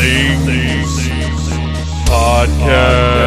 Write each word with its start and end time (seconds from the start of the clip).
Things 0.00 1.08
Podcast. 2.08 3.18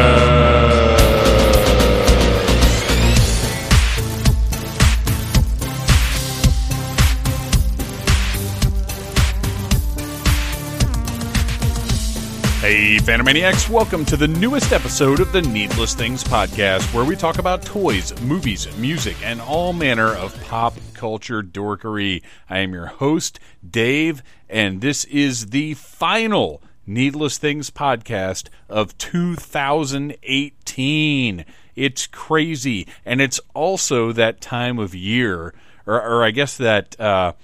Hey, 12.62 12.96
Phantomaniacs, 12.96 13.68
welcome 13.68 14.06
to 14.06 14.16
the 14.16 14.28
newest 14.28 14.72
episode 14.72 15.20
of 15.20 15.30
the 15.32 15.42
Needless 15.42 15.94
Things 15.94 16.24
Podcast, 16.24 16.94
where 16.94 17.04
we 17.04 17.16
talk 17.16 17.38
about 17.38 17.60
toys, 17.66 18.18
movies, 18.22 18.74
music, 18.78 19.16
and 19.22 19.42
all 19.42 19.74
manner 19.74 20.14
of 20.14 20.34
pop 20.44 20.72
culture 20.94 21.42
dorkery. 21.42 22.22
I 22.48 22.60
am 22.60 22.72
your 22.72 22.86
host, 22.86 23.40
Dave, 23.68 24.22
and 24.48 24.80
this 24.80 25.04
is 25.06 25.46
the 25.46 25.74
final 25.74 26.62
Needless 26.86 27.38
Things 27.38 27.70
Podcast 27.70 28.48
of 28.68 28.98
2018. 28.98 31.44
It's 31.76 32.06
crazy, 32.08 32.88
and 33.04 33.20
it's 33.20 33.38
also 33.54 34.10
that 34.12 34.40
time 34.40 34.78
of 34.78 34.94
year, 34.94 35.52
or, 35.86 36.02
or 36.02 36.24
I 36.24 36.32
guess 36.32 36.56
that. 36.56 36.98
Uh, 37.00 37.34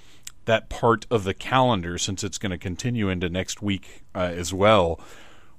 that 0.44 0.68
part 0.70 1.06
of 1.10 1.24
the 1.24 1.34
calendar 1.34 1.98
since 1.98 2.24
it's 2.24 2.38
going 2.38 2.50
to 2.50 2.56
continue 2.56 3.10
into 3.10 3.28
next 3.28 3.60
week 3.60 4.02
uh, 4.14 4.20
as 4.20 4.50
well, 4.50 4.98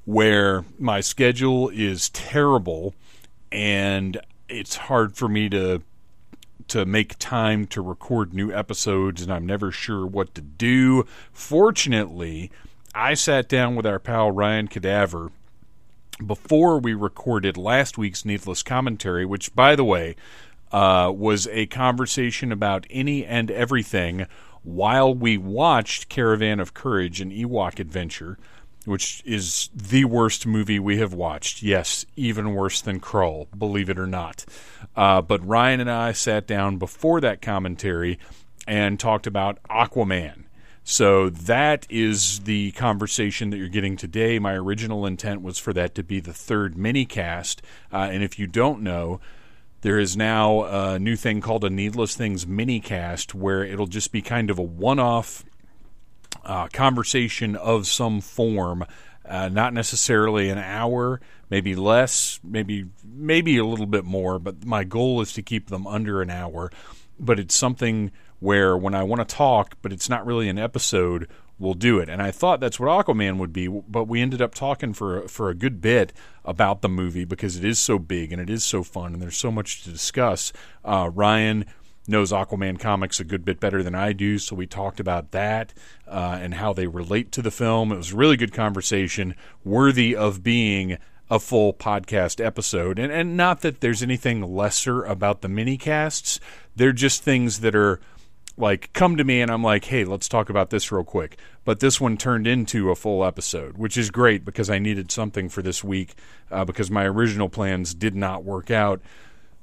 where 0.03 0.65
my 0.79 0.99
schedule 0.99 1.69
is 1.69 2.09
terrible 2.09 2.95
and 3.51 4.19
it's 4.47 4.75
hard 4.75 5.15
for 5.15 5.27
me 5.27 5.47
to 5.47 5.83
to 6.67 6.85
make 6.85 7.19
time 7.19 7.67
to 7.67 7.81
record 7.81 8.33
new 8.33 8.51
episodes 8.51 9.21
and 9.21 9.31
I'm 9.31 9.45
never 9.45 9.71
sure 9.71 10.07
what 10.07 10.33
to 10.33 10.41
do. 10.41 11.05
Fortunately, 11.31 12.49
I 12.93 13.13
sat 13.13 13.47
down 13.47 13.75
with 13.75 13.85
our 13.85 13.99
pal 13.99 14.31
Ryan 14.31 14.67
Cadaver 14.67 15.31
before 16.25 16.79
we 16.79 16.93
recorded 16.93 17.57
last 17.57 17.97
week's 17.97 18.25
Needless 18.25 18.63
Commentary, 18.63 19.25
which, 19.25 19.55
by 19.55 19.75
the 19.75 19.83
way, 19.83 20.15
uh, 20.71 21.11
was 21.15 21.47
a 21.47 21.65
conversation 21.67 22.51
about 22.51 22.85
any 22.89 23.25
and 23.25 23.49
everything 23.51 24.27
while 24.63 25.13
we 25.13 25.37
watched 25.37 26.09
Caravan 26.09 26.59
of 26.59 26.73
Courage 26.73 27.21
and 27.21 27.31
Ewok 27.31 27.79
Adventure, 27.79 28.37
which 28.85 29.21
is 29.25 29.69
the 29.73 30.05
worst 30.05 30.45
movie 30.45 30.79
we 30.79 30.97
have 30.97 31.13
watched. 31.13 31.61
Yes, 31.61 32.05
even 32.15 32.53
worse 32.53 32.81
than 32.81 32.99
Krull, 32.99 33.47
believe 33.57 33.89
it 33.89 33.99
or 33.99 34.07
not. 34.07 34.45
Uh, 34.95 35.21
but 35.21 35.45
Ryan 35.45 35.79
and 35.79 35.91
I 35.91 36.11
sat 36.11 36.47
down 36.47 36.77
before 36.77 37.21
that 37.21 37.41
commentary 37.41 38.19
and 38.67 38.99
talked 38.99 39.27
about 39.27 39.59
Aquaman. 39.69 40.43
So 40.83 41.29
that 41.29 41.85
is 41.89 42.41
the 42.41 42.71
conversation 42.71 43.51
that 43.51 43.57
you're 43.57 43.67
getting 43.67 43.95
today. 43.95 44.39
My 44.39 44.53
original 44.53 45.05
intent 45.05 45.41
was 45.41 45.59
for 45.59 45.73
that 45.73 45.93
to 45.95 46.03
be 46.03 46.19
the 46.19 46.33
third 46.33 46.77
mini 46.77 47.05
cast. 47.05 47.61
Uh, 47.93 48.09
and 48.11 48.23
if 48.23 48.39
you 48.39 48.47
don't 48.47 48.81
know, 48.81 49.19
there 49.81 49.99
is 49.99 50.17
now 50.17 50.63
a 50.63 50.99
new 50.99 51.15
thing 51.15 51.41
called 51.41 51.63
a 51.63 51.69
Needless 51.69 52.15
Things 52.15 52.45
mini 52.45 52.79
cast 52.79 53.33
where 53.33 53.63
it'll 53.63 53.87
just 53.87 54.11
be 54.11 54.21
kind 54.21 54.49
of 54.49 54.59
a 54.59 54.63
one 54.63 54.99
off 54.99 55.45
uh, 56.43 56.67
conversation 56.67 57.55
of 57.55 57.87
some 57.87 58.19
form. 58.21 58.85
Uh, 59.25 59.47
not 59.47 59.73
necessarily 59.73 60.49
an 60.49 60.57
hour, 60.57 61.21
maybe 61.49 61.75
less, 61.75 62.39
maybe 62.43 62.87
maybe 63.05 63.57
a 63.57 63.65
little 63.65 63.85
bit 63.85 64.03
more, 64.03 64.39
but 64.39 64.65
my 64.65 64.83
goal 64.83 65.21
is 65.21 65.33
to 65.33 65.41
keep 65.43 65.67
them 65.67 65.85
under 65.85 66.21
an 66.21 66.31
hour. 66.31 66.71
But 67.19 67.39
it's 67.39 67.55
something 67.55 68.11
where 68.39 68.77
when 68.77 68.95
I 68.95 69.03
want 69.03 69.27
to 69.27 69.35
talk, 69.35 69.75
but 69.81 69.91
it's 69.91 70.09
not 70.09 70.25
really 70.25 70.49
an 70.49 70.57
episode, 70.57 71.27
we'll 71.59 71.73
do 71.73 71.99
it. 71.99 72.09
And 72.09 72.21
I 72.21 72.31
thought 72.31 72.59
that's 72.59 72.79
what 72.79 73.05
Aquaman 73.05 73.37
would 73.37 73.53
be, 73.53 73.67
but 73.67 74.05
we 74.05 74.21
ended 74.21 74.41
up 74.41 74.55
talking 74.55 74.93
for 74.93 75.27
for 75.27 75.49
a 75.49 75.55
good 75.55 75.81
bit 75.81 76.13
about 76.45 76.81
the 76.81 76.89
movie 76.89 77.25
because 77.25 77.57
it 77.57 77.65
is 77.65 77.79
so 77.79 77.99
big 77.99 78.31
and 78.31 78.41
it 78.41 78.49
is 78.49 78.63
so 78.63 78.81
fun 78.81 79.13
and 79.13 79.21
there's 79.21 79.37
so 79.37 79.51
much 79.51 79.83
to 79.83 79.91
discuss. 79.91 80.51
Uh, 80.83 81.09
Ryan 81.13 81.65
knows 82.07 82.31
Aquaman 82.31 82.79
comics 82.79 83.19
a 83.19 83.23
good 83.23 83.45
bit 83.45 83.59
better 83.59 83.83
than 83.83 83.93
I 83.93 84.13
do, 84.13 84.39
so 84.39 84.55
we 84.55 84.65
talked 84.65 84.99
about 84.99 85.31
that 85.31 85.73
uh, 86.07 86.39
and 86.41 86.55
how 86.55 86.73
they 86.73 86.87
relate 86.87 87.31
to 87.33 87.41
the 87.41 87.51
film. 87.51 87.91
It 87.91 87.97
was 87.97 88.13
a 88.13 88.17
really 88.17 88.37
good 88.37 88.53
conversation, 88.53 89.35
worthy 89.63 90.15
of 90.15 90.41
being 90.41 90.97
a 91.29 91.39
full 91.39 91.73
podcast 91.73 92.43
episode. 92.43 92.97
And 92.97 93.11
and 93.11 93.37
not 93.37 93.61
that 93.61 93.81
there's 93.81 94.01
anything 94.01 94.41
lesser 94.41 95.03
about 95.03 95.41
the 95.41 95.49
mini 95.49 95.77
casts. 95.77 96.39
They're 96.75 96.93
just 96.93 97.21
things 97.21 97.59
that 97.59 97.75
are 97.75 97.99
like 98.59 98.93
come 98.93 99.17
to 99.17 99.23
me 99.23 99.41
and 99.41 99.49
I'm 99.49 99.63
like, 99.63 99.85
"Hey, 99.85 100.05
let's 100.05 100.27
talk 100.27 100.49
about 100.49 100.69
this 100.69 100.91
real 100.91 101.03
quick." 101.03 101.37
But 101.65 101.79
this 101.79 101.99
one 101.99 102.17
turned 102.17 102.47
into 102.47 102.91
a 102.91 102.95
full 102.95 103.23
episode, 103.23 103.77
which 103.77 103.97
is 103.97 104.11
great 104.11 104.45
because 104.45 104.69
I 104.69 104.79
needed 104.79 105.11
something 105.11 105.49
for 105.49 105.61
this 105.61 105.83
week 105.83 106.15
uh, 106.51 106.65
because 106.65 106.91
my 106.91 107.05
original 107.05 107.49
plans 107.49 107.93
did 107.93 108.15
not 108.15 108.43
work 108.43 108.69
out 108.69 109.01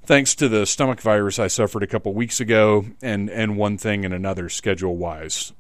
thanks 0.07 0.37
to 0.37 0.49
the 0.49 0.65
stomach 0.65 1.01
virus 1.01 1.39
I 1.39 1.49
suffered 1.49 1.83
a 1.83 1.87
couple 1.87 2.15
weeks 2.15 2.41
ago 2.41 2.87
and 3.03 3.29
and 3.29 3.57
one 3.57 3.77
thing 3.77 4.05
and 4.05 4.15
another 4.15 4.49
schedule 4.49 4.97
wise. 4.97 5.53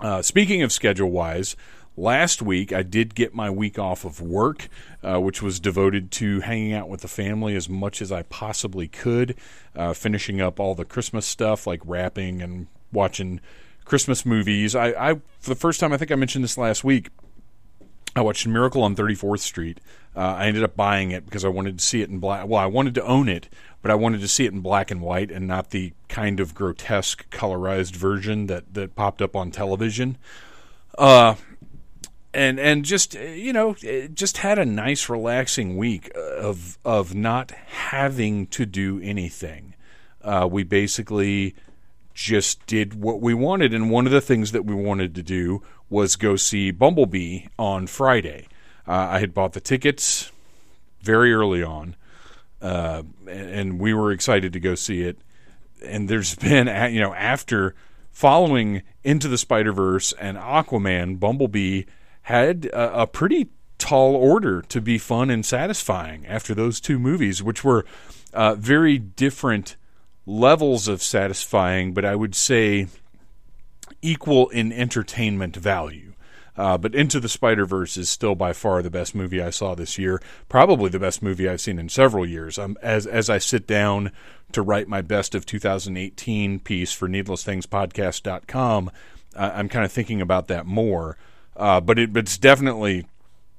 Uh, 0.00 0.20
speaking 0.20 0.62
of 0.62 0.72
schedule 0.72 1.10
wise, 1.10 1.54
Last 1.96 2.40
week, 2.40 2.72
I 2.72 2.82
did 2.82 3.14
get 3.14 3.34
my 3.34 3.50
week 3.50 3.78
off 3.78 4.06
of 4.06 4.20
work, 4.20 4.68
uh, 5.02 5.20
which 5.20 5.42
was 5.42 5.60
devoted 5.60 6.10
to 6.12 6.40
hanging 6.40 6.72
out 6.72 6.88
with 6.88 7.02
the 7.02 7.08
family 7.08 7.54
as 7.54 7.68
much 7.68 8.00
as 8.00 8.10
I 8.10 8.22
possibly 8.22 8.88
could, 8.88 9.36
uh, 9.76 9.92
finishing 9.92 10.40
up 10.40 10.58
all 10.58 10.74
the 10.74 10.86
Christmas 10.86 11.26
stuff 11.26 11.66
like 11.66 11.80
wrapping 11.84 12.40
and 12.40 12.66
watching 12.92 13.40
Christmas 13.84 14.24
movies. 14.24 14.74
I, 14.74 14.88
I, 14.88 15.14
for 15.40 15.50
the 15.50 15.54
first 15.54 15.80
time, 15.80 15.92
I 15.92 15.98
think 15.98 16.10
I 16.10 16.14
mentioned 16.14 16.42
this 16.42 16.56
last 16.56 16.82
week, 16.82 17.10
I 18.16 18.22
watched 18.22 18.46
Miracle 18.46 18.82
on 18.82 18.96
34th 18.96 19.40
Street. 19.40 19.78
Uh, 20.16 20.20
I 20.20 20.46
ended 20.46 20.62
up 20.62 20.76
buying 20.76 21.10
it 21.10 21.26
because 21.26 21.44
I 21.44 21.48
wanted 21.48 21.78
to 21.78 21.84
see 21.84 22.00
it 22.00 22.08
in 22.08 22.18
black. 22.18 22.46
Well, 22.46 22.60
I 22.60 22.66
wanted 22.66 22.94
to 22.96 23.04
own 23.04 23.28
it, 23.28 23.50
but 23.82 23.90
I 23.90 23.94
wanted 23.94 24.20
to 24.22 24.28
see 24.28 24.46
it 24.46 24.52
in 24.52 24.60
black 24.60 24.90
and 24.90 25.02
white 25.02 25.30
and 25.30 25.46
not 25.46 25.70
the 25.70 25.92
kind 26.08 26.40
of 26.40 26.54
grotesque 26.54 27.28
colorized 27.30 27.96
version 27.96 28.46
that, 28.46 28.72
that 28.74 28.94
popped 28.94 29.20
up 29.20 29.34
on 29.36 29.50
television. 29.50 30.16
Uh, 30.98 31.34
and 32.34 32.58
and 32.58 32.84
just 32.84 33.14
you 33.14 33.52
know 33.52 33.74
just 33.74 34.38
had 34.38 34.58
a 34.58 34.64
nice 34.64 35.08
relaxing 35.08 35.76
week 35.76 36.10
of 36.16 36.78
of 36.84 37.14
not 37.14 37.50
having 37.50 38.46
to 38.48 38.66
do 38.66 39.00
anything. 39.02 39.74
Uh, 40.22 40.48
we 40.50 40.62
basically 40.62 41.54
just 42.14 42.64
did 42.66 42.94
what 42.94 43.20
we 43.20 43.34
wanted, 43.34 43.74
and 43.74 43.90
one 43.90 44.06
of 44.06 44.12
the 44.12 44.20
things 44.20 44.52
that 44.52 44.64
we 44.64 44.74
wanted 44.74 45.14
to 45.14 45.22
do 45.22 45.62
was 45.90 46.16
go 46.16 46.36
see 46.36 46.70
Bumblebee 46.70 47.46
on 47.58 47.86
Friday. 47.86 48.46
Uh, 48.86 49.08
I 49.10 49.18
had 49.18 49.34
bought 49.34 49.52
the 49.52 49.60
tickets 49.60 50.30
very 51.00 51.32
early 51.32 51.62
on, 51.62 51.96
uh, 52.60 53.02
and 53.28 53.78
we 53.78 53.92
were 53.92 54.12
excited 54.12 54.52
to 54.52 54.60
go 54.60 54.74
see 54.74 55.02
it. 55.02 55.18
And 55.84 56.08
there's 56.08 56.34
been 56.36 56.66
you 56.92 57.00
know 57.00 57.14
after 57.14 57.74
following 58.10 58.82
Into 59.04 59.28
the 59.28 59.38
Spider 59.38 59.72
Verse 59.72 60.12
and 60.12 60.38
Aquaman, 60.38 61.18
Bumblebee 61.18 61.84
had 62.22 62.66
a, 62.66 63.02
a 63.02 63.06
pretty 63.06 63.48
tall 63.78 64.14
order 64.14 64.62
to 64.62 64.80
be 64.80 64.98
fun 64.98 65.28
and 65.30 65.44
satisfying 65.44 66.26
after 66.26 66.54
those 66.54 66.80
two 66.80 66.98
movies, 66.98 67.42
which 67.42 67.64
were 67.64 67.84
uh, 68.32 68.54
very 68.54 68.98
different 68.98 69.76
levels 70.24 70.88
of 70.88 71.02
satisfying, 71.02 71.92
but 71.92 72.04
I 72.04 72.14
would 72.14 72.34
say 72.34 72.86
equal 74.00 74.48
in 74.50 74.72
entertainment 74.72 75.56
value. 75.56 76.12
Uh, 76.54 76.76
but 76.76 76.94
Into 76.94 77.18
the 77.18 77.30
Spider 77.30 77.64
Verse 77.64 77.96
is 77.96 78.10
still 78.10 78.34
by 78.34 78.52
far 78.52 78.82
the 78.82 78.90
best 78.90 79.14
movie 79.14 79.40
I 79.40 79.50
saw 79.50 79.74
this 79.74 79.96
year. 79.96 80.20
Probably 80.48 80.90
the 80.90 80.98
best 80.98 81.22
movie 81.22 81.48
I've 81.48 81.62
seen 81.62 81.78
in 81.78 81.88
several 81.88 82.26
years. 82.26 82.58
Um, 82.58 82.76
as 82.82 83.06
as 83.06 83.30
I 83.30 83.38
sit 83.38 83.66
down 83.66 84.12
to 84.52 84.60
write 84.60 84.86
my 84.86 85.00
best 85.00 85.34
of 85.34 85.46
2018 85.46 86.60
piece 86.60 86.92
for 86.92 87.08
NeedlessThingsPodcast.com, 87.08 88.90
uh, 89.34 89.50
I'm 89.54 89.70
kind 89.70 89.84
of 89.84 89.92
thinking 89.92 90.20
about 90.20 90.48
that 90.48 90.66
more. 90.66 91.16
Uh, 91.56 91.80
but 91.80 91.98
it, 91.98 92.16
it's 92.16 92.38
definitely 92.38 93.06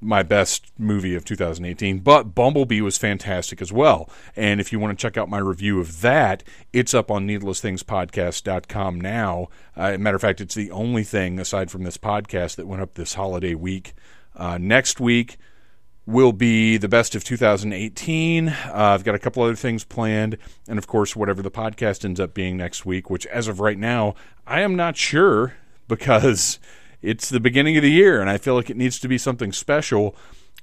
my 0.03 0.21
best 0.23 0.71
movie 0.77 1.15
of 1.15 1.25
2018. 1.25 1.99
But 1.99 2.35
Bumblebee 2.35 2.81
was 2.81 2.97
fantastic 2.97 3.61
as 3.61 3.71
well. 3.71 4.09
And 4.35 4.59
if 4.59 4.71
you 4.71 4.79
want 4.79 4.97
to 4.97 5.01
check 5.01 5.17
out 5.17 5.29
my 5.29 5.39
review 5.39 5.79
of 5.79 6.01
that, 6.01 6.43
it's 6.71 6.93
up 6.93 7.09
on 7.09 7.27
needlessthingspodcast.com 7.27 9.01
now. 9.01 9.47
Uh, 9.75 9.97
matter 9.97 10.15
of 10.15 10.21
fact, 10.21 10.41
it's 10.41 10.55
the 10.55 10.71
only 10.71 11.03
thing 11.03 11.39
aside 11.39 11.71
from 11.71 11.83
this 11.83 11.97
podcast 11.97 12.55
that 12.55 12.67
went 12.67 12.81
up 12.81 12.95
this 12.95 13.13
holiday 13.13 13.55
week. 13.55 13.93
Uh, 14.35 14.57
next 14.57 14.99
week 14.99 15.37
will 16.05 16.33
be 16.33 16.75
the 16.77 16.89
best 16.89 17.15
of 17.15 17.23
2018. 17.23 18.49
Uh, 18.49 18.53
I've 18.73 19.05
got 19.05 19.15
a 19.15 19.19
couple 19.19 19.43
other 19.43 19.55
things 19.55 19.83
planned. 19.85 20.37
And 20.67 20.77
of 20.77 20.87
course, 20.87 21.15
whatever 21.15 21.41
the 21.41 21.51
podcast 21.51 22.03
ends 22.03 22.19
up 22.19 22.33
being 22.33 22.57
next 22.57 22.85
week, 22.85 23.09
which 23.09 23.25
as 23.27 23.47
of 23.47 23.59
right 23.59 23.77
now, 23.77 24.15
I 24.45 24.61
am 24.61 24.75
not 24.75 24.97
sure 24.97 25.53
because 25.87 26.59
it's 27.03 27.29
the 27.29 27.39
beginning 27.39 27.77
of 27.77 27.83
the 27.83 27.91
year 27.91 28.19
and 28.21 28.29
I 28.29 28.39
feel 28.39 28.55
like 28.55 28.71
it 28.71 28.77
needs 28.77 28.97
to 28.99 29.07
be 29.07 29.19
something 29.19 29.51
special. 29.51 30.15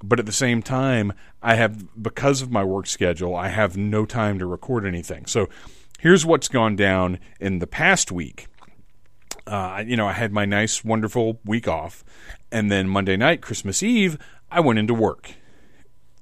But 0.03 0.19
at 0.19 0.25
the 0.25 0.31
same 0.31 0.63
time, 0.63 1.13
I 1.43 1.53
have, 1.55 2.01
because 2.01 2.41
of 2.41 2.49
my 2.49 2.63
work 2.63 2.87
schedule, 2.87 3.35
I 3.35 3.49
have 3.49 3.77
no 3.77 4.05
time 4.05 4.39
to 4.39 4.47
record 4.47 4.83
anything. 4.83 5.27
So 5.27 5.47
here's 5.99 6.25
what's 6.25 6.47
gone 6.47 6.75
down 6.75 7.19
in 7.39 7.59
the 7.59 7.67
past 7.67 8.11
week. 8.11 8.47
uh, 9.47 9.83
you 9.85 9.97
know, 9.97 10.07
I 10.07 10.13
had 10.13 10.31
my 10.31 10.45
nice, 10.45 10.83
wonderful 10.83 11.39
week 11.45 11.67
off, 11.67 12.03
and 12.51 12.71
then 12.71 12.87
Monday 12.87 13.17
night, 13.17 13.41
Christmas 13.41 13.81
Eve, 13.83 14.17
I 14.49 14.59
went 14.59 14.79
into 14.79 14.93
work. 14.93 15.33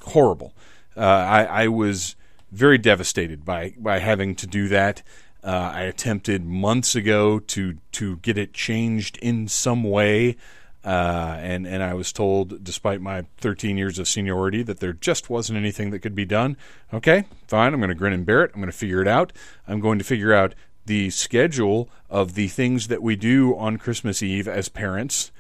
Horrible. 0.02 0.56
Uh, 0.96 1.02
I, 1.02 1.44
I 1.44 1.68
was 1.68 2.16
very 2.52 2.78
devastated 2.78 3.46
by 3.46 3.76
by 3.78 4.00
having 4.00 4.36
to 4.36 4.48
do 4.48 4.68
that. 4.70 5.04
Uh, 5.44 5.72
I 5.74 5.82
attempted 5.84 6.46
months 6.46 6.96
ago 6.96 7.40
to 7.40 7.78
to 7.94 8.18
get 8.18 8.38
it 8.38 8.54
changed 8.54 9.18
in 9.22 9.48
some 9.48 9.84
way, 9.84 10.36
uh, 10.84 11.38
and 11.40 11.66
and 11.66 11.82
I 11.82 11.94
was 11.94 12.12
told, 12.12 12.64
despite 12.64 13.00
my 13.00 13.26
13 13.38 13.78
years 13.78 14.00
of 14.00 14.08
seniority, 14.08 14.64
that 14.64 14.82
there 14.82 14.92
just 14.92 15.30
wasn't 15.30 15.58
anything 15.58 15.92
that 15.92 16.00
could 16.00 16.16
be 16.16 16.26
done. 16.26 16.58
Okay, 16.94 17.24
fine. 17.48 17.74
I'm 17.74 17.80
going 17.80 17.90
to 17.90 17.96
grin 17.96 18.12
and 18.12 18.26
bear 18.26 18.44
it. 18.44 18.52
I'm 18.54 18.60
going 18.60 18.72
to 18.72 18.78
figure 18.78 19.02
it 19.02 19.08
out. 19.08 19.32
I'm 19.68 19.80
going 19.80 19.98
to 19.98 20.06
figure 20.06 20.34
out 20.34 20.56
the 20.86 21.10
schedule 21.10 21.90
of 22.10 22.34
the 22.34 22.48
things 22.48 22.88
that 22.88 23.02
we 23.02 23.16
do 23.16 23.56
on 23.56 23.78
Christmas 23.78 24.22
Eve 24.22 24.48
as 24.48 24.68
parents, 24.68 25.32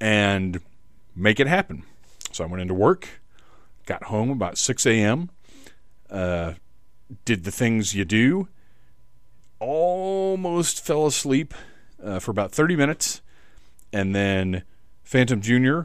and 0.00 0.60
make 1.16 1.40
it 1.40 1.46
happen. 1.46 1.84
So 2.32 2.44
I 2.44 2.46
went 2.46 2.60
into 2.60 2.74
work, 2.74 3.08
got 3.86 4.04
home 4.04 4.30
about 4.30 4.58
6 4.58 4.84
a.m., 4.86 5.30
uh, 6.10 6.54
did 7.24 7.44
the 7.44 7.50
things 7.50 7.94
you 7.94 8.04
do, 8.04 8.48
almost 9.60 10.84
fell 10.84 11.06
asleep 11.06 11.54
uh, 12.02 12.18
for 12.18 12.30
about 12.30 12.52
30 12.52 12.76
minutes 12.76 13.20
and 13.92 14.14
then 14.14 14.62
Phantom 15.02 15.40
Jr. 15.40 15.80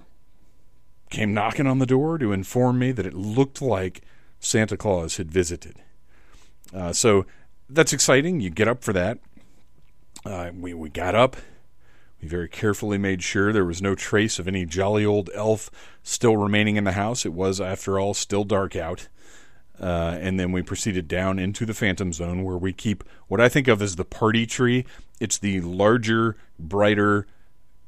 came 1.10 1.34
knocking 1.34 1.68
on 1.68 1.80
the 1.80 1.86
door 1.86 2.18
to 2.18 2.31
inform 2.31 2.80
me 2.80 2.92
that 2.92 3.06
it 3.06 3.14
looked 3.14 3.62
like 3.62 4.02
Santa 4.40 4.75
Claus 4.75 5.18
had 5.18 5.31
visited. 5.31 5.78
Uh, 6.74 6.92
so 6.92 7.25
that's 7.70 7.94
exciting. 7.94 8.42
You 8.42 8.50
get 8.50 8.68
up 8.68 8.84
for 8.84 8.94
that. 8.94 9.20
Uh, 10.25 10.52
we, 10.58 10.74
we 10.74 10.90
got 10.90 11.16
up. 11.16 11.38
We 12.22 12.28
very 12.28 12.50
carefully 12.50 12.98
made 12.98 13.22
sure 13.24 13.52
there 13.52 13.66
was 13.66 13.81
no 13.81 13.96
trace 13.96 14.40
of 14.40 14.48
any 14.48 14.66
jolly 14.66 15.06
old 15.06 15.30
elf 15.34 15.70
still 16.04 16.38
remaining 16.38 16.78
in 16.78 16.84
the 16.84 16.94
house. 16.94 17.25
It 17.25 17.34
was, 17.34 17.60
after 17.60 18.00
all, 18.00 18.14
still 18.14 18.44
dark 18.44 18.75
out. 18.75 19.08
Uh, 19.80 20.18
and 20.22 20.40
then 20.40 20.52
we 20.52 20.62
proceeded 20.62 21.08
down 21.08 21.40
into 21.40 21.66
the 21.66 21.74
Phantom 21.74 22.14
Zone 22.14 22.44
where 22.44 22.58
we 22.58 22.74
keep 22.74 23.04
what 23.28 23.42
I 23.42 23.50
think 23.50 23.68
of 23.68 23.81
as 23.81 23.96
the 23.96 24.06
party 24.06 24.46
tree. 24.46 24.86
It's 25.20 25.38
the 25.38 25.62
larger, 25.62 26.38
brighter, 26.60 27.28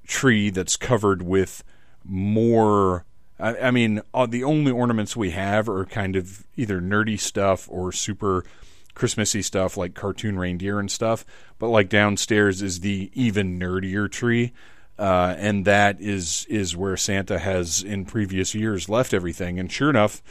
tree 0.08 0.50
that's 0.50 0.78
covered 0.78 1.22
with 1.22 1.64
more. 2.04 3.06
I, 3.40 3.58
I 3.58 3.72
mean, 3.72 4.02
uh, 4.14 4.26
the 4.26 4.44
only 4.44 4.72
ornaments 4.72 5.16
we 5.16 5.32
have 5.32 5.68
are 5.68 5.86
kind 5.86 6.16
of 6.16 6.46
either 6.56 6.82
nerdy 6.82 7.20
stuff 7.20 7.68
or 7.70 7.92
super 7.92 8.46
Christmassy 8.94 9.42
stuff 9.42 9.78
like 9.78 9.94
cartoon 9.94 10.40
reindeer 10.40 10.80
and 10.80 10.90
stuff. 10.90 11.26
But 11.60 11.68
like 11.68 11.90
downstairs 11.90 12.62
is 12.62 12.80
the 12.80 13.12
even 13.14 13.60
nerdier 13.60 14.10
tree. 14.10 14.54
Uh, 14.98 15.36
and 15.38 15.66
that 15.66 16.00
is 16.00 16.46
is 16.50 16.78
where 16.78 16.96
Santa 16.96 17.38
has 17.38 17.84
in 17.84 18.06
previous 18.06 18.56
years 18.56 18.88
left 18.88 19.14
everything. 19.14 19.60
And 19.60 19.70
sure 19.70 19.90
enough, 19.90 20.24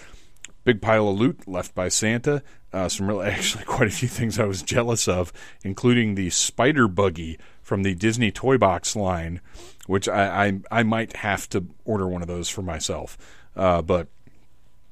big 0.65 0.81
pile 0.81 1.09
of 1.09 1.19
loot 1.19 1.47
left 1.47 1.75
by 1.75 1.89
Santa. 1.89 2.43
Uh, 2.73 2.89
some 2.89 3.07
really, 3.07 3.27
actually 3.31 3.65
quite 3.65 3.89
a 3.89 3.93
few 3.93 4.09
things 4.09 4.39
I 4.39 4.45
was 4.45 4.63
jealous 4.63 5.07
of, 5.07 5.33
including 5.63 6.15
the 6.15 6.31
spider 6.31 6.89
buggy 6.89 7.39
from 7.63 7.83
the 7.83 7.95
Disney 7.95 8.31
Toy 8.31 8.59
Box 8.59 8.97
line, 8.97 9.41
which 9.87 10.09
I 10.09 10.47
I, 10.47 10.61
I 10.71 10.83
might 10.83 11.17
have 11.17 11.49
to 11.51 11.67
order 11.85 12.07
one 12.07 12.23
of 12.23 12.29
those 12.29 12.49
for 12.49 12.63
myself. 12.63 13.17
Uh, 13.57 13.83
but 13.83 14.09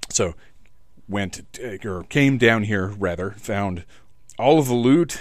so 0.09 0.35
went 1.09 1.43
or 1.85 2.05
came 2.05 2.39
down 2.39 2.65
here 2.65 2.89
rather, 2.99 3.33
found 3.33 3.85
all 4.39 4.59
of 4.59 4.67
the 4.67 4.75
loot, 4.75 5.21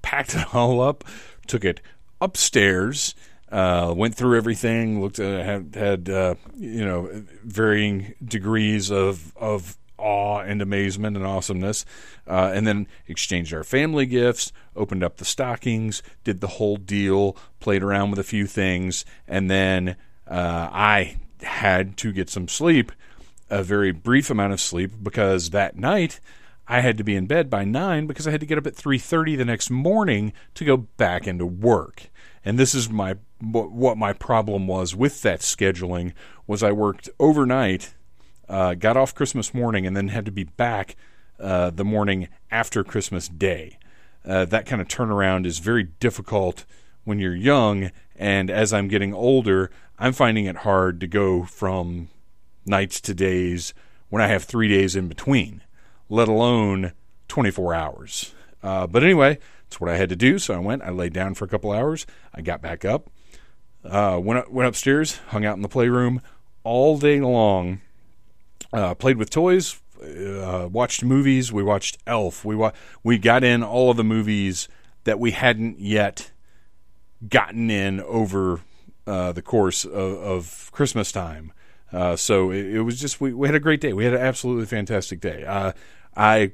packed 0.00 0.34
it 0.34 0.46
all 0.54 0.80
up, 0.80 1.04
took 1.46 1.64
it 1.64 1.80
upstairs. 2.20 3.14
Uh, 3.52 3.92
went 3.94 4.14
through 4.14 4.34
everything, 4.34 5.02
looked 5.02 5.18
at 5.18 5.44
had 5.44 5.74
had 5.74 6.08
uh, 6.08 6.34
you 6.56 6.84
know 6.84 7.22
varying 7.44 8.14
degrees 8.24 8.90
of 8.90 9.36
of 9.36 9.76
awe 9.98 10.38
and 10.40 10.62
amazement 10.62 11.18
and 11.18 11.26
awesomeness, 11.26 11.84
uh, 12.26 12.50
and 12.54 12.66
then 12.66 12.88
exchanged 13.06 13.52
our 13.52 13.62
family 13.62 14.06
gifts, 14.06 14.52
opened 14.74 15.04
up 15.04 15.18
the 15.18 15.24
stockings, 15.26 16.02
did 16.24 16.40
the 16.40 16.46
whole 16.46 16.76
deal, 16.76 17.36
played 17.60 17.82
around 17.82 18.10
with 18.10 18.18
a 18.18 18.24
few 18.24 18.46
things, 18.46 19.04
and 19.28 19.50
then 19.50 19.96
uh, 20.26 20.68
I 20.72 21.18
had 21.42 21.98
to 21.98 22.10
get 22.10 22.30
some 22.30 22.48
sleep, 22.48 22.90
a 23.50 23.62
very 23.62 23.92
brief 23.92 24.30
amount 24.30 24.54
of 24.54 24.60
sleep, 24.62 24.92
because 25.02 25.50
that 25.50 25.76
night 25.76 26.20
I 26.66 26.80
had 26.80 26.96
to 26.98 27.04
be 27.04 27.16
in 27.16 27.26
bed 27.26 27.50
by 27.50 27.64
nine 27.64 28.06
because 28.06 28.26
I 28.26 28.30
had 28.30 28.40
to 28.40 28.46
get 28.46 28.56
up 28.56 28.66
at 28.66 28.74
three 28.74 28.98
thirty 28.98 29.36
the 29.36 29.44
next 29.44 29.68
morning 29.68 30.32
to 30.54 30.64
go 30.64 30.76
back 30.78 31.26
into 31.26 31.44
work. 31.44 32.10
And 32.44 32.58
this 32.58 32.74
is 32.74 32.90
my 32.90 33.16
what 33.40 33.96
my 33.96 34.12
problem 34.12 34.66
was 34.66 34.94
with 34.94 35.22
that 35.22 35.40
scheduling 35.40 36.12
was 36.46 36.62
I 36.62 36.72
worked 36.72 37.08
overnight 37.18 37.94
uh, 38.52 38.74
got 38.74 38.96
off 38.98 39.14
Christmas 39.14 39.54
morning 39.54 39.86
and 39.86 39.96
then 39.96 40.08
had 40.08 40.26
to 40.26 40.30
be 40.30 40.44
back 40.44 40.94
uh, 41.40 41.70
the 41.70 41.84
morning 41.84 42.28
after 42.50 42.84
Christmas 42.84 43.26
Day. 43.26 43.78
Uh, 44.24 44.44
that 44.44 44.66
kind 44.66 44.80
of 44.82 44.88
turnaround 44.88 45.46
is 45.46 45.58
very 45.58 45.84
difficult 45.84 46.66
when 47.04 47.18
you're 47.18 47.34
young, 47.34 47.90
and 48.14 48.50
as 48.50 48.72
I'm 48.72 48.88
getting 48.88 49.12
older, 49.14 49.70
I'm 49.98 50.12
finding 50.12 50.44
it 50.44 50.58
hard 50.58 51.00
to 51.00 51.06
go 51.06 51.44
from 51.44 52.10
nights 52.64 53.00
to 53.00 53.14
days 53.14 53.74
when 54.10 54.22
I 54.22 54.28
have 54.28 54.44
three 54.44 54.68
days 54.68 54.94
in 54.94 55.08
between, 55.08 55.62
let 56.08 56.28
alone 56.28 56.92
24 57.28 57.74
hours. 57.74 58.34
Uh, 58.62 58.86
but 58.86 59.02
anyway, 59.02 59.38
it's 59.72 59.80
what 59.80 59.90
I 59.90 59.96
had 59.96 60.08
to 60.10 60.16
do, 60.16 60.38
so 60.38 60.54
I 60.54 60.58
went. 60.58 60.82
I 60.82 60.90
laid 60.90 61.12
down 61.12 61.34
for 61.34 61.44
a 61.44 61.48
couple 61.48 61.72
hours. 61.72 62.06
I 62.34 62.42
got 62.42 62.62
back 62.62 62.84
up, 62.84 63.10
uh, 63.84 64.20
went 64.22 64.52
went 64.52 64.68
upstairs, 64.68 65.18
hung 65.28 65.44
out 65.44 65.56
in 65.56 65.62
the 65.62 65.68
playroom 65.68 66.22
all 66.64 66.98
day 66.98 67.20
long 67.20 67.80
uh, 68.72 68.94
played 68.94 69.16
with 69.16 69.30
toys, 69.30 69.80
uh, 70.02 70.68
watched 70.70 71.04
movies. 71.04 71.52
We 71.52 71.62
watched 71.62 71.98
Elf. 72.06 72.44
We 72.44 72.56
wa- 72.56 72.72
we 73.02 73.18
got 73.18 73.44
in 73.44 73.62
all 73.62 73.90
of 73.90 73.96
the 73.96 74.04
movies 74.04 74.68
that 75.04 75.18
we 75.18 75.32
hadn't 75.32 75.80
yet 75.80 76.30
gotten 77.28 77.70
in 77.70 78.00
over 78.00 78.60
uh, 79.06 79.32
the 79.32 79.42
course 79.42 79.84
of, 79.84 79.94
of 79.94 80.70
Christmas 80.72 81.12
time. 81.12 81.52
Uh, 81.92 82.16
so 82.16 82.50
it, 82.50 82.66
it, 82.66 82.80
was 82.82 82.98
just 82.98 83.20
we, 83.20 83.34
we 83.34 83.46
had 83.46 83.54
a 83.54 83.60
great 83.60 83.80
day. 83.80 83.92
We 83.92 84.04
had 84.04 84.14
an 84.14 84.20
absolutely 84.20 84.66
fantastic 84.66 85.20
day. 85.20 85.44
Uh, 85.44 85.72
I 86.16 86.52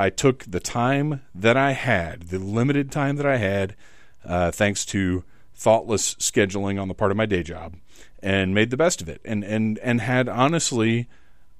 I 0.00 0.08
took 0.08 0.44
the 0.44 0.60
time 0.60 1.20
that 1.34 1.58
I 1.58 1.72
had, 1.72 2.28
the 2.28 2.38
limited 2.38 2.90
time 2.90 3.16
that 3.16 3.26
I 3.26 3.36
had, 3.36 3.76
uh, 4.24 4.50
thanks 4.50 4.86
to 4.86 5.24
thoughtless 5.54 6.14
scheduling 6.14 6.80
on 6.80 6.88
the 6.88 6.94
part 6.94 7.10
of 7.10 7.18
my 7.18 7.26
day 7.26 7.42
job, 7.42 7.76
and 8.22 8.54
made 8.54 8.70
the 8.70 8.78
best 8.78 9.02
of 9.02 9.10
it. 9.10 9.20
And 9.26 9.44
and 9.44 9.78
and 9.80 10.00
had 10.00 10.26
honestly 10.26 11.06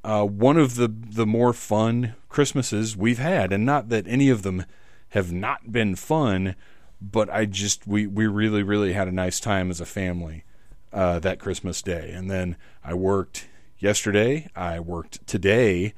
uh, 0.04 0.24
one 0.24 0.56
of 0.56 0.76
the 0.76 0.88
the 0.88 1.26
more 1.26 1.52
fun 1.52 2.14
Christmases 2.30 2.96
we've 2.96 3.18
had, 3.18 3.52
and 3.52 3.66
not 3.66 3.90
that 3.90 4.06
any 4.08 4.30
of 4.30 4.42
them 4.42 4.64
have 5.10 5.30
not 5.30 5.70
been 5.70 5.94
fun, 5.94 6.54
but 6.98 7.28
I 7.28 7.44
just 7.44 7.86
we 7.86 8.06
we 8.06 8.26
really 8.26 8.62
really 8.62 8.94
had 8.94 9.06
a 9.06 9.12
nice 9.12 9.38
time 9.38 9.68
as 9.68 9.82
a 9.82 9.86
family 9.86 10.44
uh, 10.94 11.18
that 11.18 11.40
Christmas 11.40 11.82
day, 11.82 12.10
and 12.14 12.30
then 12.30 12.56
I 12.82 12.94
worked 12.94 13.48
yesterday, 13.78 14.48
I 14.56 14.80
worked 14.80 15.26
today, 15.26 15.92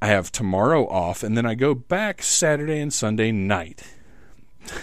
I 0.00 0.06
have 0.06 0.30
tomorrow 0.30 0.86
off, 0.88 1.22
and 1.22 1.36
then 1.36 1.44
I 1.46 1.54
go 1.54 1.74
back 1.74 2.22
Saturday 2.22 2.80
and 2.80 2.92
Sunday 2.92 3.32
night. 3.32 3.82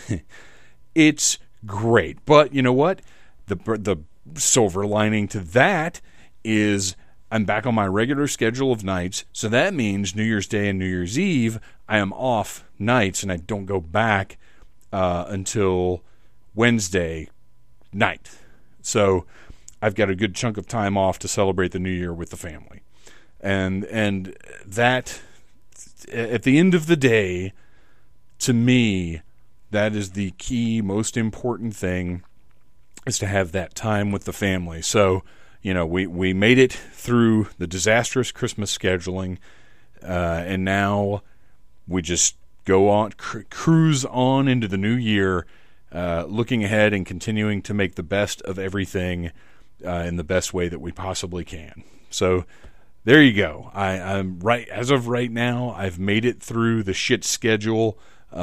it's 0.96 1.38
great, 1.66 2.26
but 2.26 2.54
you 2.54 2.62
know 2.62 2.74
what? 2.74 3.02
The 3.48 3.56
the 3.56 3.98
silver 4.40 4.86
lining 4.86 5.28
to 5.30 5.40
that 5.40 6.02
is 6.44 6.96
I'm 7.32 7.46
back 7.46 7.66
on 7.66 7.76
my 7.76 7.88
regular 7.88 8.28
schedule 8.28 8.72
of 8.72 8.84
nights. 8.84 9.26
So 9.34 9.50
that 9.50 9.74
means 9.74 10.16
New 10.16 10.24
Year's 10.24 10.48
Day 10.48 10.70
and 10.70 10.80
New 10.80 10.86
Year's 10.86 11.18
Eve, 11.18 11.60
I 11.88 11.98
am 11.98 12.14
off 12.14 12.64
nights 12.80 13.24
and 13.24 13.32
I 13.32 13.38
don't 13.38 13.66
go 13.66 13.80
back 13.80 14.38
uh, 14.94 15.26
until 15.28 16.04
Wednesday 16.54 17.30
night. 17.92 18.32
So 18.82 19.26
I've 19.82 19.96
got 19.96 20.10
a 20.10 20.16
good 20.16 20.36
chunk 20.36 20.58
of 20.58 20.68
time 20.68 20.98
off 20.98 21.20
to 21.20 21.28
celebrate 21.28 21.72
the 21.72 21.80
new 21.80 21.92
year 21.92 22.14
with 22.14 22.30
the 22.30 22.38
family. 22.38 22.82
And 23.46 23.86
and 23.86 24.36
that 24.66 25.22
at 26.12 26.44
the 26.44 26.58
end 26.58 26.74
of 26.74 26.88
the 26.88 26.96
day 26.96 27.54
to 28.40 28.54
me 28.54 29.22
that 29.72 29.96
is 29.96 30.12
the 30.12 30.32
key 30.32 30.82
most 30.82 31.18
important 31.18 31.75
thing 31.75 32.24
is 33.06 33.18
to 33.20 33.28
have 33.28 33.52
that 33.52 33.75
time 33.75 34.12
with 34.12 34.25
the 34.25 34.34
family. 34.34 34.82
So 34.82 35.24
you 35.66 35.74
know, 35.74 35.88
we, 35.88 36.06
we 36.06 36.32
made 36.32 36.60
it 36.60 36.72
through 36.72 37.48
the 37.58 37.66
disastrous 37.66 38.32
Christmas 38.32 38.78
scheduling, 38.78 39.40
uh, 40.04 40.44
and 40.46 40.64
now 40.64 41.24
we 41.88 42.04
just 42.04 42.36
go 42.66 42.88
on, 42.88 43.14
cr- 43.14 43.48
cruise 43.50 44.06
on 44.06 44.48
into 44.48 44.68
the 44.68 44.78
new 44.78 44.94
year, 44.94 45.48
uh, 45.92 46.25
looking 46.28 46.64
ahead 46.64 46.94
and 46.94 47.04
continuing 47.04 47.64
to 47.64 47.74
make 47.74 47.96
the 47.96 48.04
best 48.04 48.44
of 48.44 48.60
everything 48.60 49.32
uh, 49.84 50.04
in 50.06 50.18
the 50.18 50.24
best 50.24 50.54
way 50.54 50.68
that 50.68 50.80
we 50.80 50.92
possibly 50.92 51.44
can. 51.44 51.84
So 52.12 52.46
there 53.06 53.22
you 53.22 53.34
go. 53.34 53.72
I, 53.74 53.94
am 53.94 54.40
right 54.40 54.68
as 54.68 54.92
of 54.92 55.08
right 55.08 55.32
now. 55.32 55.74
I've 55.78 56.00
made 56.00 56.26
it 56.26 56.42
through 56.42 56.84
the 56.84 56.94
shit 56.94 57.24
schedule. 57.24 57.98
Uh, 58.34 58.40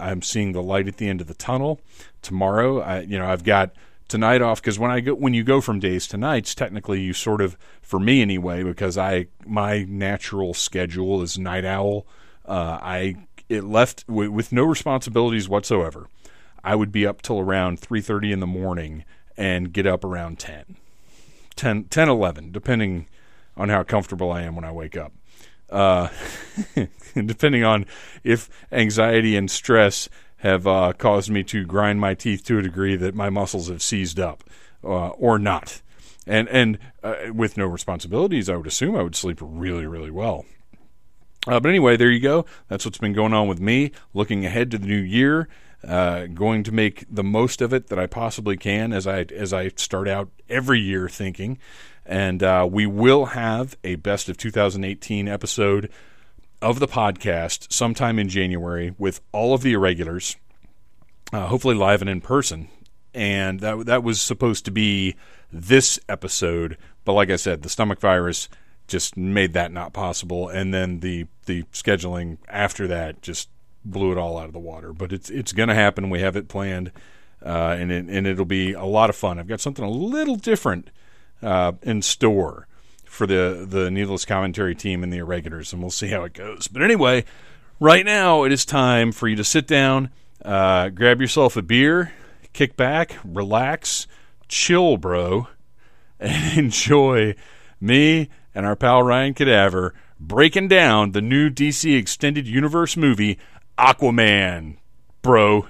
I, 0.00 0.10
I'm 0.10 0.22
seeing 0.22 0.52
the 0.52 0.62
light 0.62 0.88
at 0.88 0.96
the 0.96 1.08
end 1.08 1.20
of 1.20 1.26
the 1.26 1.34
tunnel. 1.34 1.80
Tomorrow, 2.22 2.80
I, 2.80 3.00
you 3.00 3.18
know, 3.18 3.28
I've 3.28 3.44
got 3.44 3.72
tonight 4.08 4.40
off 4.40 4.60
because 4.60 4.78
when 4.78 4.90
I 4.90 5.00
go 5.00 5.14
when 5.14 5.34
you 5.34 5.44
go 5.44 5.60
from 5.60 5.78
days 5.78 6.06
to 6.08 6.16
nights, 6.16 6.54
technically 6.54 7.00
you 7.00 7.12
sort 7.12 7.42
of 7.42 7.56
for 7.82 8.00
me 8.00 8.22
anyway 8.22 8.62
because 8.62 8.96
I 8.98 9.26
my 9.46 9.84
natural 9.84 10.54
schedule 10.54 11.22
is 11.22 11.38
night 11.38 11.66
owl. 11.66 12.06
Uh, 12.46 12.78
I 12.82 13.16
it 13.48 13.64
left 13.64 14.06
w- 14.06 14.32
with 14.32 14.52
no 14.52 14.64
responsibilities 14.64 15.48
whatsoever. 15.48 16.08
I 16.64 16.74
would 16.74 16.90
be 16.90 17.06
up 17.06 17.22
till 17.22 17.38
around 17.38 17.78
three 17.78 18.00
thirty 18.00 18.32
in 18.32 18.40
the 18.40 18.46
morning 18.46 19.04
and 19.36 19.72
get 19.72 19.86
up 19.86 20.02
around 20.02 20.40
10, 20.40 20.74
10, 21.54 21.84
10 21.84 22.08
11, 22.08 22.50
depending 22.50 23.06
on 23.58 23.68
how 23.68 23.82
comfortable 23.82 24.32
I 24.32 24.42
am 24.42 24.54
when 24.54 24.64
I 24.64 24.72
wake 24.72 24.96
up. 24.96 25.12
Uh, 25.68 26.08
depending 27.14 27.62
on 27.62 27.84
if 28.24 28.48
anxiety 28.72 29.36
and 29.36 29.50
stress 29.50 30.08
have 30.38 30.66
uh, 30.66 30.92
caused 30.96 31.30
me 31.30 31.42
to 31.44 31.66
grind 31.66 32.00
my 32.00 32.14
teeth 32.14 32.44
to 32.44 32.58
a 32.58 32.62
degree 32.62 32.96
that 32.96 33.14
my 33.14 33.28
muscles 33.28 33.68
have 33.68 33.82
seized 33.82 34.18
up 34.18 34.44
uh, 34.82 35.08
or 35.08 35.38
not. 35.38 35.82
And 36.26 36.48
and 36.48 36.78
uh, 37.02 37.16
with 37.34 37.56
no 37.56 37.66
responsibilities, 37.66 38.48
I 38.48 38.56
would 38.56 38.66
assume 38.66 38.96
I 38.96 39.02
would 39.02 39.16
sleep 39.16 39.38
really 39.40 39.86
really 39.86 40.10
well. 40.10 40.44
Uh, 41.46 41.58
but 41.60 41.68
anyway, 41.68 41.96
there 41.96 42.10
you 42.10 42.20
go. 42.20 42.44
That's 42.68 42.84
what's 42.84 42.98
been 42.98 43.14
going 43.14 43.32
on 43.32 43.48
with 43.48 43.60
me. 43.60 43.92
Looking 44.12 44.44
ahead 44.44 44.70
to 44.72 44.78
the 44.78 44.86
new 44.86 45.00
year, 45.00 45.48
uh, 45.86 46.26
going 46.26 46.62
to 46.64 46.72
make 46.72 47.06
the 47.10 47.24
most 47.24 47.62
of 47.62 47.72
it 47.72 47.86
that 47.86 47.98
I 47.98 48.06
possibly 48.06 48.56
can 48.56 48.92
as 48.92 49.06
I 49.06 49.20
as 49.22 49.52
I 49.52 49.68
start 49.68 50.08
out 50.08 50.28
every 50.48 50.80
year 50.80 51.08
thinking. 51.08 51.58
And 52.08 52.42
uh, 52.42 52.66
we 52.70 52.86
will 52.86 53.26
have 53.26 53.76
a 53.84 53.96
best 53.96 54.30
of 54.30 54.38
2018 54.38 55.28
episode 55.28 55.90
of 56.62 56.80
the 56.80 56.88
podcast 56.88 57.70
sometime 57.70 58.18
in 58.18 58.30
January 58.30 58.94
with 58.98 59.20
all 59.30 59.52
of 59.52 59.60
the 59.60 59.74
irregulars, 59.74 60.36
uh, 61.32 61.46
hopefully 61.46 61.74
live 61.74 62.00
and 62.00 62.08
in 62.08 62.22
person. 62.22 62.68
And 63.14 63.60
that 63.60 63.86
that 63.86 64.02
was 64.02 64.20
supposed 64.20 64.64
to 64.64 64.70
be 64.70 65.16
this 65.52 65.98
episode, 66.08 66.76
but 67.04 67.12
like 67.12 67.30
I 67.30 67.36
said, 67.36 67.62
the 67.62 67.68
stomach 67.68 68.00
virus 68.00 68.48
just 68.86 69.16
made 69.16 69.52
that 69.52 69.72
not 69.72 69.92
possible, 69.92 70.48
and 70.48 70.72
then 70.72 71.00
the 71.00 71.26
the 71.46 71.64
scheduling 71.72 72.38
after 72.48 72.86
that 72.86 73.22
just 73.22 73.48
blew 73.84 74.12
it 74.12 74.18
all 74.18 74.38
out 74.38 74.46
of 74.46 74.52
the 74.52 74.58
water. 74.58 74.92
But 74.92 75.12
it's 75.12 75.30
it's 75.30 75.52
going 75.52 75.68
to 75.68 75.74
happen. 75.74 76.10
We 76.10 76.20
have 76.20 76.36
it 76.36 76.48
planned, 76.48 76.92
uh, 77.44 77.76
and 77.78 77.90
it, 77.90 78.06
and 78.06 78.26
it'll 78.26 78.44
be 78.44 78.72
a 78.72 78.84
lot 78.84 79.10
of 79.10 79.16
fun. 79.16 79.38
I've 79.38 79.48
got 79.48 79.60
something 79.60 79.84
a 79.84 79.90
little 79.90 80.36
different 80.36 80.90
uh, 81.42 81.72
in 81.82 82.02
store 82.02 82.66
for 83.04 83.26
the 83.26 83.66
the 83.68 83.90
needless 83.90 84.24
commentary 84.24 84.74
team 84.74 85.02
and 85.02 85.12
the 85.12 85.18
irregulars, 85.18 85.72
and 85.72 85.82
we'll 85.82 85.90
see 85.90 86.08
how 86.08 86.24
it 86.24 86.32
goes. 86.32 86.68
But 86.68 86.82
anyway, 86.82 87.24
right 87.80 88.04
now 88.04 88.44
it 88.44 88.52
is 88.52 88.64
time 88.64 89.12
for 89.12 89.28
you 89.28 89.36
to 89.36 89.44
sit 89.44 89.66
down, 89.66 90.10
uh, 90.44 90.90
grab 90.90 91.20
yourself 91.20 91.56
a 91.56 91.62
beer, 91.62 92.12
kick 92.52 92.76
back, 92.76 93.16
relax, 93.24 94.06
chill, 94.48 94.96
bro, 94.96 95.48
and 96.20 96.58
enjoy 96.58 97.34
me 97.80 98.28
and 98.54 98.66
our 98.66 98.76
pal 98.76 99.02
Ryan 99.02 99.34
Cadaver 99.34 99.94
breaking 100.18 100.68
down 100.68 101.12
the 101.12 101.22
new 101.22 101.48
DC 101.48 101.96
Extended 101.96 102.46
Universe 102.46 102.96
movie 102.96 103.38
Aquaman, 103.78 104.78
bro. 105.22 105.66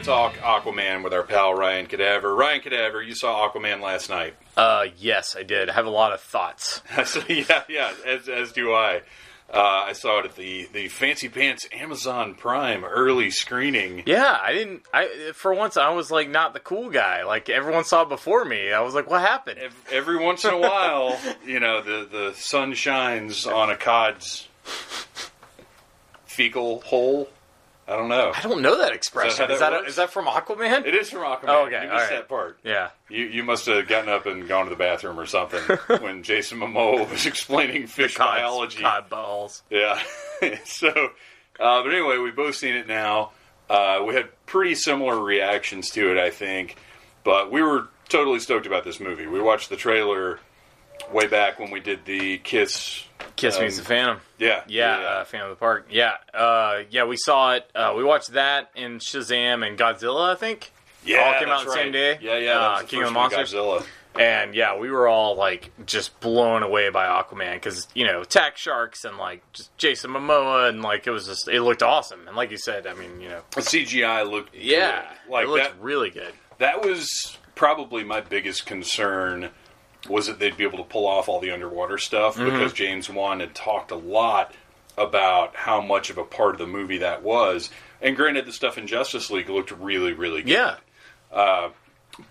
To 0.00 0.06
talk 0.06 0.34
Aquaman 0.36 1.02
with 1.04 1.12
our 1.12 1.22
pal 1.22 1.54
Ryan 1.54 1.86
Cadaver. 1.86 2.34
Ryan 2.34 2.60
Cadaver, 2.60 3.02
you 3.02 3.14
saw 3.14 3.48
Aquaman 3.48 3.80
last 3.80 4.08
night. 4.08 4.34
Uh, 4.56 4.86
yes, 4.96 5.36
I 5.36 5.42
did. 5.42 5.68
I 5.68 5.74
have 5.74 5.86
a 5.86 5.90
lot 5.90 6.12
of 6.12 6.20
thoughts. 6.20 6.82
so, 7.04 7.22
yeah, 7.28 7.64
yeah, 7.68 7.92
as, 8.06 8.28
as 8.28 8.52
do 8.52 8.72
I. 8.72 9.02
Uh, 9.52 9.86
I 9.88 9.92
saw 9.94 10.20
it 10.20 10.26
at 10.26 10.36
the, 10.36 10.68
the 10.72 10.86
Fancy 10.88 11.28
Pants 11.28 11.66
Amazon 11.72 12.34
Prime 12.34 12.84
early 12.84 13.30
screening. 13.30 14.04
Yeah, 14.06 14.38
I 14.40 14.52
didn't. 14.52 14.82
I 14.94 15.32
for 15.34 15.52
once 15.52 15.76
I 15.76 15.90
was 15.90 16.08
like 16.12 16.30
not 16.30 16.54
the 16.54 16.60
cool 16.60 16.88
guy. 16.88 17.24
Like 17.24 17.50
everyone 17.50 17.82
saw 17.82 18.02
it 18.02 18.08
before 18.08 18.44
me. 18.44 18.72
I 18.72 18.80
was 18.80 18.94
like, 18.94 19.10
what 19.10 19.22
happened? 19.22 19.58
Ev- 19.58 19.84
Every 19.90 20.18
once 20.18 20.44
in 20.44 20.54
a 20.54 20.58
while, 20.58 21.18
you 21.44 21.58
know, 21.58 21.82
the, 21.82 22.08
the 22.10 22.34
sun 22.36 22.74
shines 22.74 23.44
on 23.44 23.70
a 23.70 23.76
cod's 23.76 24.46
fecal 26.26 26.80
hole. 26.82 27.28
I 27.90 27.96
don't 27.96 28.08
know. 28.08 28.32
I 28.34 28.40
don't 28.42 28.62
know 28.62 28.78
that 28.78 28.92
expression. 28.92 29.50
Is 29.50 29.58
that 29.58 29.70
that 29.70 29.72
works? 29.72 29.90
is 29.90 29.96
that 29.96 30.10
from 30.10 30.26
Aquaman? 30.26 30.86
It 30.86 30.94
is 30.94 31.10
from 31.10 31.22
Aquaman. 31.22 31.48
Oh, 31.48 31.66
okay, 31.66 31.82
You 31.84 31.90
missed 31.90 32.02
right. 32.04 32.10
that 32.10 32.28
part. 32.28 32.58
Yeah. 32.62 32.90
You 33.08 33.24
you 33.24 33.42
must 33.42 33.66
have 33.66 33.88
gotten 33.88 34.08
up 34.08 34.26
and 34.26 34.46
gone 34.46 34.64
to 34.66 34.70
the 34.70 34.76
bathroom 34.76 35.18
or 35.18 35.26
something 35.26 35.60
when 36.00 36.22
Jason 36.22 36.60
Momoa 36.60 37.10
was 37.10 37.26
explaining 37.26 37.88
fish 37.88 38.14
Cod- 38.16 38.36
biology. 38.36 38.80
Cod 38.80 39.08
balls. 39.10 39.62
Yeah. 39.70 40.00
so, 40.64 40.88
uh, 40.88 41.82
but 41.82 41.88
anyway, 41.92 42.18
we've 42.18 42.36
both 42.36 42.54
seen 42.54 42.74
it 42.76 42.86
now. 42.86 43.32
Uh, 43.68 44.02
we 44.06 44.14
had 44.14 44.28
pretty 44.46 44.74
similar 44.74 45.18
reactions 45.22 45.90
to 45.90 46.10
it, 46.12 46.18
I 46.18 46.30
think, 46.30 46.76
but 47.24 47.50
we 47.52 47.62
were 47.62 47.88
totally 48.08 48.40
stoked 48.40 48.66
about 48.66 48.84
this 48.84 48.98
movie. 49.00 49.26
We 49.26 49.40
watched 49.40 49.68
the 49.70 49.76
trailer 49.76 50.40
way 51.12 51.26
back 51.26 51.58
when 51.58 51.70
we 51.70 51.80
did 51.80 52.04
the 52.04 52.38
Kiss. 52.38 53.04
Kiss 53.36 53.56
Um, 53.56 53.62
meets 53.64 53.78
the 53.78 53.84
Phantom. 53.84 54.20
Yeah, 54.38 54.62
Yeah, 54.66 54.96
Uh, 54.98 55.24
Phantom 55.24 55.50
of 55.50 55.56
the 55.56 55.60
Park. 55.60 55.86
Yeah, 55.90 56.14
uh, 56.34 56.80
yeah, 56.90 57.04
we 57.04 57.16
saw 57.16 57.54
it. 57.54 57.70
Uh, 57.74 57.94
we 57.96 58.04
watched 58.04 58.32
that 58.32 58.70
and 58.76 59.00
Shazam 59.00 59.66
and 59.66 59.78
Godzilla. 59.78 60.30
I 60.30 60.34
think. 60.34 60.72
yeah, 61.04 61.18
all 61.20 61.38
came 61.38 61.48
out 61.48 61.64
the 61.64 61.70
right. 61.70 61.78
same 61.78 61.92
day? 61.92 62.18
Yeah, 62.20 62.38
yeah. 62.38 62.58
Uh, 62.58 62.82
King 62.82 63.00
of 63.02 63.08
the 63.08 63.12
Monsters? 63.12 63.52
Godzilla. 63.54 63.84
And 64.18 64.54
yeah, 64.56 64.76
we 64.76 64.90
were 64.90 65.06
all 65.06 65.36
like 65.36 65.70
just 65.86 66.18
blown 66.20 66.62
away 66.64 66.90
by 66.90 67.06
Aquaman 67.06 67.54
because 67.54 67.86
you 67.94 68.04
know 68.04 68.22
attack 68.22 68.56
sharks 68.56 69.04
and 69.04 69.16
like 69.18 69.40
just 69.52 69.74
Jason 69.78 70.10
Momoa 70.10 70.68
and 70.68 70.82
like 70.82 71.06
it 71.06 71.10
was 71.12 71.26
just 71.26 71.46
it 71.48 71.62
looked 71.62 71.82
awesome 71.82 72.26
and 72.26 72.36
like 72.36 72.50
you 72.50 72.58
said, 72.58 72.88
I 72.88 72.94
mean 72.94 73.20
you 73.20 73.28
know 73.28 73.42
The 73.54 73.60
CGI 73.60 74.28
looked 74.28 74.54
yeah, 74.54 75.02
good. 75.26 75.32
like 75.32 75.44
it 75.46 75.48
looked 75.50 75.64
that. 75.64 75.80
really 75.80 76.10
good. 76.10 76.32
That 76.58 76.84
was 76.84 77.38
probably 77.54 78.02
my 78.02 78.20
biggest 78.20 78.66
concern 78.66 79.50
was 80.08 80.26
that 80.26 80.38
they'd 80.38 80.56
be 80.56 80.64
able 80.64 80.78
to 80.78 80.84
pull 80.84 81.06
off 81.06 81.28
all 81.28 81.40
the 81.40 81.50
underwater 81.50 81.98
stuff 81.98 82.36
Mm-hmm. 82.36 82.44
because 82.46 82.72
James 82.72 83.10
Wan 83.10 83.40
had 83.40 83.54
talked 83.54 83.90
a 83.90 83.96
lot 83.96 84.54
about 84.98 85.54
how 85.56 85.80
much 85.80 86.10
of 86.10 86.18
a 86.18 86.24
part 86.24 86.54
of 86.54 86.58
the 86.58 86.66
movie 86.66 86.98
that 86.98 87.22
was. 87.22 87.70
And 88.02 88.16
granted, 88.16 88.46
the 88.46 88.52
stuff 88.52 88.78
in 88.78 88.86
Justice 88.86 89.30
League 89.30 89.48
looked 89.48 89.70
really, 89.72 90.12
really 90.12 90.42
good. 90.42 90.50
Yeah, 90.52 90.76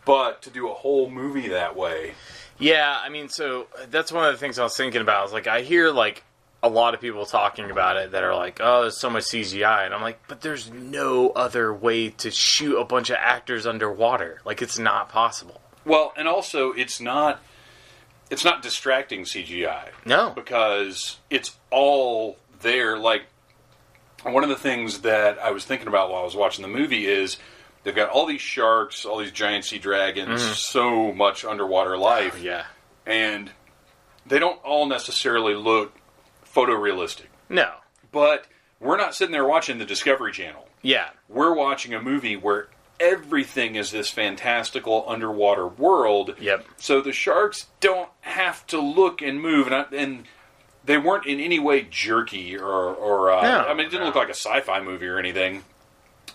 But 0.06 0.42
to 0.44 0.50
do 0.50 0.70
a 0.70 0.74
whole 0.74 1.10
movie 1.10 1.50
that 1.50 1.76
way, 1.76 2.14
yeah. 2.60 3.00
I 3.02 3.10
mean, 3.10 3.30
so 3.30 3.68
that's 3.90 4.12
one 4.12 4.26
of 4.26 4.34
the 4.34 4.38
things 4.38 4.60
I 4.60 4.64
was 4.64 4.76
thinking 4.76 5.02
about. 5.02 5.20
I 5.20 5.24
was 5.24 5.34
like, 5.34 5.48
I 5.48 5.62
hear 5.62 5.92
like 5.92 6.24
a 6.62 6.70
lot 6.70 6.94
of 6.94 7.00
people 7.02 7.26
talking 7.26 7.72
about 7.72 7.96
it 7.98 8.12
that 8.12 8.24
are 8.24 8.36
like, 8.36 8.60
oh, 8.62 8.82
there's 8.82 8.98
so 9.00 9.10
much 9.10 9.24
CGI, 9.24 9.86
and 9.86 9.94
I'm 9.94 10.02
like, 10.02 10.20
but 10.28 10.42
there's 10.42 10.70
no 10.72 11.30
other 11.30 11.74
way 11.74 12.10
to 12.10 12.30
shoot 12.32 12.78
a 12.78 12.84
bunch 12.84 13.10
of 13.10 13.16
actors 13.20 13.66
underwater. 13.66 14.42
Like, 14.46 14.62
it's 14.62 14.78
not 14.78 15.10
possible. 15.10 15.62
well, 15.86 16.14
and 16.18 16.28
also 16.28 16.72
it's 16.74 17.00
not 17.00 17.42
it's 18.30 18.46
not 18.46 18.62
distracting 18.62 19.24
CGI. 19.24 19.90
No. 20.06 20.32
because 20.36 21.18
it's 21.30 21.58
all 21.72 22.38
there. 22.62 22.98
Like 22.98 23.24
one 24.24 24.44
of 24.44 24.50
the 24.50 24.56
things 24.56 25.00
that 25.02 25.40
I 25.40 25.52
was 25.52 25.66
thinking 25.66 25.88
about 25.88 26.10
while 26.12 26.22
I 26.22 26.26
was 26.26 26.36
watching 26.36 26.62
the 26.62 26.68
movie 26.68 27.06
is 27.08 27.38
they've 27.84 27.96
got 27.96 28.10
all 28.10 28.26
these 28.26 28.42
sharks, 28.42 29.06
all 29.06 29.18
these 29.18 29.32
giant 29.32 29.66
sea 29.66 29.80
dragons, 29.80 30.42
so 30.42 31.12
much 31.14 31.44
underwater 31.46 31.98
life, 31.98 32.36
Mm-hmm. 32.36 32.46
Yeah. 32.46 32.66
and 33.06 33.52
they 34.26 34.38
don't 34.40 34.62
all 34.64 34.86
necessarily 34.86 35.56
look 35.56 35.94
photorealistic. 36.54 37.28
No. 37.48 37.72
But 38.12 38.46
we're 38.80 38.98
not 38.98 39.16
sitting 39.16 39.32
there 39.32 39.46
watching 39.48 39.78
the 39.78 39.86
Discovery 39.86 40.32
Channel. 40.32 40.68
Yeah. 40.82 41.10
We're 41.28 41.54
watching 41.56 41.94
a 41.94 42.02
movie 42.02 42.36
where 42.36 42.68
everything 43.00 43.76
is 43.76 43.92
this 43.92 44.10
fantastical 44.10 45.06
underwater 45.08 45.68
world. 45.68 46.36
Yep. 46.40 46.66
So 46.78 47.02
the 47.02 47.12
sharks 47.12 47.68
don't 47.80 48.10
have 48.22 48.66
to 48.68 48.80
look 48.80 49.22
and 49.22 49.42
move, 49.42 49.68
and, 49.68 49.76
I, 49.76 49.86
and 49.96 50.24
they 50.86 50.98
weren't 50.98 51.26
in 51.26 51.40
any 51.40 51.60
way 51.60 51.88
jerky 51.90 52.58
or, 52.58 52.66
or 52.94 53.32
uh, 53.32 53.42
No, 53.42 53.66
I 53.68 53.74
mean, 53.74 53.88
it 53.88 53.90
didn't 53.90 54.02
no. 54.02 54.06
look 54.08 54.16
like 54.16 54.28
a 54.30 54.34
sci-fi 54.36 54.82
movie 54.82 55.08
or 55.08 55.20
anything, 55.20 55.64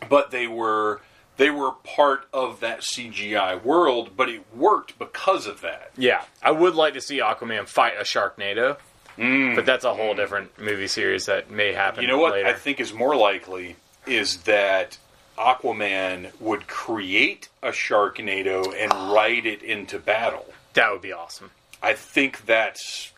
but 0.08 0.30
they 0.30 0.46
were 0.46 1.00
they 1.36 1.50
were 1.50 1.72
part 1.72 2.26
of 2.32 2.60
that 2.60 2.80
CGI 2.80 3.62
world. 3.62 4.10
But 4.16 4.28
it 4.28 4.42
worked 4.54 4.98
because 4.98 5.46
of 5.46 5.62
that. 5.62 5.90
Yeah, 5.96 6.22
I 6.42 6.50
would 6.52 6.74
like 6.74 6.94
to 6.94 7.00
see 7.00 7.18
Aquaman 7.18 7.66
fight 7.66 7.94
a 7.98 8.04
Sharknado, 8.04 8.76
but 9.16 9.66
that's 9.66 9.84
a 9.84 9.94
whole 9.94 10.14
different 10.14 10.56
movie 10.58 10.86
series 10.86 11.26
that 11.26 11.50
may 11.50 11.72
happen. 11.72 12.02
You 12.02 12.08
know 12.08 12.18
what 12.18 12.32
Later. 12.34 12.48
I 12.48 12.52
think 12.52 12.78
is 12.80 12.92
more 12.92 13.16
likely 13.16 13.76
is 14.06 14.38
that 14.42 14.98
Aquaman 15.38 16.30
would 16.40 16.66
create 16.66 17.48
a 17.62 17.68
Sharknado 17.70 18.74
and 18.76 18.92
ride 19.12 19.46
it 19.46 19.62
into 19.62 19.98
battle. 19.98 20.46
that 20.74 20.90
would 20.92 21.02
be 21.02 21.12
awesome. 21.12 21.50
I 21.82 21.94
think 21.94 22.44
that's 22.46 23.10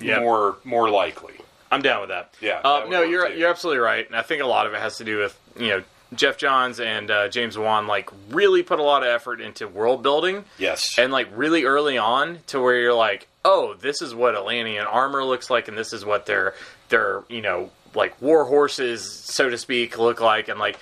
Yep. 0.00 0.20
more 0.20 0.56
more 0.64 0.88
likely. 0.90 1.34
I'm 1.72 1.82
down 1.82 2.00
with 2.02 2.10
that. 2.10 2.32
Yeah, 2.40 2.60
Uh, 2.64 2.80
that 2.80 2.88
no, 2.90 3.02
you're 3.02 3.28
too. 3.28 3.36
you're 3.36 3.50
absolutely 3.50 3.80
right, 3.80 4.06
and 4.06 4.14
I 4.16 4.22
think 4.22 4.40
a 4.42 4.46
lot 4.46 4.66
of 4.66 4.72
it 4.74 4.78
has 4.80 4.98
to 4.98 5.04
do 5.04 5.18
with 5.18 5.36
you 5.58 5.68
know 5.68 5.82
Geoff 6.14 6.36
Johns 6.38 6.78
and 6.80 7.10
uh, 7.10 7.28
James 7.28 7.58
Wan 7.58 7.86
like 7.88 8.08
really 8.30 8.62
put 8.62 8.78
a 8.78 8.82
lot 8.82 9.02
of 9.02 9.08
effort 9.08 9.40
into 9.40 9.66
world 9.66 10.02
building. 10.04 10.44
Yes. 10.56 10.98
and 10.98 11.12
like 11.12 11.26
really 11.34 11.64
early 11.64 11.98
on 11.98 12.38
to 12.46 12.60
where 12.62 12.76
you're 12.78 12.94
like, 12.94 13.26
oh, 13.44 13.74
this 13.74 14.00
is 14.00 14.14
what 14.14 14.34
Atlantean 14.36 14.86
armor 14.86 15.24
looks 15.24 15.50
like, 15.50 15.66
and 15.68 15.76
this 15.76 15.92
is 15.92 16.04
what 16.04 16.26
their 16.26 16.54
their 16.90 17.24
you 17.28 17.42
know 17.42 17.70
like 17.94 18.22
war 18.22 18.44
horses, 18.44 19.10
so 19.24 19.50
to 19.50 19.58
speak, 19.58 19.98
look 19.98 20.20
like, 20.20 20.46
and 20.48 20.60
like 20.60 20.78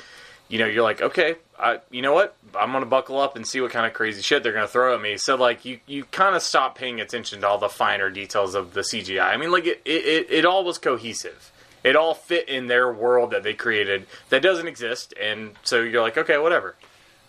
you 0.48 0.58
know 0.58 0.66
you're 0.66 0.82
like, 0.82 1.00
okay, 1.02 1.36
I, 1.58 1.80
you 1.90 2.02
know 2.02 2.12
what, 2.14 2.36
I'm 2.58 2.72
gonna 2.72 2.86
buckle 2.86 3.18
up 3.18 3.36
and 3.36 3.46
see 3.46 3.60
what 3.60 3.70
kind 3.72 3.86
of 3.86 3.92
crazy 3.92 4.22
shit 4.22 4.42
they're 4.42 4.52
gonna 4.52 4.68
throw 4.68 4.94
at 4.94 5.00
me. 5.00 5.16
So 5.16 5.34
like 5.36 5.64
you 5.64 5.80
you 5.86 6.04
kind 6.04 6.36
of 6.36 6.42
stop 6.42 6.76
paying 6.76 7.00
attention 7.00 7.40
to 7.40 7.48
all 7.48 7.58
the 7.58 7.68
finer 7.68 8.10
details 8.10 8.54
of 8.54 8.74
the 8.74 8.82
CGI. 8.82 9.24
I 9.26 9.36
mean, 9.36 9.50
like 9.50 9.66
it 9.66 9.80
it, 9.84 10.26
it, 10.30 10.44
all 10.44 10.64
was 10.64 10.78
cohesive. 10.78 11.52
It 11.84 11.94
all 11.96 12.14
fit 12.14 12.48
in 12.48 12.66
their 12.66 12.92
world 12.92 13.30
that 13.30 13.42
they 13.42 13.54
created 13.54 14.06
that 14.30 14.42
doesn't 14.42 14.66
exist, 14.66 15.14
and 15.20 15.52
so 15.62 15.82
you're 15.82 16.02
like, 16.02 16.18
okay, 16.18 16.36
whatever. 16.38 16.74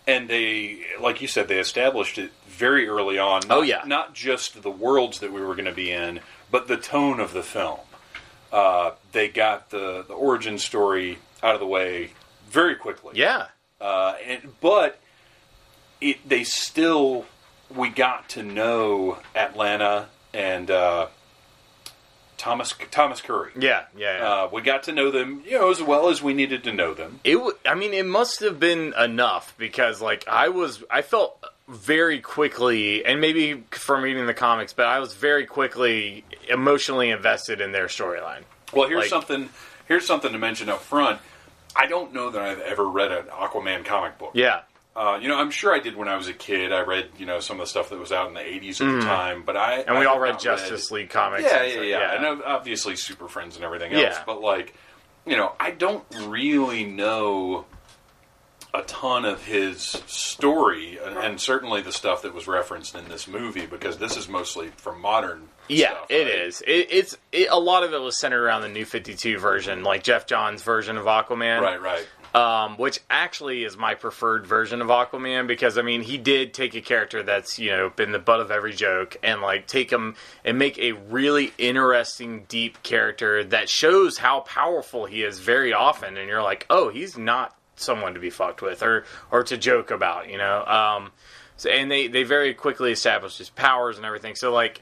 and 0.06 0.28
they, 0.28 0.80
like 1.00 1.20
you 1.20 1.28
said, 1.28 1.46
they 1.48 1.58
established 1.60 2.18
it 2.18 2.32
very 2.48 2.88
early 2.88 3.18
on. 3.18 3.42
Not, 3.46 3.58
Oh, 3.58 3.62
yeah. 3.62 3.82
not 3.86 4.14
just 4.14 4.62
the 4.62 4.70
worlds 4.70 5.20
that 5.20 5.32
we 5.32 5.40
were 5.42 5.54
going 5.54 5.66
to 5.66 5.72
be 5.72 5.92
in, 5.92 6.18
but 6.50 6.66
the 6.66 6.76
tone 6.78 7.20
of 7.20 7.32
the 7.34 7.42
film. 7.42 7.78
Uh, 8.50 8.92
they 9.12 9.28
got 9.28 9.70
the 9.70 10.04
the 10.08 10.14
origin 10.14 10.58
story 10.58 11.18
out 11.42 11.54
of 11.54 11.60
the 11.60 11.66
way 11.66 12.10
very 12.50 12.74
quickly. 12.74 13.12
Yeah, 13.16 13.46
Uh, 13.80 14.14
and, 14.26 14.54
but 14.60 14.98
it 16.00 16.28
they 16.28 16.44
still 16.44 17.26
we 17.74 17.88
got 17.90 18.28
to 18.30 18.42
know 18.42 19.18
Atlanna 19.34 20.06
and 20.32 20.70
uh, 20.70 21.06
Thomas 22.36 22.72
Thomas 22.90 23.20
Curry. 23.20 23.50
yeah, 23.58 23.84
yeah. 23.96 24.18
yeah. 24.18 24.28
Uh, 24.44 24.48
we 24.52 24.62
got 24.62 24.84
to 24.84 24.92
know 24.92 25.10
them, 25.10 25.42
you 25.44 25.58
know, 25.58 25.70
as 25.70 25.82
well 25.82 26.08
as 26.08 26.22
we 26.22 26.34
needed 26.34 26.64
to 26.64 26.72
know 26.72 26.94
them. 26.94 27.18
It, 27.24 27.34
w- 27.34 27.56
I 27.66 27.74
mean, 27.74 27.92
it 27.94 28.06
must 28.06 28.40
have 28.40 28.60
been 28.60 28.94
enough 28.94 29.54
because, 29.58 30.00
like, 30.00 30.26
I 30.28 30.48
was, 30.48 30.82
I 30.88 31.02
felt 31.02 31.42
very 31.66 32.20
quickly, 32.20 33.04
and 33.04 33.20
maybe 33.20 33.64
from 33.72 34.02
reading 34.02 34.26
the 34.26 34.34
comics, 34.34 34.72
but 34.72 34.86
I 34.86 35.00
was 35.00 35.14
very 35.14 35.46
quickly 35.46 36.24
emotionally 36.48 37.10
invested 37.10 37.60
in 37.60 37.72
their 37.72 37.86
storyline. 37.88 38.42
Well, 38.72 38.88
here's 38.88 39.00
Like- 39.00 39.10
something. 39.10 39.48
Here's 39.88 40.06
something 40.06 40.32
to 40.32 40.38
mention 40.38 40.68
up 40.68 40.80
front. 40.82 41.18
I 41.76 41.86
don't 41.86 42.12
know 42.14 42.30
that 42.30 42.42
I've 42.42 42.60
ever 42.60 42.86
read 42.88 43.12
an 43.12 43.24
Aquaman 43.26 43.84
comic 43.84 44.18
book. 44.18 44.32
Yeah, 44.34 44.60
Uh, 44.96 45.16
you 45.22 45.28
know, 45.28 45.36
I'm 45.38 45.50
sure 45.52 45.72
I 45.72 45.78
did 45.78 45.94
when 45.94 46.08
I 46.08 46.16
was 46.16 46.26
a 46.28 46.32
kid. 46.32 46.72
I 46.72 46.80
read, 46.80 47.10
you 47.18 47.26
know, 47.26 47.38
some 47.38 47.60
of 47.60 47.66
the 47.66 47.70
stuff 47.70 47.90
that 47.90 47.98
was 48.00 48.10
out 48.10 48.26
in 48.28 48.34
the 48.34 48.40
80s 48.40 48.80
at 48.80 49.00
the 49.00 49.06
time, 49.06 49.42
but 49.46 49.56
I 49.56 49.80
and 49.82 49.96
we 49.98 50.06
I 50.06 50.08
all 50.08 50.18
read 50.18 50.40
Justice 50.40 50.90
League 50.90 51.10
comics. 51.10 51.44
Yeah, 51.44 51.62
and 51.62 51.68
yeah, 51.68 51.74
so- 51.74 51.82
yeah, 51.82 52.14
And 52.30 52.42
obviously 52.42 52.96
Super 52.96 53.28
Friends 53.28 53.54
and 53.56 53.64
everything 53.64 53.92
else. 53.92 54.02
Yeah. 54.02 54.22
But 54.26 54.40
like, 54.40 54.74
you 55.24 55.36
know, 55.36 55.52
I 55.60 55.70
don't 55.70 56.02
really 56.26 56.84
know 56.84 57.64
a 58.78 58.82
ton 58.82 59.24
of 59.24 59.44
his 59.44 59.82
story, 59.82 60.98
and, 61.02 61.40
certainly 61.40 61.82
the 61.82 61.92
stuff 61.92 62.22
that 62.22 62.32
was 62.32 62.46
referenced 62.46 62.94
in 62.94 63.08
this 63.08 63.26
movie, 63.26 63.66
because 63.66 63.98
this 63.98 64.16
is 64.16 64.28
mostly 64.28 64.68
from 64.76 65.00
modern. 65.00 65.48
Yeah, 65.68 65.90
stuff, 65.90 66.06
it 66.10 66.24
right? 66.24 66.46
is. 66.46 66.60
It, 66.62 66.86
it's 66.90 67.18
it, 67.32 67.48
a 67.50 67.58
lot 67.58 67.82
of 67.82 67.92
it 67.92 68.00
was 68.00 68.18
centered 68.18 68.42
around 68.42 68.62
the 68.62 68.68
New 68.68 68.84
Fifty 68.84 69.14
Two 69.14 69.38
version, 69.38 69.82
like 69.82 70.04
Geoff 70.04 70.26
Johns' 70.26 70.62
version 70.62 70.96
of 70.96 71.04
Aquaman. 71.04 71.60
Right, 71.60 71.80
right. 71.82 72.06
um, 72.34 72.76
which 72.76 73.00
actually 73.10 73.64
is 73.64 73.76
my 73.76 73.94
preferred 73.94 74.46
version 74.46 74.80
of 74.80 74.88
Aquaman 74.88 75.46
because 75.46 75.76
I 75.76 75.82
mean 75.82 76.02
he 76.02 76.16
did 76.16 76.54
take 76.54 76.74
a 76.74 76.80
character 76.80 77.22
that's 77.22 77.58
you 77.58 77.70
know 77.70 77.90
been 77.90 78.12
the 78.12 78.18
butt 78.18 78.40
of 78.40 78.50
every 78.50 78.72
joke 78.72 79.16
and 79.22 79.42
like 79.42 79.66
take 79.66 79.90
him 79.90 80.14
and 80.44 80.58
make 80.58 80.78
a 80.78 80.92
really 80.92 81.52
interesting, 81.58 82.44
deep 82.48 82.82
character 82.82 83.44
that 83.44 83.68
shows 83.68 84.18
how 84.18 84.40
powerful 84.40 85.04
he 85.04 85.22
is 85.22 85.38
very 85.38 85.72
often, 85.72 86.16
and 86.16 86.28
you're 86.28 86.42
like, 86.42 86.64
oh, 86.70 86.88
he's 86.88 87.18
not 87.18 87.57
someone 87.80 88.14
to 88.14 88.20
be 88.20 88.30
fucked 88.30 88.62
with 88.62 88.82
or 88.82 89.04
or 89.30 89.42
to 89.44 89.56
joke 89.56 89.90
about, 89.90 90.28
you 90.28 90.38
know. 90.38 90.64
Um, 90.64 91.12
so, 91.56 91.70
and 91.70 91.90
they 91.90 92.08
they 92.08 92.22
very 92.22 92.54
quickly 92.54 92.92
established 92.92 93.38
his 93.38 93.50
powers 93.50 93.96
and 93.96 94.06
everything. 94.06 94.34
So 94.34 94.52
like. 94.52 94.80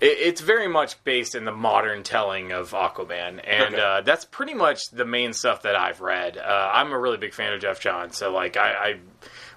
It, 0.00 0.18
it's 0.20 0.40
very 0.40 0.68
much 0.68 1.02
based 1.02 1.34
in 1.34 1.44
the 1.44 1.50
modern 1.50 2.04
telling 2.04 2.52
of 2.52 2.70
Aquaman, 2.70 3.40
and 3.42 3.74
Okay. 3.74 3.82
uh, 3.82 4.00
that's 4.02 4.24
pretty 4.24 4.54
much 4.54 4.80
the 4.92 5.04
main 5.04 5.32
stuff 5.32 5.62
that 5.62 5.74
I've 5.74 6.00
read. 6.00 6.38
Uh, 6.38 6.70
I'm 6.72 6.92
a 6.92 6.98
really 6.98 7.16
big 7.16 7.34
fan 7.34 7.52
of 7.52 7.60
Geoff 7.60 7.80
Johns, 7.80 8.16
so 8.16 8.30
like 8.30 8.56
I, 8.56 8.70
I, 8.72 8.98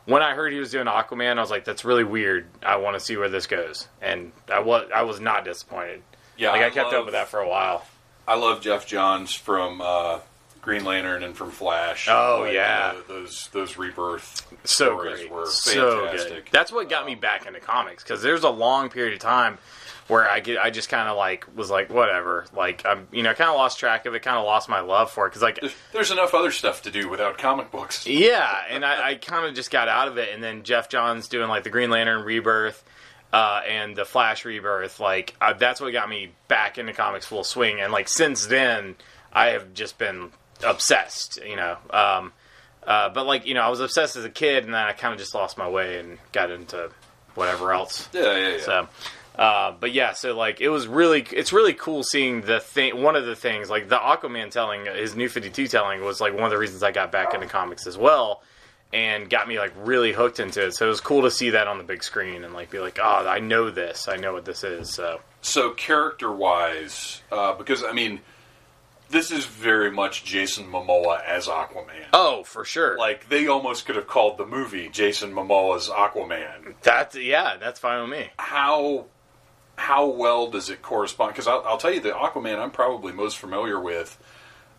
when 0.06 0.24
I 0.24 0.34
heard 0.34 0.52
he 0.52 0.58
was 0.58 0.72
doing 0.72 0.88
Aquaman, 0.88 1.38
I 1.38 1.42
was 1.42 1.52
like, 1.52 1.64
that's 1.64 1.86
really 1.86 2.04
weird. 2.04 2.48
I 2.64 2.78
want 2.78 2.96
to 2.96 3.00
see 3.00 3.18
where 3.18 3.30
this 3.30 3.46
goes, 3.46 3.88
and 4.02 4.32
I 4.52 4.62
was 4.62 4.90
I 4.96 5.04
was 5.04 5.20
not 5.20 5.46
disappointed. 5.46 6.02
Yeah, 6.38 6.52
Like 6.54 6.62
I, 6.64 6.70
kept 6.72 6.88
love- 6.92 7.02
up 7.02 7.06
with 7.06 7.14
that 7.14 7.28
for 7.28 7.40
a 7.40 7.48
while. 7.48 7.86
I 8.28 8.34
love 8.34 8.62
Geoff 8.62 8.88
Johns 8.88 9.36
from 9.36 9.80
uh, 9.80 10.22
Green 10.62 10.84
Lantern 10.86 11.24
and 11.24 11.36
from 11.36 11.52
Flash. 11.52 12.08
Oh, 12.10 12.42
Like, 12.46 12.54
yeah. 12.54 12.94
uh, 12.96 13.02
those 13.08 13.50
those 13.52 13.78
rebirth 13.78 14.46
So 14.64 14.86
stories 14.86 15.20
great, 15.20 15.32
were 15.32 15.46
so 15.48 16.06
fantastic. 16.08 16.46
good. 16.46 16.52
That's 16.52 16.72
what 16.72 16.90
got 16.90 17.06
me 17.06 17.16
back 17.16 17.46
into 17.48 17.60
comics 17.60 18.04
because 18.04 18.22
there's 18.22 18.44
a 18.44 18.50
long 18.50 18.90
period 18.90 19.14
of 19.14 19.20
time 19.20 19.58
where 20.08 20.30
I 20.30 20.40
get 20.42 20.60
I 20.60 20.70
just 20.72 20.90
kind 20.90 21.08
of 21.08 21.16
like 21.18 21.46
was 21.56 21.70
like 21.70 21.90
whatever, 21.90 22.46
like 22.56 22.86
I'm 22.86 23.08
you 23.12 23.24
know 23.24 23.34
kind 23.34 23.50
of 23.50 23.56
lost 23.56 23.80
track 23.80 24.06
of 24.06 24.14
it, 24.14 24.22
kind 24.22 24.38
of 24.38 24.46
lost 24.46 24.68
my 24.70 24.82
love 24.82 25.10
for 25.10 25.26
it 25.26 25.30
because 25.30 25.42
like 25.42 25.60
There's, 25.62 25.76
there's 25.94 26.12
enough 26.12 26.34
other 26.34 26.52
stuff 26.52 26.82
to 26.84 26.92
do 26.92 27.10
without 27.10 27.38
comic 27.38 27.72
books. 27.72 28.06
Yeah, 28.08 28.56
and 28.70 28.84
I, 28.86 29.10
I 29.12 29.16
kind 29.16 29.46
of 29.48 29.54
just 29.56 29.72
got 29.72 29.88
out 29.88 30.08
of 30.10 30.18
it, 30.18 30.30
and 30.34 30.44
then 30.44 30.64
Geoff 30.64 30.90
Johns 30.90 31.28
doing 31.28 31.48
like 31.50 31.64
the 31.64 31.70
Green 31.70 31.90
Lantern 31.90 32.24
Rebirth 32.24 32.84
uh, 33.34 33.62
and 33.68 33.96
the 33.96 34.04
Flash 34.06 34.44
Rebirth, 34.44 35.00
like 35.00 35.34
uh, 35.40 35.54
that's 35.54 35.80
what 35.80 35.92
got 35.94 36.10
me 36.10 36.34
back 36.50 36.78
into 36.78 36.92
comics 36.94 37.26
full 37.26 37.44
swing, 37.46 37.80
and 37.80 37.92
like 37.94 38.10
since 38.10 38.46
then 38.48 38.96
I 39.32 39.48
have 39.52 39.74
just 39.74 39.98
been 39.98 40.32
obsessed, 40.64 41.40
you 41.46 41.56
know. 41.56 41.78
Um, 41.90 42.34
uh, 42.84 43.10
but 43.10 43.26
like 43.26 43.46
you 43.46 43.54
know, 43.54 43.62
I 43.62 43.70
was 43.70 43.80
obsessed 43.80 44.16
as 44.16 44.26
a 44.26 44.30
kid, 44.30 44.66
and 44.66 44.74
then 44.74 44.82
I 44.82 44.94
kind 44.94 45.14
of 45.14 45.20
just 45.20 45.34
lost 45.36 45.58
my 45.58 45.70
way 45.70 46.00
and 46.00 46.18
got 46.32 46.52
into 46.52 46.90
whatever 47.36 47.74
else. 47.74 48.10
Yeah, 48.14 48.38
yeah, 48.38 48.50
yeah. 48.50 48.62
So, 48.62 48.88
uh, 49.36 49.74
but 49.80 49.94
yeah, 49.94 50.14
so 50.14 50.36
like 50.36 50.62
it 50.62 50.70
was 50.70 50.88
really, 50.88 51.26
it's 51.32 51.54
really 51.54 51.74
cool 51.74 52.04
seeing 52.04 52.42
the 52.42 52.60
thing. 52.60 53.02
One 53.02 53.16
of 53.16 53.26
the 53.26 53.36
things, 53.36 53.70
like 53.70 53.88
the 53.88 53.98
Aquaman 53.98 54.52
telling, 54.52 54.86
his 54.86 55.16
New 55.16 55.30
Fifty 55.30 55.50
Two 55.50 55.68
telling, 55.68 56.02
was 56.04 56.20
like 56.20 56.34
one 56.34 56.44
of 56.44 56.52
the 56.52 56.58
reasons 56.58 56.84
I 56.84 56.92
got 56.92 57.12
back 57.12 57.34
into 57.34 57.48
comics 57.48 57.88
as 57.88 57.98
well, 57.98 58.42
and 58.94 59.30
got 59.30 59.48
me 59.48 59.60
like 59.60 59.74
really 59.78 60.12
hooked 60.12 60.40
into 60.40 60.66
it. 60.66 60.74
So 60.74 60.88
it 60.88 60.90
was 60.90 61.02
cool 61.02 61.22
to 61.22 61.32
see 61.32 61.52
that 61.52 61.68
on 61.68 61.78
the 61.78 61.84
big 61.84 62.04
screen 62.04 62.44
and 62.44 62.54
like 62.54 62.72
be 62.72 62.80
like, 62.80 63.00
oh, 63.02 63.28
I 63.28 63.40
know 63.40 63.70
this, 63.70 64.08
I 64.08 64.18
know 64.18 64.34
what 64.34 64.46
this 64.46 64.64
is. 64.64 64.90
So 64.90 65.22
So 65.42 65.72
character 65.72 66.32
wise, 66.32 67.22
uh, 67.32 67.54
because 67.54 67.84
I 67.84 67.94
mean, 67.94 68.22
this 69.12 69.32
is 69.32 69.46
very 69.46 69.92
much 69.92 70.24
Jason 70.24 70.66
Momoa 70.72 71.24
as 71.26 71.48
Aquaman. 71.48 72.06
oh, 72.14 72.44
for 72.44 72.66
sure, 72.66 72.98
Like 72.98 73.30
they 73.30 73.48
almost 73.48 73.86
could 73.86 73.96
have 73.96 74.08
called 74.08 74.38
the 74.38 74.46
movie 74.46 74.90
Jason 74.90 75.34
Momoa's 75.34 75.90
Aquaman. 75.90 76.74
that's 76.82 77.16
yeah, 77.16 77.58
that's 77.58 77.80
fine 77.80 78.02
with 78.02 78.18
me. 78.20 78.30
How 78.40 79.06
how 79.78 80.08
well 80.08 80.50
does 80.50 80.70
it 80.70 80.82
correspond? 80.82 81.34
Because 81.34 81.48
I'll, 81.48 81.64
I'll 81.66 81.78
tell 81.78 81.94
you, 81.94 82.00
the 82.02 82.12
Aquaman 82.12 82.60
I'm 82.60 82.72
probably 82.72 83.14
most 83.14 83.38
familiar 83.38 83.80
with. 83.80 84.18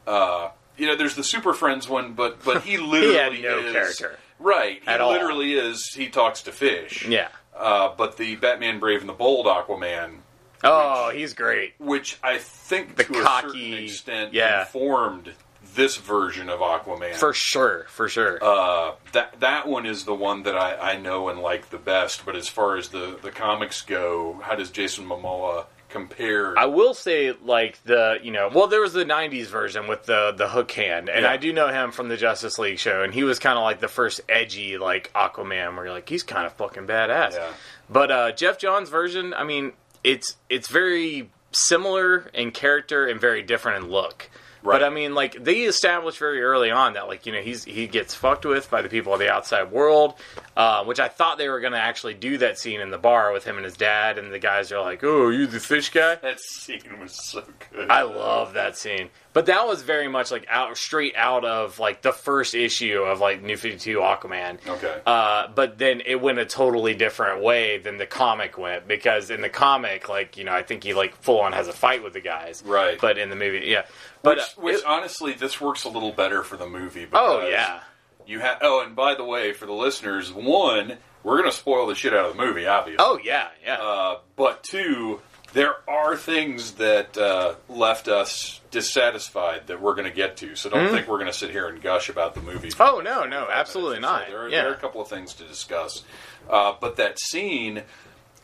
Uh, 0.06 0.50
you 0.76 0.86
know, 0.86 0.96
there's 0.96 1.14
the 1.16 1.24
Super 1.24 1.52
Friends 1.54 1.88
one, 1.88 2.14
but 2.14 2.42
but 2.44 2.62
he 2.62 2.76
literally 2.78 3.42
no 3.42 3.58
is, 3.58 3.72
character. 3.72 4.18
Right, 4.38 4.80
he 4.82 4.88
At 4.88 5.00
all. 5.00 5.12
literally 5.12 5.54
is. 5.54 5.92
He 5.94 6.08
talks 6.08 6.42
to 6.42 6.52
fish. 6.52 7.06
Yeah. 7.06 7.28
Uh, 7.56 7.90
but 7.96 8.16
the 8.16 8.34
Batman 8.36 8.80
Brave 8.80 9.00
and 9.00 9.08
the 9.08 9.12
Bold 9.14 9.46
Aquaman, 9.46 10.16
Oh, 10.64 11.10
he's 11.10 11.34
great. 11.34 11.74
which 11.78 12.18
I 12.22 12.38
think 12.38 12.96
The 12.96 13.04
to 13.04 13.20
a 13.20 13.22
cocky- 13.22 13.48
certain 13.70 13.84
extent 13.84 14.32
yeah. 14.34 14.60
informed 14.62 15.32
this 15.74 15.96
version 15.96 16.50
of 16.50 16.60
Aquaman. 16.60 17.14
For 17.14 17.32
sure, 17.32 17.86
for 17.88 18.08
sure. 18.08 18.38
uh, 18.44 18.92
that 19.12 19.40
that 19.40 19.66
one 19.66 19.86
is 19.86 20.04
the 20.04 20.14
one 20.14 20.42
that 20.42 20.56
I, 20.56 20.92
I 20.92 20.96
know 20.98 21.28
and 21.30 21.40
like 21.40 21.70
the 21.70 21.78
best. 21.78 22.26
But 22.26 22.36
as 22.36 22.48
far 22.48 22.76
as 22.76 22.88
the, 22.88 23.18
the 23.22 23.30
comics 23.30 23.80
go, 23.80 24.38
how 24.42 24.54
does 24.54 24.70
Jason 24.70 25.06
Momoa 25.06 25.64
compare? 25.88 26.58
I 26.58 26.66
will 26.66 26.92
say, 26.92 27.32
like 27.42 27.82
the 27.84 28.18
you 28.22 28.32
know, 28.32 28.50
well, 28.52 28.66
there 28.66 28.82
was 28.82 28.92
the 28.92 29.04
'90s 29.06 29.46
version 29.46 29.88
with 29.88 30.04
the 30.04 30.32
the 30.36 30.48
hook 30.48 30.70
hand, 30.72 31.08
and 31.08 31.22
Yeah. 31.22 31.30
I 31.30 31.38
do 31.38 31.54
know 31.54 31.68
him 31.68 31.90
from 31.90 32.08
the 32.08 32.18
Justice 32.18 32.58
League 32.58 32.78
show, 32.78 33.02
and 33.02 33.14
he 33.14 33.24
was 33.24 33.38
kind 33.38 33.56
of 33.56 33.62
like 33.64 33.80
the 33.80 33.88
first 33.88 34.20
edgy 34.28 34.76
like 34.76 35.10
Aquaman, 35.14 35.74
where 35.76 35.86
you're 35.86 35.94
like, 35.94 36.08
he's 36.08 36.22
kind 36.22 36.44
of 36.44 36.52
fucking 36.52 36.86
badass. 36.86 37.32
Yeah. 37.32 37.50
But 37.88 38.10
uh, 38.10 38.32
Geoff 38.32 38.58
Johns' 38.58 38.88
version, 38.90 39.32
I 39.34 39.44
mean, 39.44 39.72
it's 40.04 40.36
it's 40.48 40.68
very 40.68 41.30
similar 41.52 42.30
in 42.34 42.50
character 42.50 43.06
and 43.06 43.20
very 43.20 43.42
different 43.42 43.84
in 43.84 43.90
look. 43.90 44.30
Right. 44.64 44.78
But 44.78 44.84
I 44.84 44.90
mean, 44.90 45.14
like 45.14 45.42
they 45.42 45.62
established 45.62 46.18
very 46.18 46.40
early 46.40 46.70
on 46.70 46.92
that, 46.92 47.08
like 47.08 47.26
you 47.26 47.32
know, 47.32 47.40
he's 47.40 47.64
he 47.64 47.88
gets 47.88 48.14
fucked 48.14 48.44
with 48.44 48.70
by 48.70 48.80
the 48.80 48.88
people 48.88 49.12
of 49.12 49.18
the 49.18 49.28
outside 49.28 49.72
world, 49.72 50.14
uh, 50.56 50.84
which 50.84 51.00
I 51.00 51.08
thought 51.08 51.36
they 51.38 51.48
were 51.48 51.58
going 51.58 51.72
to 51.72 51.80
actually 51.80 52.14
do 52.14 52.38
that 52.38 52.58
scene 52.58 52.80
in 52.80 52.90
the 52.90 52.98
bar 52.98 53.32
with 53.32 53.42
him 53.44 53.56
and 53.56 53.64
his 53.64 53.76
dad, 53.76 54.18
and 54.18 54.32
the 54.32 54.38
guys 54.38 54.70
are 54.70 54.80
like, 54.80 55.02
"Oh, 55.02 55.30
you 55.30 55.48
the 55.48 55.58
fish 55.58 55.90
guy." 55.90 56.14
that 56.16 56.38
scene 56.40 57.00
was 57.00 57.12
so 57.12 57.42
good. 57.72 57.90
I 57.90 58.02
love 58.02 58.54
that 58.54 58.76
scene. 58.76 59.10
But 59.34 59.46
that 59.46 59.66
was 59.66 59.82
very 59.82 60.08
much 60.08 60.30
like 60.30 60.46
out 60.48 60.76
straight 60.76 61.14
out 61.16 61.44
of 61.44 61.78
like 61.78 62.02
the 62.02 62.12
first 62.12 62.54
issue 62.54 63.00
of 63.02 63.20
like 63.20 63.42
New 63.42 63.56
Fifty 63.56 63.78
Two 63.78 63.98
Aquaman. 64.00 64.58
Okay. 64.68 65.00
Uh, 65.06 65.48
but 65.54 65.78
then 65.78 66.02
it 66.04 66.20
went 66.20 66.38
a 66.38 66.44
totally 66.44 66.94
different 66.94 67.42
way 67.42 67.78
than 67.78 67.96
the 67.96 68.04
comic 68.06 68.58
went 68.58 68.86
because 68.86 69.30
in 69.30 69.40
the 69.40 69.48
comic, 69.48 70.08
like 70.08 70.36
you 70.36 70.44
know, 70.44 70.52
I 70.52 70.62
think 70.62 70.84
he 70.84 70.92
like 70.92 71.16
full 71.22 71.40
on 71.40 71.52
has 71.54 71.66
a 71.68 71.72
fight 71.72 72.04
with 72.04 72.12
the 72.12 72.20
guys. 72.20 72.62
Right. 72.66 73.00
But 73.00 73.16
in 73.16 73.30
the 73.30 73.36
movie, 73.36 73.66
yeah. 73.66 73.86
But 74.22 74.36
which, 74.36 74.44
uh, 74.44 74.60
which 74.60 74.76
it- 74.76 74.84
honestly, 74.86 75.32
this 75.32 75.60
works 75.60 75.84
a 75.84 75.88
little 75.88 76.12
better 76.12 76.42
for 76.42 76.56
the 76.58 76.66
movie. 76.68 77.06
oh 77.12 77.46
yeah. 77.48 77.80
You 78.26 78.38
have. 78.40 78.58
Oh, 78.62 78.84
and 78.84 78.94
by 78.94 79.14
the 79.16 79.24
way, 79.24 79.52
for 79.52 79.66
the 79.66 79.72
listeners, 79.72 80.32
one, 80.32 80.96
we're 81.24 81.38
going 81.38 81.50
to 81.50 81.56
spoil 81.56 81.88
the 81.88 81.94
shit 81.96 82.12
out 82.14 82.26
of 82.30 82.36
the 82.36 82.42
movie, 82.44 82.66
obviously. 82.66 83.04
Oh 83.04 83.18
yeah, 83.22 83.48
yeah. 83.64 83.80
Uh, 83.80 84.18
but 84.36 84.62
two, 84.62 85.20
there 85.52 85.74
are 85.88 86.16
things 86.16 86.72
that 86.72 87.16
uh, 87.18 87.54
left 87.68 88.08
us 88.08 88.60
dissatisfied 88.70 89.66
that 89.66 89.80
we're 89.80 89.94
going 89.94 90.08
to 90.08 90.14
get 90.14 90.36
to. 90.38 90.56
So 90.56 90.70
don't 90.70 90.90
think 90.90 91.06
we're 91.08 91.18
going 91.18 91.30
to 91.30 91.36
sit 91.36 91.50
here 91.50 91.68
and 91.68 91.80
gush 91.82 92.08
about 92.08 92.34
the 92.34 92.40
movie. 92.40 92.70
Oh, 92.80 93.00
no, 93.04 93.24
no, 93.24 93.48
absolutely 93.50 93.98
or 93.98 94.02
so. 94.02 94.08
not. 94.08 94.26
There 94.28 94.38
are, 94.42 94.48
Yeah. 94.48 94.62
there 94.62 94.70
are 94.70 94.74
a 94.74 94.78
couple 94.78 95.00
of 95.00 95.08
things 95.08 95.34
to 95.34 95.44
discuss. 95.44 96.04
Uh, 96.48 96.74
but 96.80 96.96
that 96.96 97.18
scene, 97.18 97.82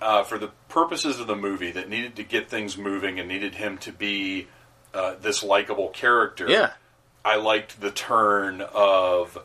uh, 0.00 0.22
for 0.22 0.38
the 0.38 0.48
purposes 0.68 1.18
of 1.18 1.26
the 1.26 1.36
movie, 1.36 1.70
that 1.72 1.88
needed 1.88 2.16
to 2.16 2.22
get 2.22 2.48
things 2.50 2.76
moving 2.76 3.18
and 3.18 3.28
needed 3.28 3.54
him 3.54 3.78
to 3.78 3.92
be 3.92 4.46
uh, 4.94 5.14
this 5.20 5.42
likable 5.42 5.88
character. 5.88 6.46
Yeah. 6.48 6.72
I 7.24 7.36
liked 7.36 7.80
the 7.80 7.90
turn 7.90 8.60
of. 8.60 9.38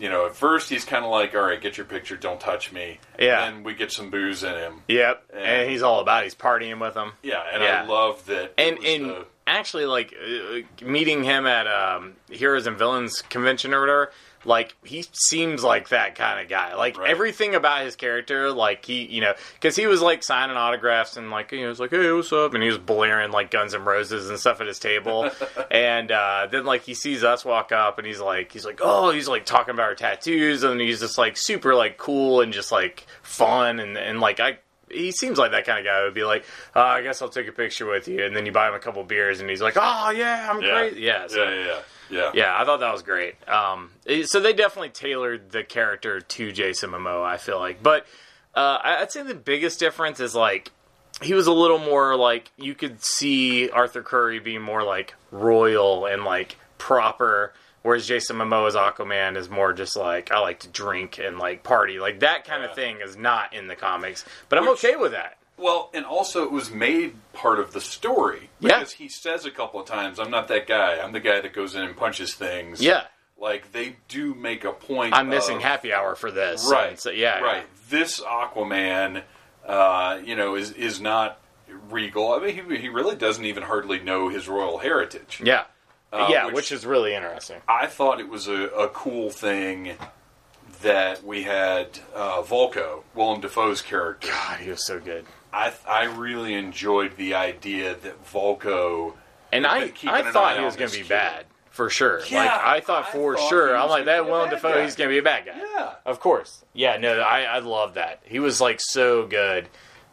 You 0.00 0.08
know, 0.08 0.24
at 0.26 0.34
first 0.34 0.68
he's 0.70 0.84
kind 0.84 1.04
of 1.04 1.10
like, 1.10 1.34
"All 1.34 1.42
right, 1.42 1.60
get 1.60 1.76
your 1.76 1.84
picture, 1.86 2.16
don't 2.16 2.40
touch 2.40 2.72
me." 2.72 2.98
Yeah. 3.18 3.44
And 3.44 3.56
then 3.58 3.62
we 3.64 3.74
get 3.74 3.92
some 3.92 4.10
booze 4.10 4.42
in 4.42 4.54
him. 4.54 4.82
Yep. 4.88 5.24
And- 5.34 5.42
And 5.44 5.70
he's 5.70 5.82
all 5.82 6.00
about. 6.00 6.22
it. 6.22 6.24
He's 6.24 6.34
partying 6.34 6.80
with 6.80 6.94
them. 6.94 7.12
Yeah, 7.22 7.42
and 7.52 7.62
Yeah. 7.62 7.82
I 7.82 7.86
love 7.86 8.24
that. 8.26 8.54
and 8.58 8.78
and 8.82 9.10
the- 9.10 9.26
actually 9.46 9.84
like 9.84 10.14
uh, 10.14 10.60
meeting 10.84 11.22
him 11.24 11.46
at 11.46 11.66
um, 11.66 12.14
Heroes 12.30 12.66
and 12.66 12.78
Villains 12.78 13.20
convention 13.22 13.74
or 13.74 13.80
whatever. 13.80 14.12
Like 14.44 14.74
he 14.84 15.04
seems 15.12 15.62
like 15.62 15.90
that 15.90 16.14
kind 16.14 16.40
of 16.40 16.48
guy. 16.48 16.74
Like 16.74 16.96
Right. 16.98 17.10
everything 17.10 17.54
about 17.54 17.82
his 17.84 17.94
character, 17.96 18.50
like 18.50 18.84
he, 18.86 19.04
you 19.04 19.20
know, 19.20 19.34
because 19.54 19.76
he 19.76 19.86
was 19.86 20.00
like 20.00 20.22
signing 20.24 20.56
autographs 20.56 21.16
and 21.18 21.30
like 21.30 21.52
you 21.52 21.60
know, 21.62 21.68
was 21.68 21.78
like, 21.80 21.90
hey, 21.90 22.10
what's 22.12 22.32
up? 22.32 22.54
And 22.54 22.62
he 22.62 22.68
was 22.68 22.78
blaring 22.78 23.32
like 23.32 23.50
Guns 23.50 23.74
and 23.74 23.84
Roses 23.84 24.30
and 24.30 24.38
stuff 24.38 24.60
at 24.62 24.66
his 24.66 24.78
table. 24.78 25.30
and 25.70 26.10
uh, 26.10 26.48
then 26.50 26.64
like 26.64 26.82
he 26.82 26.94
sees 26.94 27.22
us 27.22 27.44
walk 27.44 27.70
up 27.72 27.98
and 27.98 28.06
he's 28.06 28.20
like, 28.20 28.50
he's 28.52 28.64
like, 28.64 28.80
oh, 28.82 29.10
he's 29.10 29.28
like 29.28 29.44
talking 29.44 29.74
about 29.74 29.84
our 29.88 29.94
tattoos 29.94 30.62
and 30.62 30.80
he's 30.80 31.00
just 31.00 31.18
like 31.18 31.36
super 31.36 31.74
like 31.74 31.98
cool 31.98 32.40
and 32.40 32.52
just 32.52 32.72
like 32.72 33.06
fun 33.22 33.78
and 33.78 33.98
and 33.98 34.20
like 34.20 34.40
I 34.40 34.58
he 34.90 35.12
seems 35.12 35.38
like 35.38 35.52
that 35.52 35.64
kind 35.66 35.78
of 35.78 35.84
guy 35.84 36.02
would 36.02 36.14
be 36.14 36.24
like, 36.24 36.44
uh, 36.74 36.80
I 36.80 37.02
guess 37.02 37.22
I'll 37.22 37.28
take 37.28 37.46
a 37.46 37.52
picture 37.52 37.86
with 37.86 38.08
you, 38.08 38.24
and 38.24 38.34
then 38.34 38.44
you 38.44 38.50
buy 38.50 38.66
him 38.68 38.74
a 38.74 38.80
couple 38.80 39.04
beers, 39.04 39.38
and 39.40 39.48
he's 39.48 39.62
like, 39.62 39.74
Oh 39.76 40.10
yeah, 40.10 40.48
I'm 40.50 40.60
yeah, 40.60 40.68
great. 40.70 40.96
Yeah, 40.96 41.26
so- 41.28 41.44
yeah, 41.44 41.66
yeah, 41.66 41.78
yeah, 42.10 42.30
yeah. 42.34 42.54
I 42.58 42.64
thought 42.64 42.80
that 42.80 42.92
was 42.92 43.02
great. 43.02 43.36
Um, 43.48 43.90
so 44.24 44.40
they 44.40 44.52
definitely 44.52 44.90
tailored 44.90 45.50
the 45.50 45.62
character 45.64 46.20
to 46.20 46.52
Jason 46.52 46.90
Momoa. 46.90 47.24
I 47.24 47.36
feel 47.36 47.58
like, 47.58 47.82
but 47.82 48.06
uh, 48.54 48.78
I'd 48.82 49.12
say 49.12 49.22
the 49.22 49.34
biggest 49.34 49.78
difference 49.80 50.20
is 50.20 50.34
like 50.34 50.70
he 51.22 51.34
was 51.34 51.46
a 51.46 51.52
little 51.52 51.78
more 51.78 52.16
like 52.16 52.50
you 52.56 52.74
could 52.74 53.02
see 53.02 53.68
Arthur 53.70 54.02
Curry 54.02 54.38
being 54.40 54.62
more 54.62 54.82
like 54.82 55.14
royal 55.30 56.06
and 56.06 56.24
like 56.24 56.56
proper. 56.78 57.52
Whereas 57.82 58.06
Jason 58.06 58.36
Momoa's 58.36 58.74
Aquaman 58.74 59.38
is 59.38 59.48
more 59.48 59.72
just 59.72 59.96
like 59.96 60.30
I 60.30 60.38
like 60.40 60.60
to 60.60 60.68
drink 60.68 61.18
and 61.18 61.38
like 61.38 61.62
party, 61.62 61.98
like 61.98 62.20
that 62.20 62.44
kind 62.44 62.62
Yeah. 62.62 62.68
of 62.68 62.74
thing 62.74 62.98
is 63.02 63.16
not 63.16 63.54
in 63.54 63.68
the 63.68 63.74
comics. 63.76 64.24
But 64.50 64.58
I'm 64.58 64.68
okay 64.70 64.96
with 64.96 65.12
that. 65.12 65.38
Well, 65.60 65.90
and 65.92 66.04
also 66.06 66.42
it 66.44 66.50
was 66.52 66.70
made 66.70 67.14
part 67.32 67.58
of 67.60 67.72
the 67.72 67.80
story 67.80 68.50
Yeah. 68.60 68.78
because 68.78 68.92
he 68.92 69.08
says 69.08 69.44
a 69.44 69.50
couple 69.50 69.78
of 69.80 69.86
times, 69.86 70.18
"I'm 70.18 70.30
not 70.30 70.48
that 70.48 70.66
guy. 70.66 70.98
I'm 71.00 71.12
the 71.12 71.20
guy 71.20 71.40
that 71.40 71.52
goes 71.52 71.74
in 71.74 71.82
and 71.82 71.96
punches 71.96 72.34
things." 72.34 72.80
Yeah, 72.80 73.04
like 73.38 73.72
they 73.72 73.96
do 74.08 74.34
make 74.34 74.64
a 74.64 74.72
point. 74.72 75.14
I'm 75.14 75.28
missing 75.28 75.56
of- 75.58 75.62
happy 75.62 75.92
hour 75.92 76.14
for 76.14 76.30
this. 76.30 76.66
Right. 76.70 76.98
So, 76.98 77.10
yeah. 77.10 77.40
Right. 77.40 77.64
This 77.90 78.20
Aquaman, 78.20 79.22
uh, 79.66 80.18
you 80.24 80.34
know, 80.36 80.54
is 80.54 80.72
is 80.72 81.00
not 81.00 81.38
regal. 81.90 82.32
I 82.32 82.38
mean, 82.40 82.54
he 82.68 82.76
he 82.78 82.88
really 82.88 83.16
doesn't 83.16 83.44
even 83.44 83.62
hardly 83.62 83.98
know 84.00 84.28
his 84.28 84.48
royal 84.48 84.78
heritage. 84.78 85.40
Yeah. 85.44 85.64
Uh, 86.12 86.26
yeah, 86.28 86.46
which- 86.46 86.54
which, 86.56 86.72
is 86.72 86.84
really 86.84 87.14
interesting. 87.14 87.60
I 87.68 87.86
thought 87.86 88.18
it 88.18 88.28
was 88.28 88.48
a, 88.48 88.64
a 88.70 88.88
cool 88.88 89.30
thing 89.30 89.96
that 90.82 91.22
we 91.22 91.44
had 91.44 92.00
uh, 92.14 92.42
Vulko, 92.42 93.04
Willem 93.14 93.40
Dafoe's 93.40 93.80
character. 93.82 94.26
God, 94.28 94.58
he 94.58 94.70
was 94.70 94.84
so 94.84 94.98
good. 94.98 95.24
I 95.52 95.72
I 95.86 96.04
really 96.04 96.54
enjoyed 96.54 97.16
the 97.16 97.34
idea 97.34 97.94
that 97.94 98.24
Vulko. 98.26 99.14
And 99.52 99.66
I, 99.66 99.92
I 100.06 100.30
thought 100.30 100.58
he 100.58 100.64
was 100.64 100.76
going 100.76 100.90
to 100.90 100.96
be 100.96 101.02
kid. 101.02 101.08
bad 101.08 101.46
for 101.70 101.90
sure. 101.90 102.20
Yeah, 102.28 102.44
like 102.44 102.50
I 102.50 102.80
thought 102.80 103.06
I 103.08 103.12
for 103.12 103.36
thought 103.36 103.48
sure. 103.48 103.76
I'm 103.76 103.88
like 103.88 104.04
that. 104.04 104.26
Willem 104.26 104.50
Dafoe, 104.50 104.74
guy. 104.74 104.84
he's 104.84 104.94
going 104.94 105.08
to 105.10 105.14
be 105.14 105.18
a 105.18 105.22
bad 105.22 105.46
guy. 105.46 105.56
Yeah. 105.56 105.94
Of 106.06 106.20
course. 106.20 106.64
Yeah. 106.72 106.96
No, 106.98 107.18
I 107.20 107.42
I 107.42 107.58
love 107.58 107.94
that. 107.94 108.20
He 108.24 108.38
was 108.38 108.60
like 108.60 108.80
so 108.80 109.26
good 109.26 109.68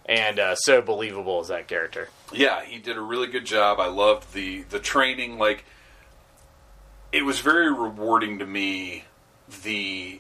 and 0.08 0.40
uh, 0.40 0.56
so 0.56 0.82
believable 0.82 1.40
as 1.42 1.50
that 1.50 1.68
character. 1.68 2.10
Yeah, 2.34 2.64
he 2.64 2.80
did 2.80 2.98
a 2.98 3.02
really 3.02 3.28
good 3.28 3.46
job. 3.46 3.80
I 3.80 3.88
loved 3.88 4.34
the 4.34 4.64
the 4.64 4.80
training. 4.80 5.38
Like, 5.38 5.66
it 7.12 7.24
was 7.26 7.40
very 7.40 7.72
rewarding 7.72 8.40
to 8.40 8.46
me 8.46 9.04
the 9.64 10.20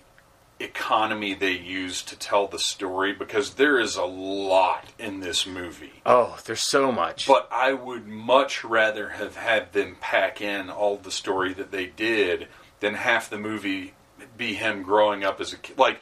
economy 0.59 1.33
they 1.33 1.51
use 1.51 2.01
to 2.03 2.17
tell 2.17 2.47
the 2.47 2.59
story 2.59 3.13
because 3.13 3.55
there 3.55 3.79
is 3.79 3.95
a 3.95 4.03
lot 4.05 4.85
in 4.97 5.19
this 5.19 5.45
movie. 5.45 6.01
Oh, 6.05 6.37
there's 6.45 6.63
so 6.63 6.91
much. 6.91 7.27
But 7.27 7.47
I 7.51 7.73
would 7.73 8.07
much 8.07 8.63
rather 8.63 9.09
have 9.09 9.35
had 9.35 9.73
them 9.73 9.97
pack 10.01 10.41
in 10.41 10.69
all 10.69 10.97
the 10.97 11.11
story 11.11 11.53
that 11.53 11.71
they 11.71 11.85
did 11.85 12.47
than 12.79 12.95
half 12.95 13.29
the 13.29 13.37
movie 13.37 13.93
be 14.35 14.53
him 14.55 14.83
growing 14.83 15.23
up 15.23 15.39
as 15.39 15.53
a 15.53 15.57
kid. 15.57 15.77
Like, 15.77 15.99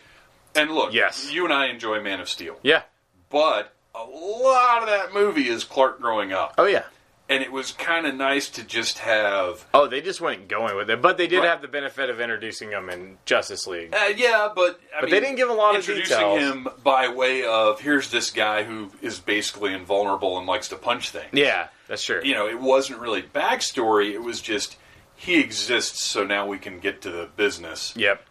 and 0.55 0.71
look, 0.71 0.93
Yes. 0.93 1.31
you 1.31 1.43
and 1.45 1.53
I 1.53 1.67
enjoy 1.67 2.01
Man 2.01 2.19
of 2.21 2.29
Steel, 2.29 2.57
yeah. 2.63 2.83
but 3.29 3.73
a 3.93 4.03
lot 4.03 4.81
of 4.83 4.87
that 4.89 5.13
movie 5.13 5.47
is 5.47 5.63
Clark 5.63 6.01
growing 6.01 6.33
up 6.33 6.53
Oh 6.57 6.65
yeah. 6.65 6.83
And 7.27 7.41
it 7.41 7.51
was 7.51 7.71
kind 7.71 8.05
of 8.05 8.13
nice 8.15 8.49
to 8.51 8.63
just 8.63 8.99
have. 8.99 9.65
Oh, 9.73 9.87
they 9.87 10.01
just 10.01 10.21
went 10.21 10.47
going 10.47 10.75
with 10.75 10.89
it, 10.89 11.01
but 11.01 11.17
they 11.17 11.25
did 11.27 11.39
Right. 11.39 11.47
have 11.49 11.61
the 11.61 11.67
benefit 11.67 12.09
of 12.09 12.19
introducing 12.21 12.69
him 12.71 12.89
in 12.89 13.17
Justice 13.25 13.65
League. 13.67 13.93
Uh, 13.95 14.13
yeah, 14.15 14.49
but 14.55 14.79
I 14.95 15.01
But 15.01 15.05
mean, 15.05 15.11
they 15.11 15.19
didn't 15.21 15.35
give 15.37 15.49
a 15.49 15.53
lot 15.53 15.71
of 15.75 15.77
introducing 15.81 16.17
details. 16.17 16.39
him 16.39 16.67
by 16.83 17.07
way 17.07 17.43
of 17.45 17.79
here's 17.81 18.11
this 18.11 18.29
guy 18.31 18.63
who 18.63 18.91
is 19.01 19.19
basically 19.19 19.73
invulnerable 19.73 20.37
and 20.37 20.45
likes 20.45 20.67
to 20.69 20.75
punch 20.75 21.09
things. 21.09 21.29
Yeah, 21.33 21.67
that's 21.87 22.03
true. 22.03 22.21
you 22.23 22.33
know, 22.35 22.47
it 22.47 22.59
wasn't 22.59 22.99
really 22.99 23.23
backstory. 23.23 24.11
It 24.13 24.21
was 24.21 24.41
just 24.41 24.77
he 25.15 25.39
exists, 25.39 26.01
so 26.01 26.25
now 26.25 26.45
we 26.45 26.59
can 26.59 26.79
get 26.79 27.01
to 27.03 27.09
the 27.09 27.29
business. 27.37 27.93
Yep. 27.95 28.21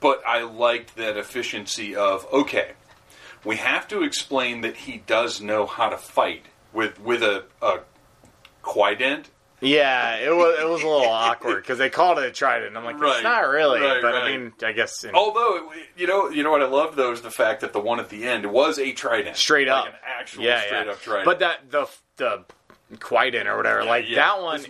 But 0.00 0.22
I 0.26 0.42
liked 0.42 0.96
that 0.96 1.16
efficiency 1.16 1.94
of 1.96 2.26
okay, 2.32 2.72
we 3.44 3.56
have 3.56 3.86
to 3.88 4.02
explain 4.02 4.60
that 4.62 4.76
he 4.76 4.98
does 5.06 5.40
know 5.40 5.66
how 5.66 5.88
to 5.88 5.96
fight 5.96 6.44
with 6.72 7.00
with 7.00 7.22
a, 7.22 7.44
a 7.62 7.80
quindent. 8.62 9.26
Yeah, 9.62 10.16
it 10.16 10.34
was 10.34 10.58
it 10.60 10.68
was 10.68 10.82
a 10.82 10.86
little 10.86 11.08
awkward 11.08 11.62
because 11.62 11.78
they 11.78 11.88
called 11.88 12.18
it 12.18 12.24
a 12.24 12.30
trident. 12.30 12.76
I'm 12.76 12.84
like, 12.84 13.00
Right. 13.00 13.14
it's 13.14 13.22
not 13.22 13.48
really, 13.48 13.80
Right, 13.80 14.02
but 14.02 14.12
right. 14.12 14.24
I 14.24 14.36
mean, 14.36 14.52
I 14.62 14.72
guess 14.72 15.02
in, 15.02 15.14
Although 15.14 15.72
you 15.96 16.06
know, 16.06 16.28
you 16.28 16.42
know 16.42 16.50
what 16.50 16.62
I 16.62 16.66
love 16.66 16.94
though 16.94 17.12
is 17.12 17.22
the 17.22 17.30
fact 17.30 17.62
that 17.62 17.72
the 17.72 17.80
one 17.80 17.98
at 17.98 18.10
the 18.10 18.24
end 18.24 18.44
was 18.52 18.78
a 18.78 18.92
trident, 18.92 19.36
straight 19.36 19.68
like 19.68 19.88
up, 19.88 19.94
an 19.94 20.00
actual 20.06 20.44
yeah, 20.44 20.60
straight 20.60 20.84
yeah. 20.86 20.92
up 20.92 21.00
trident. 21.00 21.24
But 21.24 21.38
that 21.38 21.70
the 21.70 21.88
the 22.16 22.44
Quindent 22.98 23.46
or 23.46 23.56
whatever, 23.56 23.82
like 23.82 24.08
yeah, 24.08 24.16
that 24.36 24.42
one 24.42 24.60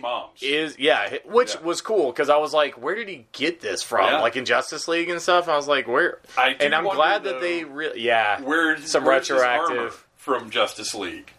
is 0.41 0.75
yeah, 0.79 1.17
which 1.25 1.53
Yeah. 1.55 1.61
was 1.61 1.81
cool 1.81 2.07
because 2.11 2.29
I 2.29 2.37
was 2.37 2.51
like, 2.53 2.81
where 2.81 2.95
did 2.95 3.09
he 3.09 3.27
get 3.33 3.59
this 3.59 3.83
from? 3.83 4.05
Yeah. 4.07 4.21
Like 4.21 4.37
in 4.37 4.45
Justice 4.45 4.87
League 4.87 5.09
and 5.09 5.21
stuff. 5.21 5.47
I 5.49 5.55
was 5.57 5.67
like, 5.67 5.87
where? 5.87 6.19
I 6.37 6.55
and 6.59 6.73
I'm 6.73 6.85
glad 6.85 7.23
though, 7.23 7.33
that 7.33 7.41
they 7.41 7.63
really 7.65 8.01
yeah. 8.01 8.41
where 8.41 8.77
some 8.81 9.03
where's 9.03 9.27
his 9.27 9.37
retroactive- 9.39 10.05
from 10.15 10.49
Justice 10.49 10.95
League, 10.95 11.31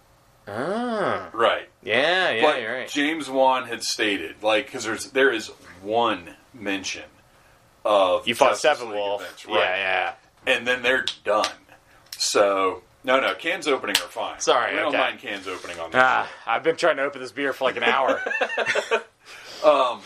Ah, 0.49 1.29
right? 1.33 1.69
yeah, 1.83 2.31
yeah, 2.31 2.43
but 2.43 2.61
you're 2.61 2.73
right. 2.73 2.89
James 2.89 3.29
Wan 3.29 3.67
had 3.67 3.83
stated, 3.83 4.43
like, 4.43 4.67
because 4.67 4.85
there's 4.85 5.11
there 5.11 5.31
is 5.31 5.49
one 5.83 6.35
mention 6.55 7.05
of 7.85 8.27
You 8.27 8.35
fought 8.35 8.61
Justice 8.61 8.81
Steppenwolf, 8.81 9.21
events, 9.21 9.47
yeah, 9.49 9.55
right? 9.55 9.79
yeah. 9.79 10.15
and 10.47 10.67
then 10.67 10.83
they're 10.83 11.05
done. 11.25 11.47
So 12.17 12.83
no, 13.05 13.21
no, 13.21 13.35
cans 13.35 13.69
opening 13.69 13.97
are 13.97 14.09
fine. 14.09 14.41
Sorry, 14.41 14.73
we 14.75 14.81
don't 14.81 14.93
mind 14.93 15.19
cans 15.21 15.47
opening 15.47 15.79
on 15.79 15.91
this. 15.91 16.01
Ah, 16.03 16.29
I've 16.47 16.63
been 16.65 16.77
trying 16.77 16.97
to 16.97 17.03
open 17.05 17.21
this 17.21 17.33
beer 17.33 17.53
for 17.53 17.65
like 17.65 17.77
an 17.77 17.85
hour. 17.85 18.21
Um, 19.65 20.03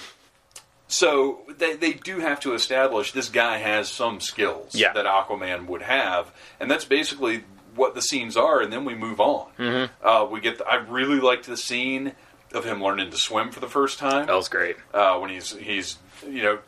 so 0.88 1.40
they, 1.58 1.76
they 1.76 1.92
do 1.92 2.20
have 2.20 2.40
to 2.40 2.54
establish 2.54 3.12
this 3.12 3.28
guy 3.28 3.58
has 3.58 3.90
some 3.90 4.18
skills 4.18 4.74
Yeah. 4.74 4.94
that 4.94 5.04
Aquaman 5.04 5.66
would 5.66 5.82
have, 5.82 6.32
and 6.58 6.70
that's 6.70 6.86
basically 6.86 7.44
what 7.74 7.94
the 7.94 8.02
scenes 8.02 8.36
are. 8.36 8.60
And 8.60 8.72
then 8.72 8.84
we 8.84 8.94
move 8.94 9.20
on. 9.20 9.48
Mm-hmm. 9.58 10.06
Uh, 10.06 10.24
we 10.26 10.40
get. 10.40 10.58
The, 10.58 10.66
I 10.66 10.76
really 10.76 11.20
liked 11.20 11.46
the 11.46 11.56
scene 11.56 12.12
of 12.52 12.64
him 12.64 12.82
learning 12.82 13.10
to 13.10 13.16
swim 13.16 13.50
for 13.50 13.60
the 13.60 13.68
first 13.68 13.98
time 13.98 14.26
that 14.26 14.34
was 14.36 14.48
great. 14.48 14.76
uh, 14.92 15.18
when 15.18 15.30
he's 15.30 15.52
he's 15.56 15.96
you 16.28 16.42
know 16.42 16.58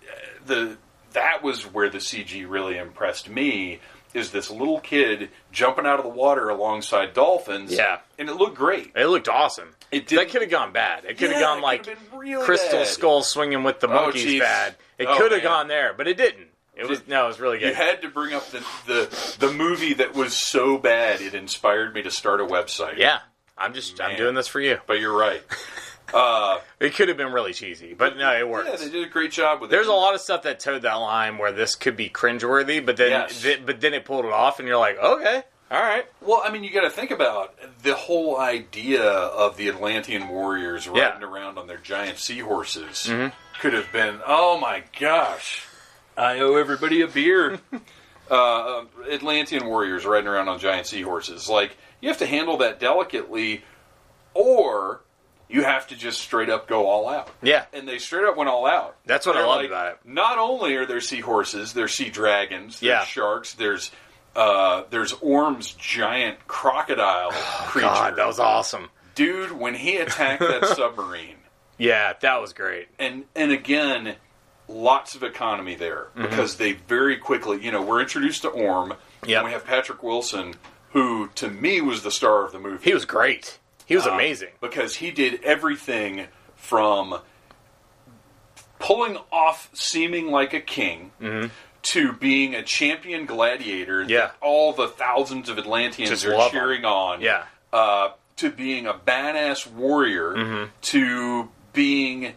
the 0.47 0.77
that 1.13 1.43
was 1.43 1.63
where 1.73 1.91
the 1.91 1.99
CG 1.99 2.49
really 2.49 2.77
impressed 2.79 3.29
me 3.29 3.81
is 4.15 4.31
this 4.31 4.51
little 4.51 4.81
kid 4.81 5.29
jumping 5.53 5.85
out 5.87 5.99
of 5.99 6.05
the 6.05 6.09
water 6.11 6.49
alongside 6.49 7.13
dolphins. 7.15 7.73
Yeah. 7.73 7.99
and 8.19 8.29
it 8.29 8.35
looked 8.35 8.57
great. 8.57 8.93
It 8.97 9.07
looked 9.07 9.29
awesome. 9.29 9.75
It 9.93 10.07
did- 10.07 10.19
that 10.21 10.29
could 10.31 10.41
have 10.43 10.51
gone 10.51 10.73
bad. 10.73 11.05
It 11.05 11.19
could 11.19 11.31
have 11.33 11.41
Yeah, 11.41 11.47
gone 11.49 11.61
like 11.61 11.87
really 12.15 12.45
Crystal 12.45 12.79
bad. 12.79 12.87
Skull 12.87 13.23
swinging 13.23 13.63
with 13.65 13.81
the 13.81 13.89
monkeys 13.89 14.25
jeez. 14.25 14.41
bad. 14.41 14.77
It 14.99 15.07
Oh, 15.09 15.19
could 15.19 15.33
have 15.33 15.43
gone 15.43 15.67
there, 15.69 15.93
but 15.97 16.07
it 16.09 16.17
didn't. 16.17 16.47
It 16.77 16.89
was 16.89 17.07
no, 17.07 17.25
it 17.25 17.29
was 17.29 17.41
really 17.41 17.59
good. 17.59 17.69
You 17.69 17.75
had 17.75 18.03
to 18.03 18.09
bring 18.09 18.35
up 18.35 18.47
the, 18.51 18.65
the 18.87 19.37
the 19.39 19.53
movie 19.53 19.95
that 19.95 20.15
was 20.15 20.37
so 20.37 20.77
bad 20.79 21.21
it 21.21 21.35
inspired 21.35 21.95
me 21.95 22.03
to 22.03 22.11
start 22.11 22.41
a 22.41 22.45
website. 22.45 22.97
yeah, 22.97 23.21
I'm 23.57 23.75
just 23.75 24.01
I'm 24.01 24.17
doing 24.17 24.35
this 24.35 24.49
for 24.49 24.61
you. 24.61 24.79
but 24.87 24.99
you're 25.01 25.17
right. 25.17 25.43
Uh, 26.13 26.59
It 26.81 26.95
could 26.95 27.09
have 27.09 27.17
been 27.17 27.33
really 27.33 27.55
cheesy, 27.55 27.95
but 27.95 28.17
no, 28.19 28.31
it 28.37 28.47
worked. 28.47 28.69
yeah, 28.69 28.77
they 28.77 28.91
did 28.91 29.05
a 29.07 29.11
great 29.11 29.33
job 29.33 29.61
with 29.63 29.71
There's 29.71 29.87
it. 29.87 29.89
There's 29.89 29.97
a 29.97 29.99
lot 29.99 30.15
of 30.15 30.21
stuff 30.21 30.43
that 30.43 30.61
towed 30.61 30.83
that 30.83 30.95
line 30.97 31.39
where 31.39 31.51
this 31.53 31.77
could 31.77 31.97
be 31.97 32.11
cringeworthy, 32.11 32.85
but 32.85 32.97
then 32.99 33.11
Yes. 33.11 33.41
th- 33.43 33.65
but 33.65 33.81
then 33.81 33.95
it 33.95 34.05
pulled 34.05 34.27
it 34.27 34.33
off, 34.33 34.59
and 34.59 34.69
you're 34.69 34.77
like, 34.77 34.99
okay, 34.99 35.43
all 35.71 35.81
right, 35.81 36.05
Well, 36.21 36.43
I 36.45 36.51
mean, 36.51 36.63
you 36.63 36.71
got 36.71 36.83
to 36.83 36.91
think 36.91 37.11
about 37.11 37.55
the 37.83 37.95
whole 37.95 38.39
idea 38.39 39.03
of 39.03 39.57
the 39.57 39.69
Atlantean 39.69 40.29
warriors 40.29 40.85
Yeah. 40.85 40.93
Mm-hmm. 40.93 41.01
riding 41.01 41.23
around 41.29 41.59
on 41.59 41.67
their 41.69 41.79
giant 41.79 42.19
seahorses 42.19 43.11
could 43.61 43.73
have 43.73 43.91
been, 43.91 44.21
oh 44.27 44.59
my 44.59 44.83
gosh, 45.01 45.67
I 46.17 46.41
owe 46.41 46.57
everybody 46.57 47.01
a 47.03 47.09
beer. 47.09 47.59
uh, 48.31 48.85
Atlantean 49.11 49.67
warriors 49.67 50.05
riding 50.07 50.29
around 50.29 50.49
on 50.49 50.59
giant 50.59 50.87
seahorses. 50.87 51.49
Like, 51.49 51.77
you 52.01 52.09
have 52.09 52.19
to 52.19 52.27
handle 52.27 52.59
that 52.59 52.81
delicately, 52.81 53.63
or 54.35 55.01
you 55.49 55.63
have 55.63 55.87
to 55.89 55.97
just 55.97 56.21
straight 56.21 56.49
up 56.49 56.67
go 56.67 56.87
all 56.87 57.09
out. 57.09 57.31
yeah, 57.43 57.65
And 57.73 57.87
they 57.87 57.99
straight 57.99 58.25
up 58.25 58.37
went 58.37 58.49
all 58.49 58.67
out. 58.67 58.97
That's 59.07 59.27
what 59.27 59.37
I 59.37 59.41
They're 59.41 59.49
loved 59.49 59.61
like, 59.63 59.71
about 59.71 59.93
it. 59.93 59.99
Not 60.05 60.39
only 60.39 60.75
are 60.77 60.87
there 60.87 61.01
seahorses, 61.01 61.73
there's 61.75 61.93
sea 61.95 62.11
dragons, 62.11 62.81
there's 62.81 62.89
Yeah. 62.89 63.05
sharks, 63.05 63.55
there's 63.55 63.91
uh, 64.37 64.83
there's 64.91 65.13
Orm's 65.13 65.73
giant 65.75 66.45
crocodile 66.49 67.31
creature. 67.31 67.87
God, 67.89 68.17
that 68.17 68.27
was 68.27 68.41
awesome. 68.41 68.89
Dude, 69.15 69.53
when 69.53 69.75
he 69.75 69.99
attacked 69.99 70.41
that 70.41 70.67
submarine, 70.77 71.37
Yeah, 71.79 72.15
that 72.21 72.41
was 72.41 72.53
great. 72.53 72.89
and 72.99 73.25
and 73.37 73.53
again, 73.53 74.17
lots 74.69 75.15
of 75.15 75.23
economy 75.23 75.75
there 75.75 76.09
because 76.17 76.57
they 76.57 76.73
very 76.73 77.17
quickly, 77.17 77.63
you 77.65 77.71
know, 77.71 77.83
we're 77.83 78.01
introduced 78.01 78.43
to 78.43 78.49
Orm, 78.49 78.95
Yep. 79.27 79.39
and 79.39 79.45
we 79.47 79.53
have 79.53 79.65
Patrick 79.65 80.03
Wilson, 80.03 80.55
who 80.93 81.29
to 81.35 81.49
me 81.51 81.81
was 81.81 82.03
the 82.03 82.11
star 82.11 82.45
of 82.45 82.53
the 82.53 82.59
movie. 82.59 82.83
He 82.85 82.95
was 82.95 83.05
great. 83.05 83.59
He 83.87 83.95
was 83.97 84.07
Uh, 84.07 84.13
amazing. 84.13 84.51
because 84.61 84.97
he 84.97 85.11
did 85.11 85.43
everything 85.45 86.29
from 86.57 87.21
pulling 88.79 89.17
off 89.33 89.71
seeming 89.73 90.31
like 90.31 90.53
a 90.53 90.61
king 90.61 91.11
to 91.83 92.13
being 92.15 92.55
a 92.55 92.63
champion 92.63 93.27
gladiator 93.27 94.01
Mm-hmm. 94.01 94.11
Yeah. 94.11 94.21
that 94.27 94.37
all 94.41 94.73
the 94.73 94.89
thousands 94.89 95.49
of 95.49 95.59
Atlanteans 95.59 96.11
Just 96.11 96.25
are 96.25 96.37
love 96.37 96.53
him. 96.53 96.61
cheering 96.61 96.85
on. 96.85 97.21
Yeah. 97.21 97.45
Uh, 97.73 98.11
to 98.37 98.51
being 98.51 98.87
a 98.87 98.95
badass 98.95 99.67
warrior 99.67 100.69
to 100.83 101.49
being 101.73 102.35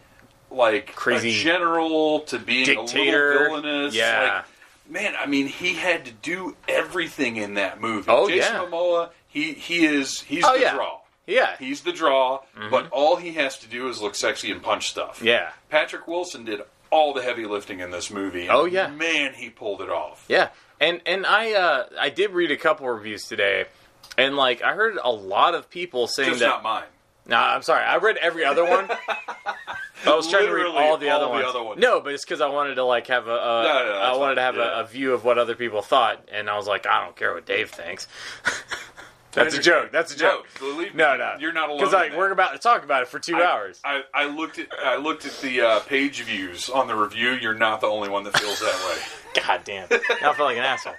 like 0.52 0.88
Mm-hmm. 0.88 0.96
Crazy 0.98 1.30
a 1.30 1.34
general 1.44 2.22
to 2.22 2.40
being 2.40 2.66
dictator. 2.66 3.32
a 3.32 3.42
little 3.44 3.62
villainous. 3.62 3.96
Yeah. 3.96 4.44
Like, 4.88 4.92
man, 4.92 5.14
I 5.20 5.26
mean, 5.26 5.48
he 5.48 5.74
had 5.74 6.06
to 6.06 6.12
do 6.12 6.56
everything 6.68 7.36
in 7.38 7.56
that 7.56 7.82
movie. 7.82 8.10
Oh, 8.10 8.28
Jason 8.30 8.54
yeah. 8.56 8.62
Momoa, 8.66 9.10
he 9.28 9.54
he 9.54 9.86
is 9.86 10.22
he's 10.22 10.44
Oh, 10.46 10.54
the 10.56 10.62
yeah. 10.62 10.74
draw. 10.74 11.00
Yeah, 11.30 11.58
He's 11.58 11.82
the 11.82 11.92
draw, 11.92 12.40
but 12.72 12.88
all 12.92 13.18
he 13.18 13.34
has 13.34 13.60
to 13.60 13.68
do 13.68 13.90
is 13.90 14.00
look 14.02 14.16
sexy 14.16 14.50
and 14.50 14.64
punch 14.64 14.90
stuff. 14.90 15.22
yeah, 15.22 15.50
Patrick 15.70 16.08
Wilson 16.08 16.46
did 16.46 16.62
all 16.90 17.14
the 17.14 17.22
heavy 17.22 17.46
lifting 17.46 17.82
in 17.82 17.92
this 17.92 18.10
movie. 18.10 18.48
Oh, 18.48 18.64
yeah. 18.64 18.88
man, 18.88 19.34
he 19.34 19.50
pulled 19.50 19.82
it 19.82 19.90
off. 19.90 20.24
yeah. 20.30 20.50
And 20.80 21.02
and 21.06 21.26
I 21.26 21.52
uh 21.54 21.86
I 22.00 22.10
did 22.12 22.32
read 22.32 22.52
a 22.52 22.56
couple 22.56 22.88
reviews 22.88 23.24
today, 23.26 23.66
and 24.18 24.38
like 24.38 24.62
I 24.62 24.74
heard 24.74 24.98
a 25.04 25.12
lot 25.12 25.54
of 25.54 25.70
people 25.70 26.08
saying 26.08 26.30
Just 26.30 26.40
that. 26.40 26.48
not 26.48 26.64
mine. 26.64 26.86
Nah, 27.26 27.56
I'm 27.56 27.62
sorry. 27.62 27.84
I 27.84 27.98
read 27.98 28.16
every 28.18 28.46
other 28.46 28.64
one. 28.64 28.88
I 30.06 30.16
was 30.16 30.28
trying 30.30 30.46
to 30.46 30.52
read 30.52 30.66
Literally 30.66 30.86
all 30.86 30.98
the 30.98 31.10
other 31.10 31.26
the 31.26 31.30
ones. 31.32 31.46
other 31.48 31.64
ones. 31.64 31.82
No, 31.82 32.00
but 32.02 32.14
it's 32.14 32.24
because 32.24 32.42
I 32.42 32.48
wanted 32.50 32.76
to 32.76 32.84
like 32.84 33.08
have 33.08 33.28
a. 33.28 33.32
a 33.32 33.64
No, 33.64 33.86
no, 33.86 33.92
I 34.00 34.16
wanted 34.18 34.36
to 34.36 34.42
fine. 34.42 34.46
have 34.46 34.56
Yeah. 34.56 34.80
a, 34.80 34.84
a 34.84 34.88
view 34.88 35.14
of 35.14 35.24
what 35.24 35.38
other 35.38 35.56
people 35.56 35.82
thought, 35.82 36.28
and 36.32 36.50
I 36.50 36.56
was 36.58 36.68
like, 36.68 36.86
I 36.86 37.04
don't 37.04 37.16
care 37.16 37.34
what 37.34 37.46
Dave 37.46 37.72
thinks. 37.72 38.08
That's 39.34 39.54
a 39.56 39.62
joke. 39.62 39.92
That's 39.92 40.16
a 40.16 40.18
joke. 40.18 40.48
No, 40.60 40.72
believe 40.74 40.96
me, 40.96 40.98
No, 41.04 41.16
no, 41.16 41.36
you're 41.40 41.54
not 41.54 41.70
alone. 41.70 41.80
Because 41.80 41.94
in 41.94 42.00
like 42.00 42.10
that. 42.12 42.18
we're 42.18 42.32
about 42.32 42.54
to 42.54 42.58
talk 42.60 42.84
about 42.84 43.04
it 43.04 43.08
for 43.08 43.20
two 43.20 43.36
I- 43.36 43.46
hours. 43.46 43.80
I, 43.86 44.02
I 44.14 44.26
looked 44.26 44.58
at 44.58 44.68
I 44.84 44.96
looked 44.98 45.26
at 45.28 45.38
the 45.42 45.62
uh, 45.62 45.80
page 45.82 46.22
views 46.24 46.70
on 46.70 46.88
the 46.88 46.96
review. 46.96 47.32
You're 47.34 47.54
not 47.54 47.82
the 47.82 47.88
only 47.88 48.10
one 48.10 48.24
that 48.24 48.38
feels 48.40 48.60
that 48.62 48.74
way. 49.36 49.42
God 49.46 49.62
damn. 49.64 49.88
Now 50.22 50.32
I 50.32 50.34
feel 50.34 50.46
like 50.46 50.58
an 50.58 50.64
asshole. 50.64 50.96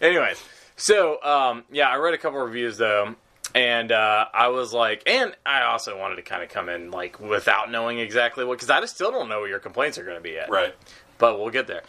Anyways, 0.00 0.40
so 0.76 1.20
um, 1.24 1.64
yeah, 1.72 1.88
I 1.88 1.96
read 1.96 2.14
a 2.14 2.18
couple 2.18 2.38
reviews 2.38 2.76
though, 2.78 3.16
and 3.54 3.90
uh, 3.92 4.26
I 4.32 4.48
was 4.48 4.72
like, 4.72 5.02
and 5.06 5.36
I 5.44 5.62
also 5.62 5.98
wanted 5.98 6.16
to 6.16 6.22
kind 6.22 6.42
of 6.42 6.48
come 6.48 6.68
in 6.68 6.90
like 6.90 7.18
without 7.20 7.70
knowing 7.70 7.98
exactly 7.98 8.44
what, 8.44 8.58
because 8.58 8.70
I 8.70 8.80
just 8.80 8.94
still 8.94 9.10
don't 9.10 9.28
know 9.28 9.40
what 9.40 9.48
your 9.50 9.58
complaints 9.58 9.98
are 9.98 10.04
going 10.04 10.16
to 10.16 10.22
be 10.22 10.30
yet. 10.30 10.50
Right. 10.50 10.74
But 11.18 11.38
we'll 11.38 11.50
get 11.50 11.66
there. 11.66 11.82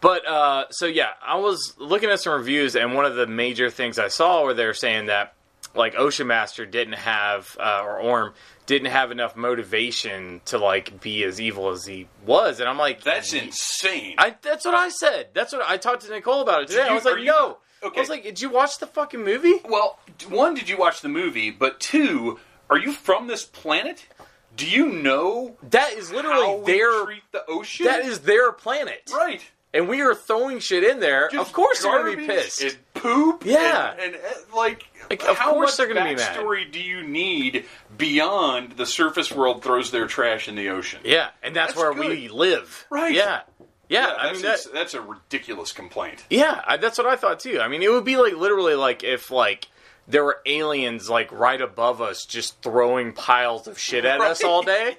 But 0.00 0.26
uh, 0.28 0.66
so 0.70 0.86
yeah, 0.86 1.10
I 1.24 1.36
was 1.36 1.74
looking 1.78 2.10
at 2.10 2.20
some 2.20 2.34
reviews, 2.34 2.76
and 2.76 2.94
one 2.94 3.04
of 3.06 3.14
the 3.14 3.26
major 3.26 3.70
things 3.70 3.98
I 3.98 4.08
saw 4.08 4.44
were 4.44 4.52
they're 4.54 4.74
saying 4.74 5.06
that 5.06 5.34
like 5.74 5.94
Ocean 5.96 6.26
Master 6.26 6.66
didn't 6.66 6.94
have 6.94 7.56
uh, 7.58 7.82
or 7.84 7.98
Orm 8.00 8.34
didn't 8.66 8.90
have 8.90 9.10
enough 9.10 9.34
motivation 9.36 10.40
to 10.46 10.58
like 10.58 11.00
be 11.00 11.24
as 11.24 11.40
evil 11.40 11.70
as 11.70 11.86
he 11.86 12.06
was, 12.26 12.60
and 12.60 12.68
I'm 12.68 12.76
like, 12.78 13.02
That's 13.02 13.32
insane. 13.32 14.16
I, 14.18 14.34
that's 14.42 14.64
what 14.64 14.74
I 14.74 14.88
said. 14.90 15.28
That's 15.34 15.52
what 15.52 15.62
I 15.66 15.76
talked 15.78 16.02
to 16.02 16.10
Nicole 16.10 16.42
about 16.42 16.62
it 16.62 16.68
today. 16.68 16.82
Did 16.82 16.92
I 16.92 16.94
was 16.94 17.04
like, 17.04 17.18
you- 17.18 17.24
no. 17.26 17.58
Okay. 17.84 17.96
I 17.98 18.00
was 18.00 18.08
like, 18.08 18.22
did 18.22 18.40
you 18.40 18.50
watch 18.50 18.78
the 18.78 18.86
fucking 18.86 19.22
movie? 19.24 19.60
well, 19.68 19.98
one, 20.28 20.54
did 20.54 20.68
you 20.68 20.76
watch 20.78 21.00
the 21.00 21.08
movie? 21.08 21.50
But 21.50 21.80
two, 21.80 22.38
are 22.70 22.78
you 22.78 22.92
from 22.92 23.26
this 23.26 23.44
planet? 23.44 24.06
Do 24.56 24.66
you 24.68 24.86
know 24.86 25.56
That 25.70 25.92
is 25.94 26.10
how 26.10 26.16
literally 26.16 26.64
their. 26.64 27.04
treat 27.04 27.22
the 27.32 27.44
ocean? 27.48 27.86
That 27.86 28.04
is 28.04 28.20
their 28.20 28.52
planet, 28.52 29.10
right. 29.12 29.42
and 29.72 29.88
we 29.88 30.00
are 30.00 30.14
throwing 30.14 30.60
shit 30.60 30.84
in 30.84 31.00
there. 31.00 31.28
Just 31.32 31.48
of 31.48 31.52
course, 31.52 31.82
they're 31.82 32.04
gonna 32.04 32.16
be 32.16 32.26
pissed. 32.26 32.62
And 32.62 32.76
poop. 32.94 33.44
Yeah. 33.44 33.90
And, 33.92 34.00
and, 34.00 34.14
uh, 34.14 34.56
like, 34.56 34.84
Like, 35.10 35.24
of 35.24 35.36
how 35.36 35.50
course 35.54 35.70
much 35.70 35.76
they're 35.76 35.88
gonna 35.92 36.08
be 36.08 36.14
mad. 36.14 36.36
backstory 36.36 36.70
do 36.70 36.80
you 36.80 37.02
need 37.02 37.64
beyond 37.98 38.72
the 38.72 38.86
surface 38.86 39.32
world 39.32 39.62
throws 39.64 39.90
their 39.90 40.06
trash 40.06 40.46
in 40.48 40.54
the 40.54 40.68
ocean? 40.68 41.00
yeah, 41.04 41.30
and 41.42 41.54
that's, 41.56 41.72
That's 41.74 41.82
where 41.82 41.92
good. 41.94 42.08
we 42.16 42.28
live. 42.28 42.86
Right. 42.90 43.12
Yeah. 43.12 43.40
Yeah, 43.88 44.06
Yeah, 44.08 44.14
I 44.18 44.26
that's, 44.26 44.34
mean 44.42 44.42
that, 44.42 44.58
that's 44.72 44.94
a 44.94 45.00
ridiculous 45.00 45.72
complaint. 45.72 46.24
Yeah, 46.30 46.62
I, 46.66 46.76
that's 46.76 46.98
what 46.98 47.06
I 47.06 47.16
thought 47.16 47.40
too. 47.40 47.60
I 47.60 47.68
mean, 47.68 47.82
it 47.82 47.90
would 47.90 48.04
be 48.04 48.16
like 48.16 48.34
literally 48.34 48.74
like 48.74 49.04
if 49.04 49.30
like 49.30 49.68
there 50.08 50.24
were 50.24 50.38
aliens 50.46 51.08
like 51.08 51.30
right 51.32 51.60
above 51.60 52.00
us 52.02 52.24
just 52.26 52.60
throwing 52.62 53.12
piles 53.12 53.66
of 53.66 53.78
shit 53.78 54.04
at 54.04 54.20
us 54.20 54.42
all 54.44 54.62
day. 54.62 54.96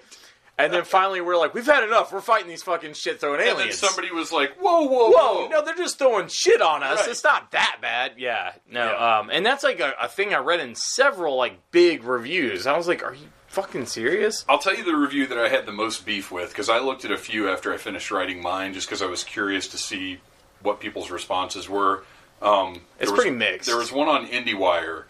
And 0.57 0.71
then 0.73 0.83
finally 0.85 1.19
we're 1.21 1.37
like, 1.37 1.53
we've 1.53 1.65
had 1.65 1.83
enough. 1.83 2.13
We're 2.13 2.21
fighting 2.21 2.47
these 2.47 2.63
fucking 2.63 2.93
shit 2.93 3.19
throwing 3.19 3.39
And 3.41 3.49
then 3.49 3.55
aliens. 3.57 3.77
somebody 3.77 4.09
was 4.11 4.31
like, 4.31 4.55
"Whoa, 4.57 4.83
whoa, 4.87 5.09
Whoa, 5.11 5.47
no, 5.49 5.63
they're 5.65 5.75
just 5.75 5.99
throwing 5.99 6.27
shit 6.29 6.61
on 6.61 6.81
us. 6.81 7.01
Right. 7.01 7.09
It's 7.09 7.23
not 7.23 7.51
that 7.51 7.79
bad. 7.81 8.13
Yeah, 8.17 8.53
no. 8.71 8.85
Yeah. 8.85 9.17
Um, 9.19 9.29
and 9.29 9.45
that's 9.45 9.63
like 9.65 9.79
a, 9.81 9.93
a 10.01 10.07
thing 10.07 10.33
I 10.33 10.37
read 10.37 10.61
in 10.61 10.73
several 10.75 11.35
like 11.35 11.71
big 11.71 12.03
reviews. 12.05 12.65
I 12.67 12.77
was 12.77 12.87
like, 12.87 13.03
are 13.03 13.13
you 13.13 13.27
fucking 13.55 13.85
serious? 13.85 14.45
I'll 14.49 14.59
tell 14.59 14.75
you 14.75 14.83
the 14.83 14.95
review 14.95 15.25
that 15.27 15.37
I 15.37 15.49
had 15.49 15.65
the 15.65 15.71
most 15.71 16.05
beef 16.05 16.31
with 16.31 16.49
because 16.49 16.69
I 16.69 16.79
looked 16.79 17.05
at 17.05 17.11
a 17.11 17.17
few 17.17 17.49
after 17.49 17.73
I 17.73 17.77
finished 17.77 18.11
writing 18.11 18.41
mine, 18.41 18.73
just 18.73 18.87
because 18.87 19.01
I 19.01 19.05
was 19.07 19.23
curious 19.23 19.67
to 19.69 19.77
see 19.77 20.19
what 20.61 20.79
people's 20.79 21.09
responses 21.09 21.69
were. 21.69 22.03
Um, 22.41 22.81
It's 22.99 23.09
was- 23.11 23.19
pretty 23.19 23.35
mixed. 23.35 23.65
There 23.67 23.77
was 23.77 23.91
one 23.91 24.07
on 24.09 24.27
IndieWire, 24.27 25.03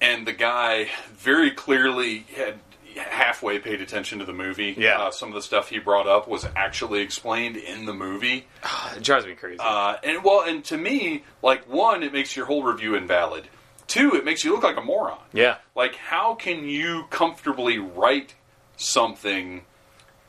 and 0.00 0.26
the 0.26 0.32
guy 0.32 0.88
very 1.14 1.50
clearly 1.52 2.26
had 2.36 2.58
halfway 2.96 3.58
paid 3.58 3.80
attention 3.80 4.18
to 4.18 4.24
the 4.26 4.32
movie. 4.34 4.74
Yeah. 4.76 4.98
uh, 5.00 5.10
some 5.12 5.28
of 5.30 5.34
the 5.34 5.40
stuff 5.42 5.68
he 5.70 5.78
brought 5.78 6.06
up 6.06 6.28
was 6.28 6.46
actually 6.54 7.00
explained 7.00 7.56
in 7.56 7.86
the 7.86 7.94
movie. 7.94 8.46
It 8.96 9.02
drives 9.02 9.24
me 9.24 9.34
crazy. 9.34 9.58
Uh, 9.60 9.96
and 10.04 10.22
well, 10.24 10.42
and 10.42 10.62
to 10.66 10.76
me, 10.76 11.24
like 11.42 11.66
one, 11.68 12.02
it 12.02 12.12
makes 12.12 12.36
your 12.36 12.44
whole 12.46 12.62
review 12.62 12.94
invalid. 12.96 13.44
Two, 13.92 14.14
it 14.14 14.24
makes 14.24 14.42
you 14.42 14.52
look 14.52 14.62
like 14.62 14.78
a 14.78 14.80
moron. 14.80 15.18
yeah, 15.34 15.56
Like, 15.76 15.96
how 15.96 16.34
can 16.34 16.66
you 16.66 17.04
comfortably 17.10 17.76
write 17.78 18.34
something 18.78 19.62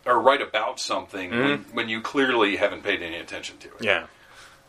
or 0.06 0.20
write 0.20 0.42
about 0.42 0.82
something 0.82 1.30
when, 1.32 1.60
when 1.72 1.88
you 1.88 2.02
clearly 2.02 2.58
haven't 2.58 2.84
paid 2.84 3.02
any 3.02 3.16
attention 3.16 3.58
to 3.60 3.68
it? 3.70 3.82
yeah. 3.82 4.06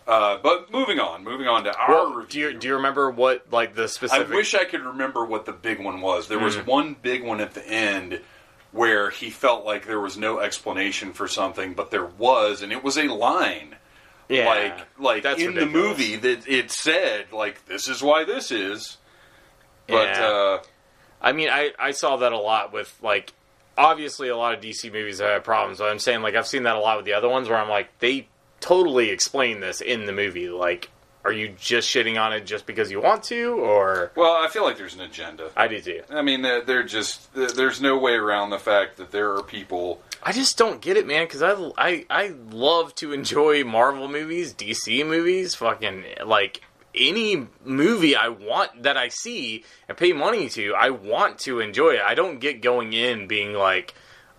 Uh, 0.06 0.36
but 0.42 0.70
moving 0.70 1.00
on, 1.00 1.24
moving 1.24 1.48
on 1.48 1.64
to 1.64 1.74
our 1.76 1.88
Well, 1.88 2.26
do 2.28 2.38
you 2.38 2.52
do 2.52 2.68
you 2.68 2.74
remember 2.76 3.10
what 3.10 3.50
like 3.50 3.74
the 3.74 3.88
specific? 3.88 4.28
I 4.30 4.34
wish 4.34 4.54
I 4.54 4.64
could 4.64 4.82
remember 4.82 5.24
what 5.24 5.46
the 5.46 5.52
big 5.52 5.82
one 5.82 6.02
was. 6.02 6.28
There 6.28 6.38
was 6.38 6.58
one 6.58 6.94
big 7.00 7.24
one 7.24 7.40
at 7.40 7.54
the 7.54 7.66
end 7.66 8.20
where 8.70 9.08
he 9.08 9.30
felt 9.30 9.64
like 9.64 9.86
there 9.86 10.00
was 10.00 10.18
no 10.18 10.40
explanation 10.40 11.14
for 11.14 11.26
something, 11.26 11.72
but 11.72 11.90
there 11.90 12.04
was, 12.04 12.60
and 12.60 12.70
it 12.70 12.84
was 12.84 12.98
a 12.98 13.04
line. 13.08 13.76
Yeah, 14.28 14.46
like 14.46 14.86
like 14.98 15.22
that's 15.22 15.42
in 15.42 15.54
the 15.54 15.66
movie 15.66 16.16
that 16.16 16.48
it 16.48 16.70
said 16.70 17.32
like 17.32 17.64
this 17.66 17.88
is 17.88 18.02
why 18.02 18.24
this 18.24 18.50
is. 18.50 18.96
But 19.86 20.08
Yeah. 20.08 20.26
uh, 20.26 20.62
I 21.20 21.32
mean, 21.32 21.48
I, 21.48 21.72
I 21.78 21.90
saw 21.92 22.16
that 22.16 22.32
a 22.32 22.38
lot 22.38 22.72
with 22.72 22.96
like 23.02 23.32
obviously 23.76 24.28
a 24.28 24.36
lot 24.36 24.54
of 24.54 24.60
DC 24.60 24.92
movies 24.92 25.18
have 25.20 25.30
had 25.30 25.44
problems. 25.44 25.78
But 25.78 25.90
I'm 25.90 25.98
saying 25.98 26.22
like 26.22 26.34
I've 26.34 26.46
seen 26.46 26.62
that 26.64 26.76
a 26.76 26.80
lot 26.80 26.96
with 26.96 27.06
the 27.06 27.12
other 27.14 27.28
ones 27.28 27.48
where 27.48 27.58
I'm 27.58 27.68
like 27.68 27.98
they 27.98 28.28
totally 28.60 29.10
explain 29.10 29.60
this 29.60 29.80
in 29.80 30.06
the 30.06 30.12
movie. 30.12 30.48
Like 30.48 30.90
are 31.24 31.32
you 31.32 31.54
just 31.58 31.88
shitting 31.88 32.20
on 32.20 32.32
it 32.32 32.44
just 32.44 32.66
because 32.66 32.90
you 32.90 33.00
want 33.00 33.22
to, 33.24 33.54
or 33.54 34.12
Well, 34.14 34.32
I 34.32 34.48
feel 34.48 34.62
like 34.62 34.76
there's 34.76 34.94
an 34.94 35.00
agenda. 35.00 35.50
I 35.56 35.68
do 35.68 35.80
too. 35.80 36.02
I 36.10 36.22
mean, 36.22 36.42
they're 36.42 36.82
just 36.82 37.32
there's 37.34 37.80
no 37.80 37.98
way 37.98 38.12
around 38.12 38.50
the 38.50 38.58
fact 38.58 38.98
that 38.98 39.10
there 39.10 39.34
are 39.34 39.42
people. 39.42 40.02
I 40.22 40.32
just 40.32 40.58
don't 40.58 40.80
get 40.80 40.96
it, 40.96 41.06
man. 41.06 41.24
Because 41.24 41.42
I, 41.42 41.54
I 41.78 42.06
I 42.10 42.34
love 42.50 42.94
to 42.96 43.12
enjoy 43.12 43.64
Marvel 43.64 44.08
movies, 44.08 44.54
DC 44.54 45.06
movies, 45.06 45.54
fucking 45.54 46.04
like 46.26 46.60
any 46.94 47.48
movie 47.64 48.14
I 48.14 48.28
want 48.28 48.84
that 48.84 48.96
I 48.96 49.08
see 49.08 49.64
and 49.88 49.96
pay 49.96 50.12
money 50.12 50.48
to. 50.50 50.74
I 50.74 50.90
want 50.90 51.38
to 51.40 51.60
enjoy 51.60 51.94
it. 51.94 52.02
I 52.06 52.14
don't 52.14 52.38
get 52.38 52.60
going 52.60 52.92
in 52.92 53.26
being 53.26 53.54
like. 53.54 53.94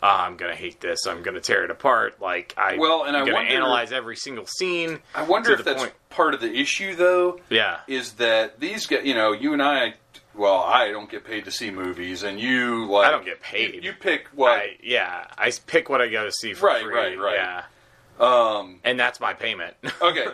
"Ah, 0.07 0.25
I'm 0.25 0.37
gonna 0.37 0.55
hate 0.55 0.79
this. 0.81 1.05
I'm 1.07 1.23
gonna 1.23 1.39
tear 1.41 1.63
it 1.63 1.71
apart. 1.71 2.21
Like 2.21 2.53
I, 2.57 2.77
Well, 2.77 3.03
and 3.05 3.15
I 3.15 3.21
am 3.21 3.25
gonna 3.25 3.37
wonder- 3.37 3.51
analyze 3.51 3.91
every 3.91 4.15
single 4.15 4.45
scene. 4.45 5.01
I 5.15 5.23
wonder 5.23 5.53
if 5.53 5.63
that's 5.63 5.81
point. 5.81 5.93
part 6.09 6.33
of 6.33 6.41
the 6.41 6.53
issue, 6.53 6.95
though. 6.95 7.39
Yeah, 7.49 7.79
Is 7.87 8.13
that 8.13 8.59
these 8.59 8.85
guys? 8.85 9.03
You 9.05 9.15
know, 9.15 9.31
you 9.31 9.53
and 9.53 9.61
I. 9.63 9.95
Well, 10.33 10.59
I 10.61 10.91
don't 10.91 11.09
get 11.09 11.23
paid 11.23 11.45
to 11.45 11.51
see 11.51 11.71
movies, 11.71 12.23
and 12.23 12.39
you 12.39 12.85
like 12.87 13.07
I 13.07 13.11
don't 13.11 13.23
get 13.25 13.41
paid. 13.41 13.75
You, 13.75 13.81
you 13.81 13.93
pick 13.93 14.27
what? 14.33 14.51
I, 14.59 14.77
yeah. 14.83 15.27
I 15.37 15.51
pick 15.65 15.87
what 15.89 16.01
I 16.01 16.09
go 16.09 16.25
to 16.25 16.31
see 16.31 16.53
for 16.53 16.65
Right, 16.67 16.83
free. 16.83 16.93
right, 16.93 17.17
right. 17.17 17.35
Yeah, 17.35 17.63
um. 18.19 18.79
and 18.83 18.99
that's 18.99 19.19
my 19.19 19.33
payment. 19.33 19.75
Okay. 20.01 20.25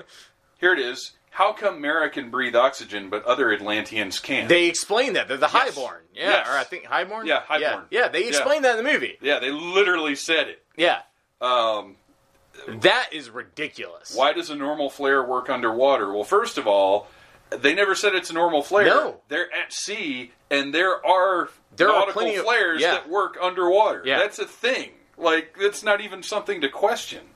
here 0.60 0.74
it 0.74 0.80
is. 0.80 1.12
How 1.34 1.54
come 1.54 1.80
Mera 1.82 2.10
can 2.10 2.30
breathe 2.30 2.56
oxygen, 2.58 3.10
but 3.10 3.24
other 3.26 3.52
Atlanteans 3.54 4.20
can't? 4.20 4.50
They 4.50 4.66
explain 4.68 5.14
that 5.14 5.28
they're 5.30 5.38
the 5.38 5.50
Yes. 5.52 5.76
Highborn. 5.76 6.02
Yeah, 6.14 6.30
Yes. 6.30 6.48
or 6.50 6.58
I 6.58 6.64
think 6.66 6.86
Highborn. 6.86 7.26
Yeah, 7.26 7.42
Highborn. 7.48 7.86
yeah. 7.90 8.10
They 8.10 8.22
Yeah. 8.24 8.28
explain 8.28 8.62
that 8.64 8.78
in 8.78 8.84
the 8.86 8.92
movie. 8.92 9.18
yeah, 9.22 9.40
they 9.40 9.50
literally 9.50 10.16
said 10.16 10.50
it. 10.50 10.64
Yeah, 10.76 11.02
Um, 11.40 11.96
that 12.68 13.10
is 13.14 13.30
ridiculous. 13.30 14.14
why 14.14 14.34
does 14.34 14.50
a 14.50 14.56
normal 14.56 14.90
flare 14.90 15.24
work 15.24 15.50
underwater? 15.50 16.12
Well, 16.14 16.26
first 16.26 16.58
of 16.58 16.68
all, 16.68 17.08
they 17.50 17.74
never 17.74 17.96
said 17.96 18.14
it's 18.14 18.30
a 18.30 18.34
normal 18.34 18.62
flare. 18.62 18.86
No. 18.86 19.22
They're 19.30 19.52
at 19.54 19.72
sea, 19.74 20.34
and 20.50 20.74
there 20.74 21.04
are 21.06 21.50
There 21.76 21.88
are 21.90 21.94
nautical 22.00 22.22
plenty 22.22 22.36
of- 22.36 22.44
flares 22.46 22.82
yeah. 22.82 22.92
that 22.96 23.10
work 23.10 23.38
underwater. 23.42 24.02
Yeah. 24.06 24.20
That's 24.20 24.38
a 24.40 24.46
thing. 24.46 24.92
Like, 25.18 25.56
that's 25.60 25.82
not 25.84 26.02
even 26.02 26.24
something 26.24 26.60
to 26.62 26.68
question. 26.70 27.30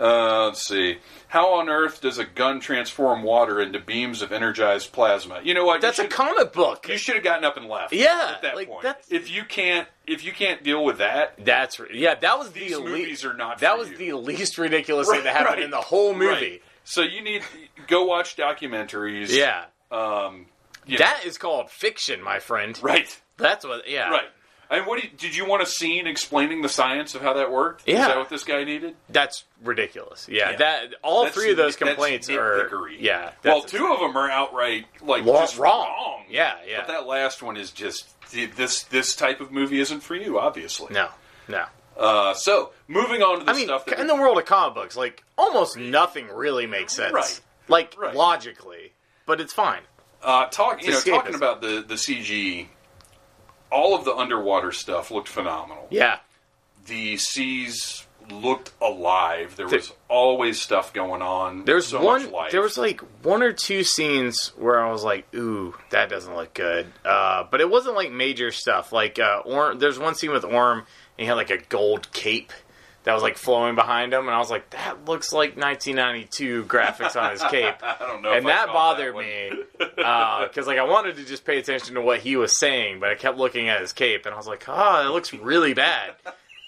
Uh, 0.00 0.46
let's 0.46 0.62
see. 0.66 0.98
How 1.28 1.54
on 1.54 1.68
earth 1.68 2.00
does 2.00 2.18
a 2.18 2.24
gun 2.24 2.60
transform 2.60 3.22
water 3.22 3.60
into 3.60 3.78
beams 3.78 4.20
of 4.22 4.32
energized 4.32 4.92
plasma? 4.92 5.40
You 5.42 5.54
know 5.54 5.64
what? 5.64 5.76
You 5.76 5.80
That's 5.82 5.98
a 5.98 6.08
comic 6.08 6.52
book. 6.52 6.88
You 6.88 6.96
should 6.98 7.14
have 7.14 7.24
gotten 7.24 7.44
up 7.44 7.56
and 7.56 7.66
left. 7.68 7.92
Yeah, 7.92 8.32
at 8.36 8.42
that 8.42 8.54
like, 8.56 8.68
point. 8.68 8.82
that's- 8.82 9.06
If 9.10 9.30
you 9.30 9.44
can't, 9.44 9.86
if 10.06 10.24
you 10.24 10.32
can't 10.32 10.62
deal 10.62 10.84
with 10.84 10.98
that, 10.98 11.34
That's 11.44 11.80
yeah. 11.92 12.14
That 12.14 12.38
was 12.38 12.52
these 12.52 12.72
the 12.72 12.80
le- 12.80 12.90
movies 12.90 13.24
are 13.24 13.34
not. 13.34 13.58
that 13.58 13.78
was 13.78 13.90
you. 13.90 13.96
the 13.96 14.12
least 14.14 14.58
ridiculous 14.58 15.08
thing 15.08 15.24
that 15.24 15.32
happened 15.34 15.56
Right. 15.56 15.62
in 15.64 15.70
the 15.70 15.80
whole 15.80 16.12
movie. 16.14 16.26
Right. 16.50 16.62
So 16.84 17.02
you 17.02 17.22
need 17.22 17.42
go 17.86 18.04
watch 18.04 18.36
documentaries. 18.36 19.28
Yeah, 19.30 19.64
Um. 19.90 20.46
know, 20.88 20.98
that 20.98 21.24
is 21.24 21.38
called 21.38 21.70
fiction, 21.70 22.22
my 22.22 22.40
friend. 22.40 22.78
right. 22.82 23.18
That's 23.36 23.64
what. 23.64 23.88
Yeah. 23.88 24.10
Right. 24.10 24.28
And 24.72 24.86
what 24.86 25.00
do 25.00 25.06
you, 25.06 25.12
did 25.16 25.36
you 25.36 25.44
want 25.46 25.62
a 25.62 25.66
scene 25.66 26.06
explaining 26.06 26.62
the 26.62 26.68
science 26.68 27.14
of 27.14 27.20
how 27.22 27.34
that 27.34 27.52
worked? 27.52 27.82
Is 27.86 27.94
Yeah. 27.94 28.08
that 28.08 28.16
what 28.16 28.28
this 28.30 28.42
guy 28.42 28.64
needed? 28.64 28.96
That's 29.10 29.44
ridiculous. 29.62 30.26
Yeah. 30.28 30.50
Yeah. 30.50 30.56
That 30.56 30.94
all 31.02 31.24
That's 31.24 31.34
three 31.36 31.50
of 31.50 31.56
those 31.58 31.76
complaints 31.76 32.28
are. 32.30 32.68
Yeah. 32.98 33.32
Well, 33.44 33.60
two 33.62 33.86
of 33.92 34.00
them 34.00 34.16
are 34.16 34.30
outright 34.30 34.86
like 35.02 35.24
Wa- 35.24 35.40
just 35.42 35.58
wrong. 35.58 35.86
wrong. 35.88 36.24
Yeah, 36.28 36.54
yeah. 36.66 36.78
But 36.78 36.88
that 36.88 37.06
last 37.06 37.42
one 37.42 37.56
is 37.56 37.70
just 37.70 38.08
this. 38.32 38.84
This 38.84 39.14
type 39.14 39.40
of 39.42 39.52
movie 39.52 39.78
isn't 39.78 40.00
for 40.00 40.14
you, 40.16 40.40
obviously. 40.40 40.92
No. 40.94 41.08
No. 41.48 41.66
Uh, 41.96 42.32
so 42.32 42.70
moving 42.88 43.22
on 43.22 43.40
to 43.40 43.44
the 43.44 43.50
I 43.50 43.54
mean, 43.54 43.66
stuff 43.66 43.84
that 43.84 44.00
in 44.00 44.06
the 44.06 44.14
world 44.16 44.38
of 44.38 44.46
comic 44.46 44.74
books, 44.74 44.96
like 44.96 45.22
almost 45.36 45.76
nothing 45.76 46.28
really 46.32 46.66
makes 46.66 46.94
sense. 46.94 47.12
Right. 47.12 47.40
Like 47.68 47.94
Right. 47.98 48.14
logically, 48.14 48.94
but 49.26 49.38
it's 49.40 49.52
fine. 49.52 49.82
Uh, 50.22 50.46
talk, 50.46 50.80
you 50.82 50.90
know, 50.92 50.96
It's 50.96 51.04
talking 51.04 51.34
about 51.34 51.60
the 51.60 51.84
the 51.86 51.96
CG, 51.96 52.68
all 53.72 53.96
of 53.96 54.04
the 54.04 54.14
underwater 54.14 54.72
stuff 54.72 55.10
looked 55.10 55.28
phenomenal. 55.28 55.86
Yeah. 55.90 56.18
The 56.86 57.16
seas 57.16 58.06
looked 58.30 58.72
alive. 58.80 59.56
There 59.56 59.66
was 59.66 59.92
always 60.08 60.60
stuff 60.60 60.92
going 60.92 61.22
on. 61.22 61.64
There's 61.64 61.86
so 61.88 62.02
one. 62.02 62.22
Much 62.22 62.32
life. 62.32 62.52
There 62.52 62.62
was 62.62 62.78
like 62.78 63.00
one 63.22 63.42
or 63.42 63.52
two 63.52 63.82
scenes 63.84 64.48
where 64.56 64.80
I 64.80 64.90
was 64.90 65.02
like, 65.02 65.26
"Ooh, 65.34 65.74
that 65.90 66.08
doesn't 66.08 66.34
look 66.34 66.54
good." 66.54 66.92
Uh, 67.04 67.44
but 67.50 67.60
it 67.60 67.70
wasn't 67.70 67.96
like 67.96 68.12
major 68.12 68.50
stuff. 68.50 68.92
Like, 68.92 69.18
uh, 69.18 69.42
Orm, 69.44 69.78
there's 69.78 69.98
one 69.98 70.14
scene 70.14 70.30
with 70.30 70.44
Orm, 70.44 70.78
and 70.78 70.86
he 71.16 71.26
had 71.26 71.34
like 71.34 71.50
a 71.50 71.58
gold 71.58 72.12
cape 72.12 72.52
that 73.04 73.14
was 73.14 73.22
like 73.22 73.36
flowing 73.36 73.74
behind 73.74 74.12
him, 74.12 74.26
and 74.26 74.30
I 74.30 74.38
was 74.38 74.50
like, 74.50 74.70
"That 74.70 75.04
looks 75.06 75.32
like 75.32 75.56
1992 75.56 76.64
graphics 76.64 77.20
on 77.20 77.32
his 77.32 77.42
cape." 77.50 77.74
I 77.82 77.96
don't 77.98 78.22
know, 78.22 78.32
and 78.32 78.46
that 78.46 78.68
bothered 78.68 79.14
that 79.14 79.18
me 79.18 79.62
because 79.78 80.66
like 80.66 80.78
I 80.78 80.84
wanted 80.84 81.16
to 81.16 81.24
just 81.24 81.44
pay 81.44 81.58
attention 81.58 81.94
to 81.94 82.00
what 82.00 82.20
he 82.20 82.36
was 82.36 82.58
saying, 82.58 83.00
but 83.00 83.10
I 83.10 83.14
kept 83.14 83.38
looking 83.38 83.68
at 83.68 83.80
his 83.80 83.92
cape, 83.92 84.26
and 84.26 84.34
I 84.34 84.36
was 84.36 84.46
like, 84.46 84.64
"Oh, 84.68 85.06
it 85.06 85.10
looks 85.10 85.32
really 85.32 85.74
bad." 85.74 86.14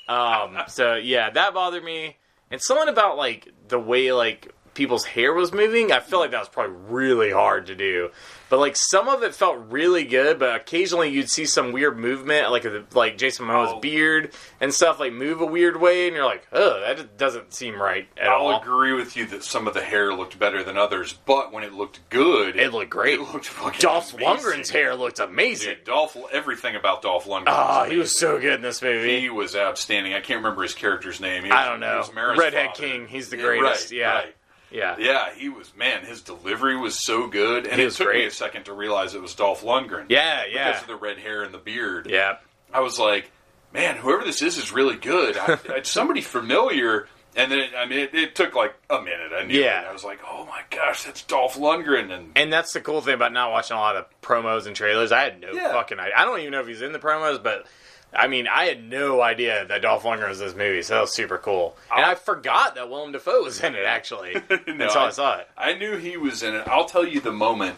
Um, 0.09 0.59
so 0.69 0.95
yeah, 0.97 1.31
that 1.31 1.55
bothered 1.55 1.85
me, 1.85 2.17
and 2.51 2.61
something 2.61 2.89
about 2.89 3.17
like 3.17 3.49
the 3.69 3.79
way 3.79 4.13
like 4.13 4.53
people's 4.75 5.05
hair 5.05 5.33
was 5.33 5.53
moving. 5.53 5.93
I 5.93 6.01
feel 6.01 6.19
like 6.19 6.33
that 6.33 6.41
was 6.41 6.49
probably 6.49 6.77
really 6.89 7.31
hard 7.31 7.67
to 7.67 7.75
do, 7.75 8.11
but 8.49 8.59
like 8.59 8.77
some 8.77 9.09
of 9.09 9.23
it 9.23 9.35
felt 9.35 9.59
really 9.71 10.05
good. 10.05 10.39
But 10.39 10.55
occasionally 10.57 11.11
you'd 11.11 11.31
see 11.31 11.47
some 11.47 11.73
weird 11.73 11.99
movement, 11.99 12.51
like 12.51 12.65
like 12.95 13.19
Jason 13.19 13.47
Momoa's 13.47 13.73
Oh. 13.75 13.81
beard 13.81 14.33
and 14.61 14.73
stuff, 14.73 15.01
like 15.01 15.13
move 15.13 15.41
a 15.41 15.47
weird 15.47 15.81
way, 15.81 16.07
and 16.07 16.17
you're 16.17 16.25
like, 16.25 16.47
"Oh, 16.53 16.81
that 16.81 17.17
doesn't 17.19 17.53
seem 17.55 17.81
right 17.81 18.07
at 18.17 18.29
I'll 18.29 18.47
all." 18.47 18.61
agree 18.61 18.93
with 18.93 19.17
you 19.17 19.27
that 19.27 19.45
some 19.45 19.67
of 19.67 19.75
the 19.75 19.83
hair 19.83 20.13
looked 20.15 20.39
better 20.39 20.63
than 20.63 20.77
others, 20.77 21.13
but 21.25 21.53
when 21.53 21.65
it 21.65 21.73
looked 21.73 22.01
good, 22.11 22.57
It 22.57 22.73
looked 22.73 22.91
great. 22.91 23.21
It 23.21 23.33
looked 23.33 23.47
fucking 23.47 23.81
Dolph 23.81 24.13
amazing. 24.15 24.29
Lundgren's 24.37 24.71
hair 24.71 24.95
looked 24.95 25.19
amazing. 25.19 25.75
Dude, 25.77 25.85
Dolph, 25.85 26.17
everything 26.33 26.77
about 26.77 27.03
Dolph 27.03 27.27
Lundgren. 27.27 27.45
Oh, 27.49 27.85
he 27.85 27.97
was 27.97 28.19
so 28.19 28.39
good 28.39 28.55
in 28.55 28.63
this 28.63 28.83
movie. 28.83 29.21
He 29.21 29.31
was 29.31 29.55
outstanding. 29.57 30.15
I 30.15 30.21
can't 30.21 30.39
remember 30.39 30.63
his 30.63 30.75
character's 30.75 31.21
name. 31.21 31.43
Was, 31.45 31.53
I 31.53 31.69
don't 31.69 31.81
know. 31.81 32.05
Redhead 32.37 32.67
father. 32.69 32.83
King, 32.89 33.07
he's 33.09 33.31
the 33.31 33.37
Yeah, 33.37 33.43
greatest. 33.43 33.91
right, 33.91 33.99
yeah. 33.99 34.15
right. 34.15 34.35
Yeah, 34.75 34.97
Yeah, 34.99 35.33
he 35.35 35.49
was 35.49 35.75
man. 35.77 36.05
His 36.05 36.21
delivery 36.21 36.77
was 36.77 37.03
so 37.05 37.27
good, 37.29 37.67
and 37.67 37.81
He 37.81 37.87
it 37.87 37.93
took 37.93 38.13
me 38.13 38.25
a 38.27 38.31
second 38.31 38.65
to 38.65 38.73
realize 38.75 39.15
it 39.15 39.23
was 39.23 39.35
Dolph 39.35 39.63
Lundgren. 39.63 40.07
yeah, 40.11 40.45
yeah, 40.51 40.69
because 40.69 40.83
of 40.83 40.89
the 40.89 40.97
red 40.97 41.19
hair 41.19 41.43
and 41.43 41.55
the 41.55 41.59
beard. 41.59 42.07
yeah. 42.11 42.37
I 42.73 42.81
was 42.81 42.99
like, 42.99 43.31
man, 43.73 43.97
whoever 43.97 44.25
this 44.25 44.43
is 44.43 44.59
is 44.59 44.73
really 44.73 44.97
good. 44.97 45.37
I, 45.39 45.59
it's 45.77 45.91
somebody 45.91 46.21
familiar. 46.21 47.09
And 47.37 47.51
then, 47.51 47.71
I 47.77 47.87
mean, 47.87 47.99
it, 47.99 48.15
it 48.15 48.35
took 48.37 48.55
like 48.55 48.75
a 48.89 49.01
minute. 49.01 49.33
I 49.37 49.45
knew 49.45 49.59
Yeah. 49.61 49.83
it. 49.83 49.89
I 49.89 49.93
was 49.93 50.05
like, 50.05 50.21
oh 50.29 50.45
my 50.47 50.61
gosh, 50.71 51.03
that's 51.05 51.23
Dolph 51.25 51.57
Lundgren. 51.57 52.13
And 52.13 52.31
And 52.37 52.53
that's 52.53 52.73
the 52.73 52.81
cool 52.81 53.01
thing 53.01 53.15
about 53.15 53.33
not 53.33 53.51
watching 53.51 53.77
a 53.77 53.81
lot 53.81 53.97
of 53.97 54.07
promos 54.23 54.67
and 54.67 54.77
trailers. 54.77 55.11
I 55.11 55.23
had 55.25 55.41
no 55.41 55.51
Yeah. 55.53 55.73
fucking 55.73 55.99
idea. 55.99 56.15
I 56.17 56.25
don't 56.25 56.39
even 56.41 56.53
know 56.53 56.61
if 56.61 56.69
he's 56.69 56.83
in 56.83 56.93
the 56.93 57.01
promos, 57.01 57.43
but 57.43 57.67
I 58.17 58.29
mean, 58.29 58.47
I 58.47 58.65
had 58.67 58.83
no 58.89 59.21
idea 59.21 59.65
that 59.67 59.83
Dolph 59.83 60.05
Lundgren 60.05 60.29
was 60.29 60.41
in 60.41 60.47
this 60.49 60.57
movie, 60.57 60.83
so 60.83 60.95
that 60.95 61.01
was 61.03 61.15
super 61.15 61.39
cool. 61.39 61.77
And 61.95 62.05
I 62.05 62.15
forgot 62.15 62.75
that 62.77 62.89
Willem 62.89 63.13
Dafoe 63.13 63.43
was 63.43 63.61
in 63.61 63.75
it 63.75 63.85
actually 63.85 64.35
No, 64.51 64.57
until 64.67 64.99
I, 64.99 65.11
saw 65.11 65.39
it. 65.39 65.49
I 65.57 65.75
knew 65.75 65.97
he 65.97 66.17
was 66.17 66.43
in 66.43 66.55
it. 66.55 66.67
I'll 66.69 66.85
tell 66.87 67.07
you 67.07 67.21
the 67.21 67.33
moment 67.33 67.77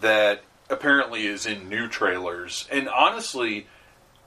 that 0.00 0.42
apparently 0.70 1.26
is 1.26 1.44
in 1.46 1.68
new 1.68 1.88
trailers, 1.88 2.66
and 2.70 2.88
honestly, 2.88 3.66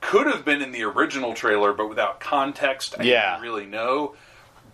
could 0.01 0.27
have 0.27 0.45
been 0.45 0.61
in 0.61 0.71
the 0.71 0.83
original 0.83 1.33
trailer, 1.33 1.73
but 1.73 1.89
without 1.89 2.19
context, 2.19 2.95
I 2.99 3.03
Yeah. 3.03 3.31
didn't 3.31 3.43
really 3.43 3.65
know. 3.65 4.15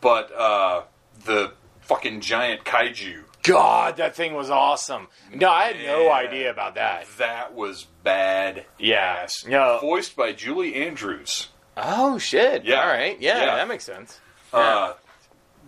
But 0.01 0.33
uh, 0.37 0.83
the 1.23 1.53
fucking 1.81 2.19
giant 2.21 2.65
kaiju, 2.65 3.23
God, 3.43 3.97
that 3.97 4.15
thing 4.15 4.34
was 4.34 4.49
awesome. 4.49 5.08
No, 5.34 5.49
I 5.49 5.65
had 5.65 5.77
no 5.86 6.03
Yeah. 6.06 6.12
idea 6.13 6.49
about 6.51 6.75
that. 6.75 7.06
that 7.17 7.53
was 7.53 7.84
bad. 8.03 8.65
Yeah. 8.79 9.19
ass. 9.23 9.45
No. 9.45 9.79
voiced 9.82 10.15
by 10.15 10.32
Julie 10.34 10.75
Andrews. 10.75 11.49
Oh 11.75 12.17
shit! 12.17 12.63
Yeah. 12.65 12.82
All 12.82 12.88
right, 12.88 13.19
yeah, 13.19 13.39
Yeah. 13.39 13.56
that 13.56 13.67
makes 13.67 13.84
sense. 13.84 14.19
Uh, 14.53 14.93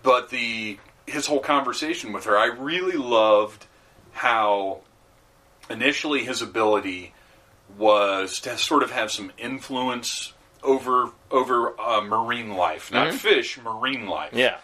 but 0.04 0.30
the 0.30 0.78
his 1.08 1.26
whole 1.28 1.40
conversation 1.40 2.14
with 2.14 2.26
her, 2.26 2.38
I 2.38 2.46
really 2.46 2.98
loved 2.98 3.66
how 4.14 4.82
initially 5.70 6.24
his 6.24 6.42
ability 6.42 7.14
was 7.78 8.40
to 8.42 8.58
sort 8.58 8.84
of 8.84 8.92
have 8.92 9.12
some 9.12 9.32
influence 9.38 10.34
over 10.64 11.10
over 11.32 11.80
uh, 11.80 12.02
marine 12.02 12.52
life, 12.52 12.92
not 12.92 13.14
fish, 13.14 13.58
marine 13.58 14.08
life. 14.08 14.34
Yeah, 14.34 14.58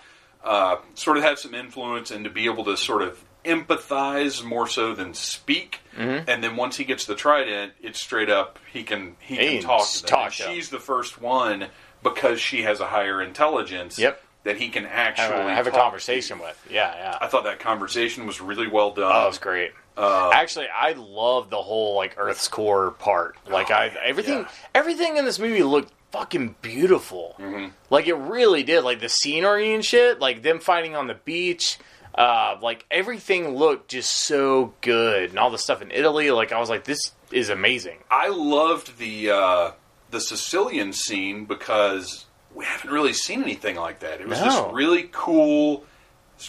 uh, 0.44 0.78
sort 0.96 1.18
of 1.18 1.24
have 1.24 1.40
some 1.40 1.54
influence 1.54 2.12
and 2.12 2.24
to 2.26 2.30
be 2.30 2.46
able 2.46 2.66
to 2.66 2.78
sort 2.78 3.02
of 3.02 3.24
empathize 3.46 4.44
more 4.44 4.68
so 4.68 4.94
than 4.94 5.14
speak. 5.14 5.80
Mm-hmm. 5.98 6.30
And 6.30 6.44
then 6.44 6.56
once 6.56 6.78
he 6.78 6.84
gets 6.84 7.06
the 7.06 7.16
trident, 7.16 7.74
it's 7.82 8.00
straight 8.00 8.30
up 8.30 8.60
he 8.72 8.84
can 8.84 9.16
he, 9.20 9.36
He 9.36 9.48
can 9.60 9.64
talk 9.64 9.90
to 9.90 10.02
them. 10.02 10.10
talk 10.10 10.32
she's 10.32 10.70
the 10.70 10.80
first 10.80 11.22
one 11.22 11.68
because 12.04 12.40
she 12.42 12.64
has 12.64 12.80
a 12.80 12.88
higher 12.88 13.22
intelligence. 13.22 13.98
Yep. 14.00 14.22
That 14.44 14.58
he 14.58 14.70
can 14.70 14.86
have, 14.86 15.20
actually 15.20 15.52
a, 15.52 15.54
have 15.54 15.68
a 15.68 15.70
talk 15.70 15.78
to. 15.78 15.84
conversation 15.84 16.40
with. 16.40 16.60
Yeah, 16.68 16.92
yeah. 16.96 17.18
I 17.22 17.28
thought 17.28 17.44
that 17.44 17.60
conversation 17.60 18.26
was 18.26 18.42
really 18.42 18.68
well 18.68 18.90
done. 18.92 19.12
Oh, 19.16 19.26
it 19.26 19.28
was 19.28 19.38
great. 19.38 19.70
Uh, 19.96 20.32
Actually, 20.34 20.66
I 20.76 20.94
love 20.94 21.52
the 21.52 21.62
whole 21.62 21.96
like 21.96 22.16
Earth's 22.18 22.48
core 22.48 22.90
part. 22.90 23.36
Like 23.48 23.70
Oh, 23.70 23.76
I 23.76 23.96
everything 24.04 24.40
yeah. 24.40 24.48
everything 24.74 25.18
in 25.18 25.26
this 25.26 25.38
movie 25.38 25.62
looked 25.62 25.94
fucking 26.12 26.56
beautiful. 26.62 27.36
Mm-hmm. 27.40 27.70
Like 27.90 28.08
it 28.08 28.16
really 28.16 28.64
did. 28.64 28.84
Like 28.84 29.00
the 29.00 29.10
scenery 29.10 29.74
and 29.74 29.84
shit. 29.84 30.20
Like 30.20 30.42
them 30.44 30.60
fighting 30.60 30.96
on 30.96 31.08
the 31.08 31.14
beach. 31.16 31.78
Uh, 32.14 32.58
like 32.62 32.86
everything 32.92 33.56
looked 33.56 33.90
just 33.92 34.12
so 34.12 34.74
good, 34.82 35.30
and 35.30 35.40
all 35.40 35.50
the 35.50 35.58
stuff 35.58 35.82
in 35.82 35.92
Italy. 35.92 36.30
Like 36.32 36.52
I 36.52 36.60
was 36.60 36.70
like, 36.70 36.84
this 36.84 37.00
is 37.32 37.50
amazing. 37.50 38.00
I 38.10 38.28
loved 38.28 38.98
the 38.98 39.32
uh, 39.32 39.72
the 40.10 40.20
Sicilian 40.20 40.92
scene 40.92 41.46
because 41.46 42.26
we 42.54 42.66
haven't 42.66 42.90
really 42.92 43.14
seen 43.14 43.42
anything 43.44 43.78
like 43.78 44.00
that. 44.02 44.20
It 44.20 44.28
was 44.28 44.40
No. 44.40 44.46
this 44.46 44.74
really 44.74 45.10
cool 45.14 45.86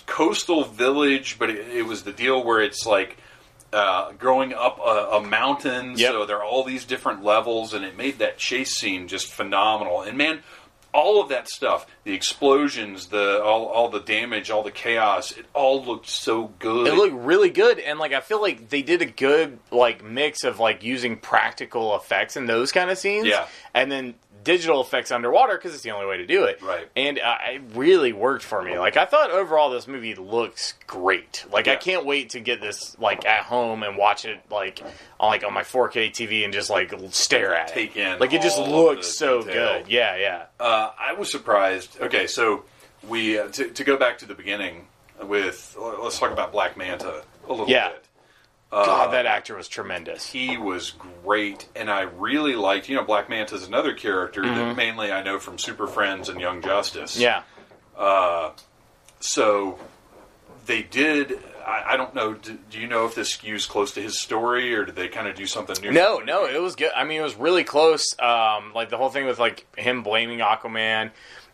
coastal 0.06 0.64
village, 0.64 1.38
but 1.38 1.50
it, 1.50 1.68
it 1.68 1.82
was 1.82 2.02
the 2.02 2.12
deal 2.12 2.42
where 2.42 2.60
it's 2.60 2.84
like 2.86 3.16
uh, 3.72 4.12
growing 4.12 4.52
up 4.52 4.78
a, 4.78 5.16
a 5.16 5.20
mountain, 5.22 5.94
Yep. 5.96 6.12
so 6.12 6.26
there 6.26 6.36
are 6.38 6.44
all 6.44 6.64
these 6.64 6.84
different 6.84 7.24
levels, 7.24 7.72
and 7.74 7.84
it 7.84 7.96
made 7.96 8.18
that 8.18 8.38
chase 8.38 8.76
scene 8.76 9.08
just 9.08 9.28
phenomenal. 9.32 10.02
And 10.02 10.18
man, 10.18 10.40
all 10.94 11.22
of 11.22 11.30
that 11.30 11.48
stuff, 11.48 11.86
the 12.04 12.12
explosions, 12.12 13.06
the 13.06 13.42
all, 13.42 13.64
all 13.66 13.88
the 13.88 14.00
damage, 14.00 14.50
all 14.50 14.62
the 14.62 14.70
chaos, 14.70 15.32
it 15.32 15.46
all 15.54 15.82
looked 15.82 16.06
so 16.08 16.52
good. 16.58 16.86
It 16.86 16.94
looked 16.94 17.14
really 17.14 17.48
good, 17.48 17.78
and 17.78 17.98
like 17.98 18.12
I 18.12 18.20
feel 18.20 18.42
like 18.42 18.68
they 18.68 18.82
did 18.82 19.00
a 19.00 19.06
good 19.06 19.58
like 19.70 20.04
mix 20.04 20.44
of 20.44 20.58
like 20.60 20.82
using 20.84 21.16
practical 21.16 21.96
effects 21.96 22.36
in 22.36 22.44
those 22.46 22.72
kind 22.72 22.90
of 22.90 22.98
scenes, 22.98 23.26
Yeah. 23.26 23.46
and 23.72 23.90
then 23.90 24.14
digital 24.44 24.80
effects 24.80 25.12
underwater 25.12 25.56
because 25.56 25.72
it's 25.72 25.84
the 25.84 25.90
only 25.92 26.06
way 26.06 26.16
to 26.16 26.26
do 26.26 26.44
it, 26.44 26.60
Right. 26.62 26.88
And 26.96 27.18
uh, 27.20 27.36
it 27.52 27.62
really 27.74 28.12
worked 28.12 28.42
for 28.42 28.60
me. 28.60 28.76
Like 28.78 28.96
I 28.96 29.04
thought 29.04 29.30
overall, 29.30 29.70
this 29.70 29.86
movie 29.86 30.14
looks 30.16 30.74
great. 30.86 31.44
Like 31.52 31.68
I 31.68 31.76
can't 31.76 32.04
wait 32.04 32.30
to 32.30 32.40
get 32.40 32.60
this 32.60 32.98
like 32.98 33.24
at 33.24 33.44
home 33.44 33.82
and 33.84 33.96
watch 33.96 34.24
it 34.24 34.40
like 34.50 34.82
on 35.20 35.30
like 35.30 35.44
on 35.44 35.52
my 35.54 35.62
4K 35.62 36.10
TV 36.10 36.44
and 36.44 36.52
just 36.52 36.70
like 36.70 36.92
stare 37.10 37.54
at 37.54 37.68
Take 37.68 37.96
it. 37.96 38.00
in 38.00 38.18
like 38.18 38.32
it 38.32 38.42
just 38.42 38.58
looks 38.58 39.06
so 39.06 39.42
detail. 39.42 39.78
good. 39.82 39.88
Yeah, 39.92 40.16
yeah. 40.16 40.44
Uh, 40.58 40.90
I 40.98 41.12
was 41.12 41.30
surprised. 41.30 42.00
Okay, 42.00 42.26
so 42.26 42.64
we 43.08 43.38
uh, 43.38 43.46
to, 43.48 43.68
to 43.70 43.84
go 43.84 43.96
back 43.96 44.18
to 44.18 44.26
the 44.26 44.34
beginning 44.34 44.86
with 45.22 45.76
let's 45.78 46.18
talk 46.18 46.32
about 46.32 46.50
Black 46.50 46.76
Manta 46.76 47.22
a 47.46 47.50
little 47.52 47.68
Yeah. 47.68 47.90
bit. 47.90 48.04
God, 48.72 49.12
that 49.12 49.26
actor 49.26 49.56
was 49.56 49.68
tremendous. 49.68 50.26
He 50.26 50.56
was 50.56 50.92
great, 51.24 51.68
and 51.76 51.90
I 51.90 52.02
really 52.02 52.54
liked. 52.54 52.88
You 52.88 52.96
know, 52.96 53.04
Black 53.04 53.28
Manta 53.28 53.54
is 53.54 53.66
another 53.66 53.92
character 53.92 54.42
that 54.42 54.76
mainly 54.76 55.12
I 55.12 55.22
know 55.22 55.38
from 55.38 55.58
Super 55.58 55.86
Friends 55.86 56.28
and 56.28 56.40
Young 56.40 56.62
Justice. 56.62 57.14
Mm-hmm. 57.14 57.42
Yeah. 57.98 58.50
So 59.20 59.78
they 60.66 60.82
did. 60.82 61.38
I, 61.66 61.92
I 61.94 61.96
don't 61.96 62.14
know. 62.14 62.34
Do, 62.34 62.58
do 62.70 62.80
you 62.80 62.88
know 62.88 63.06
if 63.06 63.14
this 63.14 63.36
skews 63.36 63.68
close 63.68 63.92
to 63.92 64.02
his 64.02 64.18
story, 64.18 64.74
or 64.74 64.84
did 64.84 64.96
they 64.96 65.08
kind 65.08 65.28
of 65.28 65.36
do 65.36 65.46
something 65.46 65.76
new? 65.82 65.92
No, 65.92 66.18
no, 66.18 66.46
it 66.46 66.60
was 66.60 66.74
good. 66.74 66.90
I 66.96 67.04
mean, 67.04 67.20
it 67.20 67.24
was 67.24 67.36
really 67.36 67.64
close. 67.64 68.04
Um, 68.18 68.72
like 68.74 68.90
the 68.90 68.96
whole 68.96 69.10
thing 69.10 69.26
with 69.26 69.38
like 69.38 69.66
him 69.76 70.02
blaming 70.02 70.40
Aquaman, 70.40 71.10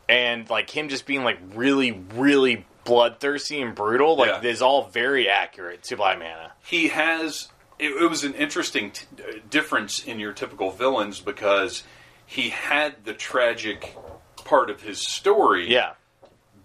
and 0.09 0.49
like 0.49 0.71
him 0.71 0.89
just 0.89 1.05
being 1.05 1.25
like 1.25 1.39
really, 1.55 1.93
really 2.15 2.65
bloodthirsty 2.89 3.61
and 3.63 3.75
brutal. 3.75 4.17
Like 4.17 4.43
Yeah. 4.43 4.51
is 4.51 4.63
all 4.63 4.89
very 4.89 5.29
accurate 5.29 5.83
to 5.85 5.97
Black 5.97 6.19
Manta. 6.19 6.53
he 6.65 6.89
has 6.89 7.49
it, 7.79 7.91
it 8.03 8.11
was 8.11 8.25
an 8.25 8.35
interesting 8.35 8.91
t- 8.91 9.05
uh, 9.23 9.33
difference 9.49 10.03
in 10.05 10.19
your 10.19 10.33
typical 10.33 10.71
villains 10.73 11.21
because 11.21 11.85
he 12.27 12.49
had 12.51 13.05
the 13.05 13.15
tragic 13.15 13.97
part 14.45 14.69
of 14.71 14.83
his 14.83 14.99
story 15.07 15.71
Yeah. 15.71 15.93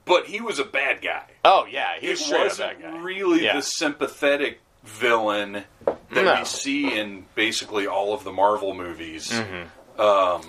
but 0.05 0.26
he 0.26 0.41
was 0.41 0.57
a 0.59 0.63
bad 0.65 1.01
guy 1.01 1.26
Oh 1.45 1.65
yeah, 1.69 1.99
he 1.99 2.09
was 2.09 2.21
it 2.21 2.24
straight 2.24 2.39
up 2.41 2.47
wasn't 2.82 3.03
really 3.03 3.43
Yeah. 3.43 3.55
the 3.57 3.61
sympathetic 3.61 4.59
villain 4.84 5.63
that 5.86 6.26
No. 6.26 6.36
we 6.39 6.45
see 6.45 6.97
in 6.97 7.26
basically 7.36 7.86
all 7.88 8.13
of 8.13 8.24
the 8.24 8.32
marvel 8.32 8.74
movies 8.74 9.30
Mm-hmm. 9.30 10.01
um, 10.01 10.41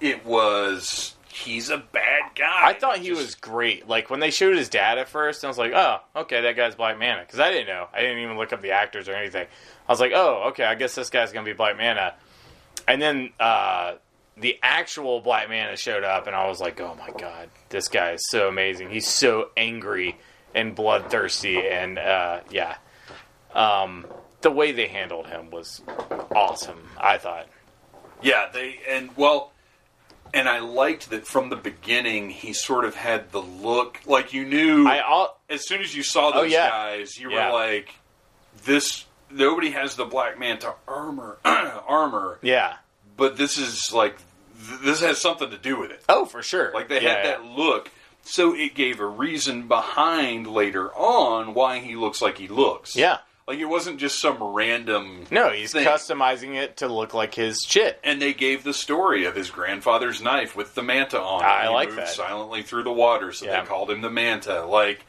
it 0.00 0.24
was 0.26 1.14
he's 1.32 1.70
a 1.70 1.78
bad 1.78 2.22
guy 2.34 2.60
I 2.68 2.74
thought 2.74 2.98
he 2.98 3.08
Just- 3.08 3.20
was 3.22 3.34
great. 3.36 3.88
Like 3.88 4.10
when 4.10 4.20
they 4.20 4.30
showed 4.30 4.56
his 4.56 4.68
dad 4.68 4.98
at 4.98 5.08
first, 5.08 5.44
I 5.44 5.48
was 5.48 5.56
like, 5.58 5.72
"Oh, 5.72 6.00
okay, 6.16 6.42
that 6.42 6.56
guy's 6.56 6.74
Black 6.74 6.98
Manta." 6.98 7.22
Because 7.22 7.40
I 7.40 7.50
didn't 7.50 7.68
know. 7.68 7.88
I 7.92 8.00
didn't 8.02 8.18
even 8.18 8.36
look 8.36 8.52
up 8.52 8.60
the 8.60 8.72
actors 8.72 9.08
or 9.08 9.14
anything. 9.14 9.46
I 9.88 9.92
was 9.92 9.98
like, 10.00 10.12
"Oh, 10.14 10.48
okay, 10.48 10.64
I 10.64 10.74
guess 10.74 10.94
this 10.94 11.08
guy's 11.10 11.32
gonna 11.32 11.46
be 11.46 11.52
Black 11.54 11.76
Manta." 11.78 12.14
And 12.86 13.00
then 13.00 13.30
uh, 13.40 13.94
the 14.36 14.58
actual 14.62 15.20
Black 15.20 15.48
Manta 15.48 15.76
showed 15.76 16.04
up, 16.04 16.26
and 16.26 16.36
I 16.36 16.48
was 16.48 16.60
like, 16.60 16.80
"Oh 16.80 16.94
my 16.98 17.10
god, 17.18 17.48
this 17.70 17.88
guy 17.88 18.12
is 18.12 18.28
so 18.28 18.48
amazing. 18.48 18.90
He's 18.90 19.08
so 19.08 19.50
angry 19.56 20.18
and 20.54 20.74
bloodthirsty, 20.74 21.66
and 21.66 21.98
uh, 21.98 22.40
yeah, 22.50 22.76
um, 23.54 24.04
the 24.42 24.50
way 24.50 24.72
they 24.72 24.88
handled 24.88 25.28
him 25.28 25.50
was 25.50 25.80
awesome. 26.34 26.88
I 26.98 27.16
thought." 27.18 27.46
Yeah, 28.20 28.48
they 28.52 28.78
and 28.88 29.16
well, 29.16 29.51
and 30.34 30.48
I 30.48 30.60
liked 30.60 31.10
that 31.10 31.26
from 31.26 31.48
the 31.50 31.56
beginning 31.56 32.30
he 32.30 32.52
sort 32.52 32.84
of 32.84 32.94
had 32.94 33.32
the 33.32 33.40
look 33.42 34.00
like 34.06 34.32
you 34.32 34.44
knew 34.44 34.86
I 34.86 35.00
all, 35.00 35.40
as 35.50 35.66
soon 35.66 35.80
as 35.80 35.94
you 35.94 36.02
saw 36.02 36.28
oh, 36.28 36.32
those 36.32 36.40
Oh, 36.42 36.44
yeah. 36.46 36.68
guys, 36.70 37.18
you 37.18 37.30
Yeah. 37.30 37.48
were 37.48 37.52
like, 37.52 37.94
this. 38.64 39.04
Nobody 39.30 39.70
has 39.70 39.96
the 39.96 40.04
Black 40.04 40.38
Manta 40.38 40.74
armor, 40.86 41.38
armor, 41.44 42.38
yeah. 42.42 42.74
but 43.16 43.36
this 43.38 43.56
is 43.56 43.90
like 43.92 44.16
th- 44.68 44.80
this 44.82 45.00
has 45.00 45.20
something 45.22 45.48
to 45.50 45.56
do 45.56 45.78
with 45.80 45.90
it. 45.90 46.02
Oh, 46.08 46.26
for 46.26 46.42
sure. 46.42 46.70
Like 46.74 46.88
they 46.88 47.02
Yeah, 47.02 47.14
had 47.16 47.24
that 47.24 47.44
look, 47.46 47.90
so 48.24 48.54
it 48.54 48.74
gave 48.74 49.00
a 49.00 49.06
reason 49.06 49.68
behind 49.68 50.46
later 50.46 50.92
on 50.94 51.54
why 51.54 51.78
he 51.78 51.96
looks 51.96 52.20
like 52.20 52.36
he 52.36 52.46
looks. 52.48 52.94
Yeah. 52.94 53.18
Like 53.48 53.58
it 53.58 53.64
wasn't 53.66 53.98
just 53.98 54.20
some 54.20 54.42
random. 54.42 55.24
No, 55.30 55.50
he's 55.50 55.72
thing. 55.72 55.86
customizing 55.86 56.54
it 56.54 56.76
to 56.78 56.88
look 56.88 57.12
like 57.14 57.34
his 57.34 57.58
shit. 57.66 57.98
And 58.04 58.20
they 58.22 58.32
gave 58.34 58.64
the 58.64 58.74
story 58.74 59.24
of 59.24 59.34
his 59.34 59.50
grandfather's 59.50 60.22
knife 60.22 60.54
with 60.56 60.74
the 60.74 60.82
manta 60.82 61.20
on 61.20 61.42
it. 61.42 61.46
I 61.46 61.62
he 61.64 61.68
like 61.68 61.88
moved 61.88 62.00
that. 62.00 62.08
silently 62.08 62.62
through 62.62 62.84
the 62.84 62.92
water, 62.92 63.32
so 63.32 63.46
Yeah. 63.46 63.60
they 63.60 63.66
called 63.66 63.90
him 63.90 64.00
the 64.00 64.10
manta. 64.10 64.64
Like, 64.64 65.04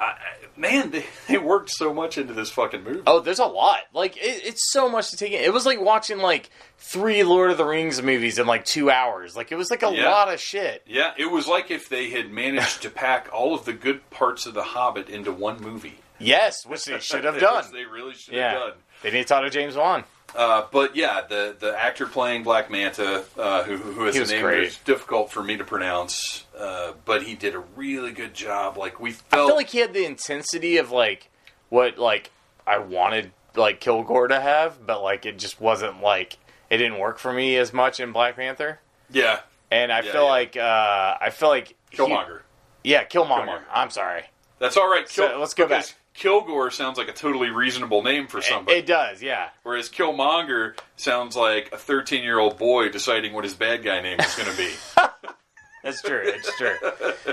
I, 0.00 0.14
man, 0.56 0.90
they, 0.92 1.04
they 1.28 1.38
worked 1.38 1.70
so 1.70 1.92
much 1.92 2.16
into 2.18 2.32
this 2.32 2.50
fucking 2.50 2.84
movie. 2.84 3.02
Oh, 3.06 3.20
there's 3.20 3.38
a 3.40 3.44
lot. 3.46 3.80
Like 3.92 4.16
it, 4.16 4.44
it's 4.44 4.70
so 4.72 4.88
much 4.88 5.10
to 5.10 5.16
take 5.16 5.32
in. 5.32 5.40
It 5.42 5.52
was 5.52 5.66
like 5.66 5.80
watching 5.80 6.18
like 6.18 6.50
three 6.78 7.22
Lord 7.24 7.50
of 7.50 7.58
the 7.58 7.64
Rings 7.66 8.00
movies 8.00 8.38
in 8.38 8.46
like 8.46 8.64
two 8.64 8.90
hours. 8.90 9.36
Like 9.36 9.50
it 9.52 9.56
was 9.56 9.70
like 9.70 9.82
a 9.82 9.92
Yeah. 9.92 10.08
lot 10.10 10.32
of 10.32 10.40
shit. 10.40 10.84
Yeah, 10.86 11.12
it 11.18 11.26
was 11.30 11.46
like 11.48 11.70
if 11.70 11.88
they 11.88 12.10
had 12.10 12.30
managed 12.30 12.82
to 12.82 12.90
pack 12.90 13.28
all 13.32 13.54
of 13.54 13.64
the 13.64 13.72
good 13.72 14.08
parts 14.10 14.46
of 14.46 14.54
The 14.54 14.62
Hobbit 14.62 15.08
into 15.10 15.32
one 15.32 15.60
movie. 15.60 15.98
Yes, 16.18 16.64
which 16.66 16.84
they 16.84 16.98
should 16.98 17.24
have 17.24 17.38
done. 17.40 17.64
they 17.72 17.84
really 17.84 18.14
should 18.14 18.34
Yeah, 18.34 18.50
have 18.52 18.60
done. 18.60 18.72
they 19.02 19.10
need 19.10 19.18
to 19.22 19.24
talk 19.24 19.42
to 19.44 19.50
James 19.50 19.76
Wan. 19.76 20.04
Uh, 20.36 20.66
but 20.70 20.94
yeah, 20.94 21.22
the 21.26 21.56
the 21.58 21.74
actor 21.78 22.06
playing 22.06 22.42
Black 22.42 22.70
Manta, 22.70 23.24
uh, 23.38 23.62
who 23.62 23.76
who 23.76 24.04
has 24.04 24.16
a 24.16 24.26
name 24.26 24.44
that's 24.44 24.76
difficult 24.78 25.32
for 25.32 25.42
me 25.42 25.56
to 25.56 25.64
pronounce, 25.64 26.44
uh, 26.58 26.92
but 27.06 27.22
he 27.22 27.34
did 27.34 27.54
a 27.54 27.60
really 27.76 28.12
good 28.12 28.34
job. 28.34 28.76
Like 28.76 29.00
we 29.00 29.10
I 29.10 29.12
felt, 29.14 29.48
feel 29.48 29.56
like 29.56 29.70
he 29.70 29.78
had 29.78 29.94
the 29.94 30.04
intensity 30.04 30.76
of 30.76 30.90
like 30.90 31.30
what 31.70 31.96
like 31.98 32.30
I 32.66 32.76
wanted 32.78 33.32
like 33.56 33.80
Kilgore 33.80 34.28
to 34.28 34.38
have, 34.38 34.86
but 34.86 35.02
like 35.02 35.24
it 35.24 35.38
just 35.38 35.62
wasn't 35.62 36.02
like 36.02 36.36
it 36.68 36.76
didn't 36.76 36.98
work 36.98 37.18
for 37.18 37.32
me 37.32 37.56
as 37.56 37.72
much 37.72 37.98
in 37.98 38.12
Black 38.12 38.36
Panther. 38.36 38.80
yeah, 39.10 39.40
And 39.70 39.90
I 39.90 40.00
Yeah, 40.02 40.12
feel 40.12 40.24
yeah. 40.24 40.28
like 40.28 40.56
uh, 40.58 41.16
I 41.22 41.30
feel 41.30 41.48
like 41.48 41.68
he- 41.90 41.96
Killmonger. 41.96 42.40
yeah, 42.84 43.04
Killmonger. 43.04 43.46
Killmonger. 43.46 43.62
I'm 43.72 43.88
sorry. 43.88 44.24
That's 44.58 44.76
all 44.76 44.90
right. 44.90 45.08
So, 45.08 45.38
let's 45.40 45.54
go 45.54 45.66
because 45.66 45.92
back. 45.92 45.96
Kilgore 46.18 46.70
sounds 46.70 46.98
like 46.98 47.08
a 47.08 47.12
totally 47.12 47.50
reasonable 47.50 48.02
name 48.02 48.26
for 48.26 48.42
somebody, 48.42 48.78
It 48.78 48.86
does, 48.86 49.22
yeah. 49.22 49.50
whereas 49.62 49.88
Killmonger 49.88 50.76
sounds 50.96 51.36
like 51.36 51.70
a 51.72 51.78
13 51.78 52.22
year 52.24 52.38
old 52.38 52.58
boy 52.58 52.88
deciding 52.88 53.32
what 53.32 53.44
his 53.44 53.54
bad 53.54 53.84
guy 53.84 54.00
name 54.00 54.18
is 54.18 54.34
going 54.34 54.50
to 54.50 54.56
be. 54.56 54.70
That's 55.84 56.02
true. 56.02 56.22
It's 56.24 56.56
true. 56.58 56.74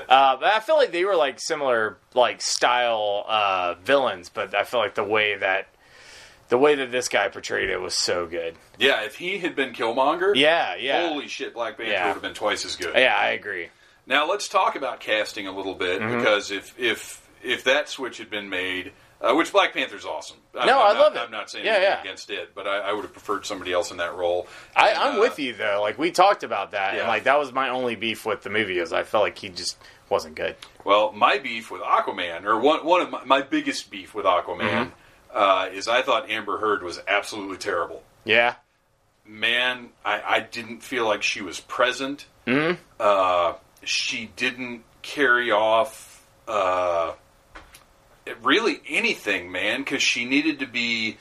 Uh, 0.08 0.38
but 0.38 0.44
I 0.46 0.60
feel 0.60 0.78
like 0.78 0.92
they 0.92 1.04
were 1.04 1.16
like 1.16 1.40
similar, 1.40 1.98
like 2.14 2.42
style 2.44 3.26
uh, 3.28 3.74
villains. 3.84 4.30
But 4.30 4.54
I 4.54 4.64
feel 4.64 4.80
like 4.80 4.94
the 4.96 5.04
way 5.04 5.36
that 5.38 5.68
the 6.50 6.58
way 6.60 6.76
that 6.76 6.92
this 6.92 7.08
guy 7.10 7.28
portrayed 7.28 7.70
it 7.72 7.82
was 7.82 7.98
so 7.98 8.28
good. 8.28 8.56
yeah, 8.78 9.02
if 9.02 9.16
he 9.16 9.40
had 9.40 9.56
been 9.56 9.74
Killmonger, 9.74 10.36
Yeah, 10.36 10.76
yeah, 10.76 11.08
holy 11.10 11.28
shit, 11.28 11.56
Black 11.56 11.76
Panther 11.76 11.92
Yeah. 11.92 12.06
would 12.06 12.14
have 12.14 12.22
been 12.22 12.36
twice 12.36 12.64
as 12.66 12.76
good. 12.76 12.94
yeah. 12.96 13.16
I 13.20 13.30
agree. 13.30 13.70
Now 14.06 14.30
let's 14.30 14.48
talk 14.48 14.76
about 14.76 15.00
casting 15.00 15.48
a 15.48 15.52
little 15.52 15.74
bit 15.74 16.00
Mm-hmm. 16.00 16.18
because 16.20 16.52
if 16.52 16.80
if 16.80 17.25
if 17.46 17.64
that 17.66 17.88
switch 17.90 18.18
had 18.18 18.30
been 18.30 18.50
made, 18.50 18.92
uh, 19.22 19.34
which 19.34 19.52
Black 19.52 19.74
Panther's 19.74 20.06
awesome. 20.06 20.38
I'm, 20.60 20.68
No, 20.68 20.82
I'm 20.82 20.90
I 20.92 20.94
not, 20.94 21.00
love 21.02 21.16
it. 21.16 21.20
I'm 21.20 21.32
not 21.32 21.50
saying 21.50 21.66
Yeah, 21.66 21.82
yeah. 21.82 22.02
against 22.02 22.30
it, 22.30 22.54
but 22.54 22.68
I, 22.68 22.80
I 22.80 22.94
would 22.94 23.04
have 23.04 23.14
preferred 23.14 23.46
somebody 23.46 23.72
else 23.72 23.92
in 23.92 23.98
that 23.98 24.16
role. 24.16 24.48
I, 24.76 24.90
And, 24.90 24.98
I'm 25.00 25.16
uh, 25.18 25.22
with 25.22 25.40
you 25.40 25.54
though. 25.54 25.80
Like 25.82 25.98
we 25.98 26.12
talked 26.12 26.44
about 26.44 26.72
that, 26.72 26.96
and 26.98 27.08
like 27.08 27.24
that 27.24 27.40
was 27.40 27.54
my 27.54 27.70
only 27.70 27.96
beef 27.96 28.26
with 28.26 28.42
the 28.44 28.50
movie. 28.50 28.78
Is 28.80 28.92
I 28.94 29.04
felt 29.04 29.24
like 29.24 29.38
he 29.38 29.50
just 29.50 29.78
wasn't 30.10 30.36
good. 30.36 30.56
Well, 30.84 31.12
my 31.14 31.38
beef 31.40 31.72
with 31.72 31.82
Aquaman, 31.82 32.44
or 32.44 32.60
one 32.60 32.86
one 32.86 33.02
of 33.02 33.10
my, 33.12 33.24
my 33.24 33.42
biggest 33.42 33.90
beef 33.90 34.14
with 34.14 34.26
Aquaman, 34.26 34.60
Mm-hmm. 34.60 34.90
uh, 35.38 35.68
is 35.74 35.88
I 35.88 36.02
thought 36.02 36.30
Amber 36.30 36.58
Heard 36.60 36.84
was 36.84 37.00
absolutely 37.08 37.58
terrible. 37.58 38.04
Yeah, 38.26 38.56
Man, 39.28 39.90
I, 40.04 40.22
I 40.22 40.40
didn't 40.42 40.84
feel 40.84 41.06
like 41.06 41.24
she 41.24 41.42
was 41.42 41.60
present. 41.60 42.26
Mhm. 42.46 42.78
Uh, 43.00 43.54
she 43.84 44.30
didn't 44.36 44.84
carry 45.02 45.52
off 45.52 46.24
uh, 46.48 47.14
really 48.42 48.82
anything, 48.88 49.52
man, 49.52 49.82
because 49.82 50.02
she 50.02 50.26
needed 50.26 50.60
to 50.60 50.68
be. 50.68 51.18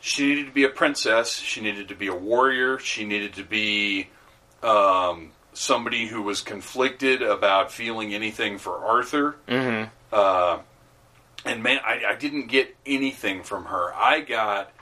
She 0.00 0.26
needed 0.26 0.46
to 0.46 0.52
be 0.52 0.62
a 0.62 0.68
princess. 0.68 1.36
She 1.36 1.60
needed 1.60 1.88
to 1.88 1.96
be 1.96 2.06
a 2.06 2.14
warrior. 2.14 2.78
She 2.78 3.04
needed 3.04 3.34
to 3.34 3.42
be 3.42 4.08
um, 4.62 5.32
somebody 5.52 6.06
who 6.06 6.22
was 6.22 6.40
conflicted 6.40 7.20
about 7.20 7.72
feeling 7.72 8.14
anything 8.14 8.58
for 8.58 8.76
Arthur. 8.76 9.36
mm-hmm. 9.48 9.88
Uh, 10.12 10.58
and 11.44 11.62
man, 11.62 11.80
I, 11.84 12.02
I 12.10 12.14
didn't 12.14 12.46
get 12.46 12.74
anything 12.86 13.42
from 13.42 13.66
her. 13.66 13.92
I 13.94 14.20
got, 14.20 14.72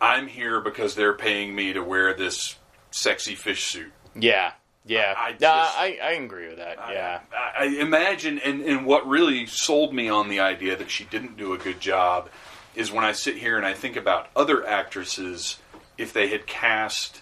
I'm 0.00 0.26
here 0.26 0.60
because 0.60 0.94
they're 0.94 1.14
paying 1.14 1.54
me 1.54 1.72
to 1.72 1.80
wear 1.80 2.14
this 2.14 2.56
sexy 2.90 3.34
fish 3.34 3.64
suit. 3.64 3.92
Yeah, 4.14 4.52
yeah. 4.86 5.14
I 5.16 5.32
no, 5.32 5.36
just- 5.38 5.78
I, 5.78 5.98
I 6.02 6.10
agree 6.12 6.48
with 6.48 6.58
that. 6.58 6.76
yeah, 6.90 7.20
I, 7.32 7.64
I 7.64 7.64
imagine, 7.80 8.38
and, 8.38 8.62
and 8.62 8.86
what 8.86 9.06
really 9.08 9.46
sold 9.46 9.94
me 9.94 10.08
on 10.08 10.28
the 10.28 10.40
idea 10.40 10.76
that 10.76 10.90
she 10.90 11.04
didn't 11.04 11.36
do 11.36 11.52
a 11.52 11.58
good 11.58 11.80
job 11.80 12.28
is 12.74 12.90
when 12.92 13.04
I 13.04 13.12
sit 13.12 13.36
here 13.36 13.56
and 13.56 13.66
I 13.66 13.74
think 13.74 13.96
about 13.96 14.28
other 14.36 14.66
actresses 14.66 15.58
if 15.98 16.12
they 16.12 16.28
had 16.28 16.46
cast 16.46 17.20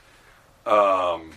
um, 0.66 1.32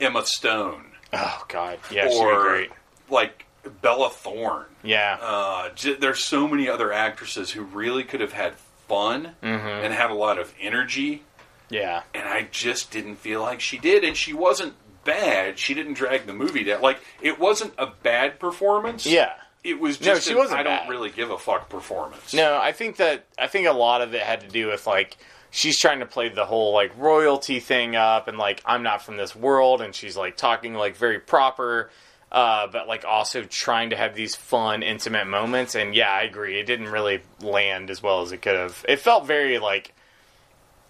Emma 0.00 0.24
Stone 0.26 0.84
Oh 1.12 1.44
God, 1.48 1.78
yeah, 1.90 2.08
she'd 2.08 2.14
be 2.14 2.16
or 2.26 2.42
great. 2.42 2.70
like 3.08 3.44
Bella 3.82 4.10
Thorne. 4.10 4.66
Yeah, 4.82 5.18
Uh, 5.20 5.68
j- 5.74 5.94
there's 5.94 6.22
so 6.24 6.48
many 6.48 6.68
other 6.68 6.92
actresses 6.92 7.50
who 7.52 7.62
really 7.62 8.04
could 8.04 8.20
have 8.20 8.32
had 8.32 8.54
fun 8.88 9.34
Mm-hmm. 9.42 9.84
and 9.84 9.92
had 9.94 10.10
a 10.10 10.14
lot 10.14 10.38
of 10.38 10.52
energy, 10.60 11.22
yeah, 11.68 12.02
and 12.14 12.28
I 12.28 12.48
just 12.50 12.90
didn't 12.90 13.16
feel 13.16 13.40
like 13.42 13.60
she 13.60 13.78
did. 13.78 14.04
And 14.04 14.16
she 14.16 14.32
wasn't 14.32 14.74
bad. 15.06 15.58
She 15.58 15.72
didn't 15.72 15.94
drag 15.94 16.26
the 16.26 16.34
movie 16.34 16.64
down. 16.64 16.82
Like 16.82 16.98
it 17.22 17.38
wasn't 17.38 17.72
a 17.78 17.86
bad 17.86 18.38
performance. 18.38 19.06
yeah. 19.06 19.32
It 19.64 19.80
was 19.80 20.00
No, 20.00 20.14
just 20.14 20.26
she 20.26 20.32
an 20.32 20.38
wasn't 20.38 20.60
I 20.60 20.62
don't 20.62 20.80
bad. 20.82 20.90
really 20.90 21.10
give 21.10 21.30
a 21.30 21.38
fuck 21.38 21.68
performance. 21.68 22.32
No, 22.34 22.56
I 22.56 22.70
think 22.72 22.96
that 22.98 23.24
I 23.38 23.46
think 23.48 23.66
a 23.66 23.72
lot 23.72 24.00
of 24.02 24.14
it 24.14 24.20
had 24.22 24.42
to 24.42 24.48
do 24.48 24.68
with 24.68 24.86
like 24.86 25.16
she's 25.50 25.76
trying 25.78 25.98
to 26.00 26.06
play 26.06 26.28
the 26.28 26.44
whole 26.44 26.72
like 26.72 26.92
royalty 26.98 27.58
thing 27.58 27.96
up 27.96 28.28
and 28.28 28.38
like 28.38 28.62
I'm 28.64 28.82
not 28.84 29.02
from 29.02 29.16
this 29.16 29.34
world 29.34 29.80
and 29.80 29.92
she's 29.94 30.16
like 30.16 30.36
talking 30.36 30.74
like 30.74 30.96
very 30.96 31.18
proper 31.18 31.90
uh, 32.30 32.66
but 32.68 32.86
like 32.86 33.04
also 33.04 33.42
trying 33.42 33.90
to 33.90 33.96
have 33.96 34.14
these 34.14 34.36
fun 34.36 34.82
intimate 34.84 35.26
moments 35.26 35.74
and 35.74 35.94
yeah 35.96 36.10
I 36.12 36.22
agree 36.22 36.60
it 36.60 36.66
didn't 36.66 36.90
really 36.90 37.22
land 37.40 37.90
as 37.90 38.00
well 38.00 38.22
as 38.22 38.30
it 38.30 38.42
could 38.42 38.54
have 38.56 38.84
it 38.88 39.00
felt 39.00 39.26
very 39.26 39.58
like 39.58 39.94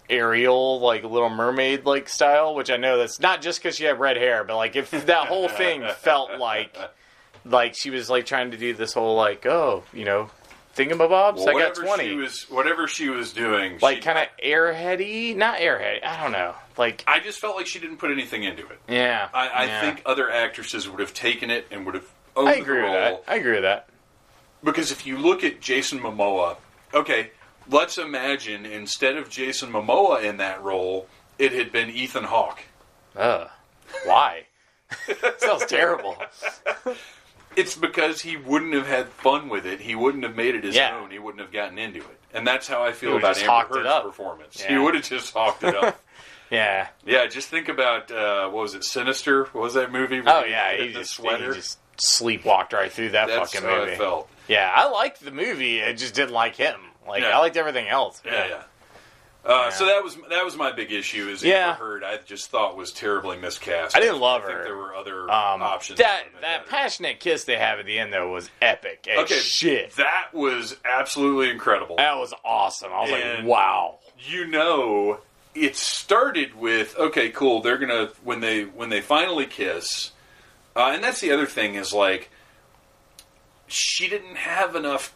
Ariel 0.09 0.79
like 0.79 1.03
Little 1.03 1.29
Mermaid 1.29 1.85
like 1.85 2.09
style 2.09 2.55
which 2.55 2.69
I 2.69 2.77
know 2.77 2.97
that's 2.97 3.19
not 3.19 3.41
just 3.41 3.61
because 3.61 3.75
she 3.75 3.83
had 3.83 3.99
red 3.99 4.17
hair 4.17 4.43
but 4.43 4.55
like 4.55 4.75
if 4.75 4.91
that 4.91 5.27
whole 5.27 5.49
thing 5.49 5.83
felt 5.99 6.39
like 6.39 6.77
like 7.45 7.75
she 7.75 7.89
was 7.89 8.09
like 8.09 8.25
trying 8.25 8.51
to 8.51 8.57
do 8.57 8.73
this 8.73 8.93
whole 8.93 9.15
like 9.15 9.45
oh 9.45 9.83
you 9.93 10.05
know 10.05 10.29
thingamabobs 10.75 11.37
Well, 11.37 11.49
I 11.49 11.59
got 11.59 11.75
twenty 11.75 12.09
She 12.09 12.15
was, 12.15 12.43
whatever 12.49 12.87
she 12.87 13.09
was 13.09 13.33
doing, 13.33 13.79
like 13.81 14.03
kind 14.03 14.19
of 14.19 14.27
airheady, 14.43 15.35
not 15.35 15.57
airhead. 15.59 16.03
I 16.03 16.21
don't 16.21 16.31
know. 16.31 16.53
Like 16.77 17.03
I 17.07 17.19
just 17.19 17.39
felt 17.39 17.55
like 17.55 17.65
she 17.65 17.79
didn't 17.79 17.97
put 17.97 18.11
anything 18.11 18.43
into 18.43 18.61
it. 18.67 18.79
yeah, 18.87 19.27
I, 19.33 19.47
I 19.47 19.65
yeah. 19.65 19.81
think 19.81 20.03
other 20.05 20.29
actresses 20.29 20.87
would 20.87 20.99
have 20.99 21.13
taken 21.15 21.49
it 21.49 21.65
and 21.71 21.85
would 21.85 21.95
have 21.95 22.07
I 22.35 22.55
agree 22.55 22.83
with 22.83 22.91
that. 22.91 23.23
I 23.27 23.35
agree 23.37 23.53
with 23.53 23.63
that. 23.63 23.89
Because 24.63 24.91
if 24.91 25.07
you 25.07 25.17
look 25.17 25.43
at 25.43 25.61
Jason 25.61 25.99
Momoa, 25.99 26.57
okay, 26.93 27.31
let's 27.69 27.97
imagine 27.97 28.65
instead 28.65 29.15
of 29.17 29.29
Jason 29.29 29.71
Momoa 29.71 30.23
in 30.23 30.37
that 30.37 30.61
role, 30.63 31.07
it 31.39 31.51
had 31.51 31.71
been 31.71 31.89
Ethan 31.89 32.25
Hawke. 32.25 32.59
Ugh. 33.15 33.49
Why? 34.05 34.45
Sounds 35.37 35.65
terrible. 35.65 36.17
It's 37.55 37.75
because 37.75 38.21
he 38.21 38.37
wouldn't 38.37 38.73
have 38.73 38.85
had 38.87 39.07
fun 39.09 39.49
with 39.49 39.65
it. 39.65 39.81
He 39.81 39.95
wouldn't 39.95 40.23
have 40.23 40.35
made 40.35 40.55
it 40.55 40.63
his 40.63 40.75
Yeah. 40.75 40.95
own. 40.97 41.09
He 41.09 41.17
wouldn't 41.19 41.41
have 41.41 41.51
gotten 41.51 41.77
into 41.77 41.99
it. 41.99 42.19
And 42.33 42.45
that's 42.45 42.67
how 42.67 42.83
I 42.83 42.91
feel 42.91 43.17
about 43.17 43.37
Amber 43.39 43.83
Heard's 43.83 44.03
performance. 44.05 44.61
Yeah. 44.61 44.69
He 44.73 44.77
would 44.77 44.93
have 44.93 45.03
just 45.03 45.33
hawked 45.33 45.63
it 45.63 45.75
up. 45.75 45.99
Yeah. 46.49 46.87
yeah, 47.05 47.25
just 47.27 47.49
think 47.49 47.67
about 47.67 48.09
uh, 48.09 48.47
what 48.47 48.61
was 48.61 48.73
it, 48.73 48.85
Sinister? 48.85 49.43
What 49.51 49.63
was 49.63 49.73
that 49.73 49.91
movie? 49.91 50.21
Oh 50.25 50.45
yeah. 50.45 50.77
He 50.77 50.87
the 50.93 50.99
just, 50.99 51.15
sweater. 51.15 51.49
he 51.53 51.59
just 51.59 51.77
sleepwalked 51.97 52.71
right 52.71 52.89
through 52.89 53.09
that 53.09 53.27
That's 53.27 53.51
fucking 53.51 53.67
how 53.67 53.79
movie. 53.81 53.91
I 53.91 53.97
felt. 53.97 54.29
Yeah, 54.47 54.71
I 54.73 54.89
liked 54.89 55.19
the 55.25 55.31
movie. 55.31 55.83
I 55.83 55.91
just 55.91 56.13
didn't 56.15 56.31
like 56.33 56.55
him. 56.55 56.79
Like 57.07 57.23
Yeah. 57.23 57.29
I 57.35 57.39
liked 57.39 57.57
everything 57.57 57.87
else. 57.87 58.21
Yeah, 58.25 58.47
yeah. 58.47 58.63
Uh, 59.45 59.63
Yeah. 59.65 59.69
So 59.69 59.85
that 59.85 60.03
was 60.03 60.17
that 60.29 60.43
was 60.43 60.55
my 60.57 60.71
big 60.71 60.91
issue. 60.91 61.29
Is 61.29 61.43
Yeah. 61.43 61.75
Heard, 61.75 62.03
I 62.03 62.17
just 62.25 62.49
thought 62.51 62.75
was 62.75 62.91
terribly 62.91 63.37
miscast. 63.37 63.95
I 63.95 63.99
didn't 64.01 64.19
love 64.19 64.43
I 64.43 64.47
think 64.47 64.57
her. 64.59 64.63
there 64.65 64.77
were 64.77 64.93
other 64.95 65.21
Um, 65.31 65.61
options. 65.61 65.99
that 65.99 66.25
that 66.41 66.41
better. 66.41 66.63
passionate 66.69 67.19
kiss 67.19 67.45
they 67.45 67.55
have 67.57 67.79
at 67.79 67.85
the 67.85 67.97
end 67.97 68.11
though 68.11 68.29
was 68.31 68.49
epic. 68.61 69.07
Okay, 69.09 69.39
shit. 69.39 69.91
That 69.95 70.29
was 70.33 70.75
absolutely 70.83 71.49
incredible. 71.49 71.95
That 71.95 72.17
was 72.17 72.33
awesome. 72.43 72.91
I 72.93 73.01
was 73.01 73.11
like, 73.11 73.45
wow. 73.45 73.99
you 74.19 74.47
know, 74.47 75.21
it 75.55 75.75
started 75.77 76.53
with 76.55 76.97
okay, 76.97 77.29
cool. 77.29 77.61
They're 77.61 77.77
gonna 77.77 78.09
when 78.23 78.41
they 78.41 78.63
when 78.65 78.89
they 78.89 78.99
finally 79.01 79.45
kiss, 79.45 80.11
uh, 80.75 80.91
and 80.93 81.03
that's 81.03 81.19
the 81.21 81.31
other 81.31 81.45
thing 81.45 81.75
is 81.75 81.93
like 81.93 82.29
she 83.67 84.07
didn't 84.07 84.35
have 84.35 84.75
enough 84.75 85.13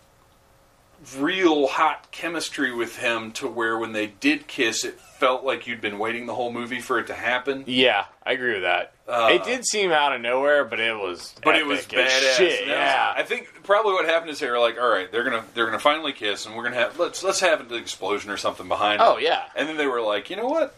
real 1.18 1.68
hot 1.68 2.12
chemistry 2.12 2.74
with 2.74 2.98
him 2.98 3.32
to 3.34 3.48
where 3.48 3.78
when 3.78 3.92
they 3.94 4.08
did 4.08 4.48
kiss, 4.48 4.84
it 4.84 5.00
felt 5.00 5.44
like 5.44 5.68
you'd 5.68 5.82
been 5.82 6.00
waiting 6.00 6.26
the 6.26 6.34
whole 6.36 6.52
movie 6.52 6.80
for 6.80 7.00
it 7.00 7.08
to 7.08 7.14
happen. 7.14 7.64
Yeah, 7.68 8.06
I 8.26 8.34
agree 8.34 8.54
with 8.54 8.64
that. 8.64 8.94
Uh, 9.08 9.30
it 9.34 9.44
did 9.44 9.66
seem 9.66 9.92
out 9.92 10.14
of 10.16 10.22
nowhere, 10.22 10.64
but 10.64 10.80
it 10.80 10.96
was. 10.96 11.34
But 11.44 11.56
it 11.58 11.66
was 11.66 11.86
badass. 11.86 12.36
Shit, 12.38 12.68
that 12.68 12.68
was- 12.68 12.68
yeah. 12.70 13.14
I 13.16 13.24
think 13.24 13.50
probably 13.64 13.94
what 13.94 14.06
happened 14.06 14.32
is 14.32 14.40
they 14.40 14.50
were 14.50 14.60
like, 14.60 14.80
"All 14.80 14.90
right, 14.90 15.12
they're 15.12 15.24
gonna 15.24 15.44
they're 15.54 15.66
gonna 15.66 15.80
finally 15.80 16.14
kiss, 16.14 16.46
and 16.46 16.56
we're 16.56 16.64
gonna 16.64 16.76
have 16.78 16.98
let's 17.00 17.24
let's 17.24 17.40
have 17.42 17.60
an 17.72 17.78
explosion 17.78 18.32
or 18.32 18.38
something 18.38 18.68
behind." 18.68 19.02
Oh, 19.02 19.18
it." 19.18 19.24
yeah. 19.24 19.44
And 19.56 19.68
then 19.68 19.78
they 19.78 19.88
were 19.88 20.02
like, 20.02 20.30
"You 20.30 20.38
know 20.38 20.46
what? 20.48 20.76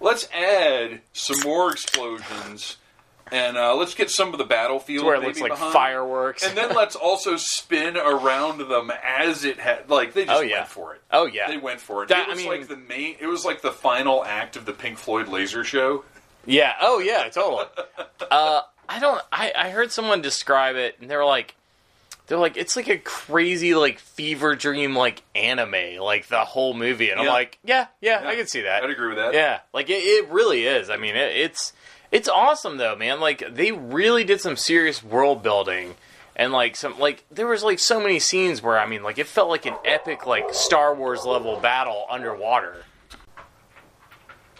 Let's 0.00 0.28
add 0.34 1.00
some 1.14 1.40
more 1.44 1.72
explosions, 1.72 2.76
and 3.32 3.56
uh, 3.56 3.74
let's 3.74 3.94
get 3.94 4.10
some 4.10 4.32
of 4.32 4.38
the 4.38 4.44
battlefield 4.44 5.04
where 5.04 5.14
it 5.16 5.20
maybe 5.20 5.28
looks 5.28 5.40
like 5.40 5.50
behind. 5.52 5.72
fireworks. 5.72 6.46
And 6.46 6.56
then 6.56 6.74
let's 6.74 6.94
also 6.96 7.36
spin 7.36 7.96
around 7.96 8.58
them 8.68 8.92
as 9.04 9.44
it 9.44 9.58
had 9.58 9.88
like 9.90 10.12
they 10.14 10.24
just 10.26 10.38
Oh, 10.38 10.42
yeah. 10.42 10.58
went 10.60 10.68
for 10.68 10.94
it. 10.94 11.02
oh 11.10 11.26
yeah, 11.26 11.48
They 11.48 11.56
went 11.58 11.80
for 11.80 12.02
it. 12.02 12.08
That- 12.10 12.28
it 12.28 12.30
I 12.30 12.34
was 12.34 12.38
mean- 12.38 12.48
like 12.48 12.68
the 12.68 12.76
main. 12.76 13.16
It 13.20 13.26
was 13.26 13.44
like 13.44 13.62
the 13.62 13.72
final 13.72 14.24
act 14.24 14.56
of 14.56 14.64
the 14.66 14.72
Pink 14.72 14.98
Floyd 14.98 15.28
laser 15.28 15.64
show. 15.64 16.04
yeah. 16.44 16.74
Oh 16.80 16.98
yeah, 17.00 17.28
totally. 17.28 17.64
uh, 18.30 18.60
I 18.88 18.98
don't. 19.00 19.20
I 19.32 19.52
I 19.56 19.70
heard 19.70 19.90
someone 19.92 20.22
describe 20.22 20.76
it, 20.76 20.96
and 21.00 21.10
they 21.10 21.16
were 21.16 21.24
like, 21.24 21.54
they're 22.28 22.38
like, 22.38 22.56
it's 22.56 22.76
like 22.76 22.88
a 22.88 22.98
crazy 22.98 23.74
like 23.74 23.98
fever 23.98 24.54
dream 24.54 24.94
like 24.94 25.22
anime, 25.34 25.98
like 26.00 26.28
the 26.28 26.44
whole 26.44 26.72
movie, 26.74 27.10
and 27.10 27.20
I'm 27.20 27.26
like, 27.26 27.58
yeah, 27.64 27.86
yeah, 28.00 28.22
Yeah. 28.22 28.28
I 28.28 28.36
can 28.36 28.46
see 28.46 28.62
that. 28.62 28.84
I'd 28.84 28.90
agree 28.90 29.08
with 29.08 29.16
that. 29.18 29.34
Yeah, 29.34 29.60
like 29.72 29.90
it, 29.90 29.94
it 30.04 30.28
really 30.28 30.64
is. 30.66 30.88
I 30.90 30.96
mean, 30.96 31.16
it, 31.16 31.36
it's 31.36 31.72
it's 32.16 32.28
awesome 32.28 32.78
though, 32.78 32.96
man. 32.96 33.20
Like 33.20 33.44
they 33.54 33.72
really 33.72 34.24
did 34.24 34.40
some 34.40 34.56
serious 34.56 35.04
world 35.04 35.42
building, 35.42 35.96
and 36.34 36.50
like 36.50 36.74
some 36.74 36.98
like 36.98 37.24
there 37.30 37.46
was 37.46 37.62
like 37.62 37.78
so 37.78 38.00
many 38.00 38.18
scenes 38.18 38.62
where 38.62 38.78
I 38.78 38.86
mean, 38.86 39.02
like 39.02 39.18
it 39.18 39.26
felt 39.26 39.50
like 39.50 39.66
an 39.66 39.76
epic 39.84 40.26
like 40.26 40.54
Star 40.54 40.94
Wars 40.94 41.26
level 41.26 41.60
battle 41.60 42.06
underwater. 42.10 42.84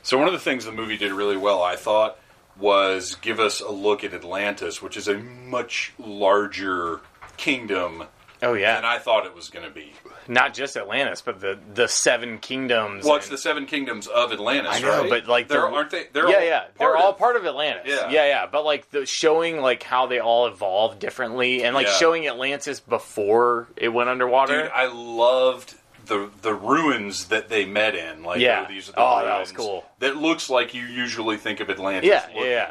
So 0.03 0.19
one 0.19 0.27
of 0.27 0.35
the 0.35 0.39
things 0.39 0.67
the 0.67 0.73
movie 0.73 0.99
did 0.99 1.13
really 1.13 1.39
well, 1.39 1.63
I 1.63 1.77
thought, 1.77 2.19
was 2.59 3.15
give 3.17 3.41
us 3.41 3.63
a 3.63 3.71
look 3.71 4.05
at 4.05 4.13
Atlantis, 4.13 4.83
which 4.83 4.97
is 4.97 5.09
a 5.09 5.19
much 5.19 5.95
larger 5.99 7.01
kingdom 7.39 8.05
Oh 8.43 8.53
than 8.53 8.63
yeah, 8.63 8.81
I 8.85 8.99
thought 8.99 9.25
it 9.25 9.35
was 9.35 9.49
going 9.49 9.67
to 9.67 9.75
be. 9.75 9.93
Not 10.29 10.55
just 10.55 10.77
Atlantis, 10.77 11.21
but 11.23 11.41
the 11.41 11.59
the 11.75 11.87
Seven 11.89 12.39
Kingdoms. 12.39 13.05
Well, 13.05 13.17
it's 13.17 13.27
and- 13.27 13.35
the 13.35 13.39
seven 13.39 13.67
kingdoms 13.67 14.07
of 14.07 14.33
Atlantis. 14.33 14.73
I 14.75 14.81
know, 14.81 15.01
right? 15.03 15.11
but 15.11 15.27
like 15.27 15.49
they're, 15.49 15.67
aren't 15.69 15.91
they? 15.91 16.05
They're 16.13 16.29
yeah, 16.29 16.37
all 16.37 16.43
yeah, 16.45 16.59
part 16.61 16.75
they're 16.79 16.97
all 16.97 17.11
of- 17.11 17.19
part 17.19 17.37
of 17.37 17.47
Atlantis. 17.47 17.85
Yeah. 17.87 18.11
yeah, 18.11 18.27
yeah. 18.27 18.47
But 18.47 18.65
like 18.65 18.91
the 18.91 19.07
showing 19.07 19.61
like 19.61 19.83
how 19.83 20.07
they 20.07 20.19
all 20.21 20.47
evolved 20.47 20.99
differently, 20.99 21.63
and 21.65 21.75
like 21.75 21.87
Yeah. 21.87 21.93
showing 21.95 22.27
Atlantis 22.29 22.81
before 22.81 23.69
it 23.77 23.89
went 23.89 24.09
underwater. 24.09 24.63
Dude, 24.63 24.73
I 24.73 24.87
loved 24.87 25.75
the 26.07 26.31
the 26.43 26.55
ruins 26.55 27.27
that 27.29 27.49
they 27.49 27.65
met 27.65 27.95
in. 27.95 28.23
Like, 28.23 28.41
Yeah. 28.41 28.65
oh, 28.67 28.73
these 28.73 28.89
are 28.89 28.93
the 28.93 28.99
Oh, 29.01 29.25
that 29.25 29.41
was 29.41 29.53
cool. 29.53 29.85
That 29.99 30.17
looks 30.17 30.49
like 30.51 30.75
you 30.75 30.83
usually 30.83 31.37
think 31.37 31.61
of 31.61 31.69
Atlantis. 31.71 32.09
Yeah, 32.09 32.25
looking. 32.35 32.51
yeah. 32.51 32.71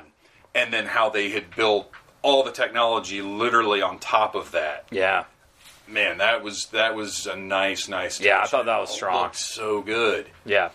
And 0.53 0.71
then 0.73 0.85
how 0.85 1.09
they 1.09 1.29
had 1.29 1.53
built 1.55 1.91
all 2.21 2.43
the 2.43 2.51
technology 2.51 3.21
literally 3.21 3.81
on 3.81 3.99
top 3.99 4.35
of 4.35 4.51
that. 4.51 4.85
yeah. 4.89 5.25
Man, 5.87 6.17
that 6.17 6.43
was 6.43 6.65
that 6.67 6.95
was 6.95 7.27
a 7.27 7.35
nice, 7.35 7.87
nice. 7.87 8.19
Yeah, 8.19 8.41
I 8.41 8.47
thought 8.47 8.65
that 8.65 8.79
was 8.79 8.89
strong. 8.89 9.23
looked 9.23 9.35
so 9.35 9.81
good. 9.81 10.27
Yeah. 10.45 10.69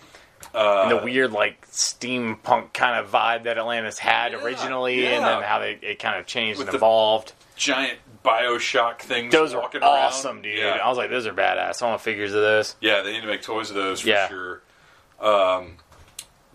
Uh, 0.55 0.83
and 0.83 0.91
the 0.99 1.05
weird 1.05 1.33
like 1.33 1.69
steampunk 1.71 2.73
kind 2.73 2.99
of 3.05 3.11
vibe 3.11 3.45
that 3.45 3.59
Atlantis 3.59 3.99
had 3.99 4.33
Yeah, 4.33 4.43
originally, 4.43 5.03
yeah. 5.03 5.11
and 5.17 5.25
then 5.25 5.43
how 5.43 5.59
they 5.59 5.79
it 5.83 5.99
kind 5.99 6.19
of 6.19 6.27
changed 6.27 6.59
With 6.59 6.69
and 6.69 6.75
evolved. 6.77 7.33
giant 7.57 7.99
Bioshock 8.25 9.01
things. 9.01 9.33
Those 9.33 9.53
are 9.55 9.61
walking 9.61 9.83
around. 9.83 9.91
awesome, 9.91 10.43
dude. 10.43 10.59
Yeah. 10.59 10.79
I 10.83 10.89
was 10.89 10.97
like, 10.99 11.11
those 11.11 11.27
are 11.27 11.33
badass. 11.33 11.83
I 11.83 11.89
want 11.89 12.01
figures 12.03 12.33
of 12.35 12.41
those. 12.43 12.77
Yeah, 12.81 13.03
they 13.03 13.13
need 13.13 13.21
to 13.23 13.27
make 13.27 13.43
toys 13.43 13.71
of 13.71 13.77
those 13.77 14.01
for 14.01 14.27
sure. 14.29 14.63
Um, 15.21 15.77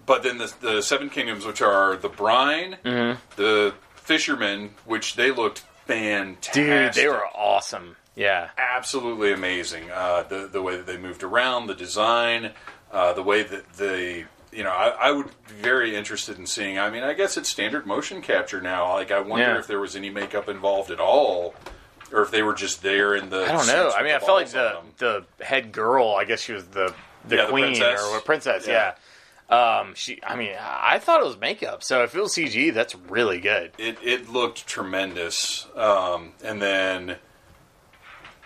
but 0.05 0.23
then 0.23 0.37
the, 0.37 0.53
the 0.61 0.81
Seven 0.81 1.09
Kingdoms, 1.09 1.45
which 1.45 1.61
are 1.61 1.95
the 1.97 2.09
brine, 2.09 2.77
Mm-hmm. 2.85 3.19
the 3.35 3.73
fishermen, 3.95 4.71
which 4.85 5.15
they 5.15 5.31
looked 5.31 5.59
fantastic. 5.87 6.53
Dude, 6.53 6.93
they 6.93 7.07
were 7.07 7.25
awesome. 7.35 7.95
Yeah. 8.15 8.49
absolutely 8.57 9.33
amazing. 9.33 9.91
Uh, 9.91 10.23
the 10.23 10.47
the 10.47 10.61
way 10.61 10.77
that 10.77 10.85
they 10.85 10.97
moved 10.97 11.23
around, 11.23 11.67
the 11.67 11.75
design, 11.75 12.51
uh, 12.91 13.13
the 13.13 13.23
way 13.23 13.43
that 13.43 13.73
they. 13.73 14.25
You 14.51 14.63
know, 14.63 14.69
I, 14.69 14.87
I 15.09 15.11
would 15.11 15.27
be 15.49 15.55
very 15.61 15.97
interested 15.97 16.37
in 16.39 16.45
seeing. 16.45 16.79
I 16.79 16.89
mean, 16.89 17.03
I 17.03 17.11
guess 17.13 17.35
it's 17.35 17.49
standard 17.49 17.85
motion 17.85 18.21
capture 18.21 18.61
now. 18.61 18.93
Like, 18.93 19.11
I 19.11 19.19
wonder 19.19 19.47
Yeah. 19.47 19.59
if 19.59 19.67
there 19.67 19.81
was 19.81 19.97
any 19.97 20.09
makeup 20.09 20.47
involved 20.47 20.91
at 20.91 20.99
all 21.01 21.53
or 22.13 22.21
if 22.21 22.31
they 22.31 22.41
were 22.41 22.53
just 22.53 22.81
there 22.81 23.15
in 23.15 23.29
the. 23.29 23.43
I 23.43 23.51
don't 23.51 23.67
know. 23.67 23.91
I 23.91 24.01
mean, 24.01 24.13
I 24.15 24.19
felt 24.19 24.37
like 24.37 24.47
the 24.49 24.79
them. 24.99 25.25
the 25.37 25.43
head 25.45 25.73
girl. 25.73 26.15
I 26.17 26.23
guess 26.23 26.39
she 26.39 26.53
was 26.53 26.63
the 26.67 26.93
the 27.27 27.35
Yeah, 27.35 27.45
the 27.45 27.51
queen 27.51 27.65
princess. 27.75 28.01
or 28.13 28.21
princess. 28.21 28.65
Yeah. 28.67 28.93
Yeah. 29.49 29.77
Um, 29.79 29.93
she. 29.93 30.19
I 30.23 30.37
mean, 30.37 30.53
I 30.57 30.99
thought 30.99 31.19
it 31.19 31.25
was 31.25 31.37
makeup. 31.37 31.83
So 31.83 32.03
if 32.03 32.15
it 32.15 32.21
was 32.21 32.33
CG, 32.33 32.73
that's 32.73 32.95
really 32.95 33.41
good. 33.41 33.73
It 33.77 33.97
it 34.01 34.29
looked 34.29 34.65
tremendous. 34.67 35.67
Um, 35.75 36.31
and 36.43 36.61
then 36.61 37.17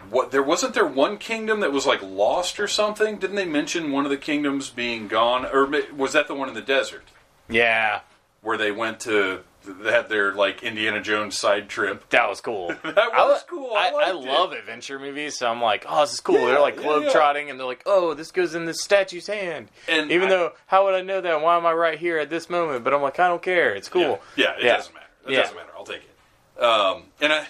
what? 0.09 0.31
There 0.31 0.43
wasn't 0.43 0.73
there 0.73 0.85
one 0.85 1.17
kingdom 1.17 1.59
that 1.61 1.71
was 1.71 1.85
like 1.85 2.01
lost 2.01 2.59
or 2.59 2.67
something? 2.67 3.17
Didn't 3.17 3.35
they 3.35 3.45
mention 3.45 3.91
one 3.91 4.05
of 4.05 4.11
the 4.11 4.17
kingdoms 4.17 4.69
being 4.69 5.07
gone, 5.07 5.45
or 5.45 5.69
was 5.95 6.13
that 6.13 6.27
the 6.27 6.35
one 6.35 6.47
in 6.49 6.55
the 6.55 6.61
desert 6.61 7.03
Yeah, 7.49 8.01
where 8.41 8.57
they 8.57 8.71
went 8.71 8.99
to? 9.01 9.41
They 9.65 9.91
had 9.91 10.07
their 10.09 10.33
like 10.33 10.63
Indiana 10.63 11.01
Jones 11.01 11.37
side 11.37 11.67
trip. 11.67 12.09
that 12.09 12.29
was 12.29 12.39
cool. 12.41 12.69
That 12.83 12.95
was 12.95 13.43
lo- 13.51 13.57
cool. 13.57 13.73
I 13.75 13.89
I, 13.89 14.09
I 14.09 14.11
love 14.11 14.53
adventure 14.53 14.97
movies, 14.97 15.37
so 15.37 15.47
I'm 15.51 15.61
like, 15.61 15.85
oh, 15.87 16.01
this 16.01 16.13
is 16.13 16.19
cool. 16.21 16.39
Yeah, 16.39 16.45
they're 16.45 16.59
like 16.61 16.77
yeah, 16.77 16.83
globe 16.83 17.03
yeah. 17.03 17.11
trotting, 17.11 17.49
and 17.49 17.59
they're 17.59 17.67
like, 17.67 17.83
oh, 17.85 18.13
this 18.13 18.31
goes 18.31 18.55
in 18.55 18.65
this 18.65 18.81
statue's 18.81 19.27
hand. 19.27 19.67
And 19.89 20.11
even 20.11 20.27
I- 20.29 20.31
though, 20.31 20.53
how 20.67 20.85
would 20.85 20.95
I 20.95 21.01
know 21.01 21.19
that? 21.21 21.41
Why 21.41 21.57
am 21.57 21.65
I 21.65 21.73
right 21.73 21.99
here 21.99 22.17
at 22.19 22.29
this 22.29 22.49
moment? 22.49 22.83
But 22.85 22.93
I'm 22.93 23.01
like, 23.01 23.19
I 23.19 23.27
don't 23.27 23.41
care. 23.41 23.75
It's 23.75 23.89
cool. 23.89 24.21
Yeah, 24.37 24.45
yeah 24.45 24.51
it 24.57 24.63
Yeah. 24.63 24.75
doesn't 24.77 24.93
matter. 24.93 25.05
It 25.27 25.31
Yeah. 25.33 25.41
doesn't 25.41 25.55
matter. 25.57 25.69
I'll 25.77 25.83
take 25.83 26.01
it. 26.03 26.63
Um, 26.63 27.03
and 27.21 27.33
I, 27.33 27.45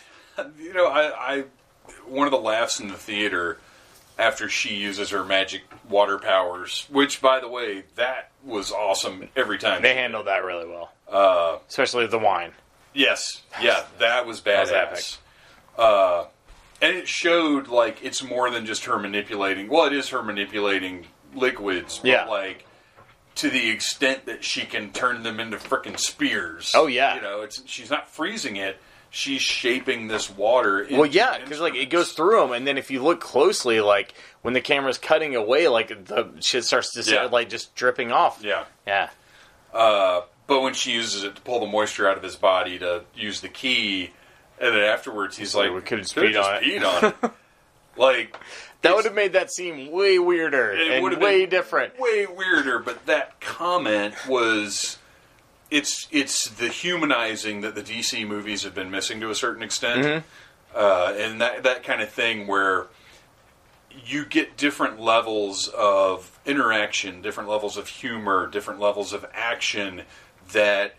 you 0.60 0.74
know, 0.74 0.88
I, 0.88 1.36
I, 1.36 1.44
one 2.10 2.28
of 2.28 2.32
the 2.32 2.40
laughs 2.40 2.80
in 2.80 2.88
the 2.88 2.96
theater 2.98 3.60
after 4.18 4.50
she 4.50 4.76
uses 4.76 5.12
her 5.12 5.24
magic 5.24 5.62
water 5.88 6.18
powers, 6.20 6.86
which, 6.90 7.22
by 7.22 7.40
the 7.40 7.48
way, 7.48 7.84
that 7.96 8.32
was 8.44 8.72
awesome 8.72 9.30
every 9.36 9.58
time. 9.58 9.82
They 9.82 9.96
handled 9.96 10.28
that 10.28 10.44
really 10.44 10.68
well, 10.68 10.92
Uh, 11.10 11.60
especially 11.70 12.08
the 12.08 12.20
wine. 12.20 12.52
yes, 12.94 13.42
yeah, 13.62 13.84
that 14.00 14.26
was 14.26 14.44
was 14.44 14.54
badass. 14.54 14.74
epic. 14.74 15.06
Uh, 15.78 16.26
and 16.82 16.96
it 16.98 17.08
showed 17.08 17.68
like 17.68 18.04
it's 18.04 18.22
more 18.24 18.50
than 18.50 18.66
just 18.66 18.86
her 18.86 19.00
manipulating. 19.00 19.68
Well, 19.70 19.86
it 19.86 19.94
is 19.94 20.10
her 20.10 20.22
manipulating 20.22 21.08
liquids, 21.34 22.00
but 22.00 22.08
Yeah. 22.10 22.26
like 22.26 22.66
to 23.36 23.50
the 23.50 23.70
extent 23.70 24.26
that 24.26 24.44
she 24.44 24.66
can 24.66 24.92
turn 24.92 25.24
them 25.24 25.40
into 25.40 25.56
freaking 25.58 25.98
spears. 25.98 26.74
Oh, 26.76 26.88
yeah. 26.88 27.16
you 27.16 27.22
know, 27.22 27.42
it's 27.42 27.62
she's 27.66 27.90
not 27.90 28.10
freezing 28.10 28.58
it; 28.58 28.82
she's 29.10 29.42
shaping 29.42 30.08
this 30.08 30.30
water. 30.30 30.86
Well, 30.92 31.06
yeah, 31.06 31.38
because 31.40 31.60
like 31.60 31.76
it 31.76 31.90
goes 31.90 32.12
through 32.14 32.40
them, 32.40 32.52
and 32.52 32.66
then 32.68 32.78
if 32.78 32.92
you 32.92 33.02
look 33.04 33.20
closely, 33.22 33.82
like 33.82 34.14
when 34.42 34.54
the 34.54 34.62
camera's 34.62 34.98
cutting 34.98 35.36
away, 35.36 35.68
like 35.68 35.88
the 36.06 36.30
shit 36.42 36.64
starts 36.66 36.92
to 36.94 37.04
Yeah. 37.12 37.26
like 37.26 37.50
just 37.50 37.76
dripping 37.76 38.12
off. 38.12 38.40
Yeah, 38.44 38.66
yeah, 38.88 39.10
uh, 39.74 40.22
but 40.48 40.62
when 40.62 40.74
she 40.74 40.92
uses 40.92 41.24
it 41.24 41.36
to 41.36 41.42
pull 41.42 41.60
the 41.60 41.68
moisture 41.68 42.08
out 42.10 42.18
of 42.18 42.24
his 42.24 42.36
body 42.36 42.80
to 42.80 43.04
use 43.16 43.42
the 43.42 43.50
key, 43.50 44.12
and 44.60 44.76
then 44.76 44.82
afterwards 44.84 45.38
he's 45.38 45.54
like, 45.56 45.72
we 45.74 45.82
"Could've 45.82 46.08
speed 46.08 46.34
just 46.34 46.50
on 46.50 46.56
it." 46.56 46.64
peed 46.64 46.84
on 47.04 47.14
it." 47.24 47.32
like 47.98 48.36
that 48.82 48.96
would 48.96 49.06
have 49.06 49.14
made 49.14 49.34
that 49.34 49.52
seem 49.52 49.92
way 49.92 50.20
weirder 50.20 50.72
It 50.72 50.92
and 51.04 51.22
way 51.22 51.46
different. 51.46 52.00
way 52.00 52.26
weirder. 52.26 52.80
But 52.80 53.06
that 53.08 53.40
comment 53.42 54.16
was. 54.28 54.98
It's 55.72 56.08
it's 56.12 56.48
the 56.50 56.68
humanizing 56.70 57.62
that 57.62 57.76
the 57.76 57.82
DC 57.84 58.28
movies 58.28 58.64
have 58.64 58.74
been 58.74 58.90
missing 58.90 59.20
to 59.22 59.30
a 59.30 59.36
certain 59.36 59.62
extent, 59.64 60.06
Mm-hmm. 60.06 60.28
uh, 60.76 61.14
and 61.18 61.40
that 61.42 61.64
that 61.64 61.84
kind 61.84 62.02
of 62.02 62.10
thing 62.10 62.48
where 62.48 62.88
you 64.06 64.26
get 64.26 64.56
different 64.58 65.00
levels 65.00 65.68
of 65.70 66.40
interaction, 66.46 67.22
different 67.22 67.50
levels 67.50 67.76
of 67.78 67.88
humor, 67.88 68.48
different 68.48 68.80
levels 68.80 69.14
of 69.14 69.26
action 69.34 70.04
that 70.54 70.96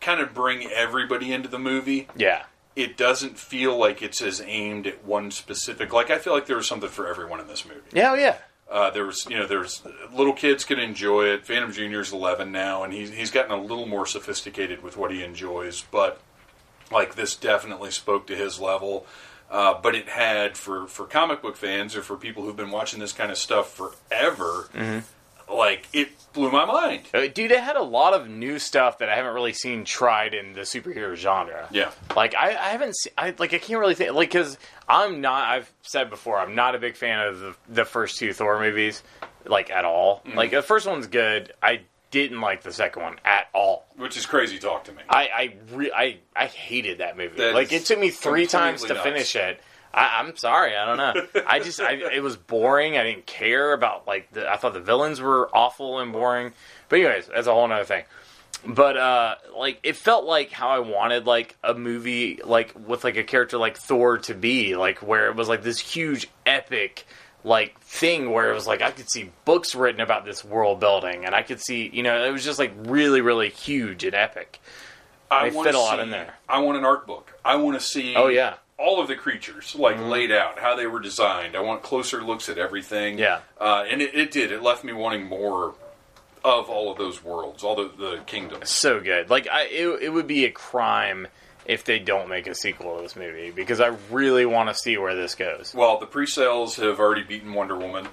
kind 0.00 0.20
of 0.20 0.34
bring 0.34 0.66
everybody 0.70 1.32
into 1.32 1.48
the 1.48 1.58
movie. 1.58 2.08
Yeah, 2.16 2.42
It 2.76 2.96
doesn't 2.96 3.38
feel 3.38 3.76
like 3.78 4.02
it's 4.02 4.20
as 4.20 4.40
aimed 4.44 4.86
at 4.86 5.04
one 5.04 5.30
specific. 5.30 5.92
Like 5.92 6.10
I 6.10 6.18
feel 6.18 6.32
like 6.34 6.46
there 6.46 6.56
was 6.56 6.66
something 6.66 6.88
for 6.90 7.06
everyone 7.08 7.40
in 7.40 7.46
this 7.46 7.64
movie. 7.64 7.80
yeah, 7.92 8.10
oh, 8.10 8.14
yeah. 8.14 8.36
Uh, 8.70 8.90
there 8.90 9.04
was, 9.04 9.26
you 9.28 9.38
know, 9.38 9.46
there's 9.46 9.82
little 10.14 10.32
kids 10.32 10.64
can 10.64 10.78
enjoy 10.78 11.24
it. 11.26 11.46
Phantom 11.46 11.72
Junior's 11.72 12.12
11 12.12 12.50
now, 12.50 12.84
and 12.84 12.92
he's 12.92 13.12
he's 13.12 13.30
gotten 13.30 13.52
a 13.52 13.60
little 13.60 13.86
more 13.86 14.06
sophisticated 14.06 14.82
with 14.82 14.96
what 14.96 15.10
he 15.10 15.22
enjoys. 15.22 15.84
But 15.90 16.20
like 16.90 17.14
this, 17.14 17.36
definitely 17.36 17.90
spoke 17.90 18.26
to 18.28 18.36
his 18.36 18.58
level. 18.58 19.06
Uh, 19.50 19.78
but 19.78 19.94
it 19.94 20.08
had 20.08 20.56
for 20.56 20.86
for 20.86 21.04
comic 21.04 21.42
book 21.42 21.56
fans 21.56 21.94
or 21.94 22.00
for 22.02 22.16
people 22.16 22.42
who've 22.44 22.56
been 22.56 22.70
watching 22.70 23.00
this 23.00 23.12
kind 23.12 23.30
of 23.30 23.36
stuff 23.36 23.70
forever. 23.74 24.68
Like 25.50 25.88
it 25.92 26.10
blew 26.32 26.50
my 26.50 26.64
mind. 26.64 27.02
Uh, 27.12 27.26
Dude, 27.26 27.50
it 27.50 27.60
had 27.60 27.76
a 27.76 27.82
lot 27.82 28.14
of 28.14 28.28
new 28.28 28.58
stuff 28.58 28.98
that 28.98 29.08
I 29.08 29.16
haven't 29.16 29.34
really 29.34 29.52
seen 29.52 29.84
tried 29.84 30.34
in 30.34 30.52
the 30.52 30.60
superhero 30.62 31.14
genre. 31.14 31.68
Yeah. 31.70 31.90
Like 32.16 32.34
I, 32.34 32.50
I 32.50 32.68
haven't 32.70 32.96
seen, 32.96 33.12
I 33.16 33.34
like 33.38 33.54
I 33.54 33.58
can't 33.58 33.80
really 33.80 33.94
think 33.94 34.12
like 34.12 34.30
because 34.30 34.58
I'm 34.88 35.20
not. 35.20 35.48
I've 35.48 35.72
said 35.82 36.10
before 36.10 36.38
I'm 36.38 36.54
not 36.54 36.74
a 36.74 36.78
big 36.78 36.96
fan 36.96 37.26
of 37.26 37.40
the 37.40 37.56
the 37.68 37.84
first 37.84 38.18
two 38.18 38.32
Thor 38.32 38.58
movies, 38.60 39.02
like 39.46 39.70
at 39.70 39.84
all. 39.84 40.22
Mm-hmm. 40.26 40.36
Like 40.38 40.50
the 40.50 40.62
first 40.62 40.86
one's 40.86 41.06
good. 41.06 41.52
I 41.62 41.82
didn't 42.10 42.40
like 42.40 42.62
the 42.62 42.72
second 42.72 43.02
one 43.02 43.16
at 43.24 43.48
all. 43.54 43.86
Which 43.96 44.16
is 44.16 44.26
crazy 44.26 44.58
talk 44.58 44.84
to 44.84 44.92
me. 44.92 45.02
I 45.08 45.22
I 45.24 45.54
re- 45.72 45.92
I, 45.94 46.18
I 46.36 46.46
hated 46.46 46.98
that 46.98 47.16
movie. 47.16 47.36
That 47.38 47.54
like 47.54 47.72
it 47.72 47.86
took 47.86 47.98
me 47.98 48.10
three 48.10 48.46
times 48.46 48.82
to 48.82 48.88
completely 48.88 49.12
finish 49.12 49.36
it. 49.36 49.60
I, 49.94 50.20
I'm 50.20 50.36
sorry, 50.36 50.76
I 50.76 50.84
don't 50.86 50.96
know. 50.96 51.42
I 51.46 51.58
just 51.60 51.80
I, 51.80 51.92
it 51.94 52.22
was 52.22 52.36
boring. 52.36 52.96
I 52.96 53.04
didn't 53.04 53.26
care 53.26 53.72
about 53.72 54.06
like 54.06 54.30
the, 54.32 54.50
I 54.50 54.56
thought 54.56 54.74
the 54.74 54.80
villains 54.80 55.20
were 55.20 55.48
awful 55.54 55.98
and 55.98 56.12
boring. 56.12 56.52
But 56.88 57.00
anyways, 57.00 57.28
that's 57.34 57.46
a 57.46 57.52
whole 57.52 57.70
other 57.70 57.84
thing. 57.84 58.04
But 58.64 58.96
uh 58.96 59.34
like 59.56 59.80
it 59.82 59.96
felt 59.96 60.24
like 60.24 60.50
how 60.52 60.68
I 60.68 60.78
wanted 60.78 61.26
like 61.26 61.56
a 61.64 61.74
movie 61.74 62.40
like 62.44 62.74
with 62.86 63.02
like 63.04 63.16
a 63.16 63.24
character 63.24 63.58
like 63.58 63.76
Thor 63.76 64.18
to 64.18 64.34
be 64.34 64.76
like 64.76 64.98
where 64.98 65.26
it 65.28 65.36
was 65.36 65.48
like 65.48 65.62
this 65.62 65.78
huge 65.80 66.28
epic 66.46 67.04
like 67.44 67.78
thing 67.80 68.30
where 68.30 68.50
it 68.52 68.54
was 68.54 68.68
like 68.68 68.80
I 68.80 68.92
could 68.92 69.10
see 69.10 69.32
books 69.44 69.74
written 69.74 70.00
about 70.00 70.24
this 70.24 70.44
world 70.44 70.78
building 70.78 71.24
and 71.24 71.34
I 71.34 71.42
could 71.42 71.60
see 71.60 71.90
you 71.92 72.04
know 72.04 72.24
it 72.24 72.30
was 72.30 72.44
just 72.44 72.60
like 72.60 72.72
really 72.84 73.20
really 73.20 73.50
huge 73.50 74.04
and 74.04 74.14
epic. 74.14 74.60
I 75.28 75.50
They 75.50 75.62
fit 75.62 75.74
a 75.74 75.78
lot 75.80 75.96
see- 75.96 76.02
in 76.02 76.10
there. 76.10 76.34
I 76.48 76.60
want 76.60 76.78
an 76.78 76.84
art 76.84 77.06
book. 77.06 77.32
I 77.44 77.56
want 77.56 77.80
to 77.80 77.84
see. 77.84 78.14
Oh, 78.14 78.28
yeah. 78.28 78.54
Mm-hmm. 78.82 78.88
all 78.88 79.00
of 79.00 79.08
the 79.08 79.16
creatures 79.16 79.74
like 79.74 79.98
laid 79.98 80.32
out, 80.32 80.58
how 80.58 80.74
they 80.76 80.86
were 80.86 81.00
designed. 81.00 81.56
I 81.56 81.60
want 81.60 81.82
closer 81.82 82.22
looks 82.22 82.48
at 82.48 82.58
everything. 82.58 83.18
Yeah. 83.18 83.40
uh, 83.60 83.84
and 83.88 84.02
it, 84.02 84.14
it 84.14 84.30
did. 84.30 84.50
It 84.52 84.62
left 84.62 84.84
me 84.84 84.92
wanting 84.92 85.24
more 85.26 85.74
of 86.44 86.68
all 86.68 86.90
of 86.90 86.98
those 86.98 87.22
worlds, 87.22 87.62
all 87.62 87.76
the, 87.76 87.90
the 87.96 88.20
kingdoms. 88.26 88.68
so 88.68 89.00
good. 89.00 89.30
Like 89.30 89.46
I, 89.48 89.64
it, 89.66 90.02
it 90.02 90.08
would 90.12 90.26
be 90.26 90.44
a 90.44 90.50
crime 90.50 91.28
if 91.64 91.84
they 91.84 92.00
don't 92.00 92.28
make 92.28 92.48
a 92.48 92.54
sequel 92.54 92.96
to 92.96 93.02
this 93.02 93.14
movie 93.14 93.52
because 93.52 93.80
I 93.80 93.94
really 94.10 94.44
want 94.46 94.68
to 94.68 94.74
see 94.74 94.98
where 94.98 95.14
this 95.14 95.36
goes. 95.36 95.72
Well, 95.74 95.98
the 95.98 96.06
pre-sales 96.06 96.74
have 96.76 96.98
already 96.98 97.22
beaten 97.22 97.54
Wonder 97.54 97.76
Woman, 97.78 98.08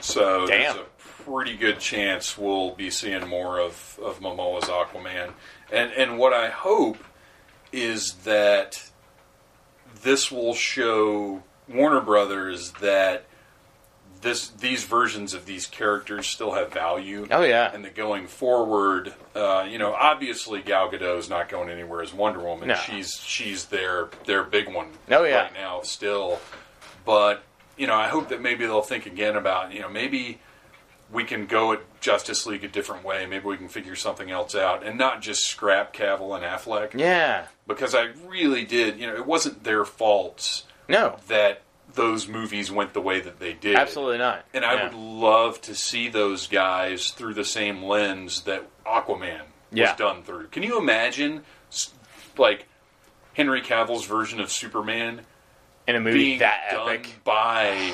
so 0.00 0.46
Damn. 0.46 0.76
there's 0.76 0.86
a 0.86 1.22
pretty 1.24 1.56
good 1.56 1.80
chance 1.80 2.38
we'll 2.38 2.74
be 2.76 2.90
seeing 2.90 3.26
more 3.28 3.58
of 3.58 3.98
of 4.00 4.20
Momoa's 4.20 4.64
Aquaman. 4.68 5.32
And 5.72 5.90
and 5.92 6.18
what 6.18 6.32
I 6.32 6.48
hope 6.50 6.98
is 7.72 8.12
that 8.24 8.90
this 10.02 10.30
will 10.30 10.54
show 10.54 11.42
Warner 11.68 12.00
Brothers 12.00 12.72
that 12.80 13.24
this 14.20 14.48
these 14.50 14.84
versions 14.84 15.34
of 15.34 15.46
these 15.46 15.66
characters 15.66 16.26
still 16.28 16.52
have 16.52 16.72
value. 16.72 17.26
Oh 17.30 17.42
yeah, 17.42 17.72
And 17.74 17.84
that 17.84 17.94
going 17.96 18.26
forward, 18.28 19.12
uh, 19.34 19.66
you 19.68 19.78
know, 19.78 19.92
obviously 19.94 20.62
Gal 20.62 20.90
Gadot 20.90 21.18
is 21.18 21.28
not 21.28 21.48
going 21.48 21.68
anywhere 21.70 22.02
as 22.02 22.14
Wonder 22.14 22.40
Woman. 22.40 22.68
No. 22.68 22.74
She's 22.74 23.16
she's 23.16 23.66
their 23.66 24.08
their 24.26 24.44
big 24.44 24.72
one 24.72 24.88
Oh, 25.10 25.24
yeah. 25.24 25.42
right 25.42 25.54
now 25.54 25.82
still. 25.82 26.38
But 27.04 27.42
you 27.76 27.88
know, 27.88 27.94
I 27.96 28.06
hope 28.08 28.28
that 28.28 28.40
maybe 28.40 28.64
they'll 28.64 28.80
think 28.82 29.06
again 29.06 29.34
about 29.36 29.72
you 29.72 29.80
know 29.80 29.88
maybe 29.88 30.38
we 31.12 31.24
can 31.24 31.46
go 31.46 31.72
at 31.72 32.00
Justice 32.00 32.46
League 32.46 32.64
a 32.64 32.68
different 32.68 33.04
way. 33.04 33.26
Maybe 33.26 33.44
we 33.44 33.56
can 33.58 33.68
figure 33.68 33.94
something 33.94 34.30
else 34.30 34.54
out 34.54 34.82
and 34.82 34.96
not 34.96 35.20
just 35.20 35.44
scrap 35.46 35.92
Cavill 35.94 36.34
and 36.34 36.42
Affleck 36.44 36.98
yeah. 36.98 37.46
because 37.66 37.94
I 37.94 38.08
really 38.26 38.64
did. 38.64 38.98
You 38.98 39.08
know, 39.08 39.14
it 39.16 39.26
wasn't 39.26 39.62
their 39.62 39.84
faults 39.84 40.64
No, 40.88 41.16
that 41.28 41.60
those 41.94 42.26
movies 42.26 42.70
went 42.72 42.94
the 42.94 43.02
way 43.02 43.20
that 43.20 43.38
they 43.38 43.52
did. 43.52 43.76
absolutely 43.76 44.16
not. 44.16 44.46
And 44.54 44.64
I 44.64 44.74
Yeah. 44.74 44.84
would 44.84 44.94
love 44.94 45.60
to 45.62 45.74
see 45.74 46.08
those 46.08 46.46
guys 46.46 47.10
through 47.10 47.34
the 47.34 47.44
same 47.44 47.82
lens 47.82 48.40
that 48.42 48.64
Aquaman 48.86 49.42
Yeah. 49.70 49.90
was 49.90 49.98
done 49.98 50.22
through. 50.22 50.46
Can 50.48 50.62
you 50.62 50.78
imagine, 50.78 51.44
like, 52.38 52.66
Henry 53.34 53.60
Cavill's 53.60 54.06
version 54.06 54.40
of 54.40 54.50
Superman 54.50 55.26
in 55.86 55.96
a 55.96 56.00
movie 56.00 56.38
that 56.38 56.62
epic. 56.70 57.16
by 57.24 57.92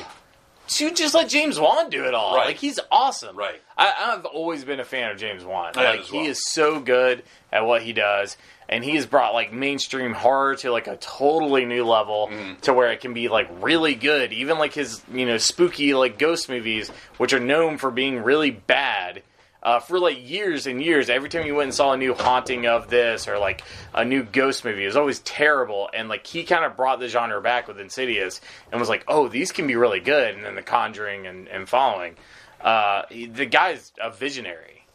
Dude, 0.69 0.97
just 0.97 1.14
let 1.14 1.29
James 1.29 1.59
Wan 1.59 1.91
do 1.91 2.05
it 2.05 2.14
all. 2.14 2.37
Right. 2.37 2.47
Like 2.49 2.57
he's 2.57 2.79
awesome. 2.93 3.37
Right. 3.37 3.61
I, 3.77 4.14
I've 4.16 4.25
always 4.27 4.64
been 4.64 4.81
a 4.81 4.85
fan 4.85 5.11
of 5.11 5.16
James 5.19 5.45
Wan. 5.45 5.73
I 5.77 5.97
like 5.97 6.12
well. 6.12 6.23
he 6.23 6.29
is 6.29 6.45
so 6.47 6.79
good 6.81 7.23
at 7.53 7.64
what 7.66 7.83
he 7.83 7.93
does, 7.93 8.37
and 8.69 8.85
he 8.85 8.95
has 8.97 9.07
brought 9.07 9.33
like 9.35 9.53
mainstream 9.53 10.12
horror 10.12 10.57
to 10.57 10.71
like 10.71 10.87
a 10.87 10.97
totally 10.99 11.64
new 11.64 11.85
level, 11.85 12.29
Mm-hmm. 12.31 12.61
to 12.62 12.73
where 12.75 12.93
it 12.93 13.01
can 13.01 13.14
be 13.14 13.29
like 13.29 13.49
really 13.62 13.95
good. 13.95 14.33
Even 14.33 14.59
like 14.59 14.75
his 14.75 15.03
you 15.12 15.27
know 15.27 15.39
spooky 15.39 15.95
like 15.95 16.19
ghost 16.19 16.49
movies, 16.49 16.91
which 17.16 17.33
are 17.33 17.41
known 17.41 17.79
for 17.79 17.91
being 17.91 18.23
really 18.23 18.51
bad. 18.51 19.23
Uh, 19.61 19.80
for 19.80 19.98
like 19.98 20.28
years 20.28 20.66
and 20.68 20.82
years, 20.82 21.11
every 21.11 21.28
time 21.28 21.44
you 21.44 21.54
went 21.54 21.64
and 21.64 21.74
saw 21.74 21.92
a 21.92 21.96
new 21.96 22.14
haunting 22.14 22.66
of 22.66 22.88
this 22.88 23.26
or 23.26 23.38
like 23.38 23.62
a 23.92 24.04
new 24.04 24.22
ghost 24.22 24.64
movie, 24.64 24.84
it 24.84 24.86
was 24.86 24.96
always 24.96 25.18
terrible. 25.20 25.90
And 25.92 26.09
like 26.09 26.26
he 26.26 26.44
kind 26.44 26.64
of 26.64 26.76
brought 26.76 27.00
the 27.00 27.09
genre 27.09 27.40
back 27.42 27.66
with 27.66 27.80
Insidious 27.80 28.40
and 28.70 28.80
was 28.80 28.88
like, 28.88 29.04
"Oh, 29.09 29.28
these 29.28 29.50
can 29.50 29.66
be 29.66 29.74
really 29.74 30.00
good." 30.00 30.34
And 30.36 30.44
then 30.44 30.54
The 30.54 30.62
Conjuring 30.62 31.26
and, 31.26 31.48
and 31.48 31.68
following. 31.68 32.16
Uh, 32.61 33.02
the 33.11 33.46
guy's 33.46 33.92
a 34.00 34.11
visionary. 34.11 34.86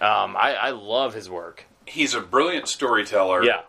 Um, 0.00 0.36
I, 0.36 0.54
I 0.54 0.70
love 0.70 1.14
his 1.14 1.30
work. 1.30 1.64
He's 1.86 2.14
a 2.14 2.20
brilliant 2.20 2.68
storyteller. 2.68 3.44
Yeah, 3.44 3.62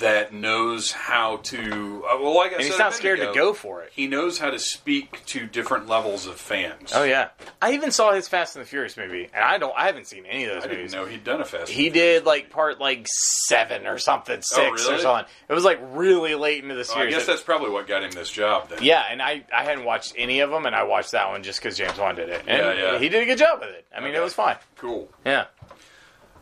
that 0.00 0.32
knows 0.32 0.92
how 0.92 1.38
to. 1.38 2.04
Uh, 2.08 2.18
well, 2.20 2.36
like 2.36 2.52
I 2.52 2.54
and 2.56 2.62
said, 2.62 2.70
he's 2.70 2.78
not 2.78 2.94
scared 2.94 3.18
ago, 3.18 3.32
to 3.32 3.38
go 3.38 3.52
for 3.52 3.82
it. 3.82 3.90
He 3.94 4.06
knows 4.06 4.38
how 4.38 4.50
to 4.50 4.58
speak 4.58 5.24
to 5.26 5.46
different 5.46 5.88
levels 5.88 6.26
of 6.26 6.36
fans. 6.36 6.92
Oh 6.94 7.02
yeah, 7.04 7.28
I 7.60 7.72
even 7.72 7.90
saw 7.90 8.12
his 8.12 8.28
Fast 8.28 8.54
and 8.56 8.64
the 8.64 8.68
Furious 8.68 8.96
movie, 8.96 9.28
and 9.34 9.44
I 9.44 9.58
don't. 9.58 9.74
I 9.76 9.86
haven't 9.86 10.06
seen 10.06 10.24
any 10.26 10.44
of 10.44 10.54
those 10.54 10.64
I 10.64 10.68
movies. 10.74 10.92
know 10.92 11.04
he'd 11.04 11.24
done 11.24 11.40
a 11.40 11.44
fast. 11.44 11.70
He 11.70 11.90
did 11.90 12.24
like 12.24 12.50
part 12.50 12.80
like 12.80 13.06
seven 13.08 13.86
or 13.86 13.98
something, 13.98 14.40
six 14.42 14.86
or 14.88 14.94
Oh, 14.94 14.98
something. 14.98 15.26
It 15.48 15.52
was 15.54 15.64
like 15.64 15.80
really 15.92 16.34
late 16.34 16.62
into 16.62 16.74
the 16.74 16.84
Furious. 16.84 17.14
I 17.14 17.18
guess 17.18 17.26
that's 17.26 17.42
probably 17.42 17.70
what 17.70 17.86
got 17.86 18.04
him 18.04 18.12
this 18.12 18.30
job. 18.30 18.68
Then. 18.68 18.78
yeah, 18.82 19.04
and 19.10 19.20
I, 19.20 19.44
I 19.52 19.64
hadn't 19.64 19.84
watched 19.84 20.14
any 20.16 20.40
of 20.40 20.50
them, 20.50 20.66
and 20.66 20.74
I 20.76 20.84
watched 20.84 21.10
that 21.12 21.28
one 21.28 21.42
just 21.42 21.60
because 21.60 21.76
James 21.76 21.98
Wan 21.98 22.14
did 22.14 22.28
it, 22.28 22.44
and 22.46 22.58
Yeah, 22.78 22.92
yeah. 22.92 22.98
he 22.98 23.08
did 23.08 23.22
a 23.22 23.26
good 23.26 23.38
job 23.38 23.60
with 23.60 23.70
it. 23.70 23.86
I 23.94 24.00
mean, 24.00 24.10
Okay. 24.10 24.18
it 24.18 24.22
was 24.22 24.34
fine. 24.34 24.56
Cool. 24.76 25.10
Yeah, 25.26 25.46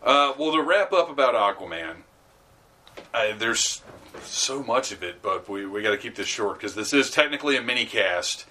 Uh, 0.03 0.33
well, 0.39 0.53
to 0.53 0.63
wrap 0.63 0.93
up 0.93 1.11
about 1.11 1.35
Aquaman, 1.35 1.97
I, 3.13 3.33
there's 3.33 3.83
so 4.23 4.63
much 4.63 4.93
of 4.93 5.03
it, 5.03 5.23
but 5.23 5.49
we, 5.49 5.67
we 5.67 5.83
got 5.83 5.91
to 5.91 5.99
keep 5.99 6.15
this 6.15 6.27
short 6.27 6.59
because 6.59 6.75
this 6.75 6.93
is 6.93 7.11
technically 7.11 7.57
a 7.57 7.63
mini 7.63 7.87
cast. 7.87 8.47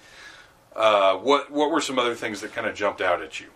Uh, 0.74 1.16
what 1.16 1.50
what 1.50 1.70
were 1.70 1.80
some 1.80 1.98
other 1.98 2.14
things 2.14 2.40
that 2.42 2.52
kind 2.52 2.66
of 2.66 2.74
jumped 2.74 3.00
out 3.00 3.22
at 3.22 3.40
you? 3.40 3.48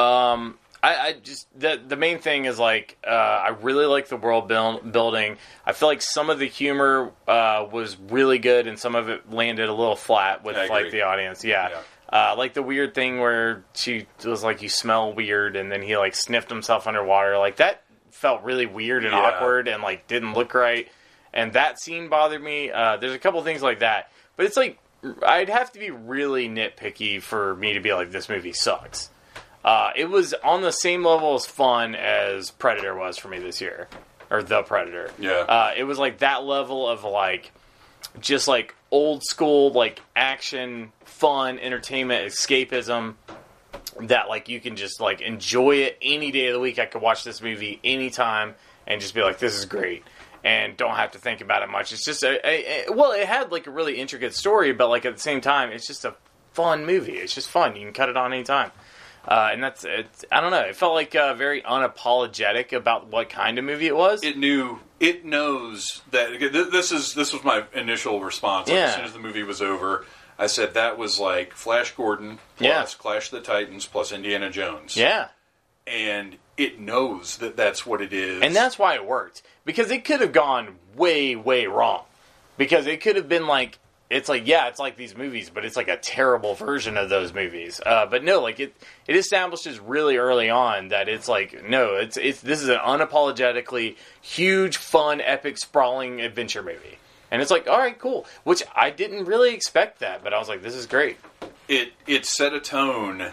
Um, 0.00 0.58
I, 0.82 0.96
I 0.96 1.12
just 1.12 1.46
the 1.58 1.80
the 1.86 1.96
main 1.96 2.18
thing 2.18 2.44
is 2.44 2.58
like 2.58 2.96
uh, 3.06 3.10
I 3.10 3.48
really 3.60 3.86
like 3.86 4.08
the 4.08 4.16
world 4.16 4.48
build, 4.48 4.92
building. 4.92 5.36
I 5.64 5.72
feel 5.72 5.88
like 5.88 6.02
some 6.02 6.30
of 6.30 6.38
the 6.38 6.46
humor 6.46 7.12
uh, 7.26 7.66
was 7.70 7.96
really 7.96 8.38
good, 8.38 8.66
and 8.66 8.78
some 8.78 8.94
of 8.94 9.08
it 9.08 9.30
landed 9.30 9.68
a 9.68 9.74
little 9.74 9.96
flat 9.96 10.44
with 10.44 10.56
like 10.56 10.90
the 10.90 11.02
audience. 11.02 11.44
Yeah. 11.44 11.70
Yeah. 11.70 11.80
Uh, 12.12 12.34
like 12.36 12.54
the 12.54 12.62
weird 12.62 12.92
thing 12.94 13.20
where 13.20 13.64
she 13.74 14.06
was 14.24 14.42
like, 14.42 14.62
"You 14.62 14.68
smell 14.68 15.12
weird," 15.12 15.54
and 15.54 15.70
then 15.70 15.80
he 15.80 15.96
like 15.96 16.14
sniffed 16.14 16.50
himself 16.50 16.86
underwater. 16.86 17.38
Like 17.38 17.56
that 17.56 17.82
felt 18.12 18.42
really 18.42 18.66
weird 18.66 19.04
and 19.04 19.12
Yeah. 19.12 19.20
awkward, 19.20 19.68
and 19.68 19.82
like 19.82 20.06
didn't 20.06 20.34
look 20.34 20.54
right. 20.54 20.88
And 21.32 21.52
that 21.52 21.80
scene 21.80 22.08
bothered 22.08 22.42
me. 22.42 22.70
Uh, 22.70 22.96
there's 22.96 23.14
a 23.14 23.18
couple 23.18 23.42
things 23.42 23.62
like 23.62 23.78
that, 23.80 24.10
but 24.36 24.46
it's 24.46 24.56
like 24.56 24.78
I'd 25.26 25.48
have 25.48 25.72
to 25.72 25.78
be 25.78 25.90
really 25.90 26.48
nitpicky 26.48 27.22
for 27.22 27.54
me 27.56 27.72
to 27.74 27.80
be 27.80 27.92
like, 27.94 28.10
"This 28.10 28.28
movie 28.28 28.52
sucks." 28.52 29.10
Uh, 29.64 29.90
it 29.94 30.08
was 30.10 30.34
on 30.44 30.62
the 30.62 30.72
same 30.72 31.04
level 31.04 31.34
as 31.34 31.46
fun 31.46 31.94
as 31.94 32.50
Predator 32.50 32.94
was 32.94 33.16
for 33.18 33.28
me 33.28 33.38
this 33.38 33.60
year, 33.60 33.88
or 34.30 34.42
The 34.42 34.62
Predator. 34.62 35.10
Yeah. 35.18 35.30
Uh, 35.32 35.72
it 35.76 35.84
was 35.84 35.98
like 35.98 36.18
that 36.18 36.44
level 36.44 36.88
of 36.88 37.04
like, 37.04 37.52
just 38.20 38.48
like 38.48 38.74
old 38.90 39.22
school 39.22 39.70
like 39.72 40.00
action, 40.16 40.92
fun, 41.04 41.58
entertainment, 41.58 42.26
escapism. 42.32 43.14
That 44.00 44.28
like 44.28 44.48
you 44.48 44.60
can 44.60 44.76
just 44.76 45.00
like 45.00 45.20
enjoy 45.20 45.76
it 45.76 45.98
any 46.00 46.30
day 46.30 46.46
of 46.48 46.54
the 46.54 46.60
week. 46.60 46.78
I 46.78 46.86
could 46.86 47.02
watch 47.02 47.24
this 47.24 47.42
movie 47.42 47.80
anytime 47.82 48.54
and 48.86 49.00
just 49.00 49.14
be 49.14 49.22
like, 49.22 49.38
"This 49.38 49.56
is 49.56 49.64
great." 49.64 50.04
And 50.42 50.76
don't 50.76 50.96
have 50.96 51.12
to 51.12 51.18
think 51.18 51.40
about 51.42 51.62
it 51.62 51.68
much. 51.68 51.92
It's 51.92 52.04
just 52.04 52.22
a, 52.22 52.40
a, 52.46 52.86
a 52.88 52.92
well, 52.92 53.12
it 53.12 53.26
had 53.26 53.52
like 53.52 53.66
a 53.66 53.70
really 53.70 54.00
intricate 54.00 54.34
story, 54.34 54.72
but 54.72 54.88
like 54.88 55.04
at 55.04 55.14
the 55.14 55.20
same 55.20 55.40
time, 55.40 55.70
it's 55.70 55.86
just 55.86 56.04
a 56.04 56.14
fun 56.54 56.86
movie. 56.86 57.12
It's 57.18 57.34
just 57.34 57.48
fun. 57.48 57.76
You 57.76 57.82
can 57.82 57.92
cut 57.92 58.08
it 58.08 58.16
on 58.16 58.32
anytime. 58.32 58.70
Uh, 59.26 59.50
and 59.52 59.62
that's 59.62 59.84
it's, 59.84 60.24
I 60.32 60.40
don't 60.40 60.50
know. 60.50 60.60
It 60.62 60.76
felt 60.76 60.94
like 60.94 61.14
uh, 61.14 61.34
very 61.34 61.60
unapologetic 61.62 62.72
about 62.72 63.08
what 63.08 63.28
kind 63.28 63.58
of 63.58 63.64
movie 63.64 63.86
it 63.86 63.96
was. 63.96 64.22
It 64.22 64.38
knew 64.38 64.78
it 64.98 65.24
knows 65.24 66.00
that 66.10 66.38
this 66.40 66.90
is 66.92 67.14
this 67.14 67.32
was 67.32 67.44
my 67.44 67.64
initial 67.74 68.20
response. 68.20 68.68
Like, 68.68 68.76
Yeah. 68.76 68.84
As 68.86 68.94
soon 68.94 69.04
as 69.04 69.12
the 69.12 69.18
movie 69.18 69.42
was 69.42 69.60
over, 69.60 70.06
I 70.40 70.46
said 70.46 70.74
that 70.74 70.98
was 70.98 71.20
like 71.20 71.52
Flash 71.54 71.92
Gordon 71.94 72.38
plus 72.56 72.66
Yeah. 72.66 72.84
Clash 72.98 73.26
of 73.26 73.32
the 73.32 73.40
Titans 73.42 73.86
plus 73.86 74.10
Indiana 74.10 74.50
Jones. 74.50 74.96
yeah, 74.96 75.28
and 75.86 76.36
it 76.56 76.80
knows 76.80 77.36
that 77.38 77.56
that's 77.56 77.84
what 77.86 78.00
it 78.00 78.12
is. 78.12 78.42
and 78.42 78.56
that's 78.56 78.78
why 78.78 78.94
it 78.94 79.06
worked 79.06 79.42
because 79.64 79.90
it 79.90 80.04
could 80.04 80.20
have 80.20 80.32
gone 80.32 80.76
way 80.96 81.36
way 81.36 81.66
wrong. 81.66 82.02
Because 82.56 82.86
it 82.86 83.00
could 83.00 83.16
have 83.16 83.28
been 83.28 83.46
like 83.46 83.78
it's 84.10 84.28
like 84.28 84.46
yeah, 84.46 84.66
it's 84.68 84.78
like 84.80 84.96
these 84.96 85.16
movies, 85.16 85.50
but 85.50 85.64
it's 85.64 85.76
like 85.76 85.86
a 85.88 85.96
terrible 85.96 86.54
version 86.54 86.96
of 86.96 87.08
those 87.08 87.32
movies. 87.32 87.80
Uh, 87.86 88.06
but 88.06 88.24
no, 88.24 88.40
like 88.42 88.58
it 88.60 88.74
it 89.06 89.16
establishes 89.16 89.78
really 89.78 90.16
early 90.16 90.50
on 90.50 90.88
that 90.88 91.08
it's 91.08 91.28
like 91.28 91.68
no, 91.68 91.94
it's 91.96 92.16
it's 92.16 92.40
this 92.40 92.60
is 92.60 92.68
an 92.68 92.78
unapologetically 92.78 93.96
huge, 94.20 94.76
fun, 94.78 95.20
epic, 95.20 95.58
sprawling 95.58 96.20
adventure 96.20 96.62
movie. 96.62 96.98
And 97.30 97.40
it's 97.40 97.50
like, 97.50 97.68
all 97.68 97.78
right, 97.78 97.98
cool. 97.98 98.26
Which 98.44 98.62
I 98.74 98.90
didn't 98.90 99.24
really 99.26 99.54
expect 99.54 100.00
that, 100.00 100.22
but 100.24 100.34
I 100.34 100.38
was 100.38 100.48
like, 100.48 100.62
this 100.62 100.74
is 100.74 100.86
great. 100.86 101.18
it 101.68 101.92
it 102.06 102.26
set 102.26 102.52
a 102.52 102.60
tone 102.60 103.32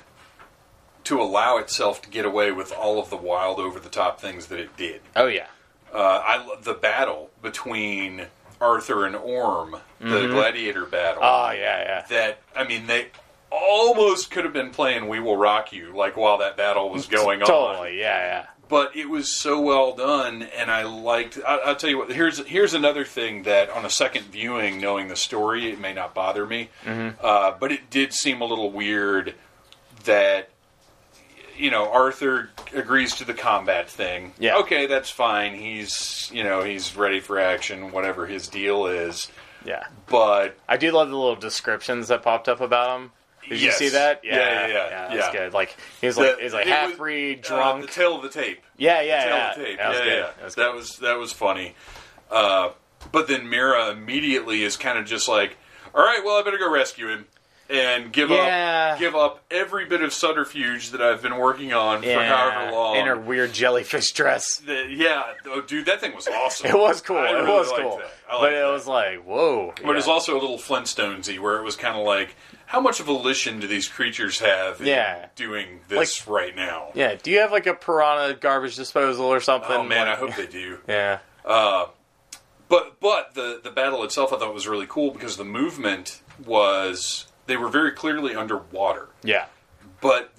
to 1.05 1.21
allow 1.21 1.57
itself 1.57 2.01
to 2.03 2.09
get 2.09 2.25
away 2.25 2.51
with 2.51 2.71
all 2.73 2.99
of 2.99 3.09
the 3.09 3.15
wild, 3.17 3.59
over 3.59 3.79
the 3.79 3.89
top 3.89 4.19
things 4.19 4.47
that 4.47 4.59
it 4.59 4.75
did. 4.77 5.01
Oh 5.15 5.27
yeah, 5.27 5.47
Uh, 5.93 5.97
I 6.25 6.45
lo- 6.45 6.57
the 6.61 6.73
battle 6.73 7.29
between 7.41 8.25
Arthur 8.59 9.05
and 9.05 9.15
Orm, 9.15 9.77
the 9.99 10.27
gladiator 10.27 10.85
battle. 10.85 11.23
oh 11.23 11.51
yeah, 11.51 11.79
yeah. 11.81 12.05
that 12.09 12.39
I 12.55 12.65
mean 12.65 12.87
they 12.87 13.07
almost 13.49 14.29
could 14.31 14.43
have 14.43 14.53
been 14.53 14.71
playing 14.71 15.07
"We 15.07 15.19
Will 15.19 15.37
Rock 15.37 15.71
You" 15.71 15.95
like 15.95 16.17
while 16.17 16.37
that 16.39 16.57
battle 16.57 16.89
was 16.89 17.05
going 17.19 17.41
on. 17.41 17.47
Totally, 17.47 17.99
yeah, 17.99 18.19
yeah. 18.41 18.45
But 18.69 18.95
it 18.95 19.09
was 19.09 19.31
so 19.35 19.59
well 19.61 19.95
done, 19.95 20.43
and 20.57 20.69
I 20.71 20.83
liked. 20.83 21.39
I, 21.47 21.57
I'll 21.65 21.75
tell 21.75 21.89
you 21.89 21.97
what. 21.97 22.11
Here's 22.11 22.45
here's 22.45 22.73
another 22.73 23.03
thing 23.05 23.43
that 23.43 23.69
on 23.69 23.85
a 23.85 23.89
second 23.89 24.25
viewing, 24.25 24.79
knowing 24.81 25.07
the 25.07 25.15
story, 25.15 25.69
it 25.71 25.79
may 25.79 25.93
not 25.93 26.13
bother 26.13 26.45
me, 26.45 26.69
Mm-hmm. 26.85 27.23
uh, 27.25 27.51
but 27.59 27.71
it 27.71 27.89
did 27.89 28.13
seem 28.13 28.41
a 28.41 28.45
little 28.45 28.71
weird 28.71 29.35
that 30.05 30.49
you 31.57 31.71
know 31.71 31.89
Arthur 31.91 32.49
agrees 32.73 33.15
to 33.15 33.25
the 33.25 33.33
combat 33.33 33.89
thing. 33.89 34.33
Yeah. 34.39 34.57
okay, 34.57 34.85
that's 34.85 35.09
fine. 35.09 35.55
He's 35.55 36.29
you 36.33 36.43
know 36.43 36.63
he's 36.63 36.95
ready 36.95 37.19
for 37.19 37.39
action, 37.39 37.91
whatever 37.91 38.25
his 38.27 38.47
deal 38.47 38.85
is. 38.87 39.31
Yeah. 39.65 39.83
But 40.07 40.57
I 40.69 40.77
do 40.77 40.91
love 40.91 41.09
the 41.09 41.15
little 41.17 41.35
descriptions 41.35 42.07
that 42.09 42.23
popped 42.23 42.47
up 42.47 42.61
about 42.61 42.99
him. 42.99 43.11
Did 43.49 43.61
you 43.61 43.71
see 43.71 43.89
that? 43.89 44.21
Yeah, 44.23 44.35
yeah, 44.35 44.67
yeah, 44.67 44.67
yeah. 44.67 44.89
That's 45.15 45.15
yeah. 45.15 45.31
good. 45.31 45.53
Like 45.53 45.75
he's 46.01 46.17
like 46.17 46.37
the- 46.37 46.43
he's 46.43 46.53
like 46.53 46.65
it 46.67 46.69
was, 46.69 46.77
half 46.79 46.97
breed, 46.97 47.45
uh, 47.45 47.47
drunk. 47.47 47.81
the 47.85 47.91
tail 47.91 48.15
of 48.15 48.23
the 48.23 48.29
tape. 48.29 48.61
yeah, 48.77 49.01
yeah, 49.01 49.23
the 49.23 49.29
Tail 49.29 49.37
yeah. 49.37 49.49
of 49.51 49.57
the 49.57 49.63
tape. 49.63 49.77
That 49.77 49.89
was 49.89 49.97
yeah, 49.99 50.03
good. 50.03 50.13
yeah. 50.13 50.29
That 50.37 50.43
was 50.45 50.55
that 50.55 50.73
was 50.75 50.97
that 50.97 51.17
was 51.17 51.33
funny. 51.33 51.75
Uh, 52.31 52.69
but 53.11 53.27
then 53.27 53.49
Mera 53.49 53.91
immediately 53.91 54.63
is 54.63 54.75
kind 54.77 54.97
of 54.97 55.05
just 55.05 55.27
like, 55.27 55.57
"All 55.93 56.03
right, 56.03 56.21
well, 56.25 56.37
I 56.37 56.43
better 56.43 56.57
go 56.57 56.71
rescue 56.71 57.07
him." 57.09 57.25
And 57.69 58.13
give 58.13 58.29
Yeah. 58.29 58.91
up, 58.93 58.99
give 58.99 59.13
up 59.13 59.43
every 59.51 59.87
bit 59.87 60.01
of 60.01 60.13
subterfuge 60.13 60.91
that 60.91 61.01
I've 61.01 61.21
been 61.21 61.35
working 61.35 61.73
on 61.73 62.01
for 62.01 62.07
yeah. 62.07 62.23
however 62.33 62.71
long. 62.71 62.95
in 62.95 63.07
her 63.07 63.17
weird 63.17 63.51
jellyfish 63.51 64.13
dress. 64.13 64.59
The- 64.59 64.87
yeah, 64.89 65.33
oh, 65.47 65.59
dude, 65.59 65.85
that 65.87 65.99
thing 65.99 66.15
was 66.15 66.29
awesome. 66.29 66.67
It 66.71 66.77
was 66.79 67.01
cool. 67.01 67.17
I 67.17 67.27
it 67.31 67.33
really 67.33 67.51
was 67.51 67.67
cool. 67.77 67.97
that. 67.97 68.09
But 68.29 68.53
it 68.53 68.61
that. 68.61 68.71
was 68.71 68.87
like, 68.87 69.21
whoa. 69.25 69.73
But 69.83 69.97
it's 69.97 70.07
yeah. 70.07 70.13
also 70.13 70.39
a 70.39 70.39
little 70.39 70.57
Flintstonesy, 70.57 71.39
where 71.39 71.57
it 71.57 71.63
was 71.63 71.75
kind 71.75 71.97
of 71.97 72.05
like, 72.05 72.37
how 72.67 72.79
much 72.79 73.01
volition 73.01 73.59
do 73.59 73.67
these 73.67 73.87
creatures 73.87 74.39
have? 74.39 74.79
in 74.81 74.87
Yeah. 74.87 75.27
doing 75.35 75.79
this 75.87 76.27
right 76.27 76.55
now. 76.55 76.91
Yeah. 76.93 77.15
Do 77.15 77.31
you 77.31 77.39
have 77.39 77.51
like 77.51 77.65
a 77.65 77.73
piranha 77.73 78.35
garbage 78.35 78.75
disposal 78.75 79.25
or 79.25 79.39
something? 79.41 79.71
Oh 79.71 79.83
man, 79.83 80.07
I 80.07 80.15
hope 80.15 80.35
they 80.35 80.47
do. 80.47 80.77
Yeah. 80.87 81.19
Uh, 81.45 81.87
but 82.69 82.99
but 82.99 83.33
the 83.33 83.59
the 83.63 83.71
battle 83.71 84.03
itself, 84.03 84.31
I 84.33 84.37
thought 84.37 84.53
was 84.53 84.67
really 84.67 84.87
cool 84.87 85.11
because 85.11 85.37
the 85.37 85.45
movement 85.45 86.21
was 86.45 87.27
they 87.45 87.55
were 87.57 87.69
very 87.69 87.91
clearly 87.91 88.35
underwater, 88.35 89.07
Yeah. 89.23 89.45
but 90.01 90.31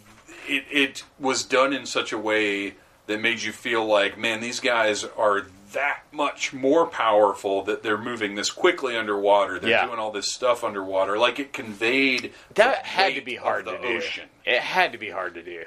it 0.47 0.64
it 0.70 1.05
was 1.18 1.43
done 1.45 1.72
in 1.72 1.87
such 1.87 2.12
a 2.12 2.18
way 2.18 2.74
that 3.07 3.20
made 3.22 3.41
you 3.43 3.53
feel 3.53 3.87
like, 3.87 4.18
man, 4.18 4.41
these 4.41 4.61
guys 4.61 5.03
are 5.16 5.47
that 5.73 6.03
much 6.12 6.53
more 6.53 6.87
powerful 6.87 7.62
that 7.64 7.83
they're 7.83 7.99
moving 7.99 8.35
this 8.35 8.51
quickly 8.51 8.97
underwater. 8.97 9.59
They're 9.59 9.71
Yeah. 9.71 9.87
doing 9.87 9.99
all 9.99 10.11
this 10.11 10.33
stuff 10.33 10.64
underwater. 10.64 11.19
Like 11.19 11.39
it 11.39 11.53
conveyed 11.53 12.33
That 12.55 12.83
the 12.83 12.89
had 12.89 13.14
to 13.14 13.21
be 13.21 13.37
hard 13.37 13.66
to 13.66 13.79
do. 13.79 13.87
ocean. 13.97 14.29
It 14.45 14.61
had 14.61 14.93
to 14.93 14.99
be 14.99 15.11
hard 15.11 15.35
to 15.35 15.43
do. 15.43 15.64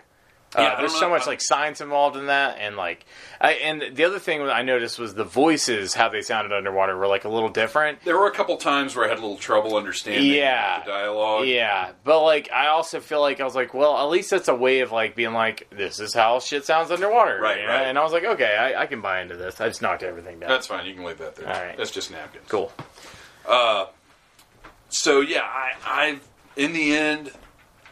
Yeah, 0.53 0.61
Uh, 0.61 0.69
don't 0.71 0.79
there's 0.81 0.95
so 0.99 1.09
much 1.09 1.25
like 1.27 1.39
science 1.41 1.79
involved 1.79 2.17
in 2.17 2.25
that, 2.25 2.57
and 2.59 2.75
like, 2.75 3.05
I, 3.39 3.53
and 3.53 3.95
the 3.95 4.03
other 4.03 4.19
thing 4.19 4.41
I 4.41 4.63
noticed 4.63 4.99
was 4.99 5.13
the 5.13 5.23
voices, 5.23 5.93
how 5.93 6.09
they 6.09 6.21
sounded 6.21 6.51
underwater, 6.51 6.97
were 6.97 7.07
like 7.07 7.23
a 7.23 7.29
little 7.29 7.47
different. 7.47 8.03
There 8.03 8.17
were 8.17 8.27
a 8.27 8.31
couple 8.31 8.57
times 8.57 8.93
where 8.95 9.05
I 9.05 9.07
had 9.07 9.17
a 9.17 9.21
little 9.21 9.37
trouble 9.37 9.77
understanding 9.77 10.25
Yeah. 10.33 10.81
the 10.83 10.91
dialogue. 10.91 11.47
Yeah, 11.47 11.91
but 12.03 12.21
like, 12.23 12.51
I 12.51 12.67
also 12.67 12.99
feel 12.99 13.21
like 13.21 13.39
I 13.39 13.45
was 13.45 13.55
like, 13.55 13.73
well, 13.73 13.97
at 13.97 14.09
least 14.09 14.29
that's 14.31 14.49
a 14.49 14.55
way 14.55 14.81
of 14.81 14.91
like 14.91 15.15
being 15.15 15.31
like, 15.33 15.67
this 15.69 16.01
is 16.01 16.13
how 16.13 16.39
shit 16.41 16.65
sounds 16.65 16.91
underwater, 16.91 17.39
Right, 17.41 17.61
you 17.61 17.65
know? 17.67 17.71
right. 17.71 17.87
And 17.87 17.97
I 17.97 18.03
was 18.03 18.11
like, 18.11 18.25
okay, 18.25 18.55
I, 18.57 18.81
I 18.81 18.85
can 18.87 18.99
buy 18.99 19.21
into 19.21 19.37
this. 19.37 19.61
I 19.61 19.69
just 19.69 19.81
knocked 19.81 20.03
everything 20.03 20.39
down. 20.41 20.49
That's 20.49 20.67
fine. 20.67 20.85
You 20.85 20.93
can 20.95 21.05
leave 21.05 21.19
that 21.19 21.37
there. 21.37 21.47
All 21.47 21.53
right. 21.63 21.77
That's 21.77 21.91
just 21.91 22.11
napkins. 22.11 22.45
cool. 22.49 22.73
Uh, 23.47 23.85
So 24.89 25.21
yeah, 25.21 25.43
I, 25.43 25.71
I 25.85 26.19
in 26.57 26.73
the 26.73 26.93
end, 26.93 27.31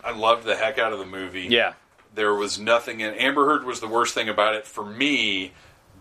I 0.03 0.11
loved 0.11 0.43
the 0.43 0.57
heck 0.57 0.77
out 0.77 0.91
of 0.91 0.99
the 0.99 1.05
movie. 1.05 1.47
Yeah, 1.49 1.73
There 2.19 2.33
was 2.35 2.59
nothing 2.59 2.99
in 2.99 3.13
Amber 3.13 3.45
Heard 3.45 3.63
was 3.63 3.79
the 3.79 3.87
worst 3.87 4.13
thing 4.13 4.27
about 4.27 4.53
it 4.53 4.67
for 4.67 4.85
me, 4.85 5.53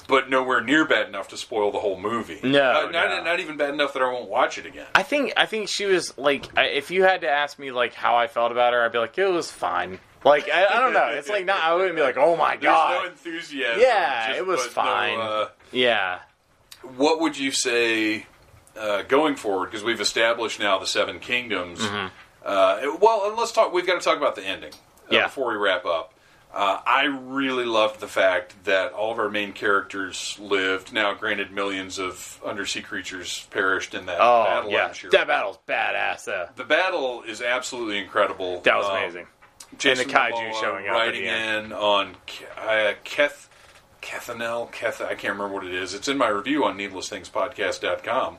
but 0.09 0.29
nowhere 0.29 0.61
near 0.61 0.85
bad 0.85 1.07
enough 1.07 1.29
to 1.29 1.37
spoil 1.37 1.71
the 1.71 1.79
whole 1.79 1.97
movie. 1.97 2.41
No, 2.43 2.91
not, 2.91 2.93
no. 2.93 3.23
not 3.23 3.39
even 3.39 3.57
bad 3.57 3.73
enough 3.73 3.93
that 3.93 4.03
I 4.03 4.13
won't 4.13 4.29
watch 4.29 4.59
it 4.59 4.67
again. 4.67 4.89
I 4.97 5.05
think 5.05 5.33
I 5.37 5.47
think 5.47 5.69
she 5.69 5.85
was 5.87 6.19
like, 6.19 6.59
I, 6.59 6.65
if 6.65 6.91
you 6.91 7.05
had 7.05 7.21
to 7.21 7.29
ask 7.31 7.57
me 7.57 7.71
like 7.71 7.95
how 7.95 8.17
I 8.17 8.27
felt 8.27 8.51
about 8.51 8.73
her, 8.73 8.85
I'd 8.85 8.91
be 8.91 8.99
like, 8.99 9.17
it 9.17 9.31
was 9.31 9.49
fine. 9.53 10.01
Like 10.25 10.51
I, 10.51 10.67
I 10.67 10.81
don't 10.81 10.93
know. 10.93 11.07
It's 11.07 11.29
like 11.29 11.45
not. 11.45 11.63
I 11.63 11.73
wouldn't 11.77 11.95
be 11.95 12.03
like, 12.03 12.17
oh 12.17 12.37
my 12.37 12.57
There's 12.61 12.63
god. 12.65 13.05
no 13.05 13.11
enthusiasm. 13.11 13.81
Yeah, 13.81 14.27
just- 14.27 14.39
it 14.41 14.45
was 14.49 14.59
but 14.63 14.67
no, 14.67 14.73
fine. 14.73 15.21
uh, 15.21 15.49
yeah. 15.71 16.19
what 16.97 17.21
would 17.21 17.39
you 17.39 17.53
say 17.53 18.27
uh, 18.77 19.03
going 19.03 19.37
forward? 19.37 19.67
Because 19.71 19.85
we've 19.85 20.01
established 20.01 20.59
now 20.59 20.81
the 20.81 20.87
Seven 20.89 21.21
Kingdoms. 21.21 21.81
Uh, 22.45 22.97
well, 23.01 23.29
and 23.29 23.37
let's 23.39 23.53
talk. 23.53 23.73
We've 23.73 23.87
got 23.87 24.01
to 24.01 24.05
talk 24.05 24.17
about 24.17 24.35
the 24.35 24.45
ending 24.45 24.73
uh, 25.11 25.15
Yeah. 25.17 25.25
before 25.25 25.51
we 25.51 25.57
wrap 25.57 25.85
up. 25.85 26.15
Uh, 26.53 26.81
I 26.87 27.05
really 27.05 27.67
loved 27.67 28.01
the 28.01 28.09
fact 28.09 28.65
that 28.65 28.93
all 28.93 29.13
of 29.13 29.19
our 29.19 29.29
main 29.29 29.53
characters 29.53 30.39
lived. 30.41 30.95
Now, 30.95 31.13
granted, 31.13 31.53
millions 31.53 31.99
of 31.99 32.41
undersea 32.45 32.81
creatures 32.81 33.47
perished 33.51 33.93
in 33.95 34.07
that 34.07 34.19
Oh 34.19 34.45
battle. 34.45 34.71
yeah. 34.71 34.93
Sure. 34.93 35.11
That 35.11 35.27
battle's 35.27 35.59
badass 35.69 36.25
though. 36.25 36.49
the 36.57 36.65
battle 36.65 37.23
is 37.23 37.43
absolutely 37.43 37.99
incredible. 37.99 38.61
That 38.63 38.77
was 38.79 38.87
Um, 38.87 38.97
amazing. 38.97 39.27
Jason 39.77 40.05
And 40.05 40.11
the 40.11 40.15
kaiju 40.19 40.33
Momoa 40.53 40.61
showing 40.61 40.89
up 40.89 41.03
end. 41.03 41.17
in 41.17 41.73
on 41.75 42.17
uh, 42.57 42.93
Keth 43.05 43.51
Kethanel 44.01 44.73
Keth 44.73 45.03
I 45.03 45.09
can't 45.15 45.35
remember 45.35 45.49
what 45.55 45.67
it 45.67 45.75
is. 45.75 45.93
It's 45.93 46.09
in 46.09 46.17
my 46.17 46.29
review 46.29 46.65
on 46.65 46.79
needlessthingspodcast.com. 46.79 48.39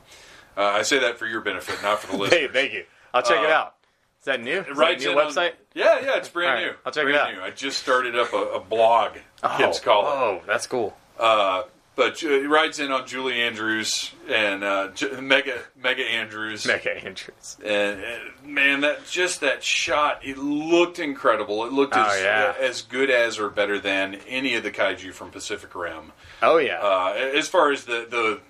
Uh, 0.56 0.60
I 0.62 0.82
say 0.82 0.98
that 0.98 1.16
for 1.16 1.26
your 1.26 1.40
benefit, 1.42 1.80
not 1.82 2.00
for 2.00 2.10
the 2.10 2.16
listeners. 2.22 2.40
Hey, 2.40 2.48
thank 2.48 2.72
you. 2.72 2.84
I'll 3.14 3.22
check 3.22 3.38
it 3.38 3.50
Uh, 3.50 3.54
out. 3.54 3.74
Is 4.20 4.26
that 4.26 4.42
new? 4.42 4.58
Is 4.60 4.66
that 4.66 4.76
Writes 4.76 5.04
new 5.04 5.12
in 5.12 5.18
on- 5.18 5.26
website? 5.32 5.52
yeah, 5.74 6.00
yeah, 6.00 6.16
it's 6.18 6.28
brand 6.28 6.54
right, 6.62 6.66
new. 6.72 6.76
I'll 6.84 6.92
check 6.92 7.02
it 7.04 7.12
brand 7.12 7.16
out. 7.16 7.34
New. 7.34 7.40
I 7.42 7.50
just 7.50 7.78
started 7.78 8.16
up 8.16 8.32
a, 8.32 8.36
a 8.36 8.60
blog. 8.60 9.12
Kids 9.56 9.80
call 9.80 10.02
it. 10.02 10.08
Oh, 10.10 10.42
that's 10.46 10.66
cool. 10.66 10.94
Uh, 11.18 11.62
but 11.96 12.18
he 12.18 12.46
writes 12.46 12.78
in 12.78 12.92
on 12.92 13.06
Julie 13.06 13.40
Andrews 13.42 14.12
and 14.28 14.62
uh, 14.64 14.88
J- 14.94 15.20
Mega 15.20 15.58
Mega 15.76 16.02
Andrews. 16.02 16.66
Mega 16.66 17.02
interest. 17.04 17.60
And, 17.62 18.00
and 18.02 18.20
man, 18.44 18.80
that 18.82 19.06
just 19.06 19.40
that 19.40 19.62
shot, 19.64 20.20
it 20.24 20.38
looked 20.38 20.98
incredible. 20.98 21.64
It 21.66 21.72
looked 21.72 21.94
Oh, 21.96 22.00
as 22.02 22.22
yeah. 22.22 22.54
as 22.58 22.82
good 22.82 23.10
as 23.10 23.38
or 23.38 23.50
better 23.50 23.78
than 23.78 24.16
any 24.28 24.54
of 24.54 24.62
the 24.62 24.70
kaiju 24.70 25.12
from 25.12 25.30
Pacific 25.30 25.74
Rim. 25.74 26.12
Oh 26.42 26.56
yeah. 26.58 26.78
Uh, 26.80 27.12
as 27.34 27.48
far 27.48 27.70
as 27.72 27.84
the, 27.84 28.06
the 28.08 28.40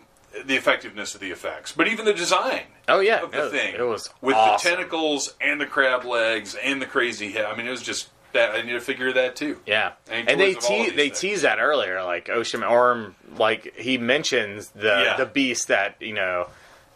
the 0.45 0.57
effectiveness 0.57 1.15
of 1.15 1.21
the 1.21 1.31
effects, 1.31 1.73
but 1.73 1.89
even 1.89 2.05
the 2.05 2.13
design 2.15 2.63
oh 2.89 3.01
yeah. 3.01 3.23
of 3.23 3.31
the 3.33 3.39
No, 3.39 3.51
thing 3.51 3.75
It 3.75 3.83
was 3.83 4.09
with 4.21 4.37
awesome. 4.37 4.71
the 4.71 4.77
tentacles 4.77 5.35
and 5.41 5.61
the 5.61 5.67
crab 5.67 6.05
legs 6.05 6.55
and 6.55 6.81
the 6.81 6.87
crazy 6.87 7.33
head. 7.33 7.45
I 7.47 7.57
mean, 7.57 7.67
it 7.67 7.71
was 7.71 7.83
just 7.83 8.09
that. 8.33 8.53
I 8.53 8.63
need 8.63 8.73
to 8.73 8.81
figure 8.81 9.13
that 9.13 9.35
too. 9.37 9.59
Yeah, 9.67 9.93
And 10.09 10.29
and 10.29 10.41
they 10.41 10.53
towards 10.53 10.67
of 10.67 10.71
all 10.73 10.81
of 10.83 10.87
te- 10.91 10.97
they 10.97 11.09
things. 11.09 11.21
tease 11.21 11.43
that 11.43 11.59
earlier, 11.59 12.03
like 12.05 12.29
Ocean 12.29 12.63
Orm, 12.63 13.17
like 13.37 13.75
he 13.77 13.99
mentions 13.99 14.69
the 14.71 15.03
Yeah. 15.05 15.17
the 15.17 15.27
beast 15.27 15.67
that 15.69 15.97
you 16.01 16.13
know, 16.15 16.47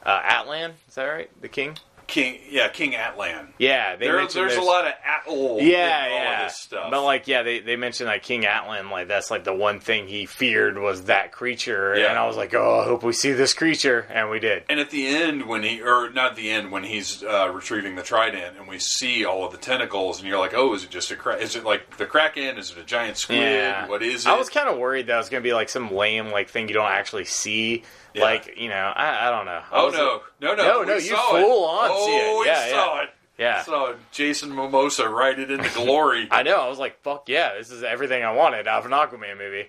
uh, 0.06 0.20
Atlan. 0.22 0.72
Is 0.88 0.94
that 0.94 1.04
right? 1.04 1.30
The 1.40 1.48
king. 1.48 1.76
King, 2.14 2.38
yeah, 2.48 2.68
King 2.68 2.92
Atlan. 2.92 3.48
Yeah, 3.58 3.96
they 3.96 4.06
There, 4.06 4.24
there's 4.28 4.54
a 4.54 4.60
lot 4.62 4.86
of 4.86 4.92
Atl. 5.04 5.60
Yeah, 5.60 6.06
yeah. 6.06 6.46
stuff. 6.46 6.88
But 6.92 7.02
like, 7.02 7.26
yeah, 7.26 7.42
they 7.42 7.58
they 7.58 7.74
mentioned 7.74 8.08
like 8.08 8.22
King 8.22 8.42
Atlan, 8.42 8.88
like 8.92 9.08
that's 9.08 9.32
like 9.32 9.42
the 9.42 9.52
one 9.52 9.80
thing 9.80 10.06
he 10.06 10.24
feared 10.24 10.78
was 10.78 11.06
that 11.06 11.32
creature, 11.32 11.96
Yeah. 11.96 12.10
and 12.10 12.18
I 12.18 12.24
was 12.28 12.36
like, 12.36 12.54
oh, 12.54 12.78
I 12.80 12.84
hope 12.84 13.02
we 13.02 13.12
see 13.12 13.32
this 13.32 13.52
creature, 13.52 14.06
and 14.10 14.30
we 14.30 14.38
did. 14.38 14.62
And 14.68 14.78
at 14.78 14.90
the 14.90 15.08
end, 15.08 15.46
when 15.46 15.64
he, 15.64 15.82
or 15.82 16.08
not 16.10 16.30
at 16.30 16.36
the 16.36 16.50
end, 16.50 16.70
when 16.70 16.84
he's 16.84 17.24
uh, 17.24 17.50
retrieving 17.52 17.96
the 17.96 18.02
trident, 18.04 18.58
and 18.58 18.68
we 18.68 18.78
see 18.78 19.24
all 19.24 19.44
of 19.44 19.50
the 19.50 19.58
tentacles, 19.58 20.20
and 20.20 20.28
you're 20.28 20.38
like, 20.38 20.54
oh, 20.54 20.72
is 20.72 20.84
it 20.84 20.90
just 20.90 21.10
a 21.10 21.16
cra 21.16 21.34
Is 21.38 21.56
it 21.56 21.64
like 21.64 21.96
the 21.96 22.06
kraken? 22.06 22.58
Is 22.58 22.70
it 22.70 22.78
a 22.78 22.84
giant 22.84 23.16
squid? 23.16 23.40
Yeah, 23.40 23.88
What 23.88 24.04
is 24.04 24.24
it? 24.24 24.28
I 24.28 24.38
was 24.38 24.48
kind 24.48 24.68
of 24.68 24.78
worried 24.78 25.08
that 25.08 25.14
it 25.14 25.18
was 25.18 25.28
gonna 25.30 25.40
be 25.42 25.52
like 25.52 25.68
some 25.68 25.92
lame 25.92 26.28
like 26.30 26.48
thing 26.48 26.68
you 26.68 26.74
don't 26.74 26.92
actually 26.92 27.24
see. 27.24 27.82
Yeah. 28.14 28.22
Like 28.22 28.54
you 28.56 28.68
know, 28.68 28.92
I, 28.94 29.26
I 29.26 29.30
don't 29.30 29.44
know. 29.44 29.60
I 29.72 29.80
oh 29.80 29.88
no, 29.90 30.22
no, 30.40 30.54
no, 30.54 30.62
No, 30.62 30.82
no, 30.84 30.94
you 30.94 31.00
saw 31.00 31.36
it. 31.36 31.42
full 31.42 31.64
on 31.64 31.90
oh, 31.92 32.03
see 32.04 32.16
it. 32.16 32.22
Oh, 32.26 32.44
yeah, 32.44 32.68
saw 32.70 32.94
yeah. 32.96 33.02
it. 33.02 33.10
Yeah. 33.36 33.62
saw 33.64 33.94
Jason 34.12 34.54
Mimosa 34.54 35.08
ride 35.08 35.38
it 35.40 35.50
into 35.50 35.68
glory, 35.70 36.28
I 36.30 36.42
know. 36.44 36.56
I 36.60 36.68
was 36.68 36.78
like, 36.78 37.00
"Fuck 37.02 37.28
yeah, 37.28 37.54
this 37.58 37.70
is 37.70 37.82
everything 37.82 38.22
I 38.22 38.30
wanted 38.32 38.68
out 38.68 38.80
of 38.80 38.86
an 38.86 38.92
Aquaman 38.92 39.36
movie." 39.38 39.68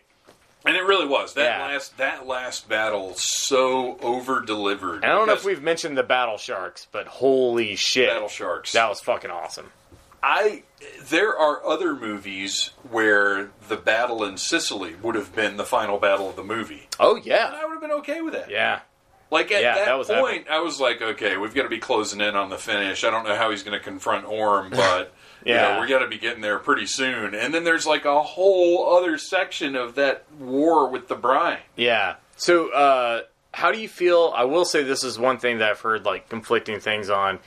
and 0.67 0.75
it 0.75 0.83
really 0.83 1.05
was. 1.07 1.33
That 1.35 1.59
Yeah. 1.59 1.65
last 1.65 1.97
that 1.97 2.25
last 2.27 2.67
battle 2.69 3.13
so 3.15 3.97
over 4.01 4.41
delivered. 4.41 5.03
And 5.03 5.05
I 5.05 5.09
don't 5.15 5.27
know 5.27 5.33
if 5.33 5.45
we've 5.45 5.61
mentioned 5.63 5.95
the 5.97 6.03
battle 6.03 6.37
sharks, 6.37 6.87
but 6.91 7.05
holy 7.07 7.75
shit, 7.75 8.09
battle 8.09 8.27
sharks. 8.29 8.71
that 8.73 8.87
was 8.89 8.99
fucking 9.01 9.29
awesome. 9.31 9.71
I 10.23 10.63
there 11.07 11.37
are 11.37 11.63
other 11.65 11.95
movies 11.95 12.71
where 12.89 13.49
the 13.67 13.77
battle 13.77 14.23
in 14.23 14.37
Sicily 14.37 14.95
would 15.01 15.13
have 15.15 15.35
been 15.35 15.57
the 15.57 15.65
final 15.65 15.97
battle 15.99 16.29
of 16.29 16.35
the 16.35 16.43
movie. 16.43 16.87
Oh 16.99 17.15
And 17.17 17.25
yeah, 17.25 17.51
I 17.53 17.65
would 17.65 17.73
have 17.73 17.81
been 17.81 17.91
okay 17.99 18.21
with 18.21 18.33
that. 18.33 18.49
yeah, 18.49 18.79
Like 19.31 19.51
at 19.51 19.61
Yeah, 19.61 19.75
that, 19.75 19.85
that 19.85 19.97
was 19.97 20.07
point, 20.07 20.47
I 20.49 20.59
was 20.59 20.79
like, 20.79 21.01
okay, 21.01 21.37
we've 21.37 21.53
got 21.55 21.63
to 21.63 21.69
be 21.69 21.79
closing 21.79 22.21
in 22.21 22.35
on 22.35 22.49
the 22.49 22.57
finish. 22.57 23.03
I 23.03 23.09
don't 23.09 23.25
know 23.25 23.35
how 23.35 23.49
he's 23.51 23.63
going 23.63 23.77
to 23.77 23.83
confront 23.83 24.25
Orm, 24.25 24.69
but 24.71 25.13
you 25.45 25.53
Yeah. 25.53 25.75
know, 25.75 25.81
we 25.81 25.87
got 25.87 25.99
to 25.99 26.07
be 26.07 26.17
getting 26.17 26.41
there 26.41 26.59
pretty 26.59 26.85
soon. 26.85 27.33
And 27.35 27.53
then 27.53 27.63
there's 27.63 27.85
like 27.87 28.05
a 28.05 28.21
whole 28.21 28.95
other 28.97 29.17
section 29.17 29.75
of 29.75 29.95
that 29.95 30.25
war 30.39 30.89
with 30.89 31.07
the 31.07 31.15
brine. 31.15 31.59
yeah. 31.75 32.15
So, 32.37 32.69
uh, 32.73 33.21
how 33.53 33.71
do 33.71 33.79
you 33.79 33.87
feel? 33.87 34.33
I 34.35 34.43
will 34.43 34.65
say 34.65 34.83
this 34.83 35.03
is 35.05 35.17
one 35.17 35.37
thing 35.37 35.59
that 35.59 35.71
I've 35.71 35.79
heard 35.79 36.03
like 36.05 36.27
conflicting 36.27 36.79
things 36.81 37.09
on. 37.09 37.39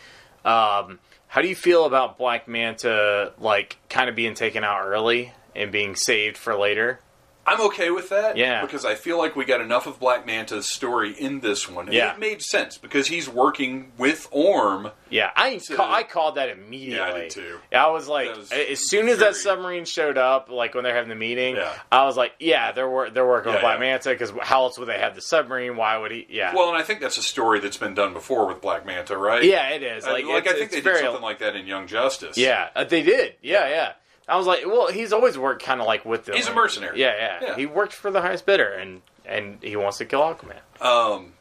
Um, 0.45 0.99
how 1.27 1.43
do 1.43 1.49
you 1.49 1.55
feel 1.55 1.85
about 1.85 2.17
Black 2.17 2.49
Manta 2.49 3.35
like 3.39 3.77
kind 3.91 4.09
of 4.09 4.17
being 4.17 4.33
taken 4.35 4.65
out 4.65 4.81
early 4.83 5.33
and 5.55 5.71
being 5.71 5.95
saved 5.95 6.39
for 6.39 6.57
later? 6.57 7.01
I'm 7.49 7.61
okay 7.69 7.91
with 7.91 8.11
that. 8.11 8.37
Yeah. 8.37 8.61
Because 8.63 8.85
I 8.85 8.95
feel 8.95 9.19
like 9.19 9.35
we 9.37 9.45
got 9.45 9.61
enough 9.61 9.87
of 9.87 9.99
Black 9.99 10.27
Manta's 10.27 10.69
story 10.69 11.13
in 11.13 11.41
this 11.41 11.69
one. 11.69 11.91
Yeah. 11.93 12.13
It 12.13 12.19
made 12.19 12.43
sense 12.43 12.79
because 12.79 13.07
he's 13.09 13.29
working 13.29 13.93
with 13.99 14.29
Orm. 14.31 14.91
Yeah, 15.11 15.31
I 15.35 15.57
So- 15.59 15.75
ca- 15.77 15.91
I 15.91 16.03
called 16.03 16.35
that 16.35 16.51
immediately. 16.51 16.97
Yeah, 16.97 17.15
I 17.15 17.21
did 17.23 17.31
too. 17.31 17.59
I 17.73 17.87
was 17.89 18.09
like, 18.09 18.37
was 18.37 18.53
as 18.53 18.89
soon 18.91 19.09
as 19.09 19.19
that 19.21 19.37
submarine 19.37 19.87
showed 19.87 20.19
up, 20.19 20.51
like 20.51 20.75
when 20.75 20.85
they're 20.85 20.95
having 20.95 21.09
the 21.09 21.15
meeting, 21.15 21.57
Yeah. 21.57 21.73
I 21.91 22.05
was 22.05 22.17
like, 22.17 22.35
yeah, 22.39 22.73
they're 22.73 22.89
wor- 22.89 23.09
they're 23.09 23.27
working 23.27 23.53
with 23.53 23.63
Black 23.63 23.77
yeah. 23.77 23.81
Manta 23.93 24.11
because 24.11 24.33
how 24.43 24.65
else 24.65 24.79
would 24.79 24.89
they 24.89 24.99
have 24.99 25.15
the 25.15 25.23
submarine? 25.23 25.77
Why 25.77 25.97
would 25.97 26.11
he? 26.11 26.27
Yeah, 26.29 26.55
Well, 26.55 26.69
and 26.69 26.77
I 26.77 26.83
think 26.83 27.01
that's 27.01 27.17
a 27.17 27.23
story 27.23 27.59
that's 27.61 27.79
been 27.79 27.95
done 27.95 28.13
before 28.13 28.47
with 28.47 28.61
Black 28.61 28.85
Manta, 28.85 29.17
right? 29.17 29.43
yeah, 29.43 29.71
it 29.71 29.83
is. 29.83 30.05
I- 30.05 30.13
Like, 30.13 30.25
I 30.27 30.53
think 30.53 30.71
they 30.73 30.83
did 30.83 30.99
something 30.99 31.23
like 31.23 31.39
that 31.39 31.57
in 31.57 31.67
Young 31.67 31.87
Justice. 31.87 32.37
Yeah, 32.37 32.69
uh, 32.77 32.85
they 32.85 33.03
did. 33.03 33.37
Yeah, 33.41 33.67
yeah. 33.69 33.93
I 34.29 34.37
was 34.37 34.47
like, 34.47 34.67
well, 34.67 34.89
he's 34.89 35.13
always 35.13 35.39
worked 35.39 35.63
kind 35.63 35.81
of 35.81 35.87
like 35.87 36.05
with 36.05 36.27
the. 36.27 36.35
He's 36.37 36.49
a 36.49 36.55
mercenary. 36.55 37.01
Yeah, 37.01 37.15
yeah, 37.17 37.39
Yeah. 37.49 37.57
He 37.57 37.67
worked 37.67 37.93
for 37.95 38.11
the 38.11 38.21
highest 38.21 38.45
bidder, 38.47 38.69
and 38.73 39.03
and 39.25 39.59
he 39.63 39.77
wants 39.77 39.99
to 39.99 40.05
kill 40.05 40.21
Aquaman. 40.21 40.61
Um, 40.85 41.33